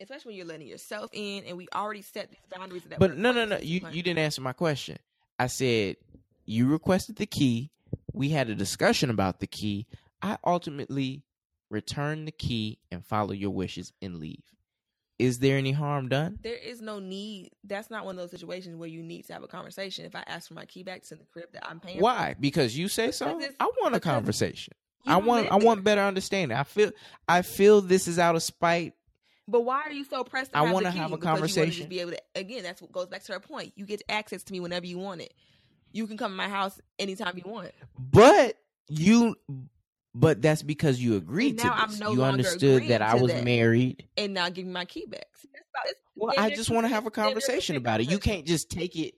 Especially 0.00 0.30
when 0.30 0.36
you're 0.36 0.46
letting 0.46 0.68
yourself 0.68 1.10
in, 1.12 1.44
and 1.44 1.56
we 1.56 1.66
already 1.74 2.02
set 2.02 2.30
these 2.30 2.38
boundaries. 2.56 2.84
That 2.84 3.00
But 3.00 3.16
no, 3.16 3.32
no, 3.32 3.44
no. 3.44 3.58
You 3.58 3.80
you 3.90 4.02
didn't 4.02 4.20
answer 4.20 4.40
my 4.40 4.52
question. 4.52 4.98
I 5.38 5.48
said 5.48 5.96
you 6.44 6.68
requested 6.68 7.16
the 7.16 7.26
key. 7.26 7.70
We 8.12 8.30
had 8.30 8.48
a 8.48 8.54
discussion 8.54 9.10
about 9.10 9.40
the 9.40 9.46
key. 9.46 9.86
I 10.22 10.38
ultimately 10.44 11.24
return 11.70 12.24
the 12.24 12.32
key 12.32 12.78
and 12.90 13.04
follow 13.04 13.32
your 13.32 13.50
wishes 13.50 13.92
and 14.00 14.16
leave. 14.16 14.42
Is 15.18 15.40
there 15.40 15.58
any 15.58 15.72
harm 15.72 16.08
done? 16.08 16.38
There 16.42 16.54
is 16.54 16.80
no 16.80 17.00
need. 17.00 17.50
That's 17.64 17.90
not 17.90 18.04
one 18.04 18.14
of 18.16 18.20
those 18.22 18.30
situations 18.30 18.76
where 18.76 18.88
you 18.88 19.02
need 19.02 19.26
to 19.26 19.32
have 19.32 19.42
a 19.42 19.48
conversation. 19.48 20.04
If 20.04 20.14
I 20.14 20.22
ask 20.26 20.46
for 20.48 20.54
my 20.54 20.64
key 20.64 20.84
back 20.84 21.02
to 21.04 21.16
the 21.16 21.24
crib 21.24 21.46
that 21.54 21.68
I'm 21.68 21.80
paying, 21.80 22.00
Why? 22.00 22.36
Because 22.38 22.76
you 22.78 22.88
say 22.88 23.10
so. 23.10 23.40
I 23.58 23.70
want 23.80 23.94
a 23.96 24.00
conversation. 24.00 24.74
I 25.06 25.16
want 25.16 25.50
I 25.50 25.56
want 25.56 25.82
better 25.84 26.02
understanding. 26.02 26.56
I 26.56 26.62
feel 26.64 26.92
I 27.26 27.42
feel 27.42 27.80
this 27.80 28.06
is 28.06 28.18
out 28.18 28.36
of 28.36 28.42
spite. 28.42 28.94
But 29.48 29.62
why 29.62 29.80
are 29.80 29.90
you 29.92 30.04
so 30.04 30.22
pressed? 30.24 30.52
To 30.52 30.58
I 30.58 30.70
wanna 30.70 30.90
have 30.90 31.10
a 31.12 31.16
Because 31.16 31.32
conversation. 31.32 31.72
just 31.72 31.88
be 31.88 32.00
able 32.00 32.10
to. 32.12 32.20
Again, 32.34 32.62
that's 32.62 32.82
what 32.82 32.92
goes 32.92 33.06
back 33.06 33.24
to 33.24 33.32
her 33.32 33.40
point. 33.40 33.72
You 33.76 33.86
get 33.86 34.02
access 34.08 34.42
to 34.44 34.52
me 34.52 34.60
whenever 34.60 34.86
you 34.86 34.98
want 34.98 35.22
it. 35.22 35.32
You 35.90 36.06
can 36.06 36.18
come 36.18 36.32
to 36.32 36.36
my 36.36 36.48
house 36.48 36.78
anytime 36.98 37.36
you 37.42 37.50
want. 37.50 37.70
But 37.98 38.58
you 38.88 39.36
but 40.14 40.42
that's 40.42 40.62
because 40.62 41.00
you 41.00 41.16
agreed 41.16 41.58
to 41.58 41.86
this. 41.88 42.00
no 42.00 42.12
you 42.12 42.22
understood 42.24 42.88
that 42.88 43.02
I 43.02 43.14
was 43.14 43.32
that. 43.32 43.44
married. 43.44 44.06
And 44.16 44.34
now 44.34 44.48
give 44.48 44.66
me 44.66 44.72
my 44.72 44.84
key 44.84 45.06
back. 45.06 45.26
See, 45.36 45.48
that's 45.52 45.68
about, 45.68 45.90
it's, 45.90 46.00
Well, 46.16 46.34
I 46.36 46.50
just 46.50 46.70
want 46.70 46.84
to 46.84 46.88
have 46.88 47.06
a 47.06 47.10
consent- 47.10 47.28
then 47.28 47.34
there's 47.34 47.44
conversation 47.46 47.76
about 47.76 48.00
it. 48.00 48.10
You 48.10 48.18
can't 48.18 48.46
just 48.46 48.70
take 48.70 48.96
it. 48.96 49.14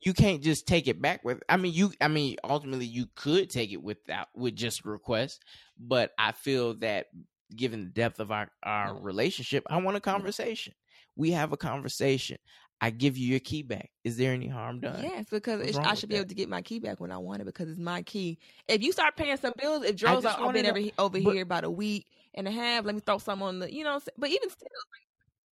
You 0.00 0.14
can't 0.14 0.42
just 0.42 0.66
take 0.68 0.86
it 0.86 1.02
back 1.02 1.24
with. 1.24 1.42
I 1.48 1.56
mean, 1.56 1.72
you. 1.72 1.92
I 2.00 2.06
mean, 2.06 2.36
ultimately, 2.44 2.86
you 2.86 3.06
could 3.16 3.50
take 3.50 3.72
it 3.72 3.82
without 3.82 4.28
with 4.34 4.54
just 4.54 4.84
request. 4.84 5.44
But 5.76 6.12
I 6.16 6.30
feel 6.32 6.74
that 6.74 7.06
given 7.54 7.84
the 7.84 7.90
depth 7.90 8.20
of 8.20 8.30
our 8.30 8.48
our 8.62 8.92
mm. 8.92 9.02
relationship, 9.02 9.64
I 9.68 9.78
want 9.78 9.96
a 9.96 10.00
mm. 10.00 10.04
conversation. 10.04 10.74
We 11.16 11.32
have 11.32 11.52
a 11.52 11.56
conversation. 11.56 12.38
I 12.80 12.90
give 12.90 13.18
you 13.18 13.26
your 13.28 13.40
key 13.40 13.62
back. 13.62 13.90
Is 14.04 14.16
there 14.16 14.32
any 14.32 14.46
harm 14.46 14.80
done? 14.80 15.02
Yes, 15.02 15.26
because 15.30 15.76
I 15.78 15.94
should 15.94 16.08
be 16.08 16.14
that? 16.14 16.20
able 16.20 16.28
to 16.28 16.34
get 16.34 16.48
my 16.48 16.62
key 16.62 16.78
back 16.78 17.00
when 17.00 17.10
I 17.10 17.18
want 17.18 17.42
it 17.42 17.44
because 17.44 17.68
it's 17.68 17.78
my 17.78 18.02
key. 18.02 18.38
If 18.68 18.82
you 18.82 18.92
start 18.92 19.16
paying 19.16 19.36
some 19.36 19.52
bills, 19.58 19.84
if 19.84 19.96
Dro's 19.96 20.22
like, 20.24 20.38
I've 20.38 20.52
been 20.52 20.66
over, 20.66 20.80
over 20.98 21.20
but- 21.20 21.32
here 21.32 21.42
about 21.42 21.64
a 21.64 21.70
week 21.70 22.06
and 22.34 22.46
a 22.46 22.52
half, 22.52 22.84
let 22.84 22.94
me 22.94 23.00
throw 23.04 23.18
some 23.18 23.42
on 23.42 23.58
the, 23.58 23.72
you 23.72 23.82
know, 23.82 23.90
what 23.90 23.94
I'm 23.96 24.00
saying? 24.02 24.14
but 24.18 24.30
even 24.30 24.50
still, 24.50 24.68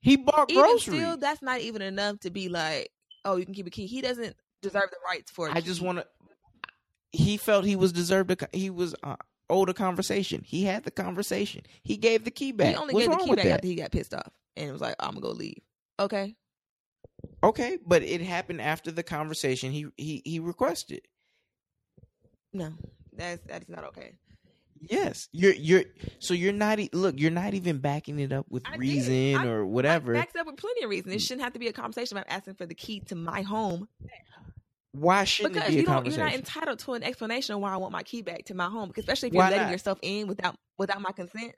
He 0.00 0.16
bought 0.16 0.50
even 0.50 0.62
groceries. 0.62 0.82
still, 1.00 1.16
that's 1.16 1.42
not 1.42 1.60
even 1.60 1.82
enough 1.82 2.20
to 2.20 2.30
be 2.30 2.48
like, 2.48 2.90
oh, 3.24 3.36
you 3.36 3.44
can 3.44 3.54
keep 3.54 3.66
a 3.66 3.70
key. 3.70 3.86
He 3.86 4.00
doesn't 4.00 4.36
deserve 4.62 4.88
the 4.90 4.96
rights 5.10 5.30
for. 5.32 5.50
I 5.50 5.54
I 5.56 5.60
just 5.60 5.82
want 5.82 5.98
to. 5.98 6.06
He 7.12 7.36
felt 7.38 7.64
he 7.64 7.76
was 7.76 7.92
deserved. 7.92 8.30
A, 8.30 8.48
he 8.56 8.70
was 8.70 8.94
uh, 9.02 9.16
owed 9.50 9.68
a 9.68 9.74
conversation. 9.74 10.42
He 10.44 10.64
had 10.64 10.84
the 10.84 10.90
conversation. 10.90 11.62
He 11.82 11.96
gave 11.96 12.24
the 12.24 12.30
key 12.30 12.52
back. 12.52 12.68
He 12.68 12.76
only 12.76 12.94
What's 12.94 13.06
gave 13.08 13.18
the 13.18 13.24
key 13.24 13.34
back 13.36 13.44
that? 13.44 13.52
after 13.54 13.66
he 13.66 13.74
got 13.74 13.90
pissed 13.90 14.14
off 14.14 14.30
and 14.56 14.70
was 14.70 14.80
like, 14.80 14.94
I'm 15.00 15.10
gonna 15.10 15.20
go 15.22 15.30
leave. 15.30 15.58
Okay, 15.98 16.36
Okay, 17.42 17.78
but 17.86 18.02
it 18.02 18.20
happened 18.20 18.60
after 18.60 18.90
the 18.90 19.02
conversation 19.02 19.72
he 19.72 19.86
he 19.96 20.22
he 20.24 20.38
requested. 20.38 21.02
no, 22.52 22.72
that's 23.12 23.42
that 23.46 23.62
is 23.62 23.68
not 23.68 23.84
okay. 23.84 24.14
Yes, 24.80 25.28
you're 25.32 25.54
you're 25.54 25.84
so 26.18 26.34
you're 26.34 26.52
not 26.52 26.78
look 26.92 27.18
you're 27.18 27.30
not 27.30 27.54
even 27.54 27.78
backing 27.78 28.18
it 28.18 28.32
up 28.32 28.46
with 28.50 28.62
I 28.66 28.76
reason 28.76 29.36
I- 29.36 29.46
or 29.46 29.64
whatever. 29.64 30.14
I 30.14 30.20
backed 30.20 30.36
up 30.36 30.46
with 30.46 30.56
plenty 30.56 30.84
of 30.84 30.90
reasons. 30.90 31.14
It 31.14 31.22
shouldn't 31.22 31.42
have 31.42 31.54
to 31.54 31.58
be 31.58 31.68
a 31.68 31.72
conversation 31.72 32.16
about 32.16 32.30
asking 32.30 32.54
for 32.54 32.66
the 32.66 32.74
key 32.74 33.00
to 33.06 33.14
my 33.14 33.42
home 33.42 33.88
Why 34.92 35.24
shouldn't 35.24 35.54
because 35.54 35.68
it 35.68 35.72
be 35.72 35.76
you 35.80 35.86
don't, 35.86 36.06
you're 36.06 36.18
not 36.18 36.34
entitled 36.34 36.78
to 36.80 36.94
an 36.94 37.02
explanation 37.02 37.54
of 37.54 37.60
why 37.60 37.72
I 37.72 37.76
want 37.78 37.92
my 37.92 38.02
key 38.02 38.22
back 38.22 38.44
to 38.46 38.54
my 38.54 38.66
home. 38.68 38.92
Especially 38.96 39.28
if 39.28 39.34
you're 39.34 39.42
letting 39.44 39.62
not? 39.62 39.70
yourself 39.70 39.98
in 40.02 40.26
without 40.26 40.56
without 40.78 41.00
my 41.00 41.12
consent. 41.12 41.54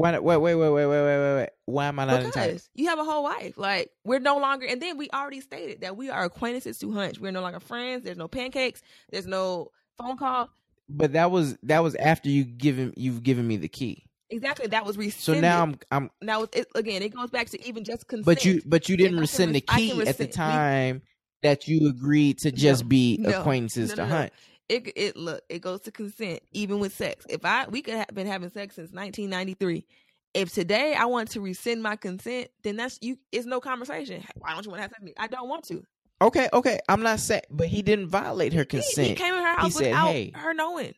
Why 0.00 0.12
not? 0.12 0.24
Wait 0.24 0.38
wait 0.38 0.54
wait 0.54 0.70
wait 0.70 0.86
wait 0.86 1.02
wait 1.02 1.18
wait 1.18 1.34
wait. 1.36 1.48
Why 1.66 1.86
am 1.86 1.98
I 1.98 2.06
not 2.06 2.22
entitled? 2.22 2.54
Because 2.54 2.70
you 2.74 2.86
have 2.88 2.98
a 2.98 3.04
whole 3.04 3.22
wife. 3.22 3.58
Like 3.58 3.90
we're 4.02 4.18
no 4.18 4.38
longer, 4.38 4.64
and 4.66 4.80
then 4.80 4.96
we 4.96 5.10
already 5.10 5.42
stated 5.42 5.82
that 5.82 5.94
we 5.94 6.08
are 6.08 6.24
acquaintances 6.24 6.78
to 6.78 6.90
hunch. 6.92 7.18
We're 7.20 7.32
no 7.32 7.42
longer 7.42 7.60
friends. 7.60 8.04
There's 8.04 8.16
no 8.16 8.26
pancakes. 8.26 8.80
There's 9.10 9.26
no 9.26 9.72
phone 9.98 10.16
call. 10.16 10.48
But 10.88 11.12
that 11.12 11.30
was 11.30 11.58
that 11.64 11.82
was 11.82 11.96
after 11.96 12.30
you 12.30 12.44
given 12.44 12.94
you've 12.96 13.22
given 13.22 13.46
me 13.46 13.58
the 13.58 13.68
key. 13.68 14.06
Exactly. 14.30 14.68
That 14.68 14.86
was 14.86 14.96
rescinded. 14.96 15.42
So 15.42 15.48
now 15.48 15.62
I'm 15.62 15.78
I'm 15.90 16.10
now 16.22 16.44
it, 16.52 16.66
again. 16.74 17.02
It 17.02 17.14
goes 17.14 17.28
back 17.28 17.50
to 17.50 17.62
even 17.68 17.84
just 17.84 18.08
consent. 18.08 18.24
but 18.24 18.42
you 18.46 18.62
but 18.64 18.88
you 18.88 18.96
didn't 18.96 19.20
rescind 19.20 19.54
the 19.54 19.62
res- 19.68 19.76
key 19.76 19.90
at 19.90 20.16
the 20.16 20.24
rescind- 20.24 20.30
we- 20.30 20.32
time 20.32 21.02
that 21.42 21.68
you 21.68 21.88
agreed 21.88 22.38
to 22.38 22.50
just 22.52 22.84
No, 22.84 22.88
be 22.88 23.22
acquaintances 23.26 23.90
no, 23.90 23.96
to 23.96 24.02
no, 24.02 24.08
no. 24.08 24.14
hunt. 24.14 24.32
It 24.70 24.92
it 24.96 25.16
look 25.16 25.42
it 25.48 25.58
goes 25.60 25.80
to 25.82 25.90
consent 25.90 26.40
even 26.52 26.78
with 26.78 26.94
sex. 26.94 27.26
If 27.28 27.44
I 27.44 27.66
we 27.68 27.82
could 27.82 27.94
have 27.94 28.08
been 28.14 28.26
having 28.26 28.50
sex 28.50 28.76
since 28.76 28.90
1993. 28.92 29.84
If 30.32 30.52
today 30.54 30.94
I 30.94 31.06
want 31.06 31.32
to 31.32 31.40
rescind 31.40 31.82
my 31.82 31.96
consent, 31.96 32.48
then 32.62 32.76
that's 32.76 32.98
you. 33.02 33.18
It's 33.32 33.46
no 33.46 33.58
conversation. 33.58 34.24
Why 34.36 34.54
don't 34.54 34.64
you 34.64 34.70
want 34.70 34.78
to 34.78 34.82
have 34.82 34.90
sex 34.92 35.00
with 35.00 35.08
me? 35.08 35.14
I 35.18 35.26
don't 35.26 35.48
want 35.48 35.64
to. 35.64 35.82
Okay, 36.22 36.48
okay. 36.52 36.78
I'm 36.88 37.02
not 37.02 37.18
saying, 37.18 37.42
but 37.50 37.66
he 37.66 37.82
didn't 37.82 38.08
violate 38.08 38.52
her 38.52 38.60
He, 38.60 38.66
consent. 38.66 39.08
he 39.08 39.14
came 39.16 39.34
in 39.34 39.40
her 39.42 39.56
house 39.56 39.74
said, 39.74 39.86
without 39.86 40.06
"Hey." 40.08 40.30
her 40.34 40.54
knowing. 40.54 40.94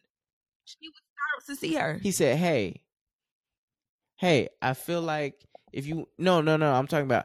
She 0.65 0.77
was 0.89 1.01
startled 1.15 1.47
to 1.49 1.57
see 1.57 1.75
her. 1.77 1.99
He 2.03 2.11
said, 2.11 2.37
"Hey, 2.37 2.83
hey, 4.17 4.49
I 4.61 4.75
feel 4.75 5.01
like 5.01 5.43
if 5.73 5.87
you 5.87 6.09
no 6.19 6.43
no 6.43 6.57
no, 6.59 6.71
I'm 6.73 6.87
talking 6.87 7.07
about 7.07 7.25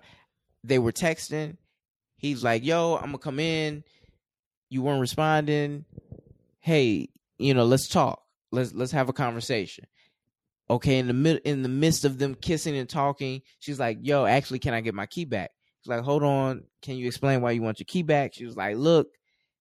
they 0.64 0.80
were 0.80 0.94
texting. 0.94 1.58
He's 2.18 2.42
like, 2.44 2.64
"Yo, 2.64 2.96
I'm 2.96 3.08
gonna 3.08 3.18
come 3.18 3.40
in. 3.40 3.84
You 4.70 4.82
weren't 4.82 5.02
responding. 5.02 5.86
Hey, 6.68 7.08
you 7.38 7.54
know, 7.54 7.64
let's 7.64 7.88
talk. 7.88 8.24
Let's 8.52 8.74
let's 8.74 8.92
have 8.92 9.08
a 9.08 9.14
conversation." 9.14 9.86
Okay, 10.70 11.00
in 11.00 11.08
the 11.08 11.14
mid 11.14 11.38
in 11.46 11.64
the 11.64 11.70
midst 11.70 12.04
of 12.04 12.18
them 12.18 12.36
kissing 12.36 12.76
and 12.76 12.90
talking, 12.90 13.42
she's 13.60 13.80
like, 13.80 14.00
"Yo, 14.02 14.26
actually, 14.26 14.60
can 14.60 14.74
I 14.74 14.82
get 14.82 14.94
my 14.94 15.06
key 15.06 15.24
back?" 15.24 15.52
He's 15.80 15.88
like, 15.88 16.02
"Hold 16.02 16.24
on, 16.24 16.66
can 16.82 16.98
you 16.98 17.08
explain 17.08 17.40
why 17.42 17.52
you 17.52 17.62
want 17.62 17.80
your 17.80 17.86
key 17.86 18.04
back?" 18.04 18.34
She 18.34 18.46
was 18.46 18.58
like, 18.58 18.76
"Look, 18.76 19.08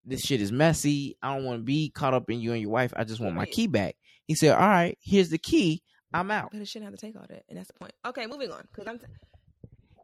this 0.04 0.22
shit 0.22 0.40
is 0.40 0.50
messy. 0.50 1.16
I 1.22 1.36
don't 1.36 1.44
want 1.44 1.60
to 1.60 1.62
be 1.62 1.90
caught 1.90 2.12
up 2.12 2.28
in 2.28 2.40
you 2.40 2.52
and 2.54 2.60
your 2.60 2.72
wife. 2.72 2.92
I 2.96 3.04
just 3.04 3.20
want 3.20 3.36
my 3.36 3.46
key 3.46 3.68
back." 3.68 3.94
He 4.26 4.34
said, 4.34 4.54
"All 4.54 4.68
right, 4.68 4.98
here's 5.00 5.28
the 5.28 5.38
key. 5.38 5.84
I'm 6.12 6.32
out." 6.32 6.50
But 6.50 6.60
it 6.60 6.66
shouldn't 6.66 6.90
have 6.90 6.98
to 6.98 7.06
take 7.06 7.14
all 7.14 7.26
that, 7.28 7.44
and 7.48 7.56
that's 7.56 7.68
the 7.68 7.74
point. 7.74 7.92
Okay, 8.04 8.26
moving 8.26 8.50
on. 8.50 8.66
Because 8.72 8.88
I'm 8.88 8.98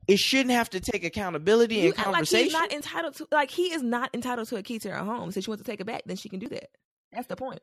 It 0.06 0.20
shouldn't 0.20 0.50
have 0.52 0.70
to 0.70 0.78
take 0.78 1.02
accountability 1.02 1.78
you 1.78 1.80
and 1.80 1.98
act 1.98 1.98
like 1.98 2.14
conversation. 2.14 2.44
he's 2.44 2.52
not 2.52 2.72
entitled 2.72 3.16
to. 3.16 3.26
Like 3.32 3.50
he 3.50 3.72
is 3.72 3.82
not 3.82 4.10
entitled 4.14 4.46
to 4.50 4.56
a 4.56 4.62
key 4.62 4.78
to 4.78 4.90
her 4.90 4.98
home. 4.98 5.32
So 5.32 5.40
she 5.40 5.50
wants 5.50 5.64
to 5.64 5.68
take 5.68 5.80
it 5.80 5.84
back, 5.84 6.02
then 6.06 6.14
she 6.14 6.28
can 6.28 6.38
do 6.38 6.48
that. 6.50 6.70
That's 7.12 7.26
the 7.26 7.36
point. 7.36 7.60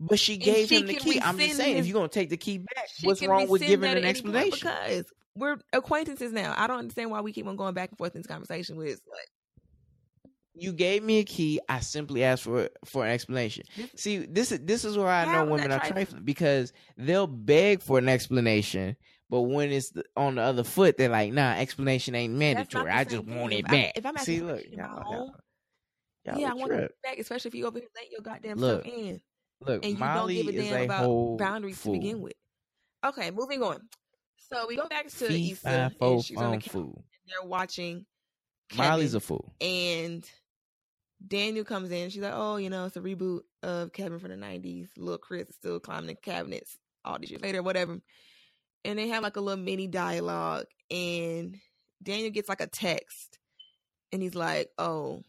but 0.00 0.18
she 0.18 0.36
gave 0.36 0.68
she 0.68 0.80
him 0.80 0.86
the 0.86 0.94
key. 0.94 1.20
I'm 1.20 1.38
just 1.38 1.56
saying, 1.56 1.76
if 1.76 1.86
you're 1.86 1.94
gonna 1.94 2.08
take 2.08 2.30
the 2.30 2.36
key 2.36 2.58
back, 2.58 2.88
what's 3.02 3.24
wrong 3.24 3.48
with 3.48 3.62
giving 3.62 3.90
an 3.90 3.98
at 3.98 4.04
any 4.04 4.20
point 4.22 4.36
explanation? 4.36 4.68
Because 4.68 5.12
we're 5.36 5.56
acquaintances 5.72 6.32
now. 6.32 6.54
I 6.56 6.66
don't 6.66 6.78
understand 6.78 7.10
why 7.10 7.20
we 7.20 7.32
keep 7.32 7.46
on 7.46 7.56
going 7.56 7.74
back 7.74 7.90
and 7.90 7.98
forth 7.98 8.14
in 8.14 8.20
this 8.20 8.26
conversation. 8.26 8.76
With 8.76 9.00
like, 9.10 9.28
You 10.54 10.72
gave 10.72 11.02
me 11.02 11.18
a 11.18 11.24
key. 11.24 11.60
I 11.68 11.80
simply 11.80 12.22
asked 12.22 12.44
for 12.44 12.68
for 12.84 13.04
an 13.04 13.10
explanation. 13.12 13.64
See, 13.96 14.18
this 14.18 14.52
is 14.52 14.60
this 14.60 14.84
is 14.84 14.96
where 14.96 15.08
I 15.08 15.24
know 15.24 15.44
women 15.46 15.72
are 15.72 15.80
trifling? 15.80 16.22
because 16.24 16.72
they'll 16.96 17.26
beg 17.26 17.82
for 17.82 17.98
an 17.98 18.08
explanation, 18.08 18.96
but 19.30 19.42
when 19.42 19.72
it's 19.72 19.90
the, 19.90 20.04
on 20.16 20.36
the 20.36 20.42
other 20.42 20.62
foot, 20.62 20.96
they're 20.96 21.08
like, 21.08 21.32
"Nah, 21.32 21.54
explanation 21.54 22.14
ain't 22.14 22.34
mandatory. 22.34 22.90
I 22.90 23.02
just 23.02 23.24
want 23.24 23.52
it 23.52 23.66
back." 23.66 23.92
if 23.96 24.06
I'm 24.06 24.16
See, 24.18 24.36
asking 24.36 24.46
look, 24.46 24.60
for 24.60 24.72
in 24.72 24.78
my 24.78 25.28
y'all, 26.24 26.38
yeah, 26.38 26.50
I 26.50 26.54
want 26.54 26.72
to 26.72 26.88
back, 27.02 27.18
especially 27.18 27.48
if 27.48 27.54
you 27.54 27.66
over 27.66 27.78
here 27.78 27.88
letting 27.94 28.12
your 28.12 28.20
goddamn 28.22 28.58
Look, 28.58 28.82
stuff 28.82 28.94
in 28.94 29.20
Look, 29.60 29.84
and 29.84 29.92
you 29.94 29.98
Molly 29.98 30.36
don't 30.42 30.46
give 30.46 30.54
a 30.54 30.58
is 30.58 30.70
damn 30.70 30.80
a 30.80 30.84
about 30.84 31.36
boundaries 31.38 31.78
fool. 31.78 31.94
to 31.94 31.98
begin 31.98 32.20
with. 32.20 32.34
Okay, 33.04 33.30
moving 33.30 33.62
on. 33.62 33.80
So 34.50 34.66
we 34.66 34.76
go 34.76 34.88
back 34.88 35.08
to 35.08 35.26
Fee, 35.26 35.52
Issa, 35.52 35.92
fi, 35.98 36.06
and 36.06 36.24
she's 36.24 36.38
on 36.38 36.58
the 36.58 36.68
fool. 36.68 37.04
They're 37.26 37.48
watching. 37.48 38.06
Molly's 38.76 39.14
a 39.14 39.20
fool. 39.20 39.54
and 39.60 40.28
Daniel 41.26 41.64
comes 41.64 41.90
in. 41.90 42.10
She's 42.10 42.22
like, 42.22 42.34
"Oh, 42.34 42.56
you 42.56 42.70
know, 42.70 42.86
it's 42.86 42.96
a 42.96 43.00
reboot 43.00 43.40
of 43.62 43.92
Kevin 43.92 44.18
from 44.18 44.30
the 44.30 44.36
'90s. 44.36 44.88
Little 44.96 45.18
Chris 45.18 45.48
is 45.48 45.54
still 45.56 45.80
climbing 45.80 46.08
the 46.08 46.14
cabinets 46.14 46.76
all 47.04 47.18
these 47.18 47.30
years 47.30 47.42
later, 47.42 47.62
whatever." 47.62 48.00
And 48.84 48.98
they 48.98 49.08
have 49.08 49.22
like 49.22 49.36
a 49.36 49.40
little 49.40 49.62
mini 49.62 49.86
dialogue, 49.86 50.66
and 50.90 51.56
Daniel 52.02 52.30
gets 52.30 52.48
like 52.48 52.60
a 52.60 52.66
text, 52.66 53.38
and 54.12 54.20
he's 54.22 54.34
like, 54.34 54.68
"Oh, 54.76 55.22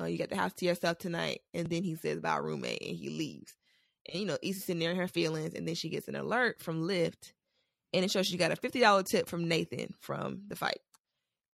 uh, 0.00 0.04
you 0.04 0.18
got 0.18 0.30
the 0.30 0.36
house 0.36 0.52
to 0.54 0.66
yourself 0.66 0.98
tonight." 0.98 1.40
And 1.54 1.68
then 1.68 1.82
he 1.82 1.94
says 1.96 2.18
about 2.18 2.44
roommate, 2.44 2.82
and 2.82 2.96
he 2.96 3.08
leaves. 3.08 3.54
And 4.10 4.20
you 4.20 4.26
know, 4.26 4.38
Issa's 4.42 4.64
sitting 4.64 4.80
there 4.80 4.90
in 4.90 4.96
her 4.96 5.08
feelings, 5.08 5.54
and 5.54 5.66
then 5.66 5.74
she 5.74 5.88
gets 5.88 6.08
an 6.08 6.16
alert 6.16 6.60
from 6.60 6.82
Lyft, 6.82 7.32
and 7.92 8.04
it 8.04 8.10
shows 8.10 8.26
she 8.26 8.36
got 8.36 8.52
a 8.52 8.56
fifty 8.56 8.80
dollar 8.80 9.02
tip 9.02 9.28
from 9.28 9.48
Nathan 9.48 9.94
from 10.00 10.42
the 10.48 10.56
fight. 10.56 10.80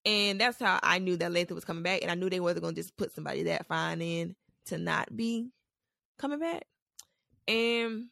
And 0.06 0.38
that's 0.38 0.60
how 0.60 0.78
I 0.82 0.98
knew 0.98 1.16
that 1.16 1.32
Nathan 1.32 1.54
was 1.54 1.64
coming 1.64 1.82
back. 1.82 2.02
And 2.02 2.10
I 2.10 2.14
knew 2.14 2.28
they 2.28 2.40
wasn't 2.40 2.62
going 2.62 2.74
to 2.74 2.80
just 2.80 2.96
put 2.96 3.14
somebody 3.14 3.44
that 3.44 3.66
fine 3.66 4.02
in 4.02 4.36
to 4.66 4.78
not 4.78 5.14
be 5.14 5.50
coming 6.18 6.38
back. 6.38 6.64
And 7.48 8.08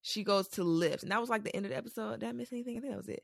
she 0.00 0.24
goes 0.24 0.48
to 0.48 0.62
Lyft. 0.62 1.02
And 1.02 1.12
that 1.12 1.20
was 1.20 1.28
like 1.28 1.44
the 1.44 1.54
end 1.54 1.66
of 1.66 1.70
the 1.70 1.76
episode. 1.76 2.20
Did 2.20 2.30
I 2.30 2.32
miss 2.32 2.52
anything? 2.52 2.78
I 2.78 2.80
think 2.80 2.92
that 2.92 2.98
was 2.98 3.08
it. 3.08 3.22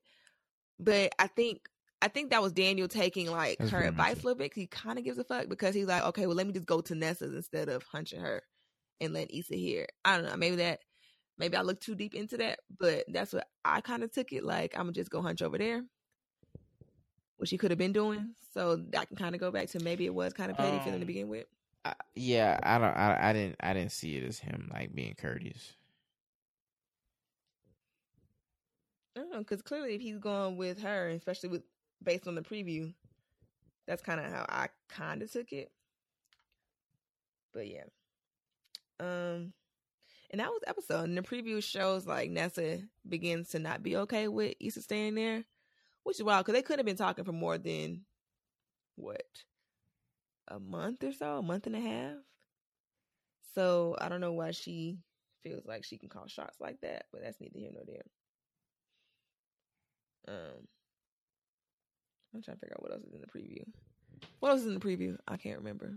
But 0.78 1.14
I 1.18 1.28
think 1.28 1.66
I 2.04 2.08
think 2.08 2.30
that 2.30 2.42
was 2.42 2.52
Daniel 2.52 2.86
taking 2.86 3.30
like 3.30 3.56
That's 3.58 3.70
her 3.70 3.80
advice 3.80 4.16
a 4.22 4.26
little 4.26 4.34
bit. 4.34 4.52
He 4.54 4.66
kind 4.66 4.98
of 4.98 5.06
gives 5.06 5.16
a 5.16 5.24
fuck 5.24 5.48
because 5.48 5.74
he's 5.74 5.86
like, 5.86 6.04
okay, 6.04 6.26
well, 6.26 6.36
let 6.36 6.46
me 6.46 6.52
just 6.52 6.66
go 6.66 6.82
to 6.82 6.94
Nessa's 6.94 7.34
instead 7.34 7.70
of 7.70 7.82
hunching 7.84 8.20
her 8.20 8.42
and 9.00 9.14
let 9.14 9.32
Issa 9.32 9.54
hear. 9.54 9.86
I 10.04 10.18
don't 10.18 10.26
know. 10.26 10.36
Maybe 10.36 10.56
that, 10.56 10.80
maybe 11.38 11.56
I 11.56 11.62
look 11.62 11.80
too 11.80 11.94
deep 11.94 12.14
into 12.14 12.36
that, 12.36 12.58
but 12.78 13.04
that's 13.08 13.32
what 13.32 13.46
I 13.64 13.80
kind 13.80 14.02
of 14.02 14.12
took 14.12 14.34
it. 14.34 14.44
Like, 14.44 14.74
I'm 14.74 14.82
gonna 14.82 14.92
just 14.92 15.10
go 15.10 15.22
hunch 15.22 15.40
over 15.40 15.56
there 15.56 15.82
what 17.38 17.48
she 17.48 17.56
could 17.56 17.70
have 17.70 17.78
been 17.78 17.94
doing. 17.94 18.34
So 18.52 18.84
I 18.98 19.06
can 19.06 19.16
kind 19.16 19.34
of 19.34 19.40
go 19.40 19.50
back 19.50 19.68
to 19.70 19.80
maybe 19.80 20.04
it 20.04 20.14
was 20.14 20.34
kind 20.34 20.50
of 20.50 20.58
petty 20.58 20.76
um, 20.76 20.84
feeling 20.84 21.00
to 21.00 21.06
begin 21.06 21.28
with. 21.28 21.46
I, 21.86 21.94
yeah, 22.14 22.60
I 22.62 22.76
don't. 22.76 22.94
I, 22.94 23.30
I 23.30 23.32
didn't. 23.32 23.56
I 23.60 23.72
didn't 23.72 23.92
see 23.92 24.16
it 24.16 24.24
as 24.24 24.40
him 24.40 24.70
like 24.74 24.94
being 24.94 25.14
courteous. 25.18 25.72
I 29.16 29.20
don't 29.20 29.30
know 29.30 29.38
because 29.38 29.62
clearly, 29.62 29.94
if 29.94 30.02
he's 30.02 30.18
going 30.18 30.58
with 30.58 30.82
her, 30.82 31.08
especially 31.08 31.48
with 31.48 31.62
based 32.04 32.28
on 32.28 32.34
the 32.34 32.42
preview, 32.42 32.92
that's 33.86 34.02
kind 34.02 34.20
of 34.20 34.26
how 34.26 34.46
I 34.48 34.68
kind 34.88 35.22
of 35.22 35.30
took 35.32 35.52
it. 35.52 35.70
But 37.52 37.68
yeah, 37.68 37.84
um, 39.00 39.52
and 40.30 40.40
that 40.40 40.50
was 40.50 40.62
episode. 40.66 41.04
And 41.04 41.16
the 41.16 41.22
preview 41.22 41.62
shows 41.62 42.06
like 42.06 42.30
Nessa 42.30 42.80
begins 43.08 43.50
to 43.50 43.58
not 43.58 43.82
be 43.82 43.96
okay 43.98 44.28
with 44.28 44.54
Issa 44.60 44.82
staying 44.82 45.14
there, 45.14 45.44
which 46.02 46.16
is 46.16 46.24
wild 46.24 46.44
because 46.44 46.58
they 46.58 46.62
could 46.62 46.78
have 46.78 46.86
been 46.86 46.96
talking 46.96 47.24
for 47.24 47.32
more 47.32 47.58
than 47.58 48.02
what 48.96 49.26
a 50.48 50.58
month 50.58 51.04
or 51.04 51.12
so, 51.12 51.38
a 51.38 51.42
month 51.42 51.66
and 51.66 51.76
a 51.76 51.80
half. 51.80 52.16
So 53.54 53.96
I 54.00 54.08
don't 54.08 54.20
know 54.20 54.32
why 54.32 54.50
she 54.50 54.98
feels 55.44 55.64
like 55.66 55.84
she 55.84 55.98
can 55.98 56.08
call 56.08 56.26
shots 56.26 56.60
like 56.60 56.80
that, 56.82 57.04
but 57.12 57.22
that's 57.22 57.40
neither 57.40 57.58
here 57.58 57.70
nor 57.72 57.84
there. 57.86 58.02
Um, 60.26 60.66
I'm 62.34 62.42
trying 62.42 62.56
to 62.56 62.60
figure 62.60 62.76
out 62.76 62.82
what 62.82 62.92
else 62.92 63.04
is 63.04 63.14
in 63.14 63.20
the 63.20 63.26
preview. 63.26 63.64
What 64.40 64.50
else 64.50 64.60
is 64.60 64.66
in 64.66 64.74
the 64.74 64.80
preview? 64.80 65.16
I 65.28 65.36
can't 65.36 65.58
remember. 65.58 65.94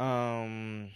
Um. 0.00 0.90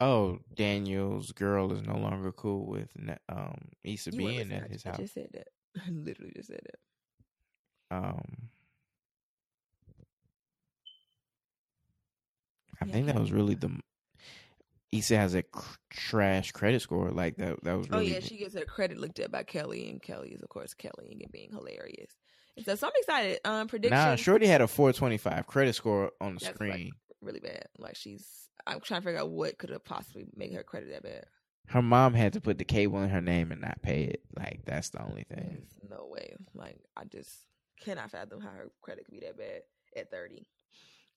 Oh, 0.00 0.40
Daniel's 0.54 1.32
girl 1.32 1.72
is 1.72 1.82
no 1.82 1.96
longer 1.96 2.32
cool 2.32 2.66
with 2.66 2.90
um 3.28 3.70
Issa 3.84 4.12
being 4.12 4.52
at 4.52 4.70
his 4.70 4.82
house. 4.82 4.98
I 4.98 5.02
just 5.02 5.14
said 5.14 5.28
that. 5.34 5.48
I 5.86 5.90
literally 5.90 6.32
just 6.34 6.48
said 6.48 6.60
it. 6.64 6.78
Um, 7.90 8.50
I 12.80 12.84
yeah, 12.84 12.92
think 12.92 13.06
that 13.06 13.18
was 13.18 13.32
really 13.32 13.54
the. 13.54 13.70
Issa 14.92 15.16
has 15.16 15.34
a 15.34 15.42
cr- 15.42 15.76
trash 15.90 16.52
credit 16.52 16.82
score 16.82 17.10
like 17.10 17.36
that. 17.36 17.62
That 17.64 17.78
was 17.78 17.86
oh, 17.90 17.98
really. 17.98 18.12
Oh 18.12 18.14
yeah, 18.14 18.20
she 18.20 18.36
gets 18.36 18.54
her 18.54 18.64
credit 18.64 18.98
looked 18.98 19.18
at 19.18 19.32
by 19.32 19.42
Kelly, 19.42 19.88
and 19.88 20.00
Kelly 20.02 20.30
is 20.30 20.42
of 20.42 20.48
course 20.48 20.74
Kelly 20.74 21.18
and 21.22 21.32
being 21.32 21.50
hilarious. 21.50 22.12
And 22.56 22.66
so, 22.66 22.74
so 22.74 22.86
I'm 22.86 22.92
excited. 22.96 23.40
Um, 23.44 23.66
prediction. 23.66 23.98
Nah, 23.98 24.16
Shorty 24.16 24.46
had 24.46 24.60
a 24.60 24.68
425 24.68 25.46
credit 25.46 25.74
score 25.74 26.12
on 26.20 26.34
the 26.34 26.40
That's 26.40 26.54
screen. 26.54 26.70
Like 26.70 26.92
really 27.20 27.40
bad. 27.40 27.66
Like 27.78 27.96
she's. 27.96 28.48
I'm 28.66 28.80
trying 28.80 29.00
to 29.00 29.06
figure 29.06 29.20
out 29.20 29.30
what 29.30 29.58
could 29.58 29.70
have 29.70 29.84
possibly 29.84 30.26
made 30.36 30.52
her 30.52 30.62
credit 30.62 30.90
that 30.90 31.02
bad 31.02 31.24
her 31.66 31.82
mom 31.82 32.14
had 32.14 32.34
to 32.34 32.40
put 32.40 32.58
the 32.58 32.64
cable 32.64 33.02
in 33.02 33.08
her 33.08 33.20
name 33.20 33.52
and 33.52 33.60
not 33.60 33.80
pay 33.82 34.04
it. 34.04 34.22
Like 34.36 34.60
that's 34.64 34.90
the 34.90 35.02
only 35.02 35.24
thing. 35.24 35.58
There's 35.58 35.90
no 35.90 36.06
way. 36.06 36.34
Like 36.54 36.78
I 36.96 37.04
just 37.04 37.30
cannot 37.80 38.10
fathom 38.10 38.40
how 38.40 38.50
her 38.50 38.70
credit 38.82 39.04
could 39.04 39.14
be 39.14 39.20
that 39.20 39.38
bad 39.38 39.62
at 39.96 40.10
30. 40.10 40.46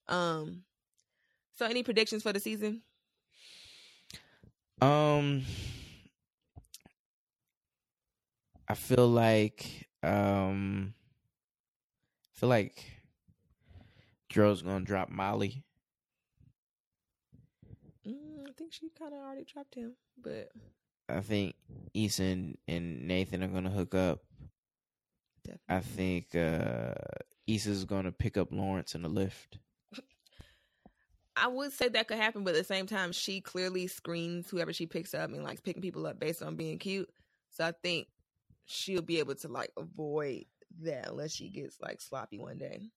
Um 0.07 0.63
so 1.57 1.65
any 1.65 1.83
predictions 1.83 2.23
for 2.23 2.33
the 2.33 2.39
season? 2.39 2.81
Um 4.81 5.43
I 8.67 8.73
feel 8.73 9.07
like 9.07 9.87
um 10.03 10.93
I 12.35 12.39
feel 12.39 12.49
like 12.49 12.83
Dro's 14.29 14.61
gonna 14.61 14.85
drop 14.85 15.09
Molly 15.09 15.63
I 18.55 18.57
think 18.57 18.73
she 18.73 18.89
kind 18.97 19.13
of 19.13 19.19
already 19.19 19.43
dropped 19.43 19.75
him, 19.75 19.93
but 20.21 20.49
I 21.09 21.19
think 21.19 21.55
Issa 21.93 22.23
and 22.23 22.57
Nathan 22.67 23.43
are 23.43 23.47
gonna 23.47 23.69
hook 23.69 23.93
up. 23.93 24.19
Definitely. 25.43 25.75
I 25.75 25.79
think 25.81 26.35
uh 26.35 26.93
Issa's 27.47 27.83
gonna 27.85 28.11
pick 28.11 28.37
up 28.37 28.51
Lawrence 28.51 28.95
in 28.95 29.01
the 29.01 29.09
Lyft. 29.09 29.59
I 31.37 31.47
would 31.47 31.73
say 31.73 31.89
that 31.89 32.07
could 32.07 32.17
happen, 32.17 32.43
but 32.43 32.55
at 32.55 32.57
the 32.57 32.63
same 32.63 32.87
time, 32.87 33.11
she 33.11 33.41
clearly 33.41 33.87
screens 33.87 34.49
whoever 34.49 34.71
she 34.71 34.85
picks 34.85 35.13
up 35.13 35.31
and 35.31 35.43
likes 35.43 35.61
picking 35.61 35.81
people 35.81 36.07
up 36.07 36.19
based 36.19 36.41
on 36.41 36.55
being 36.55 36.79
cute. 36.79 37.09
So 37.49 37.65
I 37.65 37.73
think 37.83 38.07
she'll 38.65 39.01
be 39.01 39.19
able 39.19 39.35
to 39.35 39.47
like 39.47 39.71
avoid 39.77 40.45
that 40.81 41.09
unless 41.09 41.33
she 41.33 41.49
gets 41.49 41.79
like 41.81 42.01
sloppy 42.01 42.39
one 42.39 42.57
day. 42.57 42.89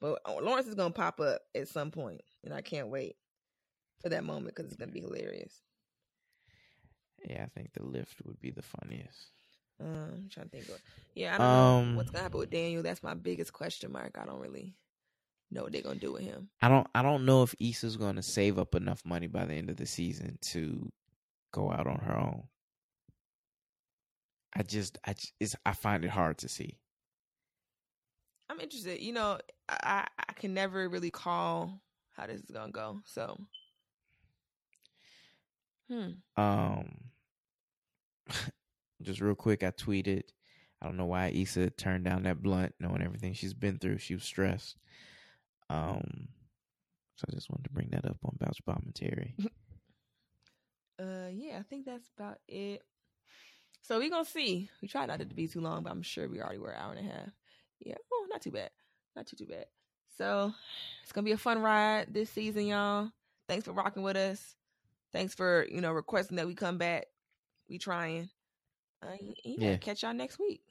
But 0.00 0.20
uh, 0.26 0.40
Lawrence 0.40 0.68
is 0.68 0.74
gonna 0.74 0.90
pop 0.90 1.20
up 1.20 1.42
at 1.54 1.68
some 1.68 1.90
point, 1.90 2.22
and 2.44 2.52
I 2.52 2.60
can't 2.60 2.88
wait 2.88 3.16
for 4.00 4.10
that 4.10 4.24
moment 4.24 4.54
because 4.54 4.66
it's 4.66 4.76
going 4.76 4.90
to 4.90 4.94
be 4.94 5.00
hilarious. 5.00 5.62
Yeah, 7.24 7.42
I 7.42 7.46
think 7.46 7.72
the 7.72 7.80
Lyft 7.80 8.24
would 8.24 8.40
be 8.40 8.50
the 8.50 8.62
funniest. 8.62 9.30
Um, 9.80 10.12
I'm 10.14 10.28
trying 10.30 10.48
to 10.48 10.50
think 10.50 10.68
of. 10.68 10.80
Yeah, 11.14 11.34
I 11.34 11.38
don't 11.38 11.46
um, 11.46 11.90
know 11.90 11.96
what's 11.96 12.10
gonna 12.10 12.22
happen 12.22 12.38
with 12.38 12.50
Daniel. 12.50 12.82
That's 12.82 13.02
my 13.02 13.14
biggest 13.14 13.52
question 13.52 13.92
mark. 13.92 14.16
I 14.20 14.24
don't 14.24 14.40
really 14.40 14.74
know 15.50 15.62
what 15.62 15.72
they're 15.72 15.82
gonna 15.82 15.96
do 15.96 16.12
with 16.12 16.22
him. 16.22 16.48
I 16.60 16.68
don't. 16.68 16.86
I 16.94 17.02
don't 17.02 17.24
know 17.24 17.42
if 17.42 17.54
Issa's 17.58 17.96
gonna 17.96 18.22
save 18.22 18.58
up 18.58 18.74
enough 18.74 19.02
money 19.04 19.26
by 19.26 19.44
the 19.44 19.54
end 19.54 19.70
of 19.70 19.76
the 19.76 19.86
season 19.86 20.38
to 20.42 20.90
go 21.52 21.70
out 21.70 21.86
on 21.86 21.98
her 21.98 22.16
own. 22.18 22.44
I 24.54 24.62
just, 24.62 24.98
I 25.06 25.14
just, 25.40 25.56
I 25.66 25.72
find 25.72 26.04
it 26.04 26.10
hard 26.10 26.38
to 26.38 26.48
see. 26.48 26.78
I'm 28.48 28.60
interested. 28.60 29.02
You 29.02 29.12
know, 29.12 29.38
I 29.68 30.06
I 30.18 30.32
can 30.32 30.54
never 30.54 30.88
really 30.88 31.10
call 31.10 31.80
how 32.12 32.26
this 32.26 32.40
is 32.40 32.50
gonna 32.50 32.72
go. 32.72 33.00
So 33.04 33.38
Hmm. 35.90 36.10
Um, 36.36 36.96
just 39.02 39.20
real 39.20 39.34
quick, 39.34 39.62
I 39.62 39.70
tweeted. 39.70 40.22
I 40.82 40.86
don't 40.86 40.96
know 40.96 41.06
why 41.06 41.28
Issa 41.28 41.70
turned 41.70 42.04
down 42.04 42.24
that 42.24 42.42
blunt, 42.42 42.74
knowing 42.80 43.02
everything 43.02 43.32
she's 43.32 43.54
been 43.54 43.78
through. 43.78 43.98
She 43.98 44.14
was 44.14 44.24
stressed. 44.24 44.76
Um, 45.68 46.28
so 47.16 47.24
I 47.28 47.34
just 47.34 47.50
wanted 47.50 47.64
to 47.64 47.70
bring 47.70 47.88
that 47.90 48.04
up 48.04 48.18
on 48.24 48.36
Bouch 48.38 48.58
Commentary. 48.64 49.34
uh, 51.00 51.28
yeah, 51.32 51.58
I 51.58 51.62
think 51.62 51.86
that's 51.86 52.08
about 52.16 52.38
it. 52.46 52.82
So 53.82 53.98
we 53.98 54.10
gonna 54.10 54.24
see. 54.24 54.68
We 54.82 54.88
tried 54.88 55.06
not 55.06 55.20
to 55.20 55.26
be 55.26 55.48
too 55.48 55.60
long, 55.60 55.82
but 55.82 55.92
I'm 55.92 56.02
sure 56.02 56.28
we 56.28 56.40
already 56.40 56.58
were 56.58 56.72
an 56.72 56.82
hour 56.82 56.92
and 56.92 57.08
a 57.08 57.10
half. 57.10 57.30
Yeah, 57.80 57.94
oh, 58.12 58.26
not 58.28 58.42
too 58.42 58.50
bad, 58.50 58.70
not 59.14 59.26
too 59.26 59.36
too 59.36 59.46
bad. 59.46 59.66
So 60.18 60.52
it's 61.02 61.12
gonna 61.12 61.24
be 61.24 61.32
a 61.32 61.38
fun 61.38 61.62
ride 61.62 62.12
this 62.12 62.30
season, 62.30 62.66
y'all. 62.66 63.10
Thanks 63.48 63.64
for 63.64 63.72
rocking 63.72 64.02
with 64.02 64.16
us. 64.16 64.56
Thanks 65.12 65.34
for 65.34 65.66
you 65.70 65.80
know 65.80 65.92
requesting 65.92 66.36
that 66.36 66.46
we 66.46 66.54
come 66.54 66.78
back. 66.78 67.06
We 67.68 67.78
trying. 67.78 68.28
Uh, 69.02 69.16
yeah, 69.44 69.70
yeah. 69.70 69.76
Catch 69.76 70.02
y'all 70.02 70.14
next 70.14 70.38
week. 70.38 70.62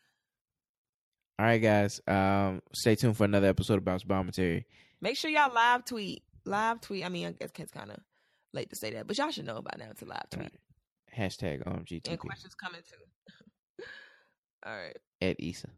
All 1.37 1.45
right, 1.45 1.57
guys. 1.57 1.99
Um, 2.07 2.61
stay 2.73 2.95
tuned 2.95 3.17
for 3.17 3.25
another 3.25 3.47
episode 3.47 3.75
of 3.75 3.83
about 3.83 4.07
Commentary. 4.07 4.65
Make 5.05 5.17
sure 5.17 5.29
y'all 5.29 5.53
live 5.53 5.85
tweet. 5.85 6.23
Live 6.45 6.81
tweet. 6.81 7.05
I 7.05 7.09
mean, 7.09 7.27
I 7.27 7.31
guess 7.33 7.51
it's 7.59 7.71
kind 7.71 7.91
of 7.91 7.97
late 8.53 8.71
to 8.71 8.75
say 8.75 8.91
that, 8.93 9.05
but 9.05 9.15
y'all 9.15 9.29
should 9.29 9.45
know 9.45 9.61
by 9.61 9.75
now 9.77 9.91
to 9.99 10.05
live 10.05 10.27
tweet. 10.31 10.49
Right. 11.15 11.29
Hashtag 11.29 11.67
um 11.67 11.85
GTP. 11.85 12.07
And 12.09 12.19
questions 12.19 12.55
coming 12.55 12.81
too. 12.81 13.83
All 14.65 14.75
right. 14.75 14.97
At 15.21 15.35
Issa. 15.39 15.69